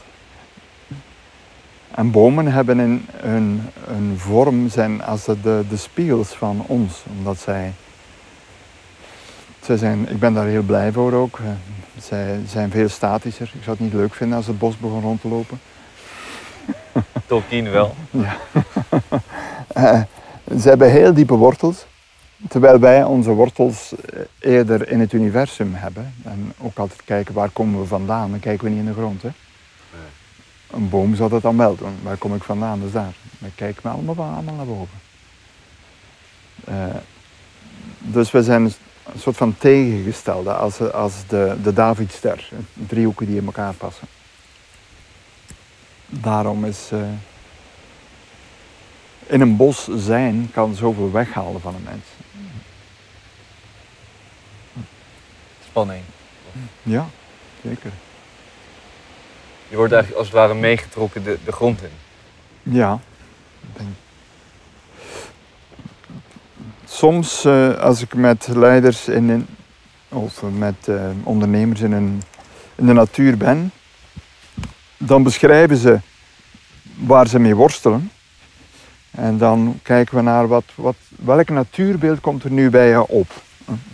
En 1.91 2.11
bomen 2.11 2.51
hebben 2.51 2.77
een, 2.77 3.05
een, 3.21 3.61
een 3.87 4.15
vorm, 4.17 4.69
zijn 4.69 5.03
als 5.03 5.23
de, 5.25 5.41
de, 5.41 5.63
de 5.69 5.77
spiegels 5.77 6.29
van 6.29 6.63
ons. 6.67 7.03
Omdat 7.17 7.39
zij, 7.39 7.73
zij 9.61 9.77
zijn, 9.77 10.09
ik 10.09 10.19
ben 10.19 10.33
daar 10.33 10.45
heel 10.45 10.63
blij 10.63 10.91
voor 10.91 11.13
ook. 11.13 11.39
Eh, 11.39 11.45
Zij 12.01 12.39
zijn 12.47 12.71
veel 12.71 12.89
statischer. 12.89 13.51
Ik 13.53 13.63
zou 13.63 13.75
het 13.75 13.79
niet 13.85 13.93
leuk 13.93 14.13
vinden 14.13 14.37
als 14.37 14.47
het 14.47 14.59
bos 14.59 14.77
begon 14.77 15.01
rond 15.01 15.21
te 15.21 15.27
lopen. 15.27 15.59
Tolkien 17.27 17.71
wel. 17.71 17.95
Ja. 18.09 18.37
Eh, 19.69 20.01
ze 20.59 20.69
hebben 20.69 20.91
heel 20.91 21.13
diepe 21.13 21.35
wortels. 21.35 21.85
Terwijl 22.47 22.79
wij 22.79 23.03
onze 23.03 23.31
wortels 23.31 23.93
eh, 23.95 24.19
eerder 24.39 24.89
in 24.89 24.99
het 24.99 25.13
universum 25.13 25.73
hebben. 25.73 26.13
En 26.23 26.53
ook 26.61 26.77
altijd 26.77 27.03
kijken 27.05 27.33
waar 27.33 27.49
komen 27.49 27.79
we 27.79 27.85
vandaan. 27.85 28.31
Dan 28.31 28.39
kijken 28.39 28.63
we 28.63 28.69
niet 28.69 28.79
in 28.79 28.85
de 28.85 28.93
grond. 28.93 29.21
Hè? 29.21 29.29
Een 30.71 30.89
boom 30.89 31.15
zou 31.15 31.29
dat 31.29 31.41
dan 31.41 31.57
wel 31.57 31.75
doen. 31.75 31.95
Waar 32.03 32.17
kom 32.17 32.35
ik 32.35 32.43
vandaan? 32.43 32.79
Dus 32.79 32.91
daar. 32.91 33.13
Dan 33.39 33.49
kijken 33.55 33.83
we 33.83 33.89
allemaal, 33.89 34.33
allemaal 34.33 34.55
naar 34.55 34.65
boven. 34.65 34.99
Eh, 36.63 36.95
dus 37.97 38.31
we 38.31 38.43
zijn 38.43 38.63
een 38.63 39.19
soort 39.19 39.37
van 39.37 39.55
tegengestelde 39.57 40.53
als, 40.53 40.91
als 40.91 41.13
de, 41.27 41.55
de 41.63 41.73
Davidster. 41.73 42.49
Driehoeken 42.73 43.25
die 43.25 43.37
in 43.37 43.45
elkaar 43.45 43.73
passen. 43.73 44.07
Daarom 46.09 46.65
is... 46.65 46.89
eh, 46.91 46.99
in 49.29 49.41
een 49.41 49.55
bos 49.55 49.87
zijn 49.95 50.49
kan 50.53 50.75
zoveel 50.75 51.11
weghalen 51.11 51.61
van 51.61 51.75
een 51.75 51.83
mens. 51.83 52.05
Spanning. 55.63 56.03
Ja, 56.83 57.07
zeker. 57.63 57.91
Je 59.67 59.75
wordt 59.75 59.93
eigenlijk 59.93 60.21
als 60.21 60.31
het 60.31 60.39
ware 60.39 60.53
meegetrokken 60.53 61.23
de, 61.23 61.37
de 61.45 61.51
grond 61.51 61.81
in. 61.83 61.91
Ja. 62.73 62.99
Soms 66.85 67.45
eh, 67.45 67.79
als 67.79 68.01
ik 68.01 68.13
met 68.13 68.47
leiders 68.47 69.07
in 69.07 69.29
een, 69.29 69.47
of 70.09 70.41
met 70.41 70.87
eh, 70.87 71.09
ondernemers 71.23 71.81
in, 71.81 71.91
een, 71.91 72.21
in 72.75 72.85
de 72.85 72.93
natuur 72.93 73.37
ben, 73.37 73.71
dan 74.99 75.23
beschrijven 75.23 75.77
ze 75.77 75.99
waar 76.97 77.27
ze 77.27 77.39
mee 77.39 77.55
worstelen. 77.55 78.11
En 79.11 79.37
dan 79.37 79.79
kijken 79.83 80.15
we 80.15 80.21
naar 80.21 80.47
wat, 80.47 80.63
wat, 80.75 80.95
welk 81.09 81.49
natuurbeeld 81.49 82.19
komt 82.19 82.43
er 82.43 82.51
nu 82.51 82.69
bij 82.69 82.89
je 82.89 83.07
op. 83.07 83.27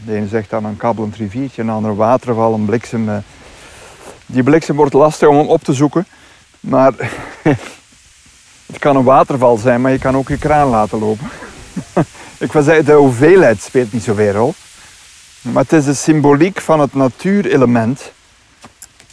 De 0.05 0.15
ene 0.15 0.27
zegt 0.27 0.49
dan 0.49 0.65
een 0.65 0.77
kabbelend 0.77 1.15
riviertje, 1.15 1.61
een 1.61 1.69
ander 1.69 1.95
waterval, 1.95 2.53
een 2.53 2.65
bliksem. 2.65 3.09
eh. 3.09 3.17
Die 4.25 4.43
bliksem 4.43 4.75
wordt 4.75 4.93
lastig 4.93 5.27
om 5.27 5.37
hem 5.37 5.47
op 5.47 5.63
te 5.63 5.73
zoeken. 5.73 6.07
Maar 6.59 6.93
het 8.71 8.79
kan 8.79 8.95
een 8.95 9.03
waterval 9.03 9.57
zijn, 9.57 9.81
maar 9.81 9.91
je 9.91 9.99
kan 9.99 10.15
ook 10.15 10.27
je 10.27 10.37
kraan 10.37 10.67
laten 10.69 10.99
lopen. 10.99 11.29
Ik 12.37 12.51
wil 12.51 12.61
zeggen, 12.63 12.85
de 12.85 12.93
hoeveelheid 12.93 13.61
speelt 13.61 13.93
niet 13.93 14.03
zoveel 14.03 14.31
rol. 14.31 14.53
Maar 15.41 15.63
het 15.63 15.73
is 15.73 15.85
de 15.85 15.93
symboliek 15.93 16.61
van 16.61 16.79
het 16.79 16.93
natuurelement 16.93 18.11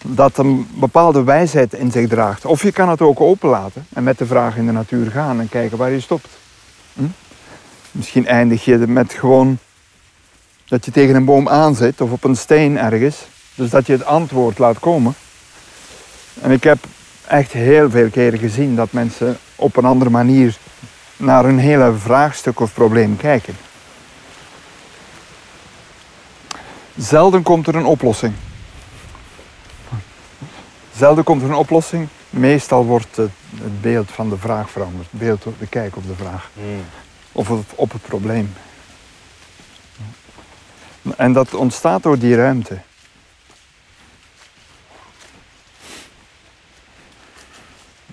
dat 0.03 0.39
een 0.39 0.69
bepaalde 0.75 1.23
wijsheid 1.23 1.75
in 1.75 1.91
zich 1.91 2.09
draagt. 2.09 2.45
Of 2.45 2.63
je 2.63 2.73
kan 2.73 2.89
het 2.89 3.01
ook 3.01 3.21
openlaten 3.21 3.87
en 3.93 4.03
met 4.03 4.19
de 4.19 4.27
vraag 4.27 4.57
in 4.57 4.67
de 4.67 4.73
natuur 4.73 5.11
gaan 5.11 5.41
en 5.41 5.49
kijken 5.49 5.79
waar 5.79 5.91
je 5.91 6.01
stopt. 6.01 6.29
Hm? 6.95 7.05
Misschien 7.91 8.27
eindig 8.27 8.65
je 8.65 8.77
met 8.77 9.13
gewoon 9.13 9.59
dat 10.67 10.85
je 10.85 10.91
tegen 10.91 11.15
een 11.15 11.25
boom 11.25 11.49
aanzit 11.49 12.01
of 12.01 12.11
op 12.11 12.25
een 12.25 12.37
steen 12.37 12.79
ergens. 12.79 13.17
Dus 13.55 13.71
dat 13.71 13.87
je 13.87 13.93
het 13.93 14.05
antwoord 14.05 14.59
laat 14.59 14.79
komen. 14.79 15.15
En 16.41 16.51
ik 16.51 16.65
heb 16.65 16.79
echt 17.27 17.53
heel 17.53 17.91
veel 17.91 18.11
keren 18.11 18.39
gezien 18.39 18.77
dat 18.77 18.93
mensen 18.93 19.39
op 19.57 19.77
een 19.77 19.85
andere 19.85 20.11
manier 20.11 20.57
naar 21.17 21.45
een 21.45 21.59
hele 21.59 21.93
vraagstuk 21.99 22.61
of 22.61 22.75
probleem 22.75 23.17
kijken. 23.17 23.57
Zelden 26.97 27.43
komt 27.43 27.67
er 27.67 27.75
een 27.75 27.85
oplossing. 27.85 28.35
Zelden 31.03 31.25
komt 31.25 31.43
er 31.43 31.49
een 31.49 31.55
oplossing. 31.55 32.09
Meestal 32.31 32.85
wordt 32.85 33.17
het, 33.17 33.31
het 33.55 33.81
beeld 33.81 34.11
van 34.11 34.29
de 34.29 34.37
vraag 34.37 34.71
veranderd. 34.71 35.11
Het 35.11 35.21
beeld, 35.21 35.43
de 35.59 35.67
kijk 35.67 35.97
op 35.97 36.07
de 36.07 36.15
vraag. 36.15 36.51
Of 37.33 37.51
op, 37.51 37.65
op 37.75 37.93
het 37.93 38.03
probleem. 38.03 38.55
En 41.17 41.33
dat 41.33 41.55
ontstaat 41.55 42.03
door 42.03 42.19
die 42.19 42.35
ruimte. 42.35 42.81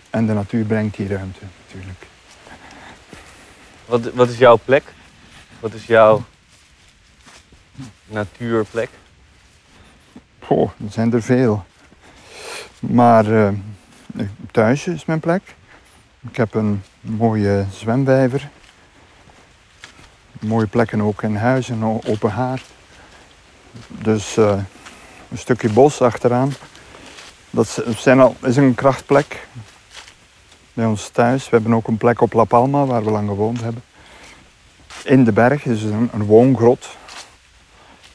En 0.10 0.26
de 0.26 0.34
natuur 0.34 0.66
brengt 0.66 0.98
die 0.98 1.08
ruimte 1.08 1.40
natuurlijk. 1.66 2.06
Wat, 3.86 4.14
wat 4.14 4.30
is 4.30 4.38
jouw 4.38 4.60
plek? 4.66 4.84
Wat 5.60 5.74
is 5.74 5.86
jouw 5.86 6.24
natuurplek? 8.06 8.90
Goh, 10.40 10.70
er 10.86 10.92
zijn 10.92 11.14
er 11.14 11.22
veel. 11.22 11.66
Maar 12.80 13.46
eh, 13.48 13.54
thuis 14.52 14.88
is 14.88 15.06
mijn 15.06 15.20
plek. 15.20 15.56
Ik 16.30 16.36
heb 16.36 16.54
een 16.54 16.84
mooie 17.02 17.66
zwemwijver. 17.72 18.50
Mooie 20.40 20.68
plekken 20.68 21.02
ook 21.02 21.24
in 21.24 21.36
huis, 21.36 21.70
een 21.70 21.86
o- 21.86 22.02
open 22.08 22.32
haard. 22.32 22.66
Dus 23.88 24.38
eh, 24.38 24.58
een 25.32 25.38
stukje 25.38 25.70
bos 25.70 26.02
achteraan. 26.02 26.54
Dat 27.50 27.84
zijn 27.98 28.20
al, 28.20 28.36
is 28.44 28.56
een 28.56 28.76
krachtplek 28.76 29.48
bij 30.74 30.86
ons 30.86 31.10
thuis. 31.10 31.44
We 31.44 31.56
hebben 31.56 31.74
ook 31.74 31.88
een 31.88 31.98
plek 31.98 32.22
op 32.22 32.34
La 32.34 32.44
Palma 32.44 32.86
waar 32.86 33.04
we 33.04 33.12
lang 33.12 33.28
gewoond 33.30 33.62
hebben. 33.62 33.84
In 35.04 35.24
de 35.24 35.32
berg 35.32 35.66
is 35.66 35.84
een, 35.84 36.10
een 36.14 36.24
woongrot. 36.26 36.88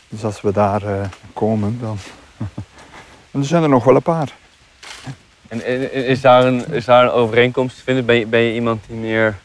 Dus 0.08 0.24
als 0.24 0.40
we 0.40 0.52
daar 0.52 0.82
eh, 0.82 1.08
komen, 1.32 1.78
dan. 1.80 1.98
en 3.34 3.40
er 3.40 3.46
zijn 3.46 3.62
er 3.62 3.68
nog 3.68 3.84
wel 3.84 3.94
een 3.96 4.02
paar. 4.02 4.32
En, 5.48 5.64
en- 5.64 5.92
is, 5.92 6.20
daar 6.20 6.44
een, 6.44 6.66
is 6.72 6.84
daar 6.84 7.04
een 7.04 7.10
overeenkomst 7.10 7.76
te 7.76 7.82
vinden? 7.82 8.06
Ben 8.06 8.16
je, 8.16 8.26
ben 8.26 8.40
je 8.40 8.54
iemand 8.54 8.84
die 8.86 8.96
meer 8.96 9.38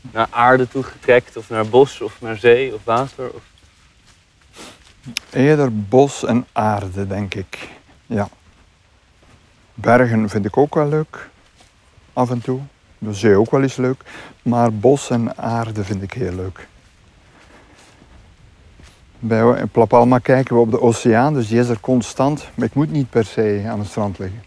naar 0.00 0.26
aarde 0.30 0.68
toe 0.68 0.82
getrekt? 0.82 1.36
Of 1.36 1.48
naar 1.50 1.66
bos? 1.66 2.00
Of 2.00 2.20
naar 2.20 2.36
zee? 2.36 2.74
Of 2.74 2.80
water? 2.84 3.30
Of... 3.34 3.42
Eerder 5.30 5.82
bos 5.82 6.24
en 6.24 6.46
aarde, 6.52 7.06
denk 7.06 7.34
ik. 7.34 7.68
Ja. 8.06 8.28
Bergen 9.74 10.28
vind 10.28 10.44
ik 10.44 10.56
ook 10.56 10.74
wel 10.74 10.88
leuk. 10.88 11.28
Af 12.12 12.30
en 12.30 12.40
toe. 12.40 12.60
De 12.98 13.14
zee 13.14 13.36
ook 13.36 13.50
wel 13.50 13.62
eens 13.62 13.76
leuk. 13.76 14.02
Maar 14.42 14.72
bos 14.72 15.10
en 15.10 15.38
aarde 15.38 15.84
vind 15.84 16.02
ik 16.02 16.12
heel 16.12 16.32
leuk. 16.32 16.68
Bij 19.22 19.58
in 19.58 19.70
La 19.72 19.84
Palma 19.84 20.18
kijken 20.18 20.54
we 20.54 20.60
op 20.60 20.70
de 20.70 20.80
oceaan, 20.80 21.34
dus 21.34 21.48
die 21.48 21.58
is 21.58 21.68
er 21.68 21.80
constant. 21.80 22.48
Maar 22.54 22.66
ik 22.66 22.74
moet 22.74 22.90
niet 22.92 23.10
per 23.10 23.24
se 23.24 23.64
aan 23.68 23.78
het 23.78 23.88
strand 23.88 24.18
liggen. 24.18 24.42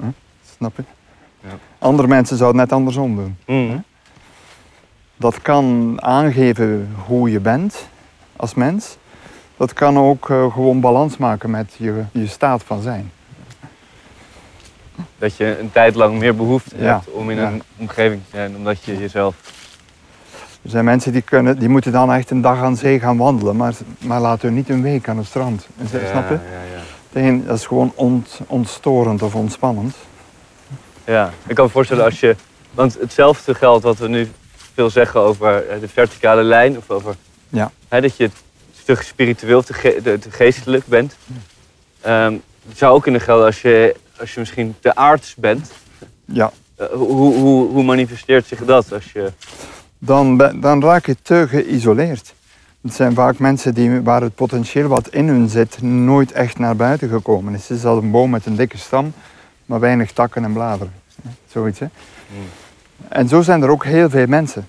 Huh? 0.00 0.08
Snap 0.56 0.76
je? 0.76 0.82
Ja. 1.40 1.48
Andere 1.78 2.08
mensen 2.08 2.36
zouden 2.36 2.60
het 2.60 2.70
net 2.70 2.78
andersom 2.78 3.16
doen. 3.16 3.36
Mhm. 3.46 3.78
Dat 5.16 5.42
kan 5.42 5.96
aangeven 6.02 6.96
hoe 7.06 7.30
je 7.30 7.40
bent 7.40 7.88
als 8.36 8.54
mens. 8.54 8.96
Dat 9.56 9.72
kan 9.72 9.98
ook 9.98 10.30
eh, 10.30 10.52
gewoon 10.52 10.80
balans 10.80 11.16
maken 11.16 11.50
met 11.50 11.74
je, 11.78 12.02
je 12.12 12.26
staat 12.26 12.62
van 12.62 12.82
zijn. 12.82 13.10
Dat 15.18 15.36
je 15.36 15.58
een 15.58 15.72
tijd 15.72 15.94
lang 15.94 16.18
meer 16.18 16.36
behoefte 16.36 16.76
Ja, 16.78 16.84
hebt 16.84 17.10
om 17.10 17.30
in 17.30 17.36
ja. 17.36 17.46
een 17.46 17.62
omgeving 17.76 18.20
te 18.24 18.30
zijn, 18.36 18.56
omdat 18.56 18.84
je 18.84 18.98
jezelf. 18.98 19.34
Er 20.62 20.70
zijn 20.70 20.84
mensen 20.84 21.12
die, 21.12 21.22
kunnen, 21.22 21.58
die 21.58 21.68
moeten 21.68 21.92
dan 21.92 22.12
echt 22.12 22.30
een 22.30 22.40
dag 22.40 22.58
aan 22.62 22.76
zee 22.76 23.00
gaan 23.00 23.16
wandelen, 23.16 23.56
maar, 23.56 23.74
maar 23.98 24.20
laten 24.20 24.46
hun 24.46 24.56
niet 24.56 24.68
een 24.68 24.82
week 24.82 25.08
aan 25.08 25.16
het 25.16 25.26
strand. 25.26 25.66
Snap 25.88 26.28
je? 26.28 26.34
Ja, 26.34 26.40
ja. 26.74 27.20
Een- 27.20 27.44
Dat 27.46 27.58
is 27.58 27.66
gewoon 27.66 27.92
ont, 27.94 28.40
ontstorend 28.46 29.22
of 29.22 29.34
ontspannend. 29.34 29.94
Ja, 31.04 31.32
ik 31.46 31.54
kan 31.54 31.64
me 31.64 31.70
voorstellen 31.70 32.04
als 32.04 32.20
je. 32.20 32.36
Want 32.70 32.96
hetzelfde 33.00 33.54
geldt 33.54 33.84
wat 33.84 33.98
we 33.98 34.08
nu 34.08 34.28
veel 34.74 34.90
zeggen 34.90 35.20
over 35.20 35.68
eh, 35.68 35.80
de 35.80 35.88
verticale 35.88 36.42
lijn. 36.42 36.76
Of 36.76 36.90
over 36.90 37.14
Ja. 37.48 37.70
hè, 37.88 38.00
dat 38.00 38.16
je 38.16 38.30
te 38.84 38.94
spiritueel 39.00 39.62
te, 39.62 39.72
ge- 39.72 40.00
te- 40.02 40.18
te 40.18 40.30
geestelijk 40.30 40.86
bent. 40.86 41.16
Ehm, 42.00 42.32
het 42.68 42.78
zou 42.78 42.94
ook 42.94 43.02
kunnen 43.02 43.20
gelden 43.20 43.46
als 43.46 43.62
je, 43.62 43.96
als 44.20 44.34
je 44.34 44.40
misschien 44.40 44.74
te 44.80 44.94
aards 44.94 45.34
bent. 45.34 45.70
Ja, 46.24 46.50
Eh, 46.76 46.86
hoe, 46.92 47.34
hoe, 47.34 47.68
hoe 47.70 47.82
manifesteert 47.84 48.46
zich 48.46 48.64
dat? 48.64 48.92
Als 48.92 49.12
je, 49.12 49.32
dan, 50.02 50.36
dan 50.60 50.82
raak 50.82 51.06
je 51.06 51.16
te 51.22 51.46
geïsoleerd. 51.48 52.34
Het 52.82 52.94
zijn 52.94 53.14
vaak 53.14 53.38
mensen 53.38 53.74
die, 53.74 54.00
waar 54.00 54.22
het 54.22 54.34
potentieel 54.34 54.88
wat 54.88 55.08
in 55.08 55.28
hun 55.28 55.48
zit 55.48 55.82
nooit 55.82 56.32
echt 56.32 56.58
naar 56.58 56.76
buiten 56.76 57.08
gekomen 57.08 57.54
is. 57.54 57.68
Het 57.68 57.78
is 57.78 57.84
als 57.84 58.02
een 58.02 58.10
boom 58.10 58.30
met 58.30 58.46
een 58.46 58.56
dikke 58.56 58.78
stam, 58.78 59.12
maar 59.66 59.80
weinig 59.80 60.12
takken 60.12 60.44
en 60.44 60.52
bladeren. 60.52 60.92
Zoiets, 61.46 61.78
hè? 61.78 61.86
En 63.08 63.28
zo 63.28 63.42
zijn 63.42 63.62
er 63.62 63.70
ook 63.70 63.84
heel 63.84 64.10
veel 64.10 64.26
mensen. 64.26 64.68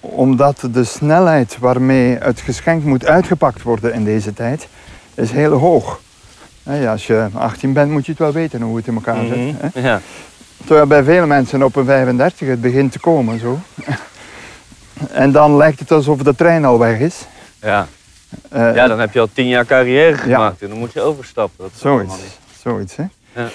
Omdat 0.00 0.68
de 0.72 0.84
snelheid 0.84 1.58
waarmee 1.58 2.16
het 2.16 2.40
geschenk 2.40 2.84
moet 2.84 3.06
uitgepakt 3.06 3.62
worden 3.62 3.94
in 3.94 4.04
deze 4.04 4.32
tijd, 4.32 4.68
is 5.14 5.30
heel 5.30 5.52
hoog. 5.52 6.00
Ja, 6.62 6.90
als 6.90 7.06
je 7.06 7.28
18 7.32 7.72
bent, 7.72 7.90
moet 7.90 8.04
je 8.04 8.10
het 8.10 8.20
wel 8.20 8.32
weten 8.32 8.60
hoe 8.60 8.76
het 8.76 8.86
in 8.86 8.94
elkaar 8.94 9.26
zit. 9.26 9.36
Mhm. 9.36 9.54
Hè? 9.58 9.80
ja. 9.80 10.00
Terwijl 10.64 10.86
bij 10.86 11.02
vele 11.02 11.26
mensen 11.26 11.62
op 11.62 11.76
een 11.76 11.84
35 11.84 12.48
het 12.48 12.60
begint 12.60 12.92
te 12.92 12.98
komen. 12.98 13.38
Zo. 13.38 13.58
En 15.10 15.32
dan 15.32 15.56
lijkt 15.56 15.78
het 15.80 15.90
alsof 15.92 16.22
de 16.22 16.34
trein 16.34 16.64
al 16.64 16.78
weg 16.78 16.98
is. 16.98 17.26
Ja. 17.60 17.86
Eh, 18.48 18.74
ja, 18.74 18.86
dan 18.86 18.98
heb 19.00 19.12
je 19.12 19.20
al 19.20 19.28
tien 19.32 19.48
jaar 19.48 19.64
carrière 19.66 20.16
gemaakt 20.16 20.62
en 20.62 20.68
dan 20.68 20.78
moet 20.78 20.92
je 20.92 21.00
overstappen. 21.00 21.64
Dat 21.64 21.70
is 21.74 21.80
Zoiets, 21.80 22.14
zoiets 22.62 22.96
hè. 22.96 23.04
Ja. 23.34 23.48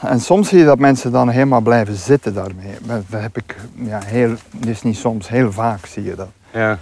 En 0.00 0.20
soms 0.20 0.48
zie 0.48 0.58
je 0.58 0.64
dat 0.64 0.78
mensen 0.78 1.12
dan 1.12 1.28
helemaal 1.28 1.60
blijven 1.60 1.94
zitten 1.96 2.34
daarmee. 2.34 2.74
Dat 2.82 3.02
dat 3.08 3.20
heb 3.20 3.36
ik, 3.36 3.56
ja, 3.74 4.00
heel, 4.04 4.34
dus 4.56 4.82
niet 4.82 4.96
soms, 4.96 5.28
heel 5.28 5.52
vaak 5.52 5.86
zie 5.86 6.04
je 6.04 6.14
dat. 6.14 6.28
Ja. 6.50 6.78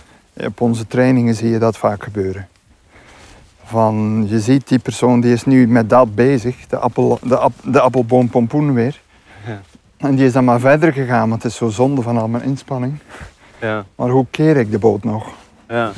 Op 0.46 0.60
onze 0.60 0.86
trainingen 0.86 1.34
zie 1.34 1.50
je 1.50 1.58
dat 1.58 1.76
vaak 1.76 2.02
gebeuren. 2.02 2.48
Van, 3.64 4.26
je 4.28 4.40
ziet 4.40 4.68
die 4.68 4.78
persoon 4.78 5.20
die 5.20 5.32
is 5.32 5.44
nu 5.44 5.68
met 5.68 5.90
dat 5.90 6.14
bezig, 6.14 6.56
de, 6.68 6.76
appel, 6.76 7.18
de, 7.22 7.36
ap- 7.38 7.62
de 7.64 7.80
appelboom 7.80 8.28
pompoen 8.28 8.74
weer. 8.74 9.00
Ja. 9.46 9.60
En 9.96 10.14
die 10.14 10.26
is 10.26 10.32
dan 10.32 10.44
maar 10.44 10.60
verder 10.60 10.92
gegaan, 10.92 11.28
want 11.28 11.42
het 11.42 11.52
is 11.52 11.58
zo 11.58 11.68
zonde 11.68 12.02
van 12.02 12.18
al 12.18 12.28
mijn 12.28 12.42
inspanning. 12.44 12.98
Ja. 13.60 13.84
Maar 13.96 14.08
hoe 14.08 14.26
keer 14.30 14.56
ik 14.56 14.70
de 14.70 14.78
boot 14.78 15.04
nog? 15.04 15.32
Ja. 15.68 15.92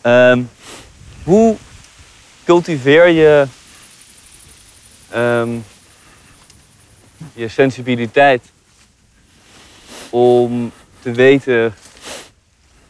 Ehm, 0.00 0.42
hoe 1.24 1.56
cultiveer 2.44 3.08
je 3.08 3.46
ehm, 5.10 5.50
je 7.34 7.48
sensibiliteit 7.48 8.42
om 10.10 10.72
te 11.00 11.12
weten 11.12 11.74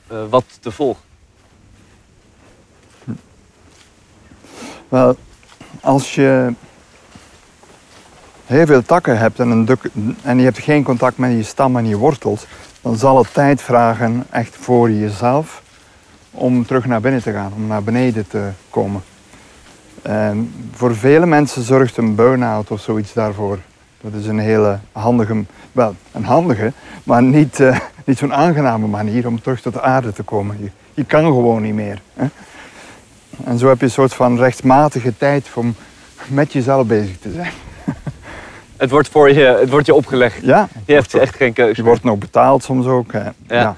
eh, 0.07 0.25
wat 0.29 0.45
te 0.61 0.71
volgen? 0.71 1.03
Wel, 4.89 5.17
als 5.81 6.15
je 6.15 6.55
heel 8.47 8.67
veel 8.67 8.83
takken 8.83 9.19
hebt 9.19 9.39
en, 9.39 9.51
een 9.51 9.65
duk- 9.65 9.91
en 10.23 10.39
je 10.39 10.45
hebt 10.45 10.59
geen 10.59 10.83
contact 10.83 11.19
met 11.19 11.31
je 11.33 11.43
stam 11.43 11.77
en 11.77 11.87
je 11.87 11.97
wortels, 11.97 12.45
dan 12.83 12.97
zal 12.97 13.19
het 13.19 13.35
tijd 13.35 13.63
vragen, 13.63 14.25
echt 14.31 14.57
voor 14.57 14.91
jezelf, 14.91 15.63
om 16.31 16.67
terug 16.67 16.87
naar 16.87 17.01
binnen 17.01 17.23
te 17.23 17.33
gaan, 17.33 17.53
om 17.57 17.67
naar 17.67 17.83
beneden 17.83 18.29
te 18.29 18.49
komen. 18.71 19.03
En 20.03 20.53
voor 20.73 20.97
vele 20.97 21.27
mensen 21.27 21.63
zorgt 21.63 21.97
een 21.97 22.15
burn-out 22.15 22.71
of 22.71 22.81
zoiets 22.81 23.13
daarvoor. 23.13 23.59
Dat 24.01 24.13
is 24.13 24.27
een 24.27 24.39
hele 24.39 24.79
handige, 24.93 25.45
wel 25.73 25.95
een 26.13 26.25
handige, 26.25 26.73
maar 27.05 27.23
niet, 27.23 27.61
eh, 27.61 27.79
niet 28.05 28.19
zo'n 28.19 28.35
aangename 28.35 28.87
manier 28.87 29.27
om 29.27 29.41
terug 29.41 29.61
tot 29.61 29.73
de 29.73 29.83
aarde 29.83 30.13
te 30.13 30.23
komen. 30.23 30.57
Je, 30.61 30.71
je 30.95 31.05
kan 31.05 31.25
gewoon 31.25 31.63
niet 31.63 31.75
meer. 31.75 32.03
Hè? 32.15 32.27
En 33.45 33.59
zo 33.59 33.69
heb 33.69 33.79
je 33.79 33.85
een 33.85 33.91
soort 33.91 34.15
van 34.15 34.39
rechtmatige 34.39 35.17
tijd 35.17 35.51
om 35.55 35.75
met 36.29 36.53
jezelf 36.53 36.87
bezig 36.87 37.19
te 37.19 37.33
zijn. 37.33 37.53
Het 38.83 38.91
wordt, 38.91 39.09
voor 39.09 39.33
je, 39.33 39.45
het 39.61 39.71
wordt 39.71 39.87
je 39.87 39.95
opgelegd. 39.95 40.43
Ja, 40.45 40.69
Je 40.87 40.95
hebt 40.95 41.15
echt 41.15 41.37
geen 41.37 41.53
keuze. 41.53 41.77
je 41.77 41.83
wordt 41.83 42.03
nog 42.05 42.19
betaald 42.19 42.63
soms 42.65 42.87
ook. 42.87 43.13
Hè. 43.13 43.29
Ja. 43.47 43.77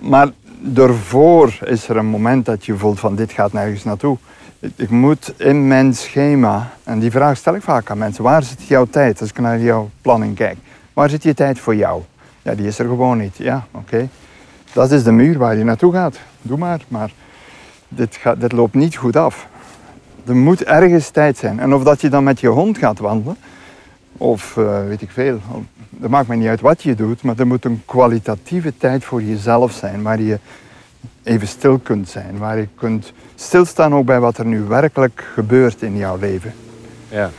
Maar 0.00 0.28
daarvoor 0.60 1.58
is 1.64 1.88
er 1.88 1.96
een 1.96 2.06
moment 2.06 2.44
dat 2.46 2.64
je 2.66 2.76
voelt 2.76 3.00
van 3.00 3.14
dit 3.16 3.32
gaat 3.32 3.52
nergens 3.52 3.84
naartoe. 3.84 4.16
Ik- 4.58 4.72
Ik 4.76 4.90
moet 4.90 5.32
in 5.36 5.68
mijn 5.68 5.94
schema, 5.94 6.70
en 6.84 6.98
die 6.98 7.10
vraag 7.10 7.36
stel 7.36 7.54
ik 7.54 7.62
vaak 7.62 7.90
aan 7.90 7.98
mensen, 7.98 8.22
waar 8.24 8.42
zit 8.42 8.66
jouw 8.66 8.86
tijd 8.90 9.20
als 9.20 9.30
ik 9.30 9.38
naar 9.38 9.60
jouw 9.60 9.90
planning 10.02 10.34
kijk? 10.36 10.56
Waar 10.92 11.10
zit 11.10 11.22
je 11.22 11.34
tijd 11.34 11.58
voor 11.58 11.74
jou? 11.74 12.02
Ja, 12.42 12.54
die 12.54 12.66
is 12.66 12.78
er 12.78 12.86
gewoon 12.86 13.18
niet. 13.18 13.36
Ja, 13.36 13.66
oké. 13.70 14.08
Dat 14.72 14.90
is 14.90 15.02
de 15.04 15.12
muur 15.12 15.38
waar 15.38 15.56
je 15.56 15.64
naartoe 15.64 15.92
gaat. 15.92 16.18
Doe 16.42 16.58
maar, 16.58 16.80
maar 16.88 17.10
dit, 17.88 18.16
gaat, 18.16 18.40
dit 18.40 18.52
loopt 18.52 18.74
niet 18.74 18.96
goed 18.96 19.16
af. 19.16 19.46
Er 20.26 20.36
moet 20.36 20.64
ergens 20.64 21.08
tijd 21.10 21.36
zijn. 21.36 21.60
En 21.60 21.74
of 21.74 21.82
dat 21.82 22.00
je 22.00 22.08
dan 22.08 22.24
met 22.24 22.40
je 22.40 22.48
hond 22.48 22.78
gaat 22.78 22.98
wandelen, 22.98 23.36
of 24.18 24.56
eh, 24.56 24.86
weet 24.86 25.02
ik 25.02 25.10
veel. 25.10 25.40
Dat 25.90 26.10
maakt 26.10 26.28
me 26.28 26.36
niet 26.36 26.48
uit 26.48 26.60
wat 26.60 26.82
je 26.82 26.94
doet, 26.94 27.22
maar 27.22 27.38
er 27.38 27.46
moet 27.46 27.64
een 27.64 27.82
kwalitatieve 27.84 28.72
tijd 28.76 29.04
voor 29.04 29.22
jezelf 29.22 29.72
zijn. 29.72 30.02
Waar 30.02 30.20
je 30.20 30.38
even 31.22 31.48
stil 31.48 31.78
kunt 31.78 32.08
zijn. 32.08 32.38
Waar 32.38 32.58
je 32.58 32.68
kunt 32.74 33.12
stilstaan 33.34 33.94
ook 33.94 34.06
bij 34.06 34.20
wat 34.20 34.38
er 34.38 34.46
nu 34.46 34.60
werkelijk 34.60 35.28
gebeurt 35.34 35.82
in 35.82 35.96
jouw 35.96 36.18
leven. 36.18 36.52
Ja. 37.08 37.30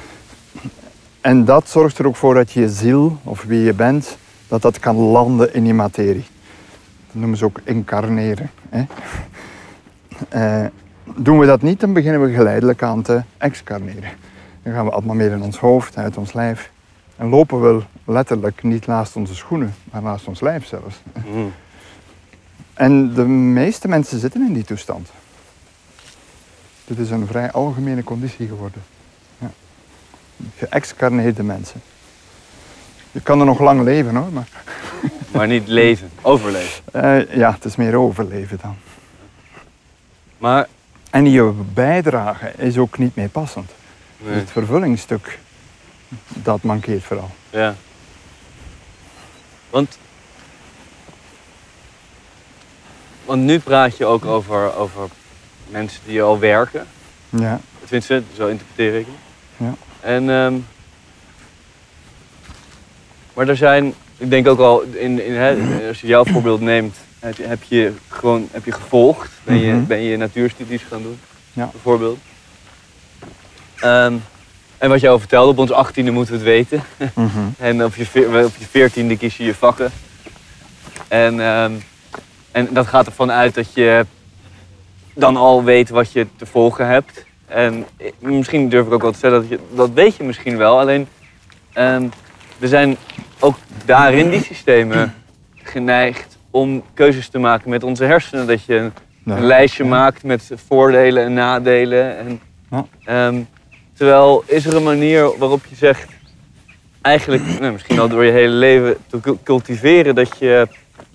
En 1.22 1.46
dat 1.46 1.70
zorgt 1.70 1.98
er 1.98 2.08
ook 2.08 2.16
voor 2.16 2.34
dat 2.34 2.52
je 2.52 2.70
ziel, 2.70 3.18
of 3.24 3.44
wie 3.44 3.60
je 3.60 3.74
bent, 3.74 4.18
dat 4.48 4.62
dat 4.62 4.80
kan 4.80 4.96
landen 4.96 5.54
in 5.54 5.66
je 5.66 5.74
materie. 5.74 6.26
Dat 7.06 7.16
noemen 7.16 7.38
ze 7.38 7.46
ook 7.46 7.60
incarneren. 7.64 8.50
Hè? 8.70 8.84
Eh, 10.30 10.66
doen 11.16 11.40
we 11.40 11.46
dat 11.46 11.62
niet, 11.62 11.80
dan 11.80 11.94
beginnen 11.94 12.22
we 12.22 12.34
geleidelijk 12.34 12.84
aan 12.84 13.02
te 13.02 13.22
excarneren. 13.38 14.10
Dan 14.64 14.73
gaan 14.73 14.86
we 14.86 14.91
allemaal 14.91 15.15
meer 15.15 15.31
in 15.31 15.41
ons 15.41 15.57
hoofd, 15.57 15.98
uit 15.98 16.18
ons 16.18 16.34
lijf. 16.34 16.72
En 17.15 17.30
lopen 17.30 17.61
we 17.61 17.84
letterlijk 18.06 18.64
niet 18.64 18.86
naast 18.88 19.15
onze 19.15 19.36
schoenen, 19.36 19.76
maar 19.91 20.02
naast 20.02 20.27
ons 20.27 20.41
lijf 20.41 20.65
zelfs. 20.65 20.95
Mm. 21.34 21.53
En 22.73 23.14
de 23.14 23.26
meeste 23.26 23.88
mensen 23.88 24.19
zitten 24.19 24.45
in 24.48 24.53
die 24.53 24.64
toestand. 24.64 25.10
Dit 26.86 26.99
is 26.99 27.10
een 27.10 27.27
vrij 27.27 27.52
algemene 27.52 28.03
conditie 28.03 28.48
geworden. 28.48 28.81
Ja. 29.38 29.52
Geëxcarneerde 30.56 31.44
mensen. 31.44 31.81
Je 33.11 33.22
kan 33.22 33.40
er 33.40 33.45
nog 33.45 33.60
lang 33.60 33.84
leven 33.84 34.15
hoor, 34.15 34.31
maar 34.31 34.48
Maar 35.34 35.48
niet 35.48 35.68
leven, 35.68 36.10
overleven. 36.22 36.84
eh, 36.91 37.36
ja, 37.36 37.52
het 37.53 37.65
is 37.65 37.76
meer 37.76 37.95
overleven 37.95 38.60
dan. 38.61 38.76
Maar 40.38 40.68
En 41.10 41.31
je 41.31 41.52
bijdrage 41.73 42.52
is 42.57 42.77
ook 42.77 42.98
niet 42.98 43.15
meer 43.15 43.30
passend. 43.30 43.72
Nee. 44.20 44.34
Het 44.36 44.52
vervullingsstuk, 44.52 45.40
dat 46.34 46.64
mankeert 46.64 47.04
vooral. 47.04 47.30
Ja. 47.50 47.76
Want, 49.70 49.98
want 53.26 53.41
nu 53.41 53.60
praat 53.60 53.98
je 53.98 54.06
ook 54.06 54.26
over, 54.26 54.76
over 54.76 55.10
mensen 55.70 56.00
die 56.06 56.22
al 56.22 56.40
werken. 56.40 56.88
Ja, 57.30 57.60
Tenminste, 57.84 58.24
zo 58.36 58.48
interpreteer 58.48 59.00
ik 59.00 59.06
het. 59.06 59.16
Ja. 59.68 59.74
En, 60.00 60.30
ehm, 60.30 60.54
maar 63.34 63.48
er 63.48 63.58
zijn, 63.58 63.94
ik 64.18 64.30
denk 64.30 64.48
ook 64.48 64.60
al, 64.60 64.82
in, 64.82 65.26
in, 65.26 65.34
hè, 65.34 65.88
als 65.88 66.02
je 66.02 66.08
jouw 66.08 66.26
voorbeeld 66.26 66.62
neemt, 66.62 66.98
heb 67.20 67.38
je, 67.38 67.44
heb 67.44 67.64
je 67.64 67.94
gewoon 68.08 68.48
heb 68.52 68.66
je 68.66 68.72
gevolgd. 68.72 69.32
Ben 69.44 69.58
je, 69.58 69.74
Mhm. 69.74 69.86
ben 69.86 70.02
je 70.02 70.18
natuurstudies 70.18 70.82
gaan 70.84 71.02
doen, 71.02 71.20
Ja. 71.54 71.70
bijvoorbeeld. 71.72 72.20
Ehm, 73.82 74.14
en 74.78 74.90
wat 74.90 75.00
je 75.00 75.10
al 75.10 75.20
vertelde, 75.20 75.50
op 75.52 75.58
ons 75.58 75.72
achttiende 75.72 76.12
moeten 76.12 76.34
we 76.34 76.40
het 76.40 76.48
weten. 76.50 76.84
Mhm. 77.14 77.30
En 77.58 77.84
op 77.86 77.96
je, 77.96 78.04
op 78.46 78.56
je 78.58 78.66
veertiende 78.70 79.18
kies 79.18 79.38
je 79.38 79.44
je 79.44 79.56
vakken. 79.56 79.92
En, 81.08 81.40
ehm, 81.40 81.72
en 82.52 82.68
dat 82.72 82.88
gaat 82.88 83.06
ervan 83.06 83.32
uit 83.32 83.56
dat 83.56 83.74
je 83.74 84.06
dan 85.14 85.38
al 85.38 85.64
weet 85.64 85.90
wat 85.90 86.12
je 86.12 86.28
te 86.36 86.46
volgen 86.46 86.88
hebt. 86.88 87.26
En 87.48 87.86
ik- 87.98 88.14
misschien 88.20 88.70
durf 88.70 88.86
ik 88.86 88.94
ook 88.94 89.02
wel 89.02 89.12
te 89.12 89.18
stellen 89.18 89.40
dat 89.42 89.50
je, 89.50 89.60
dat 89.76 89.90
weet 89.94 90.16
je 90.16 90.24
misschien 90.24 90.58
wel. 90.58 90.80
Alleen, 90.80 91.08
ehm, 91.74 92.04
er 92.60 92.68
zijn 92.68 92.98
ook 93.40 93.58
daarin 93.86 94.30
die 94.30 94.44
systemen 94.44 95.14
geneigd 95.74 96.38
om 96.52 96.84
keuzes 96.94 97.28
te 97.30 97.40
maken 97.40 97.70
met 97.70 97.84
onze 97.84 98.04
hersenen. 98.04 98.48
Dat 98.48 98.64
je 98.64 98.76
een, 98.76 98.92
lijstje 99.46 99.84
maakt 99.84 100.24
met 100.24 100.52
voordelen 100.68 101.24
en 101.24 101.34
nadelen. 101.34 102.18
En, 102.18 102.40
Ja. 102.72 102.86
Terwijl 104.04 104.44
is 104.46 104.66
er 104.66 104.76
een 104.76 104.84
manier 104.84 105.38
waarop 105.38 105.66
je 105.70 105.76
zegt, 105.76 106.08
eigenlijk 107.02 107.60
nou, 107.60 107.72
misschien 107.72 108.00
al 108.00 108.08
door 108.10 108.26
je 108.26 108.32
hele 108.32 108.54
leven 108.54 108.98
te 109.08 109.20
cul- 109.20 109.40
cultiveren, 109.44 110.16
dat 110.16 110.38
je, 110.40 110.68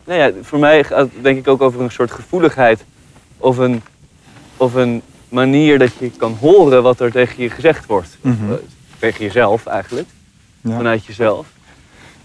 nou 0.05 0.21
ja, 0.21 0.31
voor 0.43 0.59
mij 0.59 0.85
gaat 0.85 0.99
het 0.99 1.11
denk 1.23 1.39
ik 1.39 1.49
ook 1.49 1.61
over 1.63 1.81
een 1.81 1.91
soort 1.91 2.11
gevoeligheid 2.11 2.85
of 3.39 3.57
een, 3.57 3.83
of 4.57 4.75
een 4.75 5.03
manier 5.29 5.79
dat 5.79 5.91
je 5.99 6.11
kan 6.11 6.37
horen 6.41 6.83
wat 6.83 7.01
er 7.01 7.11
tegen 7.13 7.43
je 7.43 7.51
gezegd 7.51 7.87
wordt. 7.87 8.17
Mhm. 8.21 8.53
Eh, 8.53 8.57
Tegen 8.99 9.25
jezelf 9.25 9.67
eigenlijk, 9.67 10.09
Ja. 10.61 10.77
vanuit 10.77 11.05
jezelf. 11.05 11.47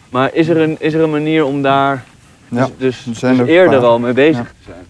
Maar 0.09 0.33
is 0.33 0.47
er 0.47 0.57
een, 0.57 0.75
is 0.79 0.93
er 0.93 1.01
een 1.01 1.09
manier 1.11 1.45
om 1.45 1.61
daar 1.61 2.03
Ja. 2.47 2.69
dus, 2.77 3.03
dus, 3.03 3.03
dus 3.21 3.39
er 3.39 3.47
eerder 3.47 3.79
al 3.85 3.99
mee 3.99 4.13
bezig 4.13 4.37
Ja. 4.37 4.43
te 4.43 4.71
zijn? 4.71 4.85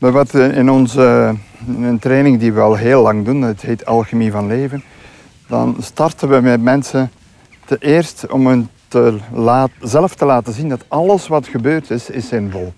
Maar 0.00 0.12
wat 0.12 0.34
eh, 0.34 0.56
in 0.56 0.70
onze 0.70 1.34
in 1.66 1.82
een 1.82 1.98
training 1.98 2.38
die 2.38 2.52
we 2.52 2.60
al 2.60 2.74
heel 2.74 3.02
lang 3.02 3.24
doen, 3.24 3.42
het 3.42 3.62
heet 3.62 3.86
Alchemie 3.86 4.30
van 4.30 4.46
Leven, 4.46 4.82
dan 5.46 5.76
starten 5.80 6.28
we 6.28 6.40
met 6.40 6.62
mensen 6.62 7.10
te 7.64 7.76
eerst 7.80 8.26
om 8.30 8.46
hen 8.46 8.70
te 8.88 9.18
zelf 9.80 10.14
te 10.14 10.24
laten 10.24 10.52
zien 10.52 10.68
dat 10.68 10.84
alles 10.88 11.28
wat 11.28 11.46
gebeurd 11.46 11.90
is, 11.90 12.10
is 12.10 12.28
zinvol. 12.28 12.72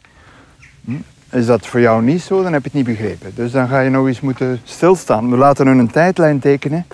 Hm? 0.85 0.93
Is 1.31 1.47
dat 1.47 1.67
voor 1.67 1.81
jou 1.81 2.03
niet 2.03 2.23
zo, 2.23 2.43
dan 2.43 2.53
heb 2.53 2.63
je 2.63 2.69
het 2.69 2.87
niet 2.87 2.97
begrepen. 2.97 3.33
Dus 3.35 3.53
dan 3.53 3.69
ga 3.69 3.81
je 3.81 3.91
nog 3.91 4.07
eens 4.07 4.21
moeten 4.21 4.61
stilstaan. 4.65 5.31
We 5.31 5.37
laten 5.37 5.67
hun 5.67 5.79
een 5.79 5.91
tijdlijn 5.91 6.39
tekenen 6.39 6.87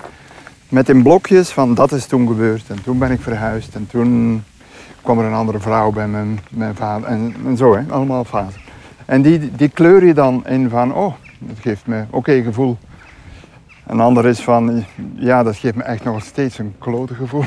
met 0.68 0.88
in 0.88 1.02
blokjes 1.02 1.50
van 1.50 1.74
dat 1.74 1.92
is 1.92 2.06
toen 2.06 2.26
gebeurd 2.26 2.64
en 2.68 2.82
toen 2.82 2.98
ben 2.98 3.10
ik 3.10 3.20
verhuisd 3.20 3.74
en 3.74 3.86
toen 3.86 4.42
kwam 5.02 5.18
er 5.18 5.24
een 5.24 5.32
andere 5.32 5.60
vrouw 5.60 5.90
bij 5.90 6.09
mijn, 6.09 6.40
mijn 6.50 6.74
vader 6.74 7.09
en, 7.09 7.34
en 7.46 7.56
zo, 7.56 7.76
hè? 7.76 7.82
allemaal 7.88 8.24
fasen. 8.24 8.68
En 9.09 9.22
die, 9.22 9.51
die 9.56 9.68
kleur 9.68 10.05
je 10.05 10.14
dan 10.14 10.47
in 10.47 10.68
van, 10.68 10.94
oh, 10.94 11.14
dat 11.39 11.56
geeft 11.60 11.86
me 11.86 12.05
oké 12.10 12.43
gevoel. 12.43 12.78
Een 13.86 14.01
ander 14.01 14.26
is 14.26 14.40
van, 14.40 14.85
ja, 15.14 15.43
dat 15.43 15.56
geeft 15.56 15.74
me 15.74 15.82
echt 15.82 16.05
nog 16.05 16.24
steeds 16.24 16.59
een 16.59 16.74
klote 16.78 17.14
gevoel. 17.14 17.44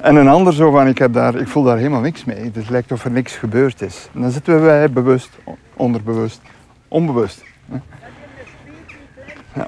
En 0.00 0.16
een 0.16 0.28
ander 0.28 0.52
zo 0.52 0.70
van, 0.70 0.88
ik, 0.88 0.98
heb 0.98 1.12
daar, 1.12 1.34
ik 1.34 1.48
voel 1.48 1.62
daar 1.62 1.76
helemaal 1.76 2.00
niks 2.00 2.24
mee. 2.24 2.50
Het 2.52 2.70
lijkt 2.70 2.92
of 2.92 3.04
er 3.04 3.10
niks 3.10 3.36
gebeurd 3.36 3.82
is. 3.82 4.08
En 4.14 4.20
dan 4.20 4.30
zitten 4.30 4.62
wij 4.62 4.90
bewust, 4.90 5.30
onderbewust, 5.74 6.40
onbewust. 6.88 7.44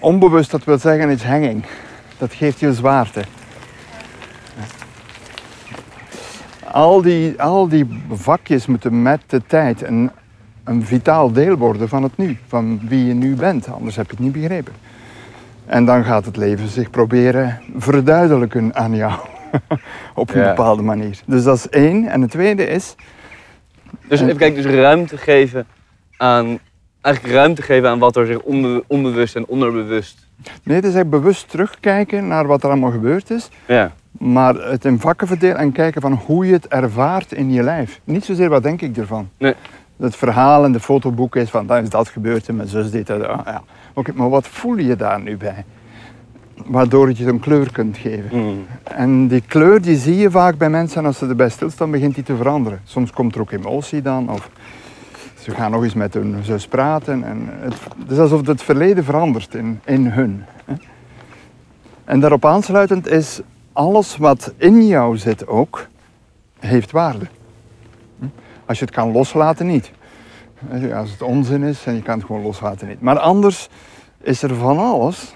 Onbewust, 0.00 0.50
dat 0.50 0.64
wil 0.64 0.78
zeggen, 0.78 1.10
is 1.10 1.24
hanging. 1.24 1.64
Dat 2.18 2.32
geeft 2.32 2.60
je 2.60 2.74
zwaarte. 2.74 3.24
Al 6.70 7.02
die, 7.02 7.42
al 7.42 7.68
die 7.68 8.02
vakjes 8.10 8.66
moeten 8.66 9.02
met 9.02 9.20
de 9.26 9.42
tijd 9.46 9.82
een, 9.82 10.10
een 10.66 10.82
vitaal 10.84 11.32
deel 11.32 11.56
worden 11.56 11.88
van 11.88 12.02
het 12.02 12.16
nu. 12.16 12.38
Van 12.46 12.80
wie 12.88 13.06
je 13.06 13.14
nu 13.14 13.34
bent, 13.34 13.68
anders 13.72 13.96
heb 13.96 14.06
je 14.06 14.10
het 14.16 14.20
niet 14.24 14.32
begrepen. 14.32 14.72
En 15.66 15.84
dan 15.84 16.04
gaat 16.04 16.24
het 16.24 16.36
leven 16.36 16.68
zich 16.68 16.90
proberen 16.90 17.60
verduidelijken 17.76 18.74
aan 18.74 18.94
jou. 18.94 19.12
Op 20.14 20.34
een 20.34 20.40
Ja. 20.40 20.48
bepaalde 20.48 20.82
manier. 20.82 21.20
Dus 21.26 21.42
dat 21.44 21.56
is 21.56 21.68
één. 21.68 22.06
En 22.08 22.20
het 22.20 22.30
tweede 22.30 22.66
is, 22.66 22.94
Dus 24.08 24.20
even 24.20 24.36
kijken, 24.36 24.62
dus 24.62 24.72
ruimte 24.72 25.16
geven 25.16 25.66
aan, 26.16 26.58
eigenlijk 27.00 27.34
ruimte 27.36 27.62
geven 27.62 27.88
aan 27.88 27.98
wat 27.98 28.16
er 28.16 28.26
zich 28.26 28.40
onbe- 28.40 28.84
onbewust 28.86 29.36
en 29.36 29.46
onderbewust. 29.46 30.26
nee, 30.62 30.76
het 30.76 30.84
is 30.84 30.94
echt 30.94 31.10
bewust 31.10 31.50
terugkijken 31.50 32.26
naar 32.28 32.46
wat 32.46 32.62
er 32.62 32.70
allemaal 32.70 32.90
gebeurd 32.90 33.30
is. 33.30 33.48
Ja. 33.66 33.92
Maar 34.18 34.54
het 34.54 34.84
in 34.84 35.00
vakken 35.00 35.26
verdelen 35.26 35.56
en 35.56 35.72
kijken 35.72 36.00
van 36.00 36.12
hoe 36.12 36.46
je 36.46 36.52
het 36.52 36.68
ervaart 36.68 37.32
in 37.32 37.52
je 37.52 37.62
lijf. 37.62 38.00
Niet 38.04 38.24
zozeer 38.24 38.48
wat 38.48 38.62
denk 38.62 38.80
ik 38.82 38.96
ervan. 38.96 39.28
Nee. 39.38 39.54
Het 39.96 40.16
verhaal 40.16 40.64
in 40.64 40.72
de 40.72 40.80
fotoboek 40.80 41.36
is 41.36 41.50
van 41.50 41.66
dan 41.66 41.82
is 41.82 41.88
dat 41.88 42.08
gebeurd 42.08 42.48
en 42.48 42.56
mijn 42.56 42.68
zus 42.68 42.90
deed 42.90 43.06
dat. 43.06 43.26
Ah, 43.26 43.40
ja. 43.44 43.62
Oké, 43.92 44.12
maar 44.14 44.28
wat 44.28 44.46
voel 44.46 44.76
je 44.76 44.96
daar 44.96 45.20
nu 45.20 45.36
bij? 45.36 45.64
Waardoor 46.66 47.08
je 47.08 47.16
het 47.16 47.26
een 47.26 47.40
kleur 47.40 47.72
kunt 47.72 47.96
geven. 47.96 48.38
Mm. 48.38 48.66
En 48.84 49.28
die 49.28 49.40
kleur 49.40 49.82
die 49.82 49.96
zie 49.96 50.16
je 50.16 50.30
vaak 50.30 50.58
bij 50.58 50.70
mensen 50.70 51.00
en 51.00 51.06
als 51.06 51.18
ze 51.18 51.26
erbij 51.26 51.48
stilstaan 51.48 51.90
begint 51.90 52.14
die 52.14 52.24
te 52.24 52.36
veranderen. 52.36 52.80
Soms 52.84 53.10
komt 53.10 53.34
er 53.34 53.40
ook 53.40 53.50
emotie 53.50 54.02
dan 54.02 54.30
of 54.30 54.50
ze 55.38 55.50
gaan 55.50 55.70
nog 55.70 55.82
eens 55.82 55.94
met 55.94 56.14
hun 56.14 56.36
zus 56.42 56.66
praten. 56.66 57.24
En 57.24 57.48
het, 57.50 57.74
het 57.98 58.10
is 58.10 58.18
alsof 58.18 58.46
het 58.46 58.62
verleden 58.62 59.04
verandert 59.04 59.54
in, 59.54 59.80
in 59.84 60.06
hun. 60.06 60.44
En 62.04 62.20
daarop 62.20 62.44
aansluitend 62.44 63.08
is 63.08 63.40
alles 63.72 64.16
wat 64.16 64.52
in 64.56 64.86
jou 64.86 65.16
zit 65.16 65.46
ook, 65.46 65.86
heeft 66.58 66.90
waarde. 66.90 67.26
Als 68.66 68.78
je 68.78 68.84
het 68.84 68.94
kan 68.94 69.12
loslaten, 69.12 69.66
niet. 69.66 69.90
Als 70.94 71.10
het 71.10 71.22
onzin 71.22 71.62
is 71.62 71.86
en 71.86 71.94
je 71.94 72.02
kan 72.02 72.16
het 72.16 72.26
gewoon 72.26 72.42
loslaten, 72.42 72.88
niet. 72.88 73.00
Maar 73.00 73.18
anders 73.18 73.68
is 74.22 74.42
er 74.42 74.54
van 74.54 74.78
alles, 74.78 75.34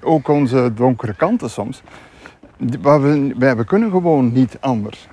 ook 0.00 0.28
onze 0.28 0.72
donkere 0.74 1.14
kanten 1.14 1.50
soms, 1.50 1.82
waar 2.80 3.02
we, 3.02 3.34
we 3.56 3.64
kunnen 3.64 3.90
gewoon 3.90 4.32
niet 4.32 4.56
anders. 4.60 5.08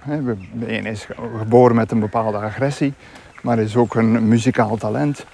De 0.54 0.78
een 0.78 0.86
is 0.86 1.08
geboren 1.38 1.76
met 1.76 1.92
een 1.92 2.00
bepaalde 2.00 2.38
agressie, 2.38 2.94
maar 3.42 3.60
is 3.60 3.76
ook 3.76 3.96
een 3.96 4.28
muzikaal 4.28 4.78
talent. 4.78 5.26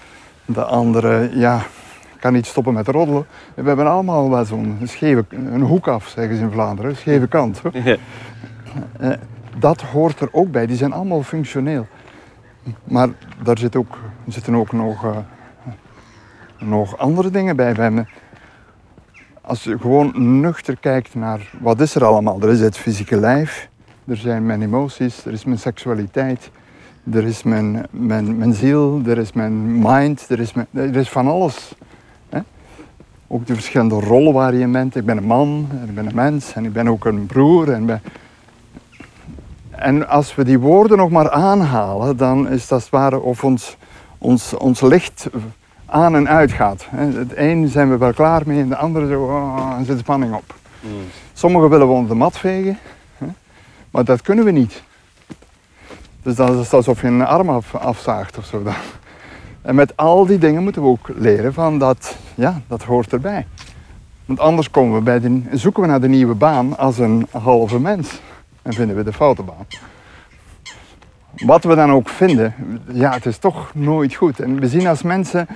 De 0.45 0.63
andere, 0.63 1.29
ja, 1.33 1.61
kan 2.19 2.33
niet 2.33 2.45
stoppen 2.45 2.73
met 2.73 2.87
roddelen. 2.87 3.25
We 3.55 3.67
hebben 3.67 3.87
allemaal 3.87 4.29
wel 4.29 4.45
zo'n 4.45 4.79
scheve 4.83 5.25
een 5.29 5.61
hoek 5.61 5.87
af, 5.87 6.07
zeggen 6.07 6.35
ze 6.35 6.41
in 6.41 6.51
Vlaanderen, 6.51 6.95
scheve 6.95 7.27
kant. 7.27 7.61
Ja. 7.83 7.95
Eh, 8.99 9.11
dat 9.59 9.81
hoort 9.81 10.19
er 10.19 10.29
ook 10.31 10.51
bij. 10.51 10.65
Die 10.65 10.77
zijn 10.77 10.93
allemaal 10.93 11.23
functioneel. 11.23 11.87
Maar 12.83 13.09
daar 13.43 13.57
zit 13.57 13.75
ook, 13.75 13.97
zitten 14.27 14.55
ook 14.55 14.71
nog, 14.71 15.05
uh, 15.05 15.17
nog 16.59 16.97
andere 16.97 17.29
dingen 17.29 17.55
bij. 17.55 18.05
Als 19.41 19.63
je 19.63 19.77
gewoon 19.79 20.39
nuchter 20.39 20.77
kijkt 20.79 21.15
naar 21.15 21.51
wat 21.59 21.81
is 21.81 21.95
er 21.95 22.05
allemaal. 22.05 22.41
Er 22.41 22.49
is 22.49 22.59
het 22.59 22.77
fysieke 22.77 23.19
lijf, 23.19 23.69
er 24.05 24.17
zijn 24.17 24.45
mijn 24.45 24.61
emoties, 24.61 25.25
er 25.25 25.33
is 25.33 25.45
mijn 25.45 25.59
seksualiteit, 25.59 26.51
er 27.11 27.23
is 27.23 27.43
mijn, 27.43 27.85
mijn, 27.89 28.37
mijn 28.37 28.53
ziel, 28.53 29.01
er 29.05 29.17
is 29.17 29.33
mijn 29.33 29.79
mind, 29.79 30.29
er 30.29 30.39
is, 30.39 30.53
er 30.71 30.95
is 30.95 31.09
van 31.09 31.27
alles. 31.27 31.75
Hè? 32.29 32.39
Ook 33.27 33.45
de 33.45 33.53
verschillende 33.53 33.99
rollen 33.99 34.33
waar 34.33 34.53
je 34.53 34.67
bent. 34.67 34.95
Ik 34.95 35.05
ben 35.05 35.17
een 35.17 35.23
man, 35.23 35.69
ik 35.87 35.95
ben 35.95 36.05
een 36.05 36.15
mens 36.15 36.53
en 36.53 36.65
ik 36.65 36.73
ben 36.73 36.87
ook 36.87 37.05
een 37.05 37.25
broer. 37.25 37.71
En, 37.71 37.85
ben... 37.85 38.01
en 39.77 40.07
als 40.07 40.35
we 40.35 40.43
die 40.43 40.59
woorden 40.59 40.97
nog 40.97 41.09
maar 41.09 41.29
aanhalen, 41.29 42.17
dan 42.17 42.49
is 42.49 42.67
dat 42.67 42.79
het 42.79 42.89
ware 42.89 43.19
of 43.19 43.43
ons, 43.43 43.77
ons, 44.17 44.53
ons 44.53 44.81
licht 44.81 45.27
aan 45.85 46.15
en 46.15 46.27
uit 46.27 46.51
gaat. 46.51 46.87
Het 46.89 47.35
een 47.35 47.67
zijn 47.67 47.89
we 47.89 47.97
wel 47.97 48.13
klaar 48.13 48.41
mee 48.45 48.59
en 48.59 48.69
de 48.69 48.77
andere 48.77 49.07
zo, 49.07 49.23
oh, 49.23 49.79
zit 49.85 49.99
spanning 49.99 50.33
op. 50.33 50.55
Mm. 50.79 50.89
Sommigen 51.33 51.69
willen 51.69 51.87
we 51.87 51.93
onder 51.93 52.09
de 52.09 52.15
mat 52.15 52.37
vegen, 52.37 52.77
maar 53.91 54.03
dat 54.03 54.21
kunnen 54.21 54.45
we 54.45 54.51
niet. 54.51 54.83
Dus 56.21 56.35
dat 56.35 56.59
is 56.59 56.73
alsof 56.73 57.01
je 57.01 57.07
een 57.07 57.25
arm 57.25 57.49
af, 57.49 57.75
afzaagt 57.75 58.37
of 58.37 58.45
zo. 58.45 58.63
Dan. 58.63 58.73
En 59.61 59.75
met 59.75 59.97
al 59.97 60.25
die 60.25 60.37
dingen 60.37 60.63
moeten 60.63 60.81
we 60.81 60.87
ook 60.87 61.09
leren 61.15 61.53
van 61.53 61.79
dat, 61.79 62.15
ja, 62.35 62.61
dat 62.67 62.83
hoort 62.83 63.13
erbij. 63.13 63.45
Want 64.25 64.39
anders 64.39 64.69
komen 64.69 64.97
we 64.97 65.01
bij 65.01 65.19
de, 65.19 65.41
zoeken 65.51 65.81
we 65.81 65.87
naar 65.87 66.01
de 66.01 66.07
nieuwe 66.07 66.33
baan 66.33 66.77
als 66.77 66.97
een 66.97 67.27
halve 67.31 67.79
mens. 67.79 68.19
En 68.67 68.73
vinden 68.73 68.95
we 68.95 69.03
de 69.03 69.13
foute 69.13 69.43
baan. 69.43 69.65
Wat 71.37 71.63
we 71.63 71.75
dan 71.75 71.91
ook 71.91 72.09
vinden, 72.09 72.53
ja, 72.91 73.11
het 73.11 73.25
is 73.25 73.37
toch 73.37 73.71
nooit 73.73 74.13
goed. 74.13 74.39
En 74.39 74.59
we 74.59 74.67
zien 74.67 74.87
als 74.87 75.01
mensen 75.01 75.47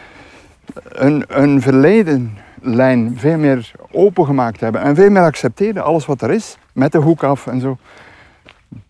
een, 0.84 1.24
een 1.28 1.62
verledenlijn 1.62 3.14
veel 3.18 3.38
meer 3.38 3.72
opengemaakt 3.92 4.60
hebben 4.60 4.82
en 4.82 4.96
veel 4.96 5.10
meer 5.10 5.22
accepteren, 5.22 5.84
alles 5.84 6.06
wat 6.06 6.22
er 6.22 6.32
is, 6.32 6.58
met 6.74 6.92
de 6.92 6.98
hoek 6.98 7.24
af 7.24 7.48
en 7.48 7.60
zo, 7.60 7.78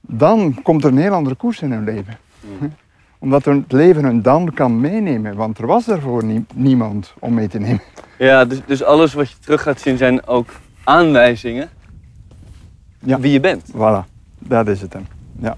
dan 0.02 0.61
komt 0.64 0.84
er 0.84 0.91
een 0.91 0.98
heel 0.98 1.14
andere 1.14 1.35
koers 1.35 1.61
in 1.61 1.72
hun 1.72 1.84
leven. 1.84 2.18
Mm. 2.39 2.73
Omdat 3.19 3.45
het 3.45 3.72
leven 3.72 4.03
hun 4.03 4.22
dan 4.22 4.53
kan 4.53 4.80
meenemen, 4.80 5.35
want 5.35 5.57
er 5.57 5.68
was 5.68 5.85
daarvoor 5.85 6.23
niemand 6.53 7.14
om 7.19 7.34
mee 7.34 7.48
te 7.48 7.60
nemen. 7.60 7.81
Ja, 8.18 8.45
dus, 8.45 8.61
dus 8.65 8.84
alles 8.84 9.14
wat 9.14 9.30
je 9.30 9.35
terug 9.39 9.61
gaat 9.61 9.80
zien 9.80 9.98
zijn 9.98 10.27
ook 10.27 10.49
aanwijzingen 10.84 11.69
ja. 13.03 13.19
wie 13.19 13.32
je 13.32 13.40
bent. 13.40 13.64
Voilà, 13.72 14.06
dat 14.40 14.68
is 14.68 14.82
het 14.82 14.91
dan. 14.91 15.07
Ja, 15.40 15.56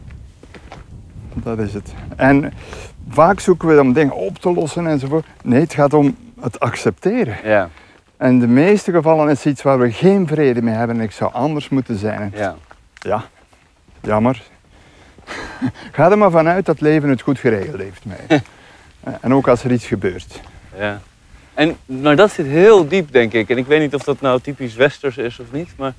dat 1.33 1.59
is 1.59 1.73
het. 1.73 1.93
En 2.15 2.53
vaak 3.09 3.39
zoeken 3.39 3.67
we 3.67 3.81
om 3.81 3.93
dingen 3.93 4.15
op 4.15 4.37
te 4.37 4.53
lossen 4.53 4.87
enzovoort. 4.87 5.25
Nee, 5.43 5.61
het 5.61 5.73
gaat 5.73 5.93
om 5.93 6.15
het 6.41 6.59
accepteren. 6.59 7.37
Ja. 7.43 7.69
En 8.17 8.29
in 8.29 8.39
de 8.39 8.47
meeste 8.47 8.91
gevallen 8.91 9.29
is 9.29 9.37
het 9.43 9.53
iets 9.53 9.61
waar 9.61 9.79
we 9.79 9.91
geen 9.91 10.27
vrede 10.27 10.61
mee 10.61 10.73
hebben 10.73 10.95
en 10.95 11.03
ik 11.03 11.11
zou 11.11 11.33
anders 11.33 11.69
moeten 11.69 11.97
zijn. 11.97 12.31
Ja. 12.35 12.55
Ja, 12.93 13.23
jammer. 14.01 14.43
Ga 15.91 16.11
er 16.11 16.17
maar 16.17 16.31
vanuit 16.31 16.65
dat 16.65 16.81
leven 16.81 17.09
het 17.09 17.21
goed 17.21 17.39
geregeld 17.39 17.81
heeft 17.81 18.05
mij. 18.05 18.41
en 19.21 19.33
ook 19.33 19.47
als 19.47 19.63
er 19.63 19.71
iets 19.71 19.85
gebeurt. 19.85 20.41
Ja. 20.77 21.01
En, 21.53 21.77
maar 21.85 22.15
dat 22.15 22.31
zit 22.31 22.45
heel 22.45 22.87
diep, 22.87 23.11
denk 23.11 23.33
ik. 23.33 23.49
En 23.49 23.57
ik 23.57 23.65
weet 23.65 23.79
niet 23.79 23.93
of 23.93 24.03
dat 24.03 24.21
nou 24.21 24.39
typisch 24.39 24.75
westers 24.75 25.17
is 25.17 25.39
of 25.39 25.51
niet, 25.51 25.69
maar 25.77 25.93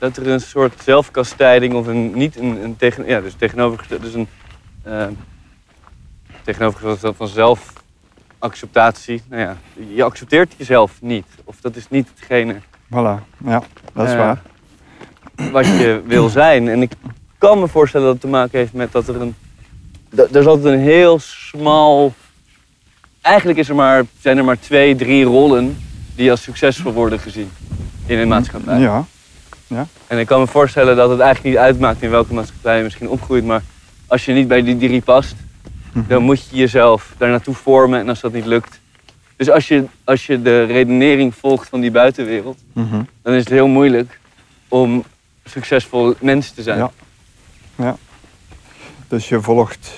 dat 0.00 0.16
er 0.16 0.28
een 0.28 0.40
soort 0.40 0.82
zelfkastijding 0.82 1.74
of 1.74 1.86
een, 1.86 2.12
niet 2.14 2.36
een, 2.36 2.64
een 2.64 2.76
tegen, 2.76 3.06
ja, 3.06 3.20
dus 3.20 3.34
tegenovergesteld, 3.34 4.02
dus 4.02 4.14
een, 4.14 4.28
uh, 4.86 5.06
tegenovergesteld 6.42 7.16
van 7.16 7.28
zelfacceptatie. 7.28 9.22
Nou 9.28 9.42
ja, 9.42 9.56
je 9.94 10.02
accepteert 10.02 10.54
jezelf 10.56 10.92
niet. 11.00 11.26
Of 11.44 11.56
dat 11.60 11.76
is 11.76 11.88
niet 11.88 12.08
hetgene. 12.14 12.56
Voilà, 12.86 13.22
ja, 13.44 13.62
dat 13.92 14.06
is 14.06 14.12
uh, 14.12 14.18
waar. 14.18 14.42
Wat 15.52 15.66
je 15.66 16.02
wil 16.06 16.28
zijn. 16.28 16.68
En 16.68 16.82
ik 16.82 16.92
kan 17.38 17.60
me 17.60 17.68
voorstellen 17.68 18.06
dat 18.06 18.14
het 18.14 18.24
te 18.24 18.30
maken 18.30 18.58
heeft 18.58 18.72
met 18.72 18.92
dat 18.92 19.08
er 19.08 19.20
een. 19.20 19.34
Er 20.16 20.36
is 20.36 20.46
altijd 20.46 20.74
een 20.74 20.80
heel 20.80 21.18
smal. 21.18 22.14
Eigenlijk 23.20 23.58
is 23.58 23.68
er 23.68 23.74
maar, 23.74 24.04
zijn 24.20 24.38
er 24.38 24.44
maar 24.44 24.58
twee, 24.58 24.96
drie 24.96 25.24
rollen 25.24 25.78
die 26.14 26.30
als 26.30 26.42
succesvol 26.42 26.92
worden 26.92 27.18
gezien 27.18 27.50
in 28.06 28.18
een 28.18 28.28
maatschappij. 28.28 28.78
Ja. 28.78 29.06
Ja. 29.70 29.86
En 30.06 30.18
ik 30.18 30.26
kan 30.26 30.40
me 30.40 30.46
voorstellen 30.46 30.96
dat 30.96 31.10
het 31.10 31.20
eigenlijk 31.20 31.54
niet 31.54 31.64
uitmaakt 31.64 32.02
in 32.02 32.10
welke 32.10 32.34
maatschappij 32.34 32.76
je 32.76 32.82
misschien 32.82 33.08
opgroeit, 33.08 33.44
maar 33.44 33.62
als 34.06 34.24
je 34.24 34.32
niet 34.32 34.48
bij 34.48 34.62
die 34.62 34.76
drie 34.76 35.02
past, 35.02 35.34
Mhm. 35.92 36.08
Dan 36.08 36.22
moet 36.22 36.48
je 36.48 36.56
jezelf 36.56 37.14
daar 37.18 37.28
naartoe 37.28 37.54
vormen 37.54 38.00
en 38.00 38.08
als 38.08 38.20
dat 38.20 38.32
niet 38.32 38.46
lukt. 38.46 38.80
Dus 39.36 39.50
als 39.50 39.68
je, 39.68 39.84
als 40.04 40.26
je 40.26 40.42
de 40.42 40.64
redenering 40.64 41.34
volgt 41.34 41.68
van 41.68 41.80
die 41.80 41.90
buitenwereld, 41.90 42.58
mhm. 42.72 43.02
dan 43.22 43.32
is 43.32 43.40
het 43.40 43.48
heel 43.48 43.68
moeilijk 43.68 44.18
om 44.68 45.04
succesvol 45.44 46.14
mens 46.20 46.50
te 46.50 46.62
zijn. 46.62 46.78
Ja. 46.78 46.90
ja. 47.74 47.96
Dus 49.08 49.28
je 49.28 49.40
volgt 49.40 49.90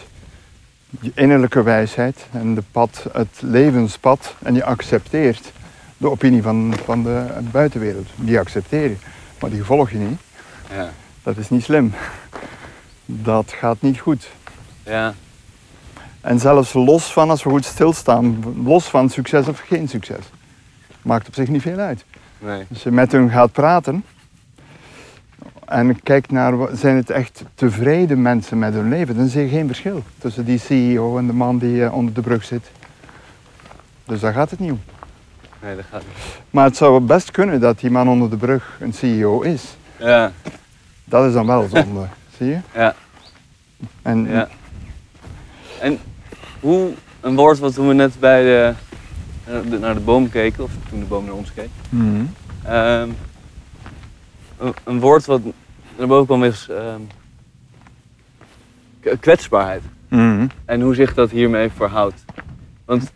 je 1.00 1.12
innerlijke 1.14 1.62
wijsheid 1.62 2.26
en 2.32 2.54
de 2.54 2.62
pad, 2.70 3.06
het 3.12 3.40
levenspad 3.40 4.34
en 4.42 4.54
je 4.54 4.64
accepteert 4.64 5.52
de 5.96 6.10
opinie 6.10 6.42
van, 6.42 6.74
van 6.84 7.02
de 7.02 7.26
buitenwereld. 7.50 8.08
Die 8.16 8.38
accepteer 8.38 8.82
je, 8.88 8.96
maar 9.42 9.50
die 9.50 9.64
volg 9.64 9.90
je 9.90 9.98
niet. 9.98 10.20
Ja. 10.70 10.90
Dat 11.22 11.36
is 11.36 11.50
niet 11.50 11.62
slim. 11.62 11.92
Dat 13.06 13.52
gaat 13.52 13.80
niet 13.80 13.98
goed. 13.98 14.30
Ja. 14.82 15.14
En 16.20 16.38
zelfs 16.38 16.72
los 16.72 17.12
van, 17.12 17.30
als 17.30 17.42
we 17.42 17.50
goed 17.50 17.64
stilstaan, 17.64 18.42
los 18.64 18.84
van 18.84 19.08
succes 19.08 19.48
of 19.48 19.58
geen 19.58 19.88
succes. 19.88 20.24
Maakt 21.02 21.28
op 21.28 21.34
zich 21.34 21.48
niet 21.48 21.62
veel 21.62 21.78
uit. 21.78 22.04
Nee. 22.38 22.66
Als 22.70 22.82
je 22.82 22.90
met 22.90 23.12
hun 23.12 23.30
gaat 23.30 23.52
praten 23.52 24.04
en 25.64 26.02
kijkt 26.02 26.30
naar, 26.30 26.54
zijn 26.76 26.96
het 26.96 27.10
echt 27.10 27.44
tevreden 27.54 28.22
mensen 28.22 28.58
met 28.58 28.74
hun 28.74 28.88
leven, 28.88 29.16
dan 29.16 29.28
zie 29.28 29.42
je 29.42 29.48
geen 29.48 29.66
verschil 29.66 30.02
tussen 30.18 30.44
die 30.44 30.58
CEO 30.58 31.18
en 31.18 31.26
de 31.26 31.32
man 31.32 31.58
die 31.58 31.84
eh, 31.84 31.94
onder 31.94 32.14
de 32.14 32.20
brug 32.20 32.44
zit. 32.44 32.70
Dus 34.04 34.20
daar 34.20 34.32
gaat 34.32 34.50
het 34.50 34.58
niet 34.58 34.70
om. 34.70 34.80
Nee, 35.62 35.76
dat 35.76 35.84
gaat 35.90 36.02
niet. 36.02 36.40
Maar 36.50 36.64
het 36.64 36.76
zou 36.76 37.00
best 37.00 37.30
kunnen 37.30 37.60
dat 37.60 37.80
die 37.80 37.90
man 37.90 38.08
onder 38.08 38.30
de 38.30 38.36
brug 38.36 38.76
een 38.80 38.92
CEO 38.92 39.40
is. 39.40 39.76
Ja. 39.98 40.32
Dat 41.04 41.26
is 41.26 41.32
dan 41.32 41.46
wel 41.46 41.68
zonde, 41.68 42.06
zie 42.36 42.46
je? 42.46 42.58
Ja. 42.74 42.94
En, 44.02 44.28
ja. 44.28 44.48
En 45.80 45.98
hoe 46.60 46.92
een 47.20 47.34
woord 47.34 47.58
wat 47.58 47.74
toen 47.74 47.88
we 47.88 47.94
net 47.94 48.20
bij 48.20 48.42
de, 48.42 48.74
naar 49.78 49.94
de 49.94 50.00
boom 50.00 50.28
keken, 50.30 50.64
of 50.64 50.70
toen 50.88 50.98
de 50.98 51.06
boom 51.06 51.24
naar 51.24 51.34
ons 51.34 51.52
keek. 51.52 51.70
Mhm. 51.88 52.24
Ehm, 52.64 53.08
een, 54.84 55.00
woord 55.00 55.26
wat 55.26 55.40
naar 55.98 56.06
boven 56.06 56.26
kwam 56.26 56.44
is 56.44 56.68
um, 56.70 57.06
kwetsbaarheid. 59.20 59.82
Mhm. 60.08 60.46
En 60.64 60.80
hoe 60.80 60.94
zich 60.94 61.14
dat 61.14 61.30
hiermee 61.30 61.70
verhoudt. 61.70 62.24
Want 62.84 63.12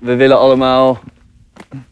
we 0.00 0.16
willen 0.16 0.38
allemaal, 0.38 0.98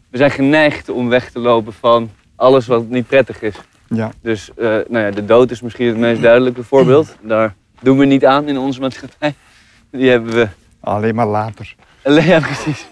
we 0.09 0.17
zijn 0.17 0.31
geneigd 0.31 0.89
om 0.89 1.09
weg 1.09 1.31
te 1.31 1.39
lopen 1.39 1.73
van 1.73 2.09
alles 2.35 2.67
wat 2.67 2.87
niet 2.87 3.07
prettig 3.07 3.41
is. 3.41 3.55
Ja. 3.87 4.11
Dus 4.21 4.49
uh, 4.57 4.65
nou 4.65 5.05
ja, 5.05 5.11
de 5.11 5.25
dood 5.25 5.51
is 5.51 5.61
misschien 5.61 5.87
het 5.87 5.97
meest 5.97 6.21
duidelijke 6.21 6.63
voorbeeld. 6.63 7.15
Daar 7.21 7.55
doen 7.81 7.97
we 7.97 8.05
niet 8.05 8.25
aan 8.25 8.47
in 8.47 8.57
onze 8.57 8.79
maatschappij. 8.79 9.33
Die 9.91 10.09
hebben 10.09 10.33
we... 10.33 10.47
Alleen 10.79 11.15
maar 11.15 11.27
later. 11.27 11.75
Ja, 12.03 12.39
precies. 12.39 12.87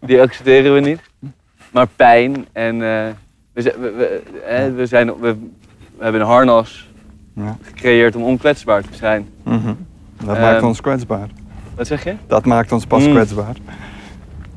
Die 0.00 0.20
accepteren 0.20 0.74
we 0.74 0.80
niet. 0.80 1.00
Maar 1.70 1.86
pijn 1.96 2.46
en... 2.52 2.74
Uh, 2.74 3.06
we, 3.52 3.62
zijn, 3.62 3.80
we, 3.80 4.72
we, 4.76 4.86
zijn, 4.86 5.20
we, 5.20 5.36
hebben 5.98 6.20
een 6.20 6.26
harnas 6.26 6.88
ja. 7.34 7.56
gecreëerd 7.62 8.16
om 8.16 8.22
onkwetsbaar 8.22 8.82
te 8.82 8.96
zijn. 8.96 9.28
Mm 9.42 9.62
-hmm. 9.62 9.86
Dat 10.24 10.38
maakt 10.38 10.56
ehm, 10.56 10.66
ons 10.66 10.80
kwetsbaar. 10.80 11.28
Wat 11.74 11.86
zeg 11.86 12.04
je? 12.04 12.14
Dat 12.26 12.44
maakt 12.46 12.72
ons 12.72 12.86
pas 12.86 13.04
mm. 13.04 13.10
kwetsbaar. 13.10 13.56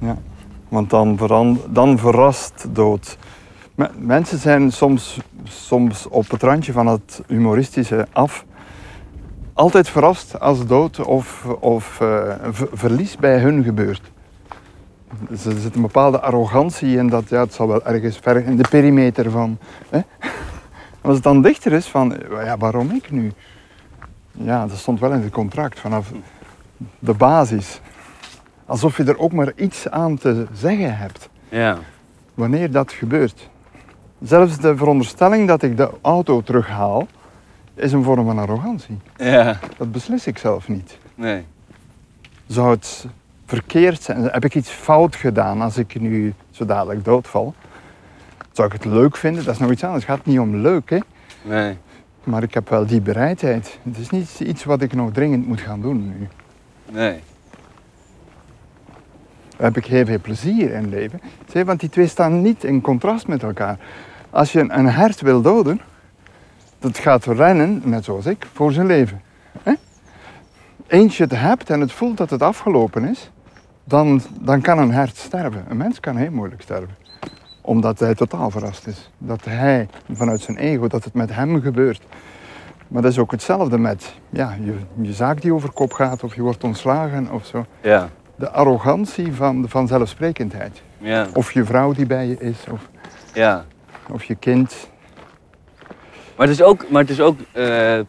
Ja. 0.04 0.18
Want 0.70 0.90
dan, 0.90 1.20
dan 1.70 1.98
verrast 1.98 2.66
dood. 2.72 3.18
mensen 3.98 4.38
zijn 4.38 4.72
soms 4.72 5.20
soms 5.44 6.08
op 6.08 6.30
het 6.30 6.44
randje 6.44 6.72
van 6.72 6.88
het 6.88 7.22
humoristische 7.28 8.08
af. 8.12 8.46
Altijd 9.54 9.90
verrast 9.90 10.40
als 10.40 10.66
dood 10.66 11.00
of, 11.00 11.46
of 11.60 12.02
eh, 12.02 12.36
verlies 12.74 13.18
bij 13.18 13.40
hun 13.40 13.64
gebeurt. 13.64 14.12
Er 15.30 15.38
zit 15.38 15.76
een 15.76 15.82
bepaalde 15.82 16.20
arrogantie 16.20 16.98
in 16.98 17.08
dat 17.08 17.30
ja, 17.30 17.40
het 17.40 17.54
zal 17.54 17.68
wel 17.68 17.86
ergens 17.86 18.18
ver 18.18 18.46
in 18.46 18.56
de 18.56 18.68
perimeter 18.70 19.32
van. 19.32 19.58
Hè? 19.90 20.00
Als 21.02 21.14
het 21.16 21.24
dan 21.24 21.42
dichter 21.42 21.72
is 21.72 21.88
van, 21.88 22.18
ja, 22.30 22.58
waarom 22.58 22.92
ik 22.92 23.12
nu? 23.12 23.32
Ja, 24.32 24.68
dat 24.68 24.78
stond 24.78 25.00
wel 25.00 25.12
in 25.12 25.22
het 25.22 25.32
contract 25.32 25.80
vanaf 25.80 26.12
de 27.00 27.14
basis. 27.14 27.82
Alsof 28.66 28.98
je 28.98 29.04
er 29.04 29.20
ook 29.20 29.32
maar 29.32 29.52
iets 29.56 29.90
aan 29.90 30.18
te 30.18 30.46
zeggen 30.54 30.98
hebt 30.98 31.30
Ja. 31.50 31.78
wanneer 32.34 32.72
dat 32.72 32.92
gebeurt. 32.92 33.50
Zelfs 34.22 34.58
de 34.58 34.78
veronderstelling 34.78 35.48
dat 35.48 35.62
ik 35.62 35.78
de 35.78 35.90
auto 36.02 36.42
terughaal, 36.42 37.08
is 37.76 37.92
een 37.92 38.04
vorm 38.04 38.26
van 38.26 38.40
arrogantie. 38.40 38.98
Ja. 39.18 39.60
Dat 39.78 39.92
beslis 39.92 40.28
ik 40.28 40.38
zelf 40.38 40.68
niet. 40.68 40.98
Nee. 41.16 41.44
Zou 42.48 42.70
het 42.70 43.06
verkeerd 43.46 44.02
zijn? 44.02 44.24
Heb 44.24 44.46
ik 44.46 44.56
iets 44.56 44.70
fout 44.70 45.16
gedaan 45.16 45.62
als 45.62 45.78
ik 45.78 46.00
nu 46.00 46.34
zo 46.52 46.66
dadelijk 46.66 47.06
doodval? 47.06 47.54
Zou 48.52 48.68
ik 48.68 48.74
het 48.74 48.86
leuk 48.86 49.18
vinden? 49.18 49.44
Dat 49.46 49.54
is 49.54 49.60
nog 49.60 49.72
iets 49.72 49.84
anders. 49.84 50.06
Het 50.06 50.16
gaat 50.16 50.26
niet 50.26 50.40
om 50.40 50.56
leuk, 50.56 50.90
hè? 50.90 51.00
Nee. 51.42 51.78
maar 52.24 52.44
ik 52.44 52.54
heb 52.54 52.70
wel 52.70 52.86
die 52.86 53.02
bereidheid. 53.02 53.80
Het 53.84 53.98
is 53.98 54.10
niet 54.10 54.40
iets 54.40 54.64
wat 54.64 54.82
ik 54.82 54.94
nog 54.94 55.12
dringend 55.12 55.48
moet 55.48 55.62
gaan 55.62 55.82
doen 55.82 56.08
nu. 56.08 56.28
Nee. 56.92 57.20
Heb 59.58 59.78
ik 59.78 59.86
heel 59.86 60.06
veel 60.06 60.20
plezier 60.22 60.72
in 60.72 60.90
leven. 60.90 61.22
Want 61.66 61.80
die 61.80 61.90
twee 61.90 62.08
staan 62.08 62.42
niet 62.42 62.64
in 62.64 62.82
contrast 62.82 63.28
met 63.28 63.44
elkaar. 63.44 63.78
Als 64.30 64.52
je 64.52 64.66
een 64.68 64.90
hert 64.90 65.22
wil 65.22 65.42
doden, 65.42 65.82
dat 66.80 66.98
gaat 66.98 67.26
rennen, 67.26 67.82
net 67.86 68.04
zoals 68.04 68.26
ik, 68.26 68.48
voor 68.54 68.72
zijn 68.72 68.88
leven. 68.88 69.22
Eens 70.88 71.18
je 71.18 71.24
het 71.24 71.40
hebt 71.40 71.70
en 71.70 71.80
het 71.80 71.92
voelt 71.92 72.18
dat 72.18 72.30
het 72.30 72.42
afgelopen 72.42 73.06
is, 73.06 73.32
dan, 73.84 74.22
dan 74.40 74.62
kan 74.62 74.78
een 74.78 74.92
hert 74.92 75.18
sterven. 75.18 75.66
Een 75.70 75.78
mens 75.78 76.00
kan 76.00 76.16
heel 76.16 76.32
moeilijk 76.32 76.62
sterven. 76.62 76.96
Omdat 77.62 78.00
hij 78.00 78.16
totaal 78.16 78.50
verrast 78.50 78.88
is. 78.88 79.12
Dat 79.18 79.46
hij, 79.46 79.88
vanuit 80.12 80.42
zijn 80.42 80.58
ego, 80.58 80.88
dat 80.88 81.04
het 81.04 81.14
met 81.14 81.36
hem 81.36 81.62
gebeurt. 81.62 82.02
Maar 82.88 83.02
dat 83.02 83.12
is 83.12 83.18
ook 83.18 83.32
hetzelfde 83.32 83.78
met 83.78 84.14
ja, 84.30 84.56
je, 84.64 84.76
je 85.02 85.14
zaak 85.14 85.42
die 85.42 85.54
over 85.54 85.72
kop 85.72 85.94
gaat 85.94 86.24
of 86.24 86.36
je 86.36 86.42
wordt 86.42 86.64
ontslagen 86.64 87.32
of 87.32 87.46
zo 87.46 87.66
Ja. 87.82 88.10
De 88.36 88.50
arrogantie 88.50 89.34
van 89.34 89.62
de 89.62 89.68
vanzelfsprekendheid. 89.70 90.82
Ja. 90.98 91.28
Of 91.34 91.52
je 91.52 91.66
vrouw 91.66 91.94
die 91.94 92.06
bij 92.06 92.28
je 92.28 92.38
is, 92.40 92.58
of, 92.72 92.90
Ja. 93.34 93.66
of 94.12 94.24
je 94.24 94.36
kind. 94.36 94.90
Maar 96.38 96.48
het 96.48 96.56
is 96.60 96.62
ook, 96.62 96.90
maar 96.90 97.02
het 97.02 97.10
is 97.10 97.20
ook, 97.20 97.40
eh, 97.52 98.00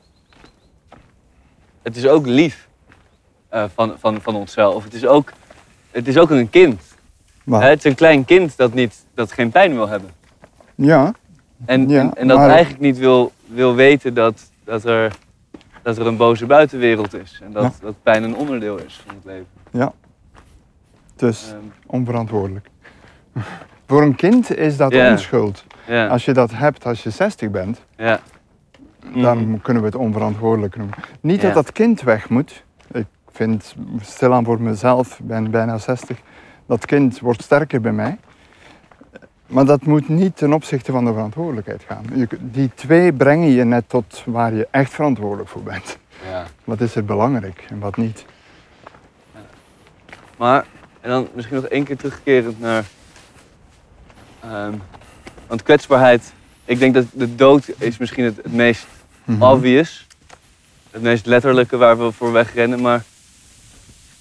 het 1.82 1.96
is 1.96 2.06
ook 2.06 2.26
lief 2.26 2.68
eh, 3.48 3.64
van, 3.74 3.94
van, 3.98 4.20
van 4.20 4.34
onszelf. 4.36 4.84
Het 4.84 4.94
is 4.94 5.06
ook, 5.06 5.32
het 5.90 6.08
is 6.08 6.18
ook 6.18 6.30
een 6.30 6.50
kind. 6.50 6.82
Maar, 7.44 7.62
Hè, 7.62 7.68
Het 7.68 7.78
is 7.78 7.84
een 7.84 7.94
klein 7.96 8.24
kind 8.24 8.56
dat, 8.56 8.74
niet, 8.74 9.04
dat 9.14 9.32
geen 9.32 9.50
pijn 9.50 9.74
wil 9.74 9.88
hebben. 9.88 10.10
Ja, 10.74 11.12
En, 11.66 11.88
Ja, 11.88 12.00
en, 12.00 12.14
en 12.14 12.28
dat 12.28 12.38
maar- 12.38 12.48
eigenlijk 12.50 12.80
niet 12.80 12.98
wil, 12.98 13.32
wil 13.46 13.74
weten 13.74 14.14
dat, 14.14 14.50
dat, 14.64 14.84
er, 14.84 15.16
dat 15.82 15.98
er 15.98 16.06
een 16.06 16.16
boze 16.16 16.46
buitenwereld 16.46 17.14
is. 17.14 17.40
En 17.44 17.52
dat, 17.52 17.62
Ja. 17.62 17.72
dat 17.80 17.94
pijn 18.02 18.22
een 18.22 18.36
onderdeel 18.36 18.78
is 18.78 19.02
van 19.06 19.14
het 19.14 19.24
leven. 19.24 19.46
Dus 21.26 21.54
onverantwoordelijk. 21.86 22.66
Voor 23.88 24.02
een 24.02 24.14
kind 24.14 24.56
is 24.56 24.76
dat 24.76 24.94
onschuld. 25.10 25.64
Als 26.08 26.24
je 26.24 26.32
dat 26.32 26.50
hebt 26.54 26.86
als 26.86 27.02
je 27.02 27.10
60 27.10 27.50
bent, 27.50 27.80
dan 29.14 29.38
Mhm. 29.48 29.58
kunnen 29.62 29.82
we 29.82 29.88
het 29.88 29.96
onverantwoordelijk 29.98 30.76
noemen. 30.76 30.94
Niet 31.20 31.40
dat 31.40 31.54
dat 31.54 31.72
kind 31.72 32.02
weg 32.02 32.28
moet. 32.28 32.64
Ik 32.92 33.06
vind, 33.30 33.74
stilaan 34.00 34.44
voor 34.44 34.60
mezelf, 34.60 35.18
ik 35.18 35.26
ben 35.26 35.50
bijna 35.50 35.78
60, 35.78 36.18
dat 36.66 36.86
kind 36.86 37.20
wordt 37.20 37.42
sterker 37.42 37.80
bij 37.80 37.92
mij. 37.92 38.18
Maar 39.46 39.64
dat 39.64 39.84
moet 39.84 40.08
niet 40.08 40.36
ten 40.36 40.52
opzichte 40.52 40.92
van 40.92 41.04
de 41.04 41.12
verantwoordelijkheid 41.12 41.82
gaan. 41.86 42.04
Die 42.40 42.70
twee 42.74 43.12
brengen 43.12 43.48
je 43.48 43.64
net 43.64 43.88
tot 43.88 44.22
waar 44.26 44.54
je 44.54 44.68
echt 44.70 44.92
verantwoordelijk 44.92 45.48
voor 45.48 45.62
bent. 45.62 45.98
ja. 46.30 46.44
Wat 46.64 46.80
is 46.80 46.94
er 46.94 47.04
belangrijk 47.04 47.64
en 47.68 47.78
wat 47.78 47.96
niet? 47.96 48.24
Maar, 50.38 50.64
en 51.04 51.10
dan 51.10 51.28
misschien 51.34 51.56
nog 51.56 51.64
één 51.64 51.84
keer 51.84 51.96
terugkerend 51.96 52.60
naar. 52.60 52.84
ehm, 54.40 54.72
want 55.46 55.62
kwetsbaarheid, 55.62 56.32
ik 56.64 56.78
denk 56.78 56.94
dat 56.94 57.04
de 57.12 57.34
dood 57.34 57.64
is 57.78 57.98
misschien 57.98 58.24
het, 58.24 58.36
het 58.36 58.52
meest 58.52 58.86
Mhm. 59.24 59.42
obvious. 59.42 60.06
Het 60.90 61.02
meest 61.02 61.26
letterlijke 61.26 61.76
waar 61.76 61.98
we 61.98 62.12
voor 62.12 62.32
wegrennen, 62.32 62.80
maar 62.80 63.02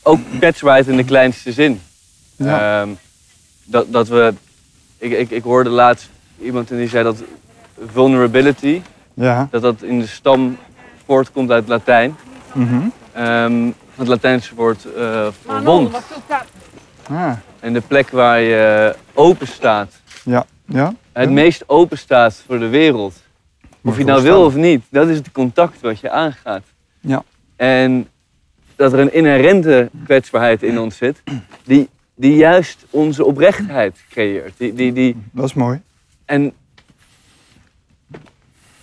ook 0.01 0.19
kwetsbaarheid 0.38 0.88
in 0.88 0.95
de 0.97 1.03
kleinste 1.03 1.51
zin. 1.51 1.81
Ja. 2.35 2.81
Ehm, 2.81 2.89
dat, 3.64 3.91
dat 3.91 4.07
we, 4.07 4.34
ik, 4.97 5.11
ik, 5.11 5.30
ik 5.30 5.43
hoorde 5.43 5.69
laatst 5.69 6.10
iemand 6.41 6.68
die 6.68 6.88
zei 6.89 7.03
dat 7.03 7.23
vulnerability, 7.91 8.81
Ja. 9.14 9.47
dat 9.51 9.61
dat 9.61 9.81
in 9.81 9.99
de 9.99 10.07
stam 10.07 10.57
voortkomt 11.05 11.51
uit 11.51 11.68
Latijn. 11.68 12.15
Mhm. 12.53 12.80
Ehm, 13.11 13.72
het 13.95 14.07
Latijnse 14.07 14.55
woord 14.55 14.85
eh, 14.95 15.27
voor 15.45 15.61
wond. 15.64 15.95
Ah, 17.14 17.31
En 17.60 17.73
de 17.73 17.81
plek 17.81 18.10
waar 18.10 18.40
je 18.40 18.95
open 19.14 19.48
staat, 19.48 20.02
ja. 20.23 20.45
Ja. 20.65 20.94
het 21.11 21.27
Ja. 21.27 21.34
meest 21.34 21.64
open 21.68 21.98
staat 21.98 22.44
voor 22.45 22.60
de 22.60 22.68
wereld. 22.68 23.14
Of 23.84 23.98
je 23.98 24.03
nou 24.03 24.22
wil 24.23 24.45
of 24.45 24.56
niet, 24.56 24.84
dat 24.90 25.07
is 25.07 25.18
het 25.18 25.31
contact 25.31 25.81
wat 25.81 25.99
je 25.99 26.10
aangaat. 26.10 26.64
Ja. 26.99 27.23
En 27.56 28.07
dat 28.76 28.94
er 28.94 28.99
een 28.99 29.14
inherente 29.14 29.90
kwetsbaarheid 30.06 30.64
in 30.64 30.80
ons 30.80 30.98
zit, 30.98 31.23
die, 31.64 31.90
die 32.15 32.35
juist 32.35 32.85
onze 32.90 33.26
oprechtheid 33.26 33.98
creëert. 34.10 34.53
Die, 34.57 34.73
die, 34.73 34.94
die, 34.94 35.15
Dat 35.31 35.45
is 35.45 35.53
mooi. 35.53 35.81
en, 36.26 36.53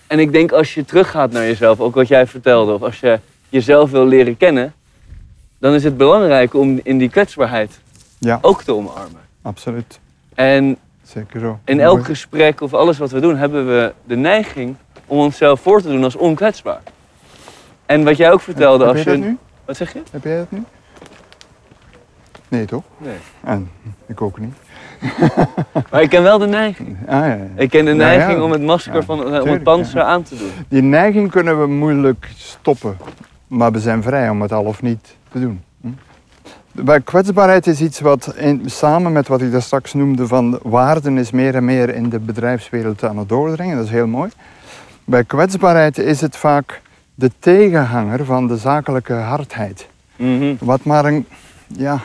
en 0.07 0.19
ik 0.19 0.31
denk 0.31 0.51
als 0.51 0.73
je 0.73 0.85
teruggaat 0.85 1.31
naar 1.31 1.43
jezelf, 1.43 1.79
ook 1.79 1.95
wat 1.95 2.07
jij 2.07 2.27
vertelde, 2.27 2.73
of 2.73 2.81
als 2.81 2.99
je 2.99 3.19
jezelf 3.49 3.91
wil 3.91 4.05
leren 4.05 4.37
kennen, 4.37 4.73
dan 5.59 5.73
is 5.73 5.83
het 5.83 5.97
belangrijk 5.97 6.53
om 6.53 6.79
in 6.83 6.97
die 6.97 7.09
kwetsbaarheid 7.09 7.79
Ja, 8.25 8.37
ook 8.41 8.63
te 8.63 8.73
omarmen. 8.73 9.21
absoluut. 9.41 9.99
En 10.35 10.77
Zeker 11.03 11.39
zo. 11.39 11.59
in 11.65 11.75
Mooi. 11.75 11.87
elk 11.87 12.05
gesprek 12.05 12.61
of 12.61 12.73
alles 12.73 12.97
wat 12.97 13.11
we 13.11 13.19
doen, 13.19 13.37
hebben 13.37 13.67
we 13.67 13.93
de 14.03 14.15
neiging 14.15 14.75
om 15.07 15.17
onszelf 15.19 15.61
voor 15.61 15.81
te 15.81 15.87
doen 15.87 16.03
als 16.03 16.15
onkwetsbaar. 16.15 16.81
En 17.85 18.03
wat 18.03 18.17
jij 18.17 18.31
ook 18.31 18.41
vertelde, 18.41 18.85
Heb 18.85 18.93
als 18.95 19.03
jij 19.03 19.13
je. 19.15 19.19
dat 19.19 19.29
nu? 19.29 19.37
Wat 19.65 19.77
zeg 19.77 19.93
je? 19.93 20.01
Heb 20.11 20.23
jij 20.23 20.37
dat 20.37 20.51
nu? 20.51 20.63
Nee, 22.47 22.65
toch? 22.65 22.83
Nee. 22.97 23.17
En 23.43 23.71
ik 24.05 24.21
ook 24.21 24.39
niet. 24.39 24.53
Maar 25.91 26.01
ik 26.01 26.09
ken 26.09 26.23
wel 26.23 26.37
de 26.37 26.47
neiging. 26.47 26.97
Ah, 27.07 27.07
ja, 27.19 27.25
ja. 27.25 27.47
Ik 27.55 27.69
ken 27.69 27.85
de 27.85 27.93
neiging 27.93 28.37
ja. 28.37 28.43
om 28.43 28.51
het 28.51 28.61
masker 28.61 29.03
van 29.03 29.17
om 29.19 29.25
tuurlijk, 29.25 29.49
het 29.49 29.63
panzer 29.63 29.99
ja. 29.99 30.05
aan 30.05 30.23
te 30.23 30.37
doen. 30.37 30.51
Die 30.67 30.81
neiging 30.81 31.31
kunnen 31.31 31.59
we 31.59 31.67
moeilijk 31.67 32.29
stoppen. 32.35 32.97
Maar 33.47 33.71
we 33.71 33.79
zijn 33.79 34.03
vrij 34.03 34.29
om 34.29 34.41
het 34.41 34.51
al 34.51 34.63
of 34.63 34.81
niet 34.81 35.15
te 35.31 35.39
doen. 35.39 35.61
Bij 36.73 37.01
kwetsbaarheid 37.01 37.67
is 37.67 37.81
iets 37.81 37.99
wat 37.99 38.33
in, 38.35 38.61
samen 38.65 39.11
met 39.11 39.27
wat 39.27 39.41
ik 39.41 39.51
daar 39.51 39.61
straks 39.61 39.93
noemde 39.93 40.27
van 40.27 40.59
waarden 40.63 41.17
is 41.17 41.31
meer 41.31 41.55
en 41.55 41.65
meer 41.65 41.95
in 41.95 42.09
de 42.09 42.19
bedrijfswereld 42.19 43.03
aan 43.03 43.17
het 43.17 43.29
doordringen. 43.29 43.75
Dat 43.75 43.85
is 43.85 43.91
heel 43.91 44.07
mooi. 44.07 44.29
Bij 45.05 45.23
kwetsbaarheid 45.23 45.97
is 45.97 46.21
het 46.21 46.37
vaak 46.37 46.81
de 47.15 47.31
tegenhanger 47.39 48.25
van 48.25 48.47
de 48.47 48.57
zakelijke 48.57 49.13
hardheid. 49.13 49.87
Mhm. 50.15 50.55
Wat 50.59 50.83
maar 50.83 51.05
een, 51.05 51.25
ja, 51.67 51.99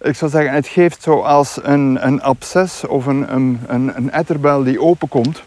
ik 0.00 0.16
zou 0.16 0.30
zeggen, 0.30 0.52
het 0.52 0.66
geeft 0.66 1.02
zoals 1.02 1.58
een, 1.62 2.06
een 2.06 2.22
absces 2.22 2.86
of 2.86 3.06
een, 3.06 3.34
een, 3.34 3.60
een, 3.66 3.96
een 3.96 4.10
etterbel 4.10 4.62
die 4.62 4.80
openkomt. 4.80 5.42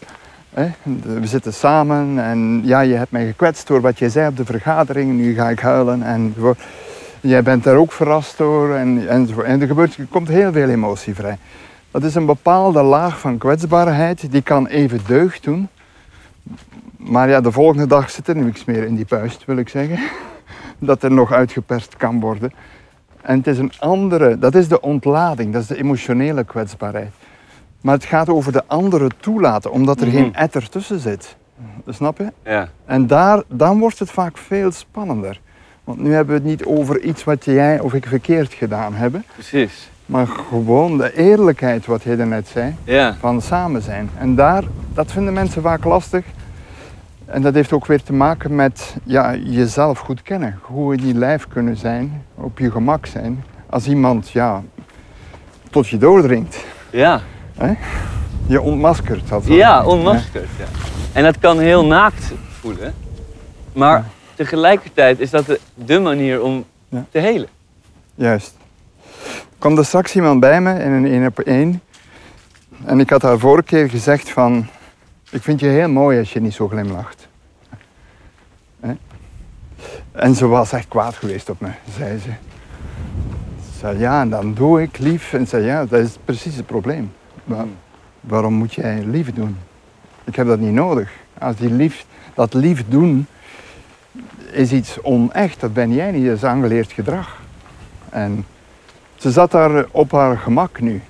We 1.02 1.26
zitten 1.26 1.54
samen 1.54 2.24
en 2.24 2.60
ja, 2.64 2.80
je 2.80 2.94
hebt 2.94 3.10
mij 3.10 3.26
gekwetst 3.26 3.66
door 3.66 3.80
wat 3.80 3.98
jij 3.98 4.08
zei 4.08 4.28
op 4.28 4.36
de 4.36 4.44
vergadering, 4.44 5.12
nu 5.12 5.34
ga 5.34 5.50
ik 5.50 5.60
huilen 5.60 6.02
en. 6.02 6.34
Jij 7.22 7.42
bent 7.42 7.64
daar 7.64 7.76
ook 7.76 7.92
verrast 7.92 8.38
door 8.38 8.74
en, 8.74 9.08
enzovoort. 9.08 9.46
En 9.46 9.60
er, 9.60 9.66
gebeurt, 9.66 9.96
er 9.96 10.06
komt 10.10 10.28
heel 10.28 10.52
veel 10.52 10.68
emotie 10.68 11.14
vrij. 11.14 11.38
Dat 11.90 12.02
is 12.02 12.14
een 12.14 12.26
bepaalde 12.26 12.82
laag 12.82 13.18
van 13.20 13.38
kwetsbaarheid, 13.38 14.32
die 14.32 14.42
kan 14.42 14.66
even 14.66 15.00
deugd 15.06 15.44
doen. 15.44 15.68
Maar 16.96 17.28
ja, 17.28 17.40
de 17.40 17.52
volgende 17.52 17.86
dag 17.86 18.10
zit 18.10 18.28
er 18.28 18.36
niks 18.36 18.64
meer 18.64 18.84
in 18.84 18.94
die 18.94 19.04
puist, 19.04 19.44
wil 19.44 19.56
ik 19.56 19.68
zeggen 19.68 19.98
dat 20.78 21.02
er 21.02 21.10
nog 21.12 21.32
uitgeperst 21.32 21.96
kan 21.96 22.20
worden. 22.20 22.52
En 23.22 23.36
het 23.38 23.46
is 23.46 23.58
een 23.58 23.72
andere, 23.78 24.38
dat 24.38 24.54
is 24.54 24.68
de 24.68 24.80
ontlading, 24.80 25.52
dat 25.52 25.62
is 25.62 25.68
de 25.68 25.78
emotionele 25.78 26.44
kwetsbaarheid. 26.44 27.12
Maar 27.80 27.94
het 27.94 28.04
gaat 28.04 28.28
over 28.28 28.52
de 28.52 28.62
andere 28.66 29.10
toelaten, 29.20 29.70
omdat 29.70 30.00
er 30.00 30.06
Mhm. 30.06 30.16
geen 30.16 30.34
etter 30.34 30.68
tussen 30.68 30.98
zit. 31.00 31.36
Snap 31.86 32.18
je? 32.18 32.32
Ja. 32.44 32.68
En 32.84 33.06
daar, 33.06 33.42
dan 33.48 33.78
wordt 33.78 33.98
het 33.98 34.10
vaak 34.10 34.36
veel 34.38 34.70
spannender. 34.72 35.40
Want 35.84 35.98
nu 36.00 36.12
hebben 36.12 36.34
we 36.34 36.40
het 36.40 36.50
niet 36.50 36.64
over 36.64 37.00
iets 37.00 37.24
wat 37.24 37.44
jij 37.44 37.80
of 37.80 37.94
ik 37.94 38.06
verkeerd 38.06 38.52
gedaan 38.52 38.94
hebben, 38.94 39.24
Precies. 39.34 39.90
Maar 40.06 40.26
gewoon 40.26 40.98
de 40.98 41.16
eerlijkheid, 41.16 41.86
wat 41.86 42.02
jij 42.02 42.16
daarnet 42.16 42.48
zei, 42.48 42.74
Ja. 42.84 43.16
van 43.20 43.42
samen 43.42 43.82
zijn. 43.82 44.10
En 44.18 44.34
daar, 44.34 44.64
dat 44.94 45.12
vinden 45.12 45.32
mensen 45.32 45.62
vaak 45.62 45.84
lastig. 45.84 46.24
En 47.24 47.42
dat 47.42 47.54
heeft 47.54 47.72
ook 47.72 47.86
weer 47.86 48.02
te 48.02 48.12
maken 48.12 48.54
met 48.54 48.96
ja, 49.04 49.34
jezelf 49.34 49.98
goed 49.98 50.22
kennen. 50.22 50.58
Hoe 50.62 50.94
in 50.96 51.06
je 51.06 51.14
lijf 51.14 51.48
kunnen 51.48 51.76
zijn, 51.76 52.22
op 52.34 52.58
je 52.58 52.70
gemak 52.70 53.06
zijn. 53.06 53.44
Als 53.70 53.86
iemand 53.86 54.30
ja, 54.30 54.62
tot 55.70 55.88
je 55.88 55.98
doordringt, 55.98 56.64
Ja. 56.90 57.20
je 58.46 58.60
ontmaskert. 58.60 59.28
Dat 59.28 59.46
Ja, 59.46 59.68
ware. 59.76 59.88
onmaskerd. 59.88 60.48
Ja. 60.58 60.64
En 61.12 61.22
dat 61.22 61.38
kan 61.38 61.58
heel 61.58 61.86
naakt 61.86 62.32
voelen. 62.60 62.94
Maar. 63.72 64.04
Tegelijkertijd 64.34 65.20
is 65.20 65.30
dat 65.30 65.46
de, 65.46 65.60
de 65.74 65.98
manier 66.00 66.42
om 66.42 66.64
Ja. 66.88 67.04
te 67.10 67.18
helen. 67.18 67.48
Juist. 68.14 68.54
Er 69.24 69.58
kwam 69.58 69.78
er 69.78 69.84
straks 69.84 70.14
iemand 70.14 70.40
bij 70.40 70.60
me 70.60 70.78
in 70.78 70.90
een 70.90 71.06
één 71.06 71.26
op 71.26 71.38
één. 71.38 71.80
En 72.84 73.00
ik 73.00 73.10
had 73.10 73.22
haar 73.22 73.38
vorige 73.38 73.62
keer 73.66 73.88
gezegd 73.90 74.30
van... 74.30 74.66
Ik 75.30 75.42
vind 75.42 75.60
je 75.60 75.66
heel 75.66 75.88
mooi 75.88 76.18
als 76.18 76.32
je 76.32 76.40
niet 76.40 76.54
zo 76.54 76.68
glimlacht. 76.68 77.28
Hè? 78.80 78.92
En 80.12 80.34
ze 80.34 80.46
was 80.46 80.72
echt 80.72 80.88
kwaad 80.88 81.14
geweest 81.14 81.50
op 81.50 81.60
me, 81.60 81.68
zei 81.96 82.18
ze. 82.18 82.28
Ze 83.72 83.78
zei, 83.78 83.98
ja, 83.98 84.20
en 84.20 84.30
dan 84.30 84.54
doe 84.54 84.82
ik 84.82 84.98
lief. 84.98 85.32
En 85.32 85.46
zei, 85.46 85.64
ja, 85.64 85.84
dat 85.86 86.00
is 86.00 86.16
precies 86.24 86.56
het 86.56 86.66
probleem. 86.66 87.12
Wa- 87.44 87.66
waarom 88.20 88.52
moet 88.54 88.74
jij 88.74 89.02
lief 89.04 89.32
doen? 89.32 89.56
Ik 90.24 90.36
heb 90.36 90.46
dat 90.46 90.58
niet 90.58 90.72
nodig. 90.72 91.10
Als 91.38 91.56
die 91.56 91.70
lief, 91.72 92.06
dat 92.34 92.54
lief 92.54 92.84
doen 92.88 93.26
is 94.52 94.72
iets 94.72 95.02
onecht, 95.02 95.60
dat 95.60 95.72
ben 95.74 95.92
jij 95.94 96.10
niet, 96.10 96.26
dat 96.26 96.36
is 96.36 96.44
aangeleerd 96.44 96.92
gedrag. 96.92 97.40
En 98.10 98.44
ze 99.16 99.30
zat 99.30 99.50
daar 99.50 99.84
op 99.90 100.12
haar 100.12 100.38
gemak 100.38 100.80
nu. 100.80 101.02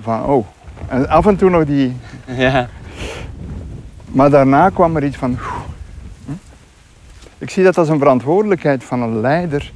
Van, 0.00 0.24
oh. 0.24 0.46
En 0.88 1.08
af 1.08 1.26
en 1.26 1.36
toe 1.36 1.50
nog 1.50 1.64
die... 1.64 1.96
Ja. 2.26 2.68
Maar 4.06 4.30
daarna 4.30 4.68
kwam 4.70 4.96
er 4.96 5.04
iets 5.04 5.16
van... 5.16 5.38
Hm? 6.26 6.32
Ik 7.38 7.50
zie 7.50 7.64
dat 7.64 7.78
als 7.78 7.88
een 7.88 7.98
verantwoordelijkheid 7.98 8.84
van 8.84 9.02
een 9.02 9.20
leider. 9.20 9.72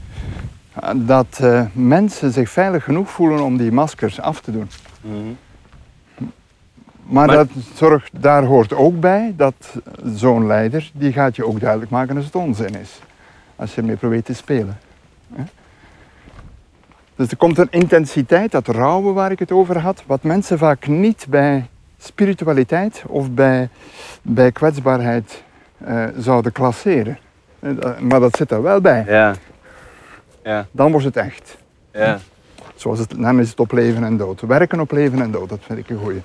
eh, 0.75 0.91
Dat 0.95 1.39
eh, 1.41 1.63
mensen 1.73 2.33
zich 2.33 2.51
veilig 2.51 2.85
genoeg 2.85 3.11
voelen 3.11 3.41
om 3.45 3.57
die 3.57 3.73
maskers 3.73 4.21
af 4.21 4.41
te 4.41 4.53
doen. 4.53 4.71
Mhm. 5.01 5.17
Maar, 7.11 7.27
Maar- 7.27 7.37
dat 7.37 7.49
zorgt, 7.75 8.11
daar 8.23 8.45
hoort 8.45 8.73
ook 8.75 9.01
bij 9.01 9.35
dat 9.37 9.55
zo'n 10.15 10.47
leider, 10.47 10.91
die 10.95 11.13
gaat 11.13 11.37
je 11.37 11.47
ook 11.47 11.61
duidelijk 11.61 11.91
maken 11.91 12.17
als 12.17 12.25
het 12.25 12.35
onzin 12.35 12.75
is. 12.81 13.01
Als 13.57 13.75
je 13.75 13.81
ermee 13.81 13.97
probeert 13.97 14.25
te 14.25 14.35
spelen. 14.35 14.79
Dus 17.17 17.31
er 17.31 17.37
komt 17.37 17.59
een 17.59 17.71
intensiteit, 17.71 18.51
dat 18.51 18.67
rouwen 18.67 19.15
waar 19.15 19.31
ik 19.31 19.39
het 19.39 19.53
over 19.53 19.79
had, 19.79 20.03
wat 20.07 20.23
mensen 20.23 20.59
vaak 20.59 20.87
niet 20.87 21.27
bij 21.29 21.67
spiritualiteit 21.99 23.03
of 23.07 23.31
bij, 23.31 23.69
bij 24.23 24.53
kwetsbaarheid 24.53 25.43
eh, 25.79 26.05
zouden 26.19 26.53
klasseren. 26.53 27.19
Eh, 27.61 27.99
Maar 28.01 28.21
dat 28.21 28.37
zit 28.37 28.51
er 28.51 28.63
wel 28.63 28.81
bij. 28.81 29.05
Ja. 29.07 29.35
Ja. 30.45 30.67
Dan 30.71 30.91
wordt 30.91 31.07
het 31.07 31.17
echt. 31.17 31.57
Ja. 31.93 32.19
Zoals 32.75 32.99
het, 32.99 33.15
dan 33.17 33.41
is 33.41 33.51
het 33.51 33.61
op 33.61 33.73
leven 33.73 34.05
en 34.05 34.17
dood. 34.17 34.41
Werken 34.41 34.81
op 34.81 34.91
leven 34.93 35.21
en 35.23 35.31
dood, 35.31 35.49
dat 35.49 35.61
vind 35.63 35.79
ik 35.79 35.91
een 35.91 35.99
goeie. 35.99 36.21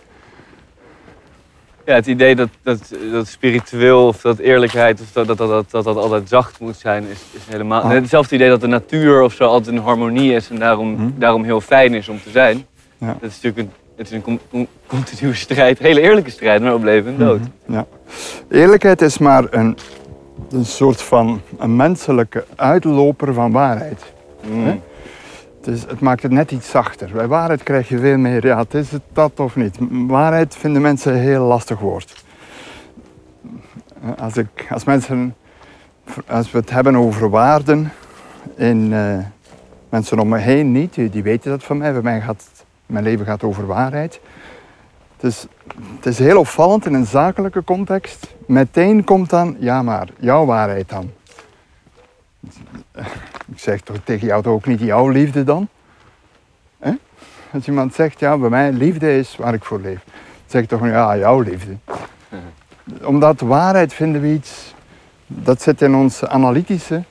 Ja, 1.86 1.94
het 1.94 2.08
idee 2.08 2.36
dat, 2.36 2.50
dat, 2.64 2.80
dat 3.12 3.28
spiritueel 3.28 4.08
of 4.08 4.22
dat 4.22 4.38
eerlijkheid 4.38 5.02
of 5.02 5.12
dat 5.12 5.28
dat, 5.28 5.38
dat, 5.38 5.72
dat, 5.72 5.84
dat, 5.84 5.98
altijd 5.98 6.30
zacht 6.30 6.60
moet 6.60 6.76
zijn, 6.78 7.04
is, 7.04 7.20
is 7.32 7.42
helemaal. 7.50 7.82
Ah. 7.82 7.90
Hetzelfde 7.90 8.36
idee 8.36 8.50
dat 8.50 8.62
de 8.62 8.68
natuur 8.68 9.22
of 9.22 9.34
zo 9.34 9.44
altijd 9.46 9.76
in 9.76 9.82
harmonie 9.82 10.34
is 10.34 10.50
en 10.50 10.60
daarom, 10.60 10.96
Hm. 10.96 11.10
daarom 11.16 11.44
heel 11.44 11.62
fijn 11.62 11.94
is 11.94 12.10
om 12.10 12.22
te 12.24 12.30
zijn. 12.30 12.66
Ja. 12.98 13.18
Dat 13.22 13.30
is 13.30 13.42
natuurlijk 13.42 13.58
een, 13.58 13.72
het 13.96 14.06
is 14.08 14.12
een 14.14 14.22
con- 14.22 14.40
con- 14.50 14.68
continue 14.88 15.34
strijd, 15.46 15.80
een 15.80 15.86
hele 15.86 16.02
eerlijke 16.02 16.30
strijd, 16.30 16.62
maar 16.62 16.74
op 16.74 16.84
leven 16.84 17.12
en 17.12 17.18
dood. 17.18 17.40
Ja. 17.68 17.86
Eerlijkheid 18.50 19.02
is 19.02 19.18
maar 19.18 19.44
een, 19.50 19.78
een 20.52 20.66
soort 20.66 21.02
van 21.02 21.42
een 21.58 21.76
menselijke 21.76 22.46
uitloper 22.56 23.34
van 23.34 23.52
waarheid. 23.52 24.02
Mm. 24.50 24.82
Het, 25.66 26.00
maakt 26.00 26.24
het 26.24 26.32
net 26.32 26.52
iets 26.52 26.70
zachter. 26.70 27.12
Bij 27.12 27.28
waarheid 27.28 27.64
krijg 27.64 27.90
je 27.90 28.00
veel 28.00 28.18
meer, 28.18 28.46
ja, 28.46 28.58
het 28.58 28.74
is 28.74 28.92
het 28.92 29.02
dat 29.14 29.40
of 29.40 29.56
niet. 29.56 29.78
Waarheid 30.08 30.56
vinden 30.56 30.82
mensen 30.82 31.14
een 31.14 31.20
heel 31.20 31.46
lastig 31.46 31.80
woord. 31.80 32.24
Als, 34.18 34.38
ik, 34.38 34.68
als 34.70 34.84
mensen, 34.84 35.36
als 36.28 36.52
we 36.52 36.58
het 36.58 36.70
hebben 36.70 36.96
over 36.96 37.30
waarden, 37.30 37.92
in 38.56 38.94
eh, 38.94 39.18
mensen 39.90 40.20
om 40.20 40.28
me 40.28 40.38
heen 40.38 40.72
niet, 40.72 40.94
die, 40.94 41.10
die 41.10 41.24
weten 41.24 41.52
dat 41.52 41.64
van 41.64 41.78
mij. 41.78 41.92
Bij 41.94 42.02
mij 42.02 42.22
gaat 42.22 42.44
mijn 42.86 43.04
leven 43.04 43.26
gaat 43.26 43.44
over 43.44 43.66
waarheid. 43.66 44.20
Dus 45.18 45.48
het 45.96 46.06
is 46.06 46.20
heel 46.20 46.40
opvallend 46.40 46.86
in 46.86 46.94
een 46.94 47.06
zakelijke 47.06 47.64
context. 47.64 48.36
Meteen 48.48 49.04
komt 49.04 49.30
dan, 49.30 49.56
ja 49.60 49.82
maar, 49.82 50.08
jouw 50.20 50.46
waarheid 50.46 50.90
dan. 50.90 51.12
Ik 53.56 53.62
zeg 53.62 53.82
toch 53.82 53.98
tegen 54.04 54.28
jou 54.28 54.44
toch 54.44 54.54
ook 54.54 54.66
niet 54.66 54.80
jouw 54.80 55.10
liefde 55.10 55.44
dan? 55.44 55.68
Hè? 56.80 56.92
Als 57.52 57.68
iemand 57.68 57.94
zegt, 57.94 58.20
ja, 58.20 58.38
bij 58.38 58.50
mij 58.50 58.72
liefde 58.72 59.18
is 59.18 59.36
waar 59.36 59.54
ik 59.54 59.64
voor 59.64 59.80
leef. 59.80 60.04
Dan 60.04 60.14
zeg 60.46 60.62
ik 60.62 60.68
toch, 60.68 60.86
ja, 60.86 61.18
jouw 61.18 61.40
liefde. 61.42 61.78
Omdat 63.04 63.40
waarheid 63.40 63.94
vinden 63.94 64.22
we 64.22 64.34
iets, 64.34 64.74
dat 65.28 65.62
zit 65.62 65.82
in 65.82 65.96
ons 65.96 66.26
analytische. 66.26 67.04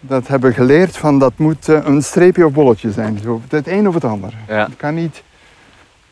Dat 0.00 0.28
hebben 0.28 0.50
we 0.50 0.56
geleerd 0.56 0.96
van, 0.96 1.18
dat 1.18 1.32
moet 1.36 1.68
eh, 1.68 1.84
een 1.84 2.02
streepje 2.02 2.46
of 2.46 2.52
bolletje 2.52 2.92
zijn. 2.92 3.18
Zo, 3.18 3.40
het 3.48 3.66
een 3.66 3.88
of 3.88 3.94
het 3.94 4.04
ander. 4.04 4.34
Ja. 4.48 4.64
Het 4.64 4.76
kan 4.76 4.94
niet... 4.94 5.22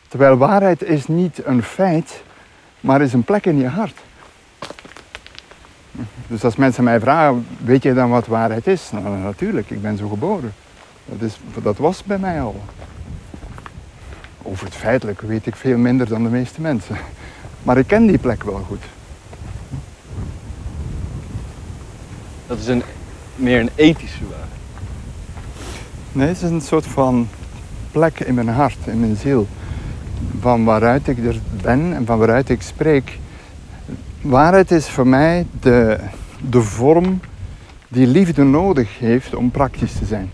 Terwijl 0.09 0.37
waarheid 0.37 0.83
is 0.83 1.07
niet 1.07 1.47
een 1.47 1.62
feit, 1.62 2.23
maar 2.81 3.01
is 3.01 3.12
een 3.12 3.25
plek 3.25 3.47
in 3.47 3.59
je 3.59 3.69
hart. 3.69 3.99
Dus 6.27 6.44
als 6.44 6.56
mensen 6.56 6.85
mij 6.85 7.01
vragen, 7.01 7.47
weet 7.64 7.82
je 7.82 7.94
dan 7.94 8.10
wat 8.10 8.27
waarheid 8.27 8.66
is? 8.66 8.90
Nou, 8.93 9.18
natuurlijk, 9.18 9.70
ik 9.70 9.82
ben 9.82 9.97
zo 9.97 10.09
geboren. 10.09 10.52
Dat, 11.05 11.28
is, 11.28 11.40
dat 11.62 11.77
was 11.77 12.05
bij 12.05 12.18
mij 12.18 12.40
al. 12.40 12.60
Over 14.43 14.64
het 14.64 14.74
feitelijk 14.74 15.20
weet 15.20 15.47
ik 15.47 15.56
veel 15.56 15.78
minder 15.78 16.09
dan 16.09 16.22
de 16.22 16.28
meeste 16.28 16.60
mensen. 16.60 16.97
Maar 17.62 17.78
ik 17.78 17.86
ken 17.86 18.06
die 18.06 18.18
plek 18.18 18.43
wel 18.43 18.64
goed. 18.68 18.85
Dat 22.47 22.59
is 22.59 22.66
een, 22.66 22.82
meer 23.36 23.60
een 23.60 23.70
ethische 23.74 24.28
waarheid. 24.28 24.51
Nee, 26.12 26.28
het 26.28 26.36
is 26.36 26.43
een 26.43 26.60
soort 26.60 26.86
van 26.86 27.28
plek 27.90 28.20
in 28.20 28.35
mijn 28.35 28.48
hart, 28.48 28.78
in 28.85 29.01
mijn 29.01 29.16
ziel. 29.16 29.47
Van 30.40 30.64
waaruit 30.64 31.09
ik 31.09 31.18
er 31.18 31.40
ben 31.62 31.94
en 31.94 32.06
van 32.06 32.18
waaruit 32.18 32.48
ik 32.48 32.62
spreek. 32.62 33.18
Waarheid 34.20 34.70
is 34.70 34.88
voor 34.88 35.06
mij 35.06 35.47
de, 35.60 35.98
de 36.51 36.62
vorm 36.62 37.20
die 37.88 38.06
liefde 38.06 38.44
nodig 38.44 38.98
heeft 38.98 39.34
om 39.34 39.51
praktisch 39.51 39.92
te 39.92 40.05
zijn. 40.05 40.30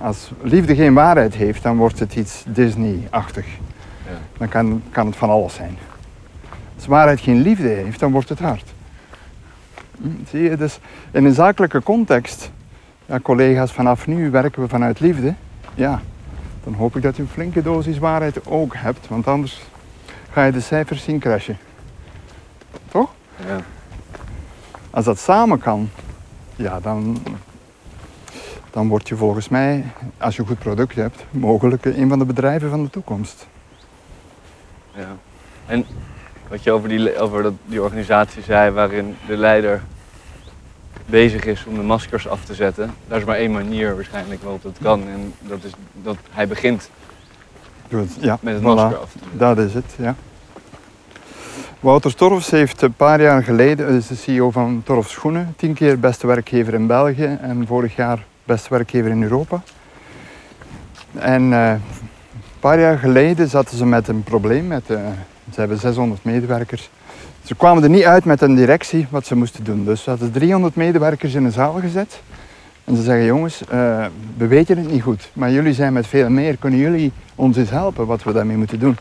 Als 0.00 0.30
liefde 0.42 0.74
geen 0.74 0.94
waarheid 0.94 1.34
heeft, 1.34 1.62
dan 1.62 1.76
wordt 1.76 1.98
het 1.98 2.16
iets 2.16 2.44
Disney-achtig. 2.46 3.46
Ja. 4.06 4.18
Dan 4.38 4.48
kan, 4.48 4.82
kan 4.90 5.06
het 5.06 5.16
van 5.16 5.30
alles 5.30 5.54
zijn. 5.54 5.78
Als 6.76 6.86
waarheid 6.86 7.20
geen 7.20 7.42
liefde 7.42 7.68
heeft, 7.68 8.00
dan 8.00 8.12
wordt 8.12 8.28
het 8.28 8.38
hard. 8.38 8.74
Hm, 10.00 10.08
Zie 10.30 10.42
je, 10.42 10.56
dus 10.56 10.78
in 11.10 11.24
een 11.24 11.34
zakelijke 11.34 11.82
context 11.82 12.50
ja, 13.06 13.20
collega's, 13.20 13.72
vanaf 13.72 14.06
nu 14.06 14.30
werken 14.30 14.62
we 14.62 14.68
vanuit 14.68 15.00
liefde. 15.00 15.34
Ja, 15.74 16.00
dan 16.64 16.74
hoop 16.74 16.96
ik 16.96 17.02
dat 17.02 17.18
u 17.18 17.22
een 17.22 17.28
flinke 17.28 17.62
dosis 17.62 17.98
waarheid 17.98 18.46
ook 18.46 18.74
hebt, 18.76 19.08
want 19.08 19.26
anders 19.26 19.62
ga 20.30 20.44
je 20.44 20.52
de 20.52 20.60
cijfers 20.60 21.02
zien 21.02 21.18
crashen. 21.18 21.58
Toch? 22.88 23.10
Ja. 23.46 23.60
Als 24.90 25.04
dat 25.04 25.18
samen 25.18 25.58
kan, 25.58 25.90
ja, 26.56 26.80
dan, 26.80 27.22
dan 28.70 28.88
word 28.88 29.08
je 29.08 29.16
volgens 29.16 29.48
mij, 29.48 29.84
als 30.18 30.36
je 30.36 30.42
een 30.42 30.48
goed 30.48 30.58
product 30.58 30.94
hebt, 30.94 31.24
mogelijk 31.30 31.84
een 31.84 32.08
van 32.08 32.18
de 32.18 32.24
bedrijven 32.24 32.70
van 32.70 32.84
de 32.84 32.90
toekomst. 32.90 33.46
Ja. 34.94 35.16
En 35.66 35.86
wat 36.48 36.62
je 36.62 36.72
over, 36.72 36.88
die, 36.88 37.18
over 37.18 37.42
dat, 37.42 37.52
die 37.64 37.82
organisatie 37.82 38.42
zei 38.42 38.70
waarin 38.70 39.16
de 39.26 39.36
leider 39.36 39.82
bezig 41.06 41.44
is 41.44 41.64
om 41.64 41.74
de 41.74 41.82
maskers 41.82 42.28
af 42.28 42.44
te 42.44 42.54
zetten. 42.54 42.94
Daar 43.08 43.18
is 43.18 43.24
maar 43.24 43.36
één 43.36 43.52
manier 43.52 43.94
waarschijnlijk 43.94 44.42
waarop 44.42 44.62
dat 44.62 44.76
kan. 44.82 45.08
En 45.08 45.34
dat 45.40 45.64
is 45.64 45.72
dat 45.92 46.16
hij 46.30 46.48
begint 46.48 46.90
ja, 48.20 48.38
met 48.40 48.54
het 48.54 48.62
voilà. 48.62 48.66
masker 48.66 48.98
af 48.98 49.12
te 49.12 49.18
doen. 49.18 49.38
Dat 49.38 49.58
is 49.58 49.74
het, 49.74 49.94
ja. 49.98 50.14
Wouter 51.80 52.14
Torfs 52.14 52.50
heeft 52.50 52.82
een 52.82 52.92
paar 52.92 53.20
jaar 53.20 53.42
geleden, 53.42 53.88
is 53.88 54.06
de 54.06 54.14
CEO 54.14 54.50
van 54.50 54.82
Torfs 54.84 55.12
Schoenen, 55.12 55.54
tien 55.56 55.74
keer 55.74 56.00
beste 56.00 56.26
werkgever 56.26 56.74
in 56.74 56.86
België 56.86 57.38
en 57.40 57.66
vorig 57.66 57.96
jaar 57.96 58.24
beste 58.44 58.68
werkgever 58.70 59.10
in 59.10 59.22
Europa. 59.22 59.62
En 61.12 61.52
eh, 61.52 61.70
een 61.70 61.80
paar 62.60 62.80
jaar 62.80 62.98
geleden 62.98 63.48
zaten 63.48 63.76
ze 63.76 63.86
met 63.86 64.08
een 64.08 64.22
probleem. 64.22 64.66
Met, 64.66 64.90
eh, 64.90 64.98
ze 65.52 65.60
hebben 65.60 65.78
600 65.78 66.24
medewerkers. 66.24 66.90
Ze 67.44 67.54
kwamen 67.54 67.82
er 67.82 67.90
niet 67.90 68.04
uit 68.04 68.24
met 68.24 68.40
een 68.40 68.54
directie 68.54 69.06
wat 69.10 69.26
ze 69.26 69.36
moesten 69.36 69.64
doen. 69.64 69.84
Dus 69.84 70.02
ze 70.02 70.10
hadden 70.10 70.32
300 70.32 70.76
medewerkers 70.76 71.34
in 71.34 71.44
een 71.44 71.52
zaal 71.52 71.72
gezet 71.72 72.20
En 72.84 72.96
ze 72.96 73.02
zeggen, 73.02 73.24
jongens, 73.24 73.62
uh, 73.72 74.06
we 74.36 74.46
weten 74.46 74.78
het 74.78 74.90
niet 74.90 75.02
goed, 75.02 75.30
maar 75.32 75.50
jullie 75.50 75.72
zijn 75.72 75.92
met 75.92 76.06
veel 76.06 76.30
meer. 76.30 76.56
Kunnen 76.56 76.78
jullie 76.78 77.12
ons 77.34 77.56
eens 77.56 77.70
helpen 77.70 78.06
wat 78.06 78.22
we 78.22 78.32
daarmee 78.32 78.56
moeten 78.56 78.78
doen? 78.78 78.96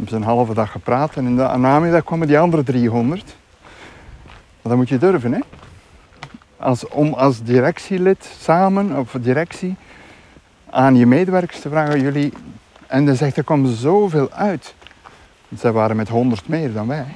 Hebben 0.00 0.18
ze 0.18 0.26
een 0.26 0.34
halve 0.36 0.54
dag 0.54 0.70
gepraat 0.70 1.16
en 1.16 1.26
in 1.26 1.36
de 1.36 1.42
namiddag 1.56 2.04
kwamen 2.04 2.26
die 2.26 2.38
andere 2.38 2.62
300. 2.62 3.24
Maar 4.34 4.58
dat 4.62 4.76
moet 4.76 4.88
je 4.88 4.98
durven, 4.98 5.32
hè? 5.32 5.40
Als, 6.56 6.88
om 6.88 7.12
als 7.12 7.42
directielid 7.42 8.30
samen, 8.38 8.98
of 8.98 9.16
directie, 9.20 9.76
aan 10.70 10.96
je 10.96 11.06
medewerkers 11.06 11.60
te 11.60 11.68
vragen, 11.68 12.00
jullie... 12.00 12.32
En 12.86 13.06
dan 13.06 13.14
zegt, 13.14 13.36
er 13.36 13.44
komt 13.44 13.68
zoveel 13.68 14.30
uit. 14.30 14.74
Zij 15.56 15.72
waren 15.72 15.96
met 15.96 16.08
100 16.08 16.48
meer 16.48 16.72
dan 16.72 16.86
wij. 16.86 17.06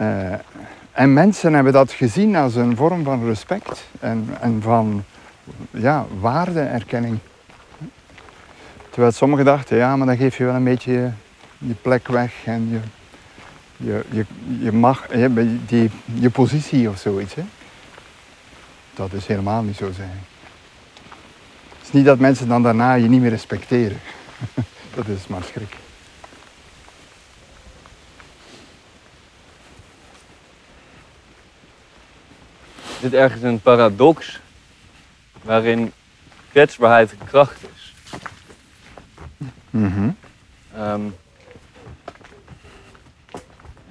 uh, 0.00 0.32
En 0.92 1.12
mensen 1.12 1.54
hebben 1.54 1.72
dat 1.72 1.92
gezien 1.92 2.36
als 2.36 2.54
een 2.54 2.76
vorm 2.76 3.04
van 3.04 3.24
respect 3.24 3.84
en, 4.00 4.28
en 4.40 4.62
van 4.62 5.04
ja, 5.70 6.06
waardeerkenning. 6.20 7.18
Terwijl 8.90 9.12
sommigen 9.12 9.44
dachten, 9.44 9.76
ja, 9.76 9.96
maar 9.96 10.06
dan 10.06 10.16
geef 10.16 10.36
je 10.36 10.44
wel 10.44 10.54
een 10.54 10.64
beetje 10.64 11.12
je, 11.66 11.74
plek 11.74 12.08
weg 12.08 12.32
en 12.44 12.68
je, 12.70 12.80
je, 13.76 14.04
je, 14.10 14.24
je, 14.60 14.72
mag, 14.72 15.12
je, 15.12 15.58
die, 15.66 15.90
je 16.14 16.30
positie 16.30 16.88
of 16.88 16.98
zoiets. 16.98 17.34
Hè. 17.34 17.42
Dat 18.94 19.12
is 19.12 19.26
helemaal 19.26 19.62
niet 19.62 19.76
zo 19.76 19.92
zijn. 19.92 20.24
Het 21.78 21.86
is 21.86 21.92
niet 21.92 22.04
dat 22.04 22.18
mensen 22.18 22.48
dan 22.48 22.62
daarna 22.62 22.94
je 22.94 23.08
niet 23.08 23.20
meer 23.20 23.30
respecteren. 23.30 24.00
dat 24.94 25.06
is 25.06 25.26
maar 25.26 25.42
schrik. 25.42 25.76
zit 33.02 33.14
ergens 33.14 33.42
een 33.42 33.60
paradox 33.60 34.40
waarin 35.42 35.92
kwetsbaarheid 36.50 37.12
een 37.12 37.26
kracht 37.26 37.60
is. 37.74 37.94
Mm 39.70 40.16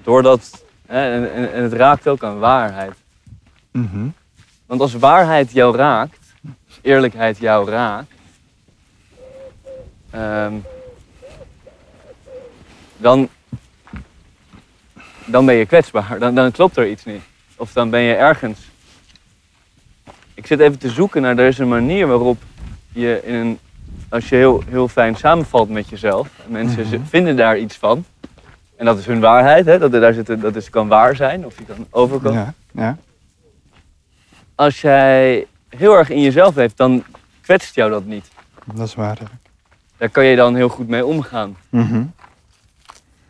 doordat, 0.04 0.64
hè, 0.86 1.14
en, 1.14 1.54
en, 1.54 1.64
het 1.64 1.74
raakt 1.74 2.08
ook 2.08 2.24
aan 2.24 2.40
waarheid. 2.40 2.94
Mhm. 3.72 4.08
Want 4.66 4.82
als 4.82 4.94
waarheid 4.94 5.52
jou 5.52 5.78
raakt, 5.78 6.34
als 6.68 6.80
eerlijkheid 6.82 7.38
jou 7.38 7.70
raakt, 7.70 8.12
ehm, 10.10 10.54
dan, 12.98 13.30
dan 15.26 15.46
ben 15.46 15.56
je 15.56 15.66
kwetsbaar. 15.66 16.20
Dan, 16.20 16.36
dan 16.36 16.52
klopt 16.52 16.78
er 16.78 16.90
iets 16.90 17.06
niet. 17.06 17.22
Of 17.56 17.74
dan 17.74 17.90
ben 17.90 18.02
je 18.02 18.14
ergens 18.14 18.72
ik 20.42 20.48
zit 20.48 20.60
even 20.60 20.78
te 20.78 20.90
zoeken 20.90 21.22
naar, 21.22 21.38
er 21.38 21.48
is 21.48 21.58
een 21.58 21.68
manier 21.68 22.08
waarop 22.08 22.38
je 22.92 23.22
in 23.24 23.34
een, 23.34 23.60
als 24.10 24.30
je 24.30 24.36
heel, 24.36 24.64
heel 24.68 24.88
fijn 24.88 25.16
samenvalt 25.16 25.70
met 25.70 25.90
jezelf, 25.90 26.30
mensen 26.48 26.88
mhm. 26.88 27.00
vinden 27.10 27.36
daar 27.36 27.58
iets 27.58 27.76
van. 27.76 28.06
En 28.82 28.88
dat 28.88 28.98
is 28.98 29.06
hun 29.06 29.20
waarheid, 29.20 29.66
hè? 29.66 29.80
Dat, 29.80 29.92
daar 29.92 30.14
zit, 30.14 30.42
dat 30.42 30.56
is, 30.56 30.70
kan 30.70 30.88
waar 30.88 31.16
zijn 31.16 31.46
of 31.46 31.58
je 31.58 31.66
kan 31.66 31.88
overkomen. 31.90 32.40
Ja, 32.42 32.54
ja. 32.72 32.98
Als 34.56 34.82
jij 34.82 35.48
heel 35.70 35.98
erg 35.98 36.10
in 36.10 36.22
jezelf 36.22 36.56
leeft, 36.56 36.78
dan 36.78 37.04
kwetst 37.42 37.76
jou 37.76 37.90
dat 37.92 38.06
niet. 38.06 38.28
Dat 38.74 38.88
is 38.88 38.96
waar. 38.96 39.18
Daar 39.98 40.10
kan 40.10 40.26
je 40.26 40.36
dan 40.36 40.56
heel 40.56 40.70
goed 40.70 40.88
mee 40.88 41.06
omgaan. 41.06 41.58
Mhm. 41.70 42.04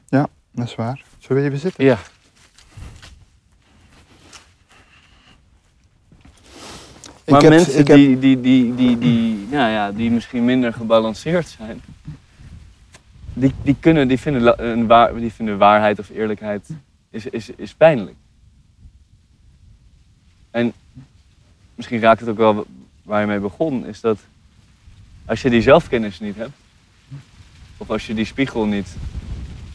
Ja, 0.07 0.28
dat 0.52 0.68
is 0.68 0.76
waar. 0.76 1.03
Zullen 1.18 1.41
we 1.41 1.48
even 1.48 1.60
zitten? 1.60 1.86
Ja. 1.86 1.98
Maar 7.26 7.49
mensen 7.49 7.86
die, 7.86 8.19
die, 8.19 8.41
die, 8.41 8.76
die, 8.76 8.98
die, 8.98 9.48
nou 9.49 9.72
ja, 9.72 9.91
die 9.91 10.11
misschien 10.11 10.45
minder 10.45 10.73
gebalanceerd 10.73 11.48
zijn, 11.48 11.82
die, 13.33 13.53
die, 13.63 13.75
kunnen, 13.79 14.07
die, 14.07 14.19
vinden, 14.19 14.69
een 14.69 14.87
waar, 14.87 15.15
die 15.15 15.33
vinden 15.33 15.57
waarheid 15.57 15.99
of 15.99 16.09
eerlijkheid 16.09 16.69
is, 17.09 17.25
is, 17.25 17.49
is 17.49 17.73
pijnlijk. 17.73 18.15
En 20.51 20.73
misschien 21.75 21.99
raakt 21.99 22.19
het 22.19 22.29
ook 22.29 22.37
wel 22.37 22.65
waar 23.03 23.21
je 23.21 23.27
mee 23.27 23.39
begon, 23.39 23.85
is 23.85 24.01
dat 24.01 24.19
als 25.25 25.41
je 25.41 25.49
die 25.49 25.61
zelfkennis 25.61 26.19
niet 26.19 26.35
hebt, 26.35 26.57
of 27.77 27.89
als 27.89 28.07
je 28.07 28.13
die 28.13 28.25
spiegel 28.25 28.65
niet. 28.65 28.95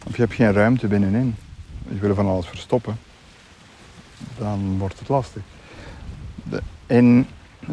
Of 0.06 0.16
je 0.16 0.22
hebt 0.22 0.34
geen 0.34 0.52
ruimte 0.52 0.86
binnenin, 0.86 1.34
je 1.88 1.98
wil 1.98 2.14
van 2.14 2.26
alles 2.26 2.46
verstoppen, 2.46 2.98
dan 4.38 4.78
wordt 4.78 4.98
het 4.98 5.08
lastig. 5.08 5.42
De, 6.42 6.62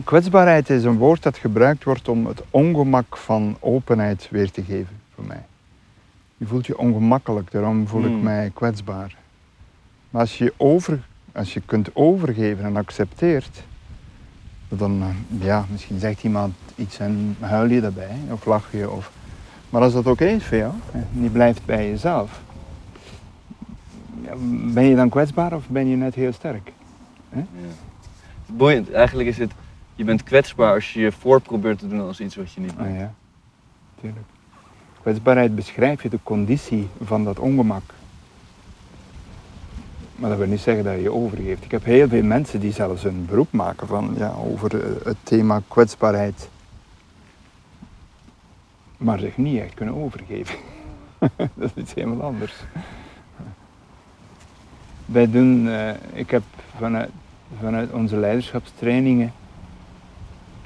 Kwetsbaarheid 0.03 0.69
is 0.69 0.83
een 0.83 0.97
woord 0.97 1.23
dat 1.23 1.37
gebruikt 1.37 1.83
wordt 1.83 2.07
om 2.07 2.25
het 2.25 2.41
ongemak 2.49 3.17
van 3.17 3.57
openheid 3.59 4.27
weer 4.31 4.51
te 4.51 4.63
geven 4.63 5.01
voor 5.15 5.25
mij. 5.25 5.45
Je 6.43 6.49
voelt 6.49 6.65
je 6.65 6.77
ongemakkelijk, 6.77 7.51
daarom 7.51 7.87
voel 7.87 8.03
ik 8.03 8.11
hmm. 8.11 8.23
mij 8.23 8.51
kwetsbaar. 8.53 9.15
Maar 10.09 10.21
als 10.21 10.37
je, 10.37 10.53
over, 10.57 10.99
als 11.31 11.53
je 11.53 11.61
kunt 11.65 11.95
overgeven 11.95 12.65
en 12.65 12.75
accepteert, 12.75 13.63
dan, 14.67 15.01
eh, 15.01 15.45
ja, 15.45 15.65
misschien 15.71 15.99
zegt 15.99 16.23
iemand 16.23 16.55
iets 16.75 16.99
en 16.99 17.35
huil 17.39 17.69
je 17.69 17.81
daarbij, 17.81 18.17
of 18.29 18.45
lach 18.45 18.71
je. 18.71 18.89
Of... 18.89 19.11
Maar 19.69 19.81
als 19.81 19.93
dat 19.93 20.07
oké 20.07 20.25
is 20.25 20.45
voor 20.45 20.57
jou, 20.57 20.73
en 20.91 21.07
die 21.11 21.29
blijft 21.29 21.65
bij 21.65 21.89
jezelf, 21.89 22.41
ben 24.73 24.83
je 24.83 24.95
dan 24.95 25.09
kwetsbaar 25.09 25.53
of 25.53 25.67
ben 25.67 25.87
je 25.87 25.95
net 25.95 26.15
heel 26.15 26.33
sterk? 26.33 26.71
Ja. 27.33 27.45
Boeiend, 28.45 28.91
eigenlijk 28.91 29.29
is 29.29 29.37
het 29.37 29.51
je 29.95 30.03
bent 30.03 30.23
kwetsbaar 30.23 30.73
als 30.73 30.93
je 30.93 30.99
je 30.99 31.11
voor 31.11 31.41
probeert 31.41 31.79
te 31.79 31.87
doen 31.87 32.01
als 32.01 32.19
iets 32.19 32.35
wat 32.35 32.51
je 32.51 32.59
niet 32.59 32.75
bent. 32.75 32.89
Ah, 32.89 32.97
ja, 32.97 33.13
tuurlijk. 34.01 34.32
Kwetsbaarheid 35.03 35.55
beschrijf 35.55 36.03
je 36.03 36.09
de 36.09 36.19
conditie 36.23 36.87
van 37.03 37.23
dat 37.23 37.39
ongemak. 37.39 37.83
Maar 40.15 40.29
dat 40.29 40.39
wil 40.39 40.47
niet 40.47 40.59
zeggen 40.59 40.83
dat 40.83 40.93
je 40.93 41.01
je 41.01 41.11
overgeeft. 41.11 41.63
Ik 41.63 41.71
heb 41.71 41.83
heel 41.83 42.07
veel 42.07 42.23
mensen 42.23 42.59
die 42.59 42.71
zelfs 42.71 43.03
een 43.03 43.25
beroep 43.25 43.51
maken 43.51 43.87
van, 43.87 44.13
ja, 44.17 44.31
over 44.31 44.83
eh, 44.83 45.05
het 45.05 45.17
thema 45.23 45.61
kwetsbaarheid. 45.67 46.49
Maar 48.97 49.19
zich 49.19 49.37
niet 49.37 49.59
echt 49.59 49.73
kunnen 49.73 49.95
overgeven. 49.95 50.55
dat 51.35 51.47
is 51.57 51.71
iets 51.75 51.93
helemaal 51.93 52.27
anders. 52.27 52.53
Wij 55.05 55.31
doen, 55.31 55.65
uh, 55.65 55.89
ik 56.13 56.29
heb 56.29 56.43
vanuit, 56.77 57.09
vanuit 57.59 57.91
onze 57.91 58.17
leiderschapstrainingen 58.17 59.33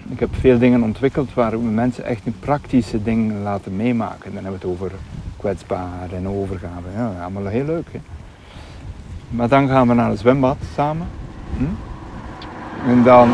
ik 0.10 0.20
heb 0.20 0.36
veel 0.36 0.58
dingen 0.58 0.84
ontwikkeld 0.84 1.34
waar 1.34 1.52
we 1.52 1.58
mensen 1.58 2.04
echt 2.04 2.26
een 2.26 2.40
praktische 2.40 3.04
dingen 3.04 3.42
laten 3.42 3.76
meemaken. 3.76 4.34
Dan 4.34 4.44
hebben 4.44 4.62
we 4.62 4.68
het 4.68 4.76
over 4.76 4.92
kwetsbaar 5.38 6.12
en 6.14 6.28
overgave. 6.28 6.88
Ja, 6.96 7.22
allemaal 7.22 7.46
heel 7.46 7.66
leuk. 7.66 7.88
Hè? 7.92 8.00
Maar 9.30 9.48
dan 9.48 9.68
gaan 9.68 9.88
we 9.88 9.94
naar 9.94 10.10
het 10.10 10.20
zwembad 10.20 10.58
samen. 10.74 11.08
Hm? 11.58 11.64
En 12.90 13.04
dan 13.04 13.34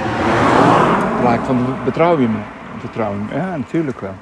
vraag 1.20 1.40
ik 1.40 1.46
van, 1.46 1.66
betrouw 1.86 2.20
je 2.20 2.28
me? 2.28 2.40
Je 2.82 3.16
me? 3.30 3.36
Ja, 3.36 3.56
natuurlijk 3.58 4.00
wel. 4.00 4.14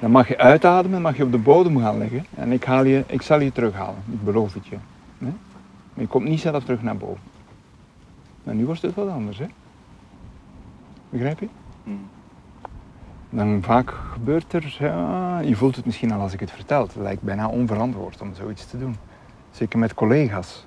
Dan 0.00 0.10
mag 0.10 0.28
je 0.28 0.38
uitademen, 0.38 1.02
mag 1.02 1.16
je 1.16 1.24
op 1.24 1.32
de 1.32 1.38
bodem 1.38 1.78
gaan 1.78 1.98
liggen. 1.98 2.24
En 2.34 2.52
ik, 2.52 2.64
haal 2.64 2.84
je, 2.84 3.04
ik 3.06 3.22
zal 3.22 3.40
je 3.40 3.52
terughalen, 3.52 4.02
ik 4.12 4.24
beloof 4.24 4.54
het 4.54 4.66
je. 4.66 4.76
Maar 5.18 5.32
je 5.94 6.06
komt 6.06 6.28
niet 6.28 6.40
zelf 6.40 6.64
terug 6.64 6.82
naar 6.82 6.96
boven. 6.96 7.22
Maar 8.44 8.54
nu 8.54 8.66
wordt 8.66 8.82
het 8.82 8.94
wat 8.94 9.08
anders, 9.08 9.38
hè? 9.38 9.46
Begrijp 11.10 11.40
je? 11.40 11.48
Dan 13.30 13.62
vaak 13.62 13.94
gebeurt 14.12 14.52
er, 14.52 14.76
ja, 14.78 15.38
je 15.38 15.56
voelt 15.56 15.76
het 15.76 15.84
misschien 15.84 16.12
al 16.12 16.20
als 16.20 16.32
ik 16.32 16.40
het 16.40 16.50
vertel, 16.50 16.82
het 16.82 16.94
lijkt 16.96 17.22
bijna 17.22 17.48
onverantwoord 17.48 18.20
om 18.20 18.34
zoiets 18.34 18.66
te 18.66 18.78
doen. 18.78 18.96
Zeker 19.50 19.78
met 19.78 19.94
collega's. 19.94 20.66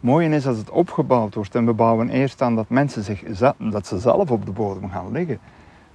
mooie 0.00 0.28
is 0.28 0.46
als 0.46 0.58
het 0.58 0.70
opgebouwd 0.70 1.34
wordt 1.34 1.54
en 1.54 1.66
we 1.66 1.72
bouwen 1.72 2.08
eerst 2.08 2.42
aan 2.42 2.56
dat 2.56 2.68
mensen 2.68 3.04
zich, 3.04 3.22
dat 3.58 3.86
ze 3.86 3.98
zelf 3.98 4.30
op 4.30 4.46
de 4.46 4.52
bodem 4.52 4.90
gaan 4.90 5.12
liggen. 5.12 5.38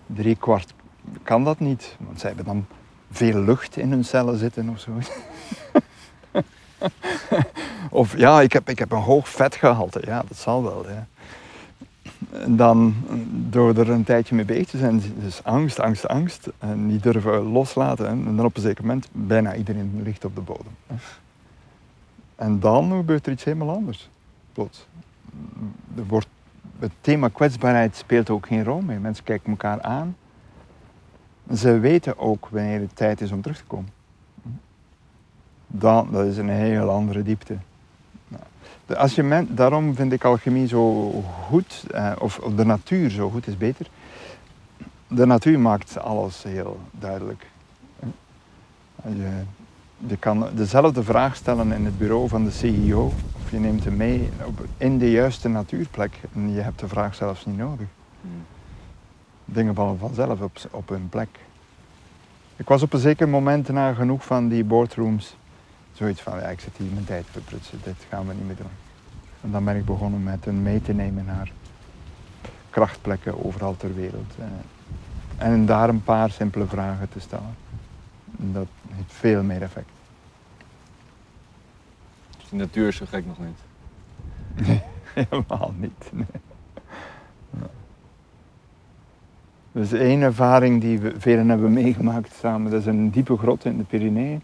Drie 0.06 0.36
kwart 0.36 0.74
kan 1.24 1.44
dat 1.44 1.60
niet, 1.60 1.98
want 2.00 2.20
zij 2.20 2.30
hebben 2.30 2.46
dan 2.46 2.66
veel 3.12 3.40
lucht 3.40 3.78
in 3.78 3.92
hun 3.92 4.06
cellen 4.06 4.38
zitten 4.38 4.70
of 4.70 4.80
zo. 4.80 4.92
of 8.02 8.18
ja, 8.18 8.42
ik 8.42 8.54
heb, 8.54 8.70
ik 8.70 8.80
heb 8.80 8.92
een 8.92 9.02
hoog 9.02 9.30
vetgehalte, 9.30 10.02
ja, 10.06 10.24
dat 10.28 10.38
zal 10.38 10.64
wel. 10.64 10.86
Dan 12.48 12.94
door 13.50 13.78
er 13.78 13.90
een 13.90 14.04
tijdje 14.04 14.36
mee 14.36 14.46
bezig 14.46 14.68
te 14.68 14.78
zijn, 14.78 15.02
dus 15.20 15.44
angst, 15.44 15.80
angst, 15.80 16.08
angst, 16.08 16.50
en 16.58 16.88
niet 16.88 17.04
durven 17.04 17.42
loslaten. 17.42 18.08
En 18.08 18.36
dan 18.36 18.46
op 18.46 18.56
een 18.56 18.62
zeker 18.62 18.86
moment, 18.86 19.08
bijna 19.12 19.56
iedereen 19.56 20.02
ligt 20.04 20.26
op 20.26 20.36
de 20.36 20.42
bodem. 20.42 20.72
En 22.36 22.60
dan 22.60 22.92
gebeurt 22.92 23.26
er 23.26 23.32
iets 23.32 23.44
helemaal 23.44 23.76
anders. 23.76 24.10
Plots. 24.54 24.88
Er 25.96 26.06
wordt, 26.06 26.28
het 26.80 26.92
thema 27.02 27.28
kwetsbaarheid 27.28 27.96
speelt 27.96 28.30
ook 28.30 28.48
geen 28.48 28.64
rol 28.64 28.82
meer. 28.82 29.02
Mensen 29.02 29.24
kijken 29.24 29.50
elkaar 29.50 29.82
aan. 29.82 30.16
Ze 31.54 31.80
weten 31.80 32.18
ook 32.18 32.48
wanneer 32.48 32.80
het 32.80 32.96
tijd 32.96 33.22
is 33.22 33.32
om 33.32 33.42
terug 33.42 33.58
te 33.58 33.66
komen. 33.66 33.90
Dan, 35.68 36.12
dat 36.12 36.26
is 36.26 36.38
een 36.38 36.50
heel 36.50 36.90
andere 36.90 37.24
diepte. 37.24 37.58
Als 38.94 39.16
je 39.16 39.24
men, 39.24 39.56
daarom 39.56 39.96
vind 39.96 40.12
ik 40.12 40.24
alchemie 40.24 40.68
zo 40.68 41.12
goed, 41.48 41.86
eh, 41.92 42.12
of, 42.20 42.38
of 42.40 42.54
de 42.54 42.66
natuur 42.66 43.10
zo 43.10 43.30
goed 43.30 43.48
is 43.48 43.58
beter. 43.58 43.88
De 45.08 45.26
natuur 45.26 45.60
maakt 45.60 46.00
alles 46.00 46.44
heel 46.44 46.80
duidelijk. 46.92 47.48
Je, 49.04 49.42
je 50.08 50.18
kan 50.18 50.48
dezelfde 50.54 51.04
vraag 51.04 51.36
stellen 51.36 51.72
in 51.72 51.86
het 51.86 51.98
bureau 51.98 52.28
van 52.28 52.44
de 52.44 52.52
CEO, 52.52 53.14
of 53.44 53.52
je 53.52 53.60
neemt 53.60 53.84
hem 53.84 53.96
mee 53.96 54.30
op, 54.46 54.66
in 54.78 54.98
de 54.98 55.12
juiste 55.12 55.50
natuurplek 55.50 56.20
en 56.34 56.52
je 56.52 56.62
hebt 56.62 56.80
de 56.80 56.88
vraag 56.88 57.16
zelfs 57.16 57.46
niet 57.46 57.58
nodig. 57.58 57.88
Dingen 59.46 59.76
vallen 59.76 59.98
vanzelf 59.98 60.42
op, 60.42 60.58
op 60.72 60.90
hun 60.90 61.10
plek. 61.10 61.30
Ik 62.56 62.68
was 62.68 62.82
op 62.82 62.94
een 62.94 63.00
zeker 63.00 63.30
moment 63.30 63.68
na 63.68 63.94
genoeg 63.94 64.26
van 64.26 64.48
die 64.48 64.64
boardrooms 64.64 65.36
zoiets 65.96 66.22
van, 66.22 66.40
ja, 66.40 66.48
ik 66.48 66.60
zit 66.60 66.78
hier 66.78 66.92
mijn 66.94 67.06
tijd 67.06 67.26
te 67.32 67.40
prutsen, 67.40 67.80
dit 67.84 67.96
gaan 68.10 68.28
we 68.28 68.34
niet 68.34 68.46
meer 68.46 68.56
doen. 68.56 68.68
En 69.42 69.52
dan 69.52 69.64
ben 69.66 69.76
ik 69.76 69.86
begonnen 69.86 70.24
met 70.24 70.46
hun 70.46 70.62
mee 70.64 70.82
te 70.82 70.94
nemen 70.94 71.26
naar 71.26 71.52
krachtplekken 72.70 73.46
overal 73.46 73.78
ter 73.78 73.96
wereld. 73.96 74.34
eh, 74.40 75.48
En 75.48 75.66
daar 75.66 75.90
een 75.90 76.04
paar 76.04 76.32
simpele 76.32 76.66
vragen 76.66 77.10
te 77.10 77.20
stellen. 77.20 77.56
En 78.40 78.52
Dat 78.54 78.68
heeft 78.96 79.14
veel 79.14 79.44
meer 79.44 79.62
effect. 79.62 79.90
Dus 82.38 82.50
de 82.50 82.56
natuur 82.56 82.88
is 82.88 82.96
zo 82.96 83.06
gek 83.10 83.26
nog 83.26 83.38
niet. 83.40 83.60
Helemaal 85.30 85.74
niet. 85.78 86.10
nee. 86.12 86.26
Dus 89.72 89.92
één 89.92 90.22
ervaring 90.22 90.82
die 90.82 91.00
we 91.00 91.14
velen 91.18 91.50
hebben 91.50 91.74
meegemaakt 91.74 92.34
samen, 92.34 92.72
dat 92.72 92.80
is 92.80 92.86
een 92.86 93.10
diepe 93.10 93.38
grot 93.38 93.66
in 93.66 93.78
de 93.78 93.84
Pyreneeën. 93.84 94.42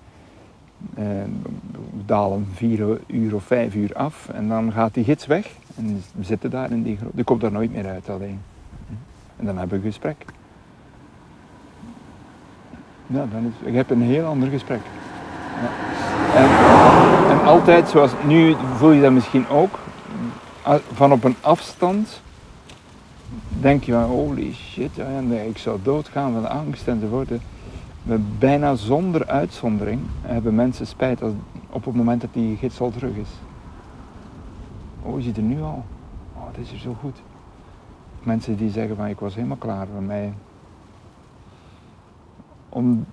We 0.93 2.05
dalen 2.05 2.47
vier 2.53 2.99
uur 3.07 3.35
of 3.35 3.43
vijf 3.43 3.75
uur 3.75 3.93
af 3.93 4.29
en 4.29 4.47
dan 4.47 4.71
gaat 4.71 4.93
die 4.93 5.03
gids 5.03 5.25
weg. 5.25 5.49
En 5.75 6.03
we 6.15 6.23
zitten 6.23 6.49
daar 6.49 6.71
in 6.71 6.83
die 6.83 6.97
grot. 6.97 7.11
Die 7.15 7.23
komt 7.23 7.41
daar 7.41 7.51
nooit 7.51 7.73
meer 7.73 7.87
uit 7.87 8.09
alleen. 8.09 8.39
En 9.37 9.45
dan 9.45 9.57
hebben 9.57 9.79
we 9.79 9.85
een 9.85 9.91
gesprek. 9.91 10.25
Ja, 13.07 13.25
dan 13.31 13.45
is, 13.45 13.71
je 13.71 13.77
hebt 13.77 13.91
een 13.91 14.01
heel 14.01 14.25
ander 14.25 14.49
gesprek. 14.49 14.81
Ja. 15.61 15.69
En, 17.29 17.43
altijd, 17.43 17.89
zoals 17.89 18.11
nu 18.25 18.55
voel 18.75 18.91
je 18.91 19.01
dat 19.01 19.11
misschien 19.11 19.47
ook, 19.47 19.79
van 20.93 21.11
op 21.11 21.23
een 21.23 21.35
afstand 21.41 22.21
denk 23.59 23.83
je 23.83 23.91
van 23.91 24.03
holy 24.03 24.53
shit, 24.53 24.91
ik 25.45 25.57
zou 25.57 25.79
doodgaan 25.83 26.33
van 26.33 26.49
angst 26.49 26.87
enzovoort. 26.87 27.29
Maar 28.03 28.19
bijna 28.39 28.75
zonder 28.75 29.27
uitzondering 29.27 30.01
hebben 30.21 30.55
mensen 30.55 30.87
spijt 30.87 31.21
als, 31.21 31.33
op 31.69 31.85
het 31.85 31.95
moment 31.95 32.21
dat 32.21 32.33
die 32.33 32.57
gids 32.57 32.79
al 32.79 32.91
terug 32.91 33.15
is. 33.15 33.29
Oh, 35.01 35.17
je 35.17 35.23
ziet 35.23 35.37
er 35.37 35.43
nu 35.43 35.61
al. 35.61 35.83
Oh, 36.35 36.47
het 36.47 36.57
is 36.57 36.71
er 36.71 36.79
zo 36.79 36.95
goed. 36.99 37.21
Mensen 38.23 38.57
die 38.57 38.69
zeggen 38.69 38.95
van 38.95 39.05
ik 39.05 39.19
was 39.19 39.35
helemaal 39.35 39.57
klaar 39.57 39.87
van 39.93 40.05
mij. 40.05 40.33
Om, 42.69 43.05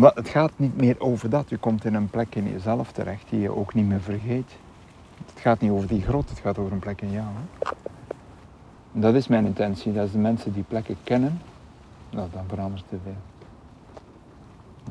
het 0.00 0.28
gaat 0.28 0.52
niet 0.56 0.76
meer 0.76 1.00
over 1.00 1.30
dat. 1.30 1.48
Je 1.48 1.56
komt 1.56 1.84
in 1.84 1.94
een 1.94 2.10
plek 2.10 2.34
in 2.34 2.50
jezelf 2.50 2.92
terecht 2.92 3.30
die 3.30 3.40
je 3.40 3.56
ook 3.56 3.74
niet 3.74 3.86
meer 3.86 4.00
vergeet. 4.00 4.56
Het 5.26 5.40
gaat 5.40 5.60
niet 5.60 5.70
over 5.70 5.88
die 5.88 6.02
grot, 6.02 6.30
het 6.30 6.38
gaat 6.38 6.58
over 6.58 6.72
een 6.72 6.78
plek 6.78 7.00
in 7.00 7.10
jou. 7.10 7.26
Hè? 7.26 7.68
Dat 8.92 9.14
is 9.14 9.28
mijn 9.28 9.46
intentie, 9.46 9.92
dat 9.92 10.06
is 10.06 10.12
de 10.12 10.18
mensen 10.18 10.52
die 10.52 10.62
plekken 10.62 10.96
kennen, 11.04 11.40
nou, 12.10 12.28
dan 12.32 12.44
verandert 12.48 12.84
te 12.88 12.96
veel. 13.04 13.16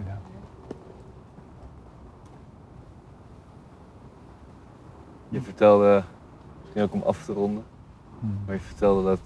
Ja. 0.06 0.18
Je 5.30 5.42
vertelde, 5.42 6.04
misschien 6.62 6.84
ook 6.84 6.94
om 6.94 7.02
af 7.02 7.26
te 7.26 7.34
ronden, 7.34 7.64
Hmm. 8.20 8.38
maar 8.46 8.56
je 8.56 8.62
vertelde 8.62 9.04
dat 9.04 9.20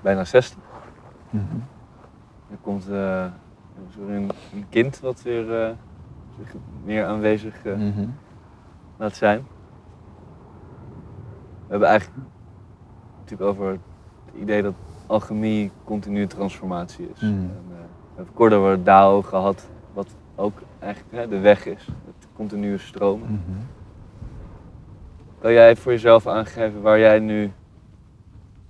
bijna 0.00 0.24
60. 0.24 0.58
Mhm. 1.30 1.44
Er 2.50 2.56
komt 2.60 2.88
eh, 2.88 3.26
zo 3.94 4.06
een, 4.08 4.30
een 4.54 4.66
kind 4.68 5.00
wat 5.00 5.22
weer 5.22 5.62
eh, 5.62 5.70
zich 6.38 6.54
meer 6.84 7.04
aanwezig 7.06 7.64
eh, 7.64 7.74
Mhm. 7.76 8.06
laat 8.96 9.16
zijn. 9.16 9.46
We 11.66 11.72
hebben 11.72 11.88
eigenlijk 11.88 12.18
natuurlijk 13.20 13.50
over 13.50 13.70
het 13.70 14.34
idee 14.40 14.62
dat 14.62 14.74
alchemie 15.06 15.70
continue 15.84 16.26
transformatie 16.26 17.10
is. 17.14 17.20
Mhm. 17.20 17.32
En, 17.32 17.50
eh, 17.70 17.76
we 17.76 18.14
hebben 18.14 18.34
kort 18.34 18.52
over 18.52 18.84
Dao 18.84 19.22
gehad, 19.22 19.68
wat 19.92 20.08
ook 20.34 20.58
eigenlijk 20.78 21.12
hè, 21.16 21.28
de 21.28 21.38
weg 21.38 21.66
is, 21.66 21.86
het 21.86 22.28
continue 22.36 22.78
stromen. 22.78 23.42
Kan 25.38 25.52
jij 25.52 25.76
voor 25.76 25.92
jezelf 25.92 26.26
aangeven 26.26 26.82
waar 26.82 26.98
jij 26.98 27.18
nu, 27.18 27.52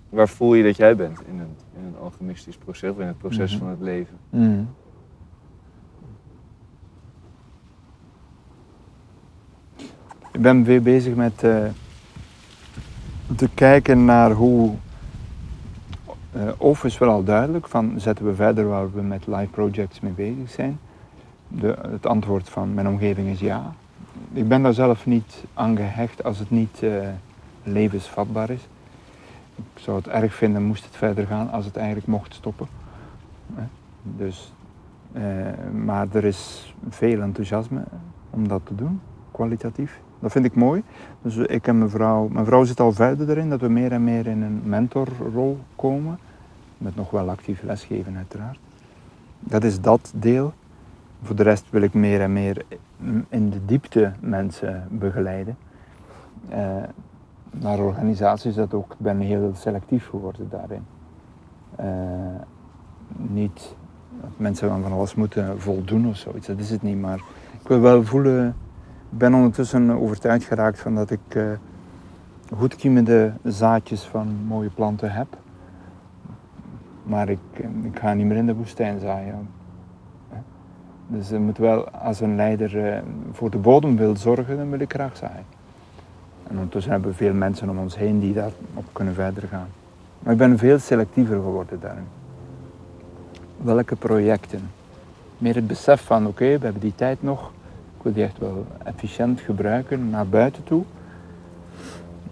waar 0.09 0.29
voel 0.29 0.55
je 0.55 0.63
dat 0.63 0.77
jij 0.77 0.97
bent 0.97 1.21
in 1.27 1.39
een, 1.39 1.57
in 1.79 1.85
een 1.85 1.97
alchemistisch 2.03 2.57
proces 2.57 2.91
of 2.91 2.99
in 2.99 3.07
het 3.07 3.19
proces 3.19 3.51
Mhm. 3.53 3.61
van 3.61 3.69
het 3.71 3.81
leven? 3.81 4.17
Mhm. 4.31 4.63
Ik 10.33 10.43
ben 10.43 10.65
weer 10.65 10.83
bezig 10.83 11.15
met 11.15 11.43
eh, 11.43 11.65
te 13.37 13.49
kijken 13.55 14.05
naar 14.05 14.31
hoe. 14.31 14.75
eh 16.33 16.43
of 16.59 16.85
is 16.85 16.99
wel 16.99 17.09
al 17.11 17.25
duidelijk, 17.25 17.69
van 17.69 17.93
zetten 18.01 18.27
we 18.27 18.35
verder 18.35 18.69
waar 18.69 18.93
we 18.93 19.03
met 19.03 19.27
live 19.27 19.47
projects 19.51 20.01
mee 20.01 20.13
bezig 20.13 20.51
zijn. 20.51 20.79
De, 21.49 21.77
het 21.91 22.07
antwoord 22.07 22.49
van 22.49 22.75
mijn 22.75 22.89
omgeving 22.89 23.29
is 23.29 23.41
ja. 23.41 23.75
Ik 24.33 24.49
ben 24.49 24.63
daar 24.63 24.75
zelf 24.75 25.07
niet 25.07 25.45
aan 25.55 25.77
gehecht 25.77 26.25
als 26.25 26.39
het 26.39 26.51
niet 26.51 26.83
eh, 26.83 27.09
levensvatbaar 27.63 28.51
is. 28.51 28.69
Ik 29.57 29.83
zou 29.83 29.97
het 29.97 30.09
erg 30.09 30.35
vinden 30.35 30.63
moest 30.63 30.85
het 30.85 30.97
verder 30.97 31.27
gaan 31.27 31.51
als 31.51 31.65
het 31.65 31.77
eigenlijk 31.77 32.07
mocht 32.07 32.35
stoppen. 32.35 32.67
Dus, 34.03 34.53
eh, 35.13 35.23
maar 35.73 36.07
er 36.13 36.25
is 36.25 36.75
veel 36.89 37.21
enthousiasme 37.21 37.83
om 38.31 38.49
dat 38.49 38.61
te 38.65 38.75
doen, 38.75 39.01
kwalitatief. 39.31 40.01
Dat 40.21 40.33
vind 40.33 40.45
ik 40.45 40.55
mooi. 40.55 40.83
Dus 41.23 41.37
ik 41.37 41.67
en 41.67 41.79
mijn 41.79 41.91
vrouw, 41.91 42.29
mijn 42.29 42.45
vrouw 42.45 42.65
zit 42.65 42.81
al 42.81 42.93
verder 42.93 43.31
erin, 43.31 43.49
dat 43.49 43.61
we 43.61 43.69
meer 43.69 43.93
en 43.93 44.05
meer 44.05 44.27
in 44.27 44.43
een 44.43 44.61
mentorrol 44.65 45.59
komen. 45.77 46.19
Met 46.79 46.97
nog 46.97 47.11
wel 47.11 47.31
actief 47.31 47.63
lesgeven 47.63 48.17
uiteraard. 48.17 48.59
Dat 49.41 49.65
is 49.65 49.81
dat 49.81 50.13
deel. 50.15 50.53
Voor 51.23 51.37
de 51.37 51.43
rest 51.43 51.65
wil 51.71 51.83
ik 51.83 51.95
meer 51.95 52.21
en 52.21 52.33
meer 52.33 52.65
in 53.29 53.51
de 53.51 53.65
diepte 53.65 54.13
mensen 54.21 54.89
begeleiden. 54.91 55.57
Eh, 56.49 56.83
naar 57.51 57.79
organisaties 57.79 58.55
dat 58.55 58.75
ook, 58.75 58.93
ik 58.93 58.99
ben 58.99 59.19
heel 59.19 59.51
selectief 59.55 60.09
geworden 60.09 60.49
daarin. 60.51 60.85
Eh, 61.77 61.87
niet 63.17 63.75
dat 64.21 64.31
mensen 64.37 64.69
van 64.69 64.93
alles 64.93 65.15
moeten 65.15 65.61
voldoen 65.61 66.09
of 66.09 66.17
zoiets, 66.17 66.47
dat 66.47 66.59
is 66.59 66.71
het 66.71 66.83
niet. 66.83 67.01
Maar 67.01 67.21
ik 67.61 67.69
wil 67.69 67.81
wel 67.81 68.05
voelen, 68.05 68.49
ik 69.11 69.19
ben 69.19 69.35
ondertussen 69.35 69.91
overtuigd 69.91 70.45
geraakt 70.45 70.81
van 70.81 70.95
dat 70.95 71.11
ik 71.11 71.35
eh 71.35 71.43
goedkiemende 72.55 73.33
zaadjes 73.43 74.03
van 74.03 74.29
mooie 74.47 74.71
planten 74.71 75.13
heb. 75.13 75.27
Maar 77.03 77.29
ik, 77.29 77.39
ik 77.83 77.99
ga 77.99 78.15
niet 78.15 78.27
meer 78.27 78.37
in 78.37 78.47
de 78.47 78.55
woestijn 78.55 79.01
zaaien. 79.01 79.49
Dus 81.07 81.29
je 81.29 81.39
moet 81.39 81.59
wel, 81.59 81.89
als 81.89 82.21
een 82.21 82.37
leider 82.37 82.87
eh, 82.87 83.03
voor 83.33 83.51
de 83.51 83.59
bodem 83.59 83.97
wil 83.97 84.17
zorgen, 84.17 84.57
dan 84.57 84.71
wil 84.71 84.81
ik 84.81 84.93
graag 84.93 85.17
zaaien. 85.17 85.45
En 86.47 86.55
ondertussen 86.55 86.93
hebben 86.93 87.11
we 87.11 87.17
veel 87.17 87.35
mensen 87.35 87.71
om 87.71 87.79
ons 87.79 87.97
heen 87.97 88.21
die 88.21 88.33
daarop 88.33 88.87
kunnen 88.93 89.15
verder 89.15 89.49
gaan. 89.49 89.69
Maar 90.19 90.33
ik 90.33 90.39
ben 90.39 90.59
veel 90.59 90.79
selectiever 90.79 91.35
geworden 91.35 91.81
daarin. 91.81 92.07
Welke 93.57 93.97
projecten? 93.97 94.71
Meer 95.39 95.55
het 95.55 95.67
besef 95.67 96.01
van 96.01 96.27
oké, 96.27 96.45
we 96.45 96.65
hebben 96.65 96.81
die 96.81 96.95
tijd 96.95 97.23
nog. 97.23 97.51
Ik 97.97 98.03
wil 98.03 98.13
die 98.13 98.25
echt 98.25 98.39
wel 98.39 98.67
efficiënt 98.85 99.41
gebruiken 99.41 100.11
naar 100.11 100.27
buiten 100.27 100.65
toe. 100.65 100.83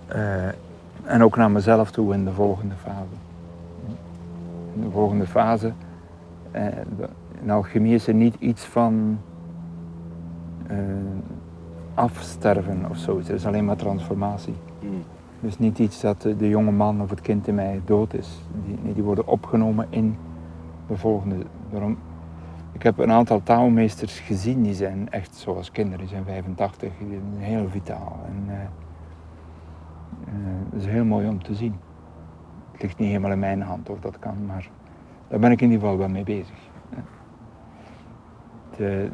Eh, 0.07 0.47
en 1.05 1.23
ook 1.23 1.37
naar 1.37 1.51
mezelf 1.51 1.91
toe 1.91 2.15
in 2.15 2.25
de 2.25 2.33
volgende 2.33 2.75
fase. 2.83 3.15
In 4.75 4.81
de 4.81 4.91
volgende 4.91 5.27
fase, 5.27 5.73
eh, 6.51 6.67
in 7.45 7.51
alchemie 7.51 7.95
is 7.95 8.07
er 8.07 8.15
niet 8.15 8.37
iets 8.39 8.65
van 8.65 9.19
eh, 10.67 10.77
afsterven 11.95 12.87
of 12.91 12.97
zoiets. 12.97 13.29
Er 13.29 13.35
is 13.35 13.47
alleen 13.47 13.65
maar 13.65 13.77
transformatie. 13.77 14.55
Dus 15.41 15.59
niet 15.59 15.79
iets 15.79 16.01
dat 16.01 16.23
de, 16.23 16.49
jonge 16.49 16.71
man 16.71 17.01
of 17.01 17.11
het 17.11 17.21
kind 17.21 17.49
in 17.49 17.55
mij 17.55 17.81
dood 17.85 18.15
is. 18.15 18.41
Die, 18.65 18.95
die 18.95 19.03
worden 19.03 19.27
opgenomen 19.27 19.87
in 19.91 20.17
de 20.87 20.97
volgende. 20.97 21.37
Daarom, 21.71 21.99
ik 22.73 22.83
heb 22.83 22.99
een 22.99 23.11
aantal 23.11 23.43
taalmeesters 23.43 24.21
gezien, 24.21 24.63
die 24.63 24.75
zijn 24.75 25.11
echt 25.11 25.35
zoals 25.35 25.71
kinderen, 25.71 25.99
die 25.99 26.09
zijn 26.09 26.25
85, 26.25 26.93
die 26.99 27.09
zijn 27.09 27.43
heel 27.43 27.69
vitaal. 27.69 28.21
En, 28.27 28.45
eh, 28.49 28.61
eh, 28.61 28.69
dat 30.71 30.81
is 30.81 30.87
heel 30.87 31.05
mooi 31.05 31.29
om 31.29 31.43
te 31.43 31.55
zien. 31.55 31.75
Het 32.73 32.83
ligt 32.83 32.99
niet 32.99 33.09
helemaal 33.09 33.33
in 33.33 33.39
mijn 33.39 33.63
hand 33.63 33.91
of 33.91 34.01
dat 34.01 34.19
kan, 34.19 34.47
maar 34.47 34.71
daar 35.29 35.39
ben 35.39 35.51
ik 35.51 35.61
in 35.61 35.71
ieder 35.71 35.83
geval 35.83 35.99
wel 35.99 36.09
mee 36.09 36.25
bezig. 36.25 36.64
De, 38.77 39.11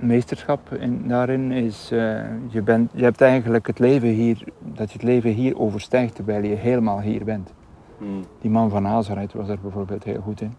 meesterschap 0.00 0.72
in, 0.72 1.08
daarin 1.08 1.52
is, 1.52 1.90
eh, 1.90 2.22
je, 2.48 2.62
bent, 2.62 2.90
je 2.94 3.02
hebt 3.02 3.20
eigenlijk 3.20 3.66
het 3.66 3.78
leven 3.78 4.08
hier, 4.08 4.44
dat 4.58 4.88
je 4.88 4.98
het 4.98 5.02
leven 5.02 5.30
hier 5.30 5.58
overstijgt 5.58 6.14
terwijl 6.14 6.42
je 6.42 6.54
helemaal 6.54 7.00
hier 7.00 7.24
bent. 7.24 7.52
Hmm. 7.98 8.24
Die 8.40 8.50
man 8.50 8.70
van 8.70 8.82
Nazareth 8.82 9.32
was 9.32 9.48
er 9.48 9.58
bijvoorbeeld 9.60 10.04
heel 10.04 10.20
goed 10.20 10.40
in. 10.40 10.52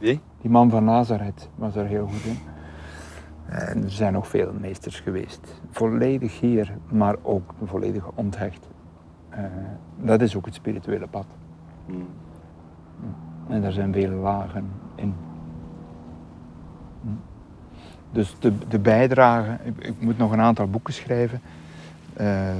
Wie? 0.00 0.20
Die 0.40 0.50
man 0.50 0.70
van 0.70 0.84
Nazareth 0.84 1.48
was 1.54 1.76
er 1.76 1.86
heel 1.86 2.06
goed 2.06 2.24
in. 2.24 2.38
En 3.46 3.82
er 3.82 3.90
zijn 3.90 4.12
nog 4.12 4.28
veel 4.28 4.52
meesters 4.60 5.00
geweest. 5.00 5.60
Volledig 5.70 6.40
hier, 6.40 6.76
maar 6.90 7.16
ook 7.22 7.54
volledig 7.64 8.10
onthecht. 8.14 8.68
Eh, 9.28 9.44
dat 9.96 10.20
is 10.20 10.36
ook 10.36 10.44
het 10.44 10.54
spirituele 10.54 11.06
pad. 11.06 11.26
Hmm. 11.86 12.06
En 13.48 13.62
daar 13.62 13.72
zijn 13.72 13.92
vele 13.92 14.14
lagen 14.14 14.68
in. 14.94 15.14
Dus 18.16 18.34
de, 18.38 18.52
de 18.68 18.78
bijdrage, 18.78 19.58
ik, 19.64 19.86
ik 19.86 19.94
moet 19.98 20.18
nog 20.18 20.32
een 20.32 20.40
aantal 20.40 20.70
boeken 20.70 20.94
schrijven. 20.94 21.40
Eh, 22.12 22.54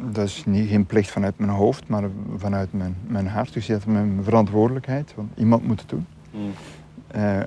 dat 0.00 0.26
is 0.26 0.44
niet, 0.46 0.68
geen 0.68 0.86
plicht 0.86 1.10
vanuit 1.10 1.38
mijn 1.38 1.50
hoofd, 1.50 1.88
maar 1.88 2.04
vanuit 2.36 2.72
mijn, 2.72 2.96
mijn 3.06 3.28
hart. 3.28 3.52
Dus 3.52 3.66
dat 3.66 3.78
is 3.78 3.84
mijn 3.84 4.20
verantwoordelijkheid, 4.22 5.14
want 5.14 5.30
iemand 5.36 5.64
moet 5.66 5.80
het 5.80 5.88
doen. 5.88 6.06
Hmm. 6.30 6.52
Eh, 7.06 7.42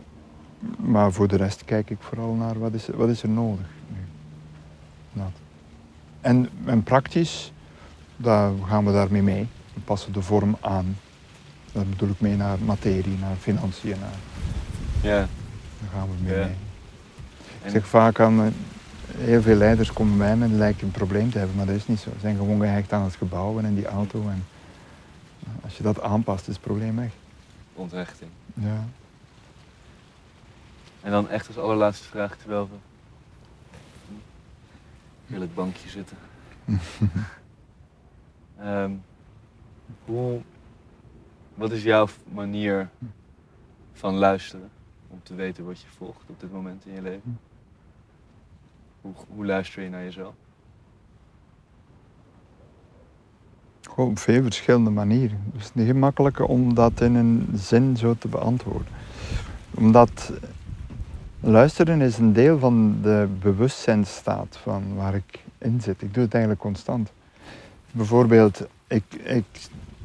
maar 0.78 1.12
voor 1.12 1.28
de 1.28 1.36
rest 1.36 1.66
kijk 1.66 1.90
ik 1.90 1.98
vooral 2.00 2.34
naar 2.34 2.60
wat 2.60 2.74
is, 2.74 2.88
wat 2.88 3.10
is 3.10 3.24
er 3.24 3.30
nodig 3.30 3.66
nu. 3.88 3.98
Dat. 5.14 5.32
En, 6.22 6.50
en 6.66 6.84
praktisch, 6.84 7.54
daar 8.18 8.52
gaan 8.66 8.86
we 8.86 8.92
daarmee 8.92 9.24
mee. 9.24 9.48
We 9.74 9.80
passen 9.80 10.14
de 10.14 10.22
vorm 10.22 10.58
aan. 10.62 10.98
Daar 11.72 11.86
bedoel 11.86 12.10
ik 12.10 12.22
mee 12.22 12.36
naar 12.36 12.58
materie, 12.66 13.18
naar 13.18 13.36
financiën. 13.36 13.96
Naar, 14.00 14.18
Ja. 15.02 15.28
Daar 15.80 15.90
gaan 15.94 16.08
we 16.08 16.24
mee. 16.24 16.40
Ja. 16.40 16.46
Ik 17.64 17.72
zeg 17.72 17.88
vaak 17.88 18.20
aan 18.20 18.54
heel 19.18 19.42
veel 19.42 19.56
leiders 19.56 19.94
komen 19.94 20.18
bij 20.18 20.36
me 20.36 20.46
en 20.46 20.58
lijken 20.58 20.86
een 20.86 20.92
probleem 20.92 21.32
te 21.32 21.38
hebben, 21.38 21.56
maar 21.56 21.66
dat 21.66 21.76
is 21.76 21.88
niet 21.88 22.00
zo. 22.00 22.10
Ze 22.14 22.20
zijn 22.20 22.36
gewoon 22.36 22.60
gehecht 22.60 22.94
aan 22.94 23.04
het 23.04 23.16
gebouw 23.16 23.58
en 23.58 23.66
in 23.66 23.76
die 23.76 23.86
auto. 23.86 24.30
En 24.30 24.46
als 25.64 25.78
je 25.78 25.84
dat 25.84 26.02
aanpast, 26.02 26.48
is 26.48 26.54
het 26.54 26.64
probleem 26.64 26.96
weg. 26.96 27.12
Onthechting. 27.74 28.30
Ja. 28.54 28.86
En 31.02 31.12
dan 31.12 31.30
echt 31.30 31.48
als 31.48 31.58
allerlaatste 31.58 32.08
vraag, 32.08 32.36
terwijl 32.36 32.70
we 32.70 32.76
heerlijk 35.28 35.54
bankje 35.54 35.90
zitten. 35.90 36.18
Ehm, 38.60 38.92
hoe, 40.06 40.42
wat 41.54 41.72
is 41.72 41.84
jouw 41.84 42.08
manier 42.34 42.90
van 43.94 44.16
luisteren 44.16 44.70
om 45.10 45.20
te 45.24 45.36
weten 45.36 45.66
wat 45.66 45.80
je 45.80 45.88
volgt 45.88 46.30
op 46.30 46.40
dit 46.40 46.52
moment 46.52 46.86
in 46.86 46.94
je 46.94 47.02
leven? 47.02 47.40
Hoe, 49.02 49.14
hoe 49.28 49.46
luister 49.46 49.84
je 49.84 49.90
naar 49.90 50.04
jezelf? 50.04 50.34
Gewoon 53.82 54.10
op 54.10 54.20
veel 54.20 54.44
verschillende 54.44 54.90
manieren. 54.90 55.44
Het 55.52 55.62
is 55.62 55.74
niet 55.74 55.88
gemakkelijk 55.88 56.50
om 56.50 56.74
dat 56.74 57.02
in 57.02 57.16
een 57.16 57.50
zin 57.54 57.98
zo 57.98 58.16
te 58.20 58.28
beantwoorden. 58.28 58.94
Omdat 59.76 60.32
luisteren 61.40 62.02
is 62.02 62.18
een 62.18 62.34
deel 62.34 62.60
van 62.60 63.02
de 63.02 63.28
bewustzijnsstaat 63.40 64.58
van 64.58 64.96
waar 64.96 65.16
ik 65.16 65.44
in 65.58 65.82
zit. 65.82 66.02
Ik 66.02 66.14
doe 66.14 66.24
het 66.24 66.34
eigenlijk 66.34 66.64
constant. 66.64 67.12
Bijvoorbeeld, 67.92 68.68
ik, 68.88 69.04
ik, 69.14 69.46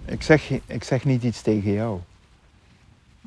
ik, 0.05 0.23
zeg, 0.23 0.51
ik 0.67 0.85
zeg 0.85 1.05
niet 1.05 1.23
iets 1.23 1.43
tegen 1.43 1.73
jou. 1.73 2.01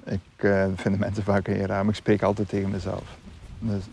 Ik 0.10 0.20
eh, 0.36 0.62
dat 0.62 0.72
vinden 0.76 1.00
mensen 1.00 1.24
vaak 1.24 1.48
heel 1.48 1.66
raar, 1.66 1.86
maar 1.86 1.94
ik 1.94 2.00
spreek 2.00 2.22
altijd 2.22 2.50
tegen 2.50 2.70
mezelf. 2.70 3.18
Dus 3.60 3.84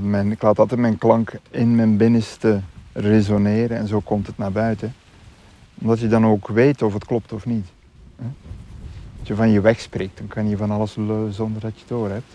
mijn, 0.00 0.30
ik 0.30 0.42
laat 0.42 0.58
altijd 0.58 0.80
mijn 0.80 0.98
klank 0.98 1.32
in 1.50 1.74
mijn 1.74 1.96
binnenste 1.96 2.60
resoneren 2.92 3.76
en 3.76 3.88
zo 3.88 4.00
komt 4.00 4.26
het 4.26 4.38
naar 4.38 4.52
buiten 4.52 4.94
omdat 5.80 6.00
je 6.00 6.08
dan 6.08 6.26
ook 6.26 6.48
weet 6.48 6.82
of 6.82 6.92
het 6.92 7.04
klopt 7.04 7.32
of 7.32 7.46
niet. 7.46 7.66
hè. 8.16 8.26
Als 9.18 9.28
je 9.28 9.34
van 9.34 9.50
je 9.50 9.60
weg 9.60 9.80
spreekt, 9.80 10.18
dan 10.18 10.26
kan 10.26 10.48
je 10.48 10.56
van 10.56 10.70
alles 10.70 10.94
lullen 10.94 11.32
zonder 11.32 11.60
dat 11.60 11.72
je 11.72 11.78
het 11.78 11.88
door 11.88 12.10
hebt. 12.10 12.34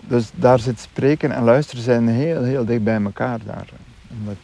Dus 0.00 0.30
daar 0.34 0.58
zit 0.58 0.80
spreken 0.80 1.32
en 1.32 1.42
luisteren 1.42 1.82
zijn 1.82 2.08
heel, 2.08 2.42
heel 2.42 2.64
dicht 2.64 2.84
bij 2.84 3.02
elkaar 3.02 3.38
daar. 3.44 3.68
Omdat, 4.18 4.36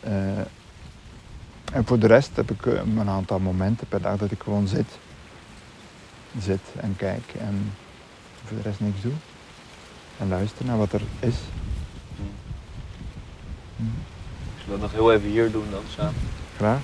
eh, 0.00 0.12
en 1.72 1.86
voor 1.86 1.98
de 1.98 2.06
rest 2.06 2.30
heb 2.34 2.50
ik 2.50 2.66
eh, 2.66 2.72
een 2.72 3.08
aantal 3.08 3.38
momenten 3.38 3.86
per 3.86 4.02
dag 4.02 4.16
dat 4.16 4.30
ik 4.30 4.42
gewoon 4.42 4.68
zit. 4.68 4.98
Zit 6.40 6.60
en 6.76 6.94
kijk 6.96 7.34
en 7.38 7.72
voor 8.44 8.56
de 8.56 8.62
rest 8.62 8.80
niks 8.80 9.00
doe. 9.00 9.12
En 10.18 10.28
luister 10.28 10.64
naar 10.64 10.78
wat 10.78 10.92
er 10.92 11.02
is. 11.20 11.34
Zullen 13.76 13.94
we 14.64 14.70
dat 14.70 14.80
nog 14.80 14.92
heel 14.92 15.12
even 15.12 15.28
hier 15.28 15.50
doen 15.50 15.66
dan 15.70 15.82
samen? 15.96 16.14
Graag. 16.56 16.80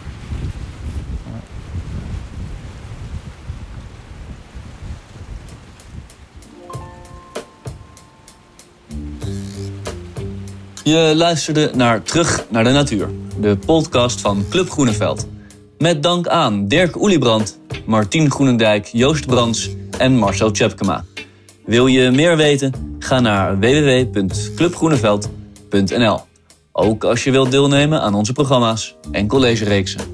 Je 10.85 11.13
luisterde 11.17 11.71
naar 11.75 12.03
Terug 12.03 12.45
naar 12.51 12.65
de 12.65 12.71
Natuur, 12.71 13.09
de 13.41 13.59
podcast 13.67 14.21
van 14.21 14.45
Club 14.51 14.71
Groeneveld. 14.71 15.27
Met 15.79 16.03
dank 16.03 16.27
aan 16.27 16.69
Dirk 16.69 17.03
Oeliebrand, 17.03 17.59
Martien 17.87 18.31
Groenendijk, 18.31 18.87
Joost 18.87 19.27
Brands 19.27 19.71
en 19.99 20.17
Marcel 20.17 20.51
Tjepkema. 20.51 21.05
Wil 21.65 21.87
je 21.87 22.11
meer 22.11 22.37
weten? 22.37 22.73
Ga 22.99 23.21
naar 23.21 23.59
www.clubgroeneveld.nl. 23.59 26.21
Ook 26.73 27.05
als 27.05 27.25
je 27.25 27.31
wilt 27.31 27.51
deelnemen 27.51 28.01
aan 28.01 28.15
onze 28.15 28.33
programma's 28.33 28.97
en 29.11 29.27
collegereeksen. 29.27 30.14